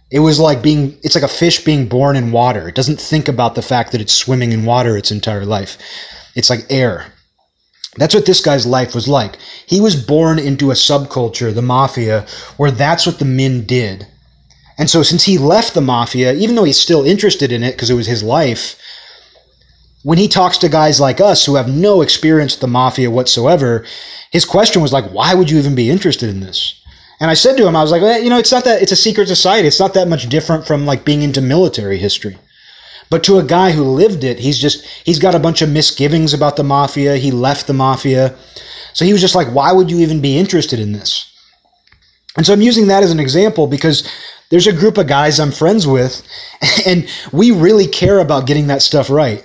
[0.09, 2.67] It was like being, it's like a fish being born in water.
[2.67, 5.77] It doesn't think about the fact that it's swimming in water its entire life.
[6.35, 7.11] It's like air.
[7.97, 9.37] That's what this guy's life was like.
[9.65, 14.07] He was born into a subculture, the mafia, where that's what the men did.
[14.77, 17.89] And so, since he left the mafia, even though he's still interested in it because
[17.89, 18.79] it was his life,
[20.03, 23.83] when he talks to guys like us who have no experience with the mafia whatsoever,
[24.31, 26.79] his question was like, why would you even be interested in this?
[27.19, 28.91] And I said to him, I was like, well, you know, it's not that, it's
[28.91, 29.67] a secret society.
[29.67, 32.37] It's not that much different from like being into military history.
[33.09, 36.33] But to a guy who lived it, he's just he's got a bunch of misgivings
[36.33, 37.15] about the mafia.
[37.15, 38.35] He left the mafia.
[38.93, 41.33] So he was just like, why would you even be interested in this?
[42.35, 44.07] And so I'm using that as an example because
[44.49, 46.21] there's a group of guys I'm friends with,
[46.85, 49.43] and we really care about getting that stuff right.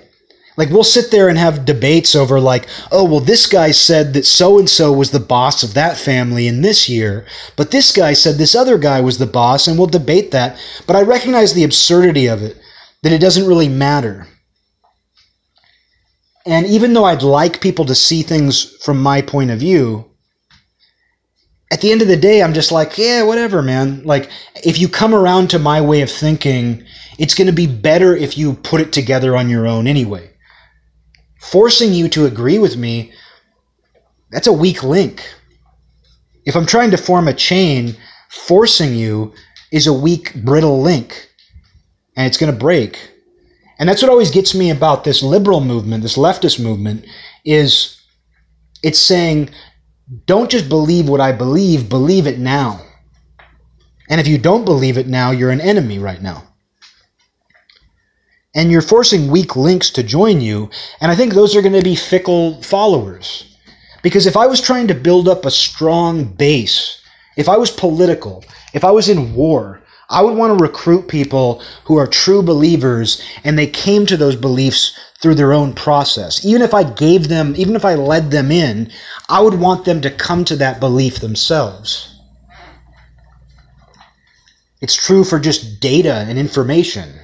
[0.56, 4.26] Like, we'll sit there and have debates over, like, oh, well, this guy said that
[4.26, 8.12] so and so was the boss of that family in this year, but this guy
[8.12, 10.58] said this other guy was the boss, and we'll debate that.
[10.86, 12.60] But I recognize the absurdity of it
[13.02, 14.28] that it doesn't really matter.
[16.44, 20.04] And even though I'd like people to see things from my point of view,
[21.70, 24.02] at the end of the day, I'm just like, yeah, whatever, man.
[24.04, 24.28] Like,
[24.62, 26.84] if you come around to my way of thinking,
[27.18, 30.31] it's going to be better if you put it together on your own anyway.
[31.42, 33.12] Forcing you to agree with me,
[34.30, 35.28] that's a weak link.
[36.46, 37.96] If I'm trying to form a chain,
[38.30, 39.34] forcing you
[39.72, 41.28] is a weak, brittle link,
[42.16, 43.10] and it's going to break.
[43.78, 47.04] And that's what always gets me about this liberal movement, this leftist movement,
[47.44, 48.00] is
[48.82, 49.50] it's saying,
[50.26, 52.80] don't just believe what I believe, believe it now.
[54.08, 56.51] And if you don't believe it now, you're an enemy right now.
[58.54, 60.68] And you're forcing weak links to join you,
[61.00, 63.56] and I think those are going to be fickle followers.
[64.02, 67.00] Because if I was trying to build up a strong base,
[67.36, 71.62] if I was political, if I was in war, I would want to recruit people
[71.84, 76.44] who are true believers and they came to those beliefs through their own process.
[76.44, 78.92] Even if I gave them, even if I led them in,
[79.30, 82.08] I would want them to come to that belief themselves.
[84.82, 87.21] It's true for just data and information.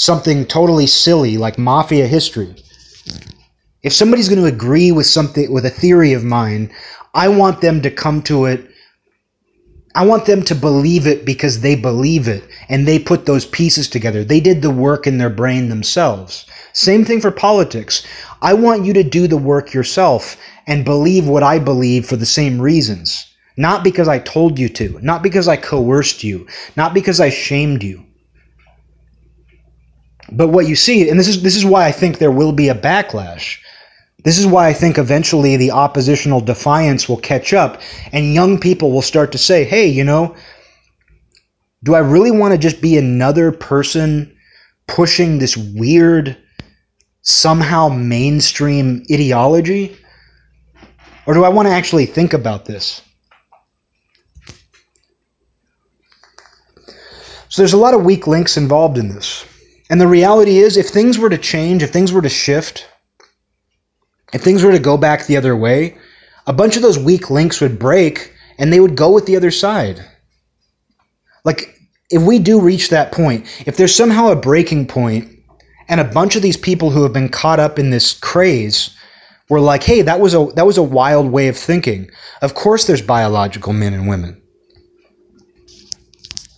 [0.00, 2.54] Something totally silly like mafia history.
[3.82, 6.72] If somebody's going to agree with something with a theory of mine,
[7.12, 8.70] I want them to come to it
[9.94, 13.88] I want them to believe it because they believe it and they put those pieces
[13.88, 14.24] together.
[14.24, 16.46] They did the work in their brain themselves.
[16.72, 18.02] Same thing for politics.
[18.40, 22.24] I want you to do the work yourself and believe what I believe for the
[22.24, 23.26] same reasons.
[23.58, 27.82] Not because I told you to, not because I coerced you, not because I shamed
[27.82, 28.06] you.
[30.32, 32.68] But what you see, and this is this is why I think there will be
[32.68, 33.58] a backlash.
[34.22, 37.80] This is why I think eventually the oppositional defiance will catch up
[38.12, 40.36] and young people will start to say, "Hey, you know,
[41.82, 44.30] do I really want to just be another person
[44.86, 46.36] pushing this weird
[47.22, 49.96] somehow mainstream ideology?
[51.26, 53.02] Or do I want to actually think about this?"
[57.48, 59.44] So there's a lot of weak links involved in this.
[59.90, 62.88] And the reality is, if things were to change, if things were to shift,
[64.32, 65.98] if things were to go back the other way,
[66.46, 69.50] a bunch of those weak links would break and they would go with the other
[69.50, 70.04] side.
[71.44, 71.76] Like,
[72.10, 75.28] if we do reach that point, if there's somehow a breaking point
[75.88, 78.96] and a bunch of these people who have been caught up in this craze
[79.48, 82.08] were like, hey, that was a that was a wild way of thinking.
[82.42, 84.40] Of course there's biological men and women.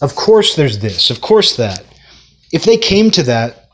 [0.03, 1.85] Of course there's this, of course that.
[2.53, 3.69] If they came to that,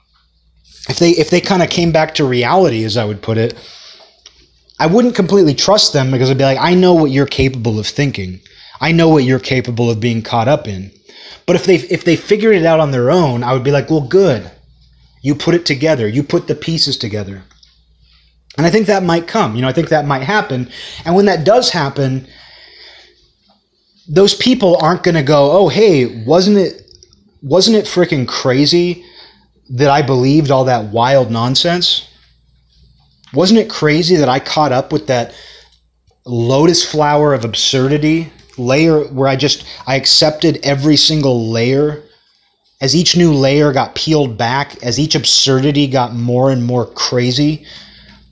[0.89, 3.55] if they if they kind of came back to reality as I would put it,
[4.79, 7.87] I wouldn't completely trust them because I'd be like, I know what you're capable of
[7.87, 8.41] thinking.
[8.81, 10.93] I know what you're capable of being caught up in.
[11.47, 13.91] But if they if they figured it out on their own, I would be like,
[13.91, 14.51] well, good.
[15.21, 16.07] You put it together.
[16.07, 17.43] You put the pieces together.
[18.57, 19.57] And I think that might come.
[19.57, 20.71] You know, I think that might happen.
[21.05, 22.27] And when that does happen,
[24.09, 26.88] those people aren't going to go, "Oh, hey, wasn't it
[27.43, 29.05] wasn't it freaking crazy
[29.71, 32.09] that I believed all that wild nonsense?
[33.35, 35.35] Wasn't it crazy that I caught up with that
[36.25, 42.03] lotus flower of absurdity layer where I just I accepted every single layer
[42.81, 47.67] as each new layer got peeled back, as each absurdity got more and more crazy?"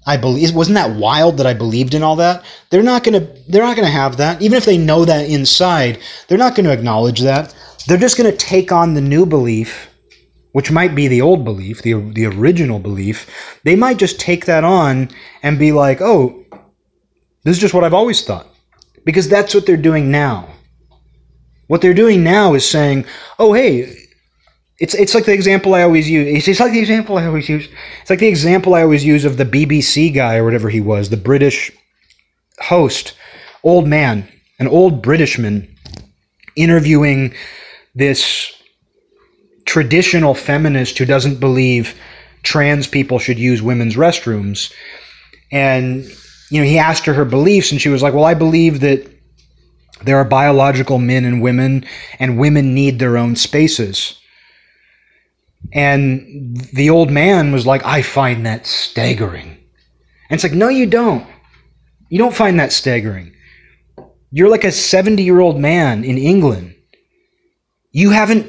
[0.08, 2.44] I believe wasn't that wild that I believed in all that?
[2.70, 4.40] They're not gonna they're not gonna have that.
[4.40, 7.54] Even if they know that inside, they're not gonna acknowledge that.
[7.86, 9.88] They're just gonna take on the new belief,
[10.52, 13.58] which might be the old belief, the the original belief.
[13.64, 15.10] They might just take that on
[15.42, 16.44] and be like, oh,
[17.44, 18.48] this is just what I've always thought.
[19.04, 20.48] Because that's what they're doing now.
[21.68, 23.06] What they're doing now is saying,
[23.38, 23.96] oh hey,
[24.78, 26.48] it's it's like the example I always use.
[26.48, 27.68] It's like the example I always use.
[28.00, 31.08] It's like the example I always use of the BBC guy or whatever he was,
[31.08, 31.70] the British
[32.60, 33.14] host,
[33.62, 35.68] old man, an old Britishman,
[36.56, 37.34] interviewing
[37.96, 38.52] this
[39.64, 41.98] traditional feminist who doesn't believe
[42.44, 44.72] trans people should use women's restrooms,
[45.50, 46.04] and
[46.50, 49.12] you know he asked her her beliefs, and she was like, "Well, I believe that."
[50.04, 51.86] There are biological men and women,
[52.18, 54.20] and women need their own spaces.
[55.72, 59.58] And the old man was like, I find that staggering.
[60.28, 61.26] And it's like, no, you don't.
[62.08, 63.34] You don't find that staggering.
[64.30, 66.75] You're like a 70 year old man in England.
[67.96, 68.46] You haven't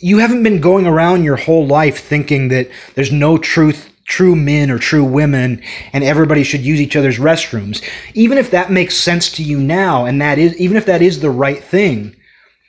[0.00, 4.70] you haven't been going around your whole life thinking that there's no truth true men
[4.70, 7.82] or true women and everybody should use each other's restrooms
[8.14, 11.18] even if that makes sense to you now and that is even if that is
[11.18, 12.14] the right thing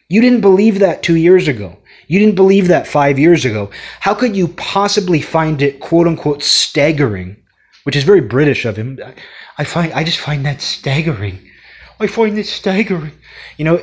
[0.09, 3.69] you didn't believe that 2 years ago you didn't believe that five years ago.
[3.99, 7.35] How could you possibly find it quote unquote staggering?
[7.83, 8.97] Which is very British of him.
[9.57, 11.39] I find I just find that staggering.
[11.99, 13.11] I find it staggering.
[13.57, 13.81] You know,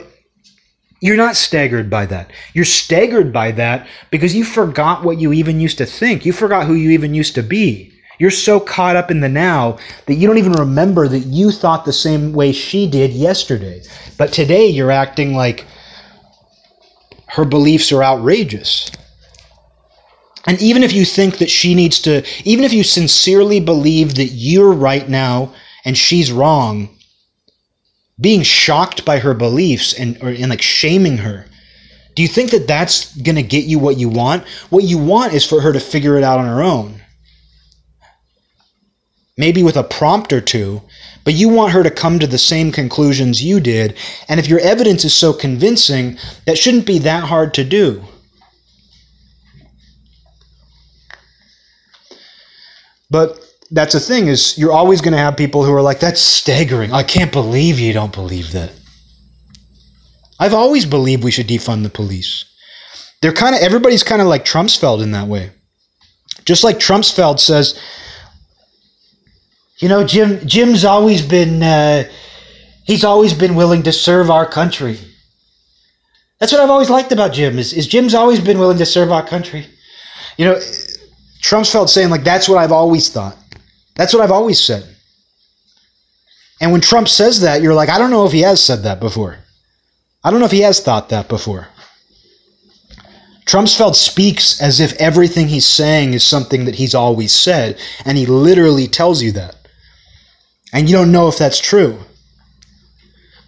[1.05, 2.31] you're not staggered by that.
[2.55, 6.24] You're staggered by that because you forgot what you even used to think.
[6.24, 7.92] You forgot who you even used to be.
[8.18, 9.76] You're so caught up in the now
[10.07, 13.83] that you don't even remember that you thought the same way she did yesterday.
[14.16, 15.66] But today you're acting like
[17.26, 18.91] her beliefs are outrageous.
[20.47, 24.28] And even if you think that she needs to, even if you sincerely believe that
[24.28, 25.52] you're right now
[25.84, 26.93] and she's wrong,
[28.20, 31.46] being shocked by her beliefs and, or, and like shaming her,
[32.14, 34.46] do you think that that's going to get you what you want?
[34.70, 37.00] What you want is for her to figure it out on her own.
[39.36, 40.80] Maybe with a prompt or two,
[41.24, 43.98] but you want her to come to the same conclusions you did.
[44.28, 48.04] And if your evidence is so convincing, that shouldn't be that hard to do.
[53.10, 53.43] But
[53.74, 56.92] that's the thing is you're always going to have people who are like that's staggering.
[56.92, 58.72] I can't believe you don't believe that.
[60.38, 62.44] I've always believed we should defund the police.
[63.20, 65.50] They're kind of everybody's kind of like Trumpsfeld in that way.
[66.44, 67.78] Just like Trumpsfeld says,
[69.78, 72.04] you know, Jim Jim's always been uh,
[72.84, 74.98] he's always been willing to serve our country.
[76.38, 79.10] That's what I've always liked about Jim is, is Jim's always been willing to serve
[79.10, 79.66] our country.
[80.36, 80.60] You know,
[81.42, 83.36] Trumpsfeld saying like that's what I've always thought.
[83.94, 84.84] That's what I've always said.
[86.60, 89.00] And when Trump says that, you're like, I don't know if he has said that
[89.00, 89.39] before.
[90.23, 91.68] I don't know if he has thought that before.
[93.47, 98.24] Trumpsfeld speaks as if everything he's saying is something that he's always said, and he
[98.24, 99.56] literally tells you that.
[100.73, 101.98] And you don't know if that's true.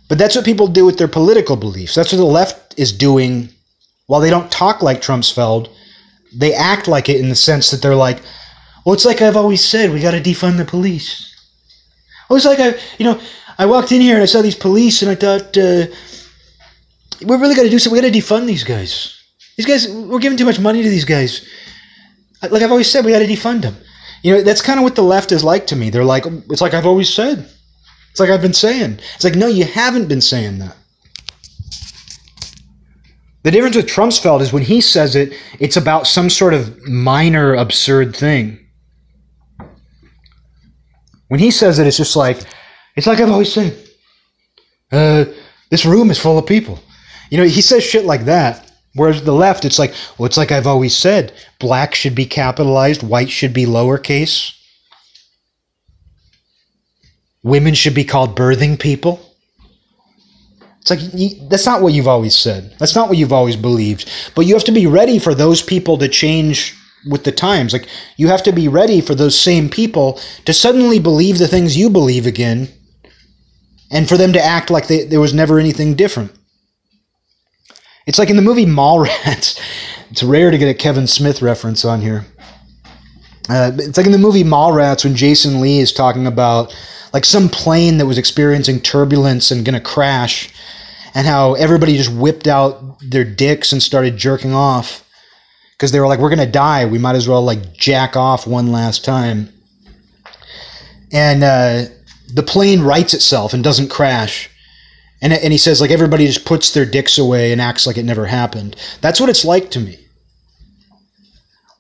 [0.09, 1.95] But that's what people do with their political beliefs.
[1.95, 3.49] That's what the left is doing
[4.07, 5.71] while they don't talk like Trumpsfeld.
[6.35, 8.21] They act like it in the sense that they're like,
[8.87, 11.35] well, it's like I've always said, we got to defund the police.
[12.31, 13.21] Oh, it's like I, you know,
[13.59, 15.87] I walked in here and I saw these police and I thought, uh,
[17.21, 18.01] we really got to do something.
[18.01, 19.21] We got to defund these guys.
[19.57, 21.45] These guys, we're giving too much money to these guys.
[22.49, 23.77] Like I've always said, we got to defund them.
[24.23, 25.91] You know, that's kind of what the left is like to me.
[25.91, 27.51] They're like, it's like I've always said.
[28.13, 29.01] It's like I've been saying.
[29.17, 30.77] It's like, no, you haven't been saying that.
[33.43, 37.53] The difference with Trumpsfeld is when he says it, it's about some sort of minor
[37.53, 38.61] absurd thing.
[41.29, 42.39] When he says it, it's just like,
[42.95, 43.77] it's like I've always said.
[44.93, 45.25] Uh,
[45.71, 46.79] this room is full of people.
[47.31, 48.71] You know, he says shit like that.
[48.95, 53.03] Whereas the left, it's like, well, it's like I've always said black should be capitalized,
[53.03, 54.55] white should be lowercase.
[57.43, 59.21] Women should be called birthing people.
[60.81, 62.75] It's like, that's not what you've always said.
[62.79, 64.09] That's not what you've always believed.
[64.35, 66.75] But you have to be ready for those people to change
[67.09, 67.73] with the times.
[67.73, 71.77] Like, you have to be ready for those same people to suddenly believe the things
[71.77, 72.69] you believe again
[73.91, 76.33] and for them to act like they, there was never anything different.
[78.07, 79.61] It's like in the movie Mallrats.
[80.09, 82.25] It's rare to get a Kevin Smith reference on here.
[83.49, 86.73] Uh, it's like in the movie Mallrats when Jason Lee is talking about
[87.13, 90.49] like some plane that was experiencing turbulence and gonna crash,
[91.15, 95.06] and how everybody just whipped out their dicks and started jerking off
[95.77, 96.87] because they were like, "We're gonna die.
[96.87, 99.53] We might as well like jack off one last time."
[101.13, 101.85] And uh,
[102.33, 104.51] the plane rights itself and doesn't crash
[105.23, 108.05] and, and he says, like, everybody just puts their dicks away and acts like it
[108.05, 108.77] never happened.
[109.01, 109.99] That's what it's like to me.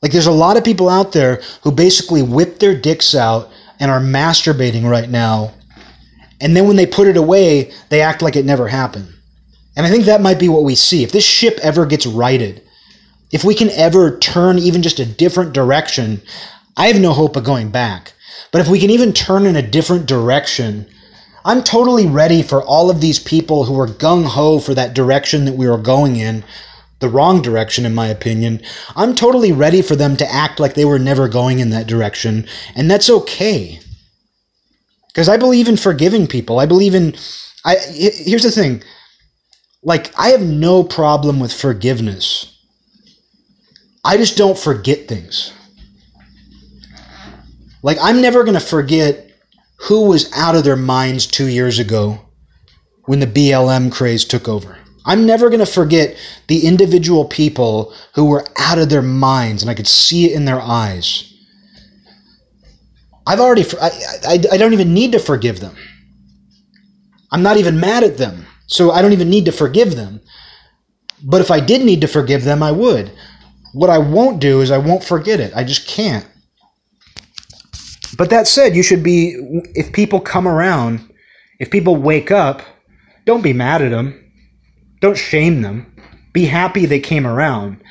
[0.02, 3.90] Like, there's a lot of people out there who basically whip their dicks out and
[3.90, 5.52] are masturbating right now.
[6.40, 9.12] And then when they put it away, they act like it never happened.
[9.76, 11.02] And I think that might be what we see.
[11.02, 12.62] If this ship ever gets righted,
[13.30, 16.22] if we can ever turn even just a different direction,
[16.76, 18.12] I have no hope of going back.
[18.52, 20.86] But if we can even turn in a different direction,
[21.44, 25.44] I'm totally ready for all of these people who are gung ho for that direction
[25.44, 26.44] that we were going in,
[27.00, 28.62] the wrong direction, in my opinion.
[28.94, 32.46] I'm totally ready for them to act like they were never going in that direction,
[32.74, 33.80] and that's okay.
[35.08, 36.58] Because I believe in forgiving people.
[36.58, 37.14] I believe in.
[37.64, 38.82] I here's the thing.
[39.82, 42.55] Like I have no problem with forgiveness.
[44.06, 45.52] I just don't forget things.
[47.82, 49.32] Like I'm never going to forget
[49.78, 52.20] who was out of their minds two years ago
[53.06, 54.78] when the BLM craze took over.
[55.04, 59.70] I'm never going to forget the individual people who were out of their minds, and
[59.70, 61.32] I could see it in their eyes.
[63.26, 63.90] I've already, I,
[64.26, 65.76] I, I don't even need to forgive them.
[67.32, 70.20] I'm not even mad at them, so I don't even need to forgive them.
[71.24, 73.12] But if I did need to forgive them, I would.
[73.76, 75.52] What I won't do is I won't forget it.
[75.54, 76.26] I just can't.
[78.16, 79.36] But that said, you should be,
[79.74, 81.12] if people come around,
[81.60, 82.62] if people wake up,
[83.26, 84.32] don't be mad at them.
[85.02, 85.94] Don't shame them.
[86.32, 87.82] Be happy they came around.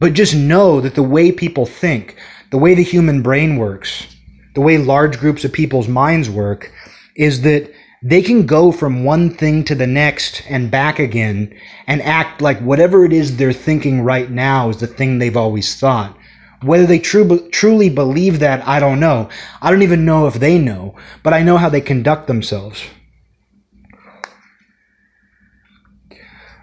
[0.00, 2.18] But just know that the way people think,
[2.50, 4.14] the way the human brain works,
[4.54, 6.70] the way large groups of people's minds work,
[7.16, 11.54] is that they can go from one thing to the next and back again
[11.86, 15.76] and act like whatever it is they're thinking right now is the thing they've always
[15.76, 16.16] thought.
[16.62, 19.28] Whether they tru- truly believe that, I don't know.
[19.60, 22.82] I don't even know if they know, but I know how they conduct themselves.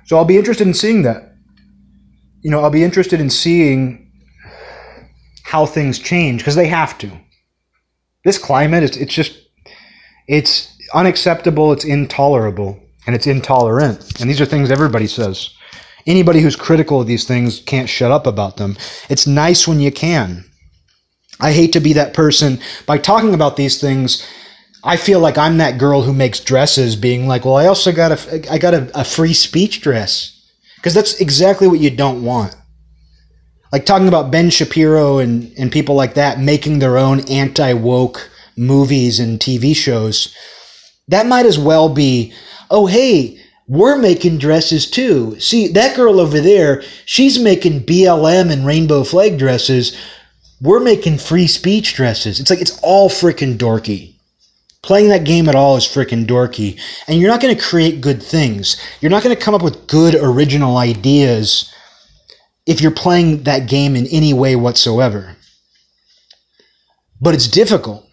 [0.06, 1.36] So I'll be interested in seeing that.
[2.42, 4.12] You know, I'll be interested in seeing
[5.44, 7.12] how things change because they have to.
[8.26, 9.38] This climate, it's, it's just,
[10.28, 14.20] it's unacceptable, it's intolerable, and it's intolerant.
[14.20, 15.52] And these are things everybody says.
[16.08, 18.78] Anybody who's critical of these things can't shut up about them.
[19.10, 20.46] It's nice when you can.
[21.40, 22.60] I hate to be that person.
[22.86, 24.28] By talking about these things,
[24.84, 28.12] I feel like I'm that girl who makes dresses, being like, "Well, I also got
[28.12, 30.42] a, I got a, a free speech dress,"
[30.76, 32.56] because that's exactly what you don't want.
[33.72, 38.30] Like talking about Ben Shapiro and and people like that making their own anti woke
[38.58, 40.34] movies and TV shows.
[41.10, 42.34] That might as well be,
[42.72, 45.40] oh hey, we're making dresses too.
[45.40, 49.96] See, that girl over there, she's making BLM and rainbow flag dresses.
[50.62, 52.40] We're making free speech dresses.
[52.40, 54.16] It's like it's all freaking dorky.
[54.82, 56.80] Playing that game at all is freaking dorky.
[57.08, 58.78] And you're not going to create good things.
[59.02, 61.72] You're not going to come up with good original ideas
[62.66, 65.36] if you're playing that game in any way whatsoever.
[67.22, 68.08] But it's difficult.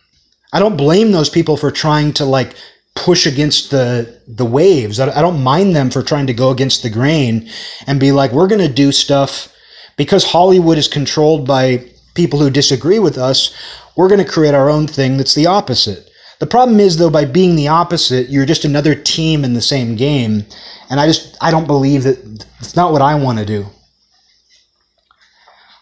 [0.52, 2.57] I don't blame those people for trying to like
[2.97, 4.99] push against the the waves.
[4.99, 7.49] I, I don't mind them for trying to go against the grain
[7.86, 9.52] and be like, we're going to do stuff
[9.97, 13.55] because Hollywood is controlled by people who disagree with us.
[13.97, 16.10] We're going to create our own thing that's the opposite.
[16.39, 19.97] The problem is though, by being the opposite, you're just another team in the same
[19.97, 20.44] game,
[20.91, 22.18] and I just I don't believe that
[22.60, 23.66] it's not what I want to do.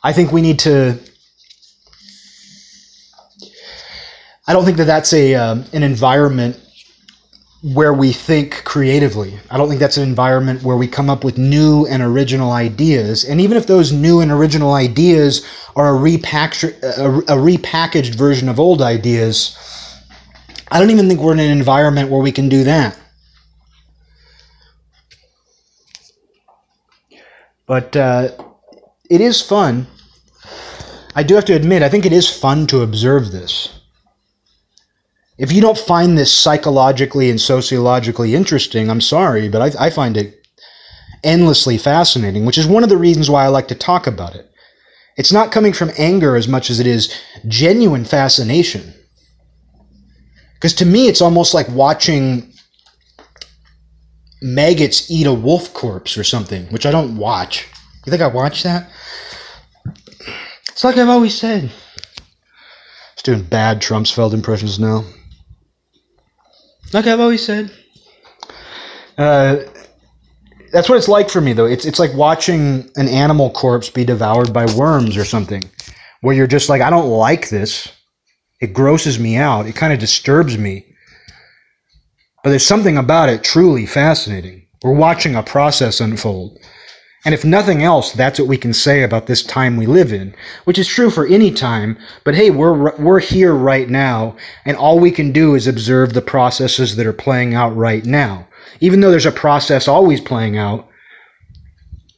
[0.03, 0.99] I think we need to
[4.47, 6.61] I don't think that that's a um, an environment
[7.73, 9.39] where we think creatively.
[9.51, 13.25] I don't think that's an environment where we come up with new and original ideas.
[13.25, 18.51] And even if those new and original ideas are a, repackaged, a, a repackaged version
[18.51, 19.57] of old ideas,
[20.71, 22.99] I don't even think we're in an environment where we can do that.
[27.67, 28.29] But uh,
[29.09, 29.87] it is fun.
[31.15, 33.81] I do have to admit, I think it is fun to observe this.
[35.37, 40.17] If you don't find this psychologically and sociologically interesting, I'm sorry, but I, I find
[40.17, 40.47] it
[41.25, 44.49] endlessly fascinating, which is one of the reasons why I like to talk about it.
[45.17, 47.13] It's not coming from anger as much as it is
[47.49, 48.95] genuine fascination.
[50.55, 52.53] Because to me, it's almost like watching
[54.41, 57.69] maggots eat a wolf corpse or something, which I don't watch.
[58.07, 58.89] You think I watch that?
[60.69, 61.71] It's like I've always said.
[63.15, 65.05] It's doing bad Trumpsfeld impressions now.
[66.95, 67.73] Like I've always said.
[69.19, 69.57] Uh,
[70.73, 71.67] that's what it's like for me, though.
[71.67, 75.65] It's it's like watching an animal corpse be devoured by worms or something,
[76.21, 77.93] where you're just like, I don't like this.
[78.61, 79.67] It grosses me out.
[79.67, 80.87] It kind of disturbs me.
[82.45, 84.69] But there's something about it truly fascinating.
[84.85, 86.61] We're watching a process unfold.
[87.25, 90.35] And if nothing else, that's what we can say about this time we live in,
[90.65, 91.97] which is true for any time.
[92.23, 94.37] But hey, we're, we're here right now,
[94.67, 98.47] and all we can do is observe the processes that are playing out right now.
[98.81, 100.87] Even though there's a process always playing out,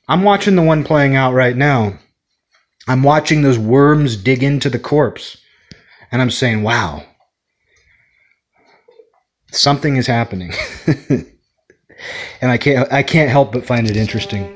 [0.08, 1.98] I'm watching the one playing out right now.
[2.88, 5.36] I'm watching those worms dig into the corpse,
[6.10, 7.04] and I'm saying, wow,
[9.52, 10.52] something is happening.
[12.40, 14.55] and I can't, I can't help but find it interesting.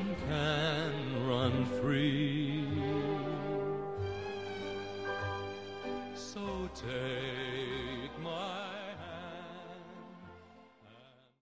[6.83, 7.20] take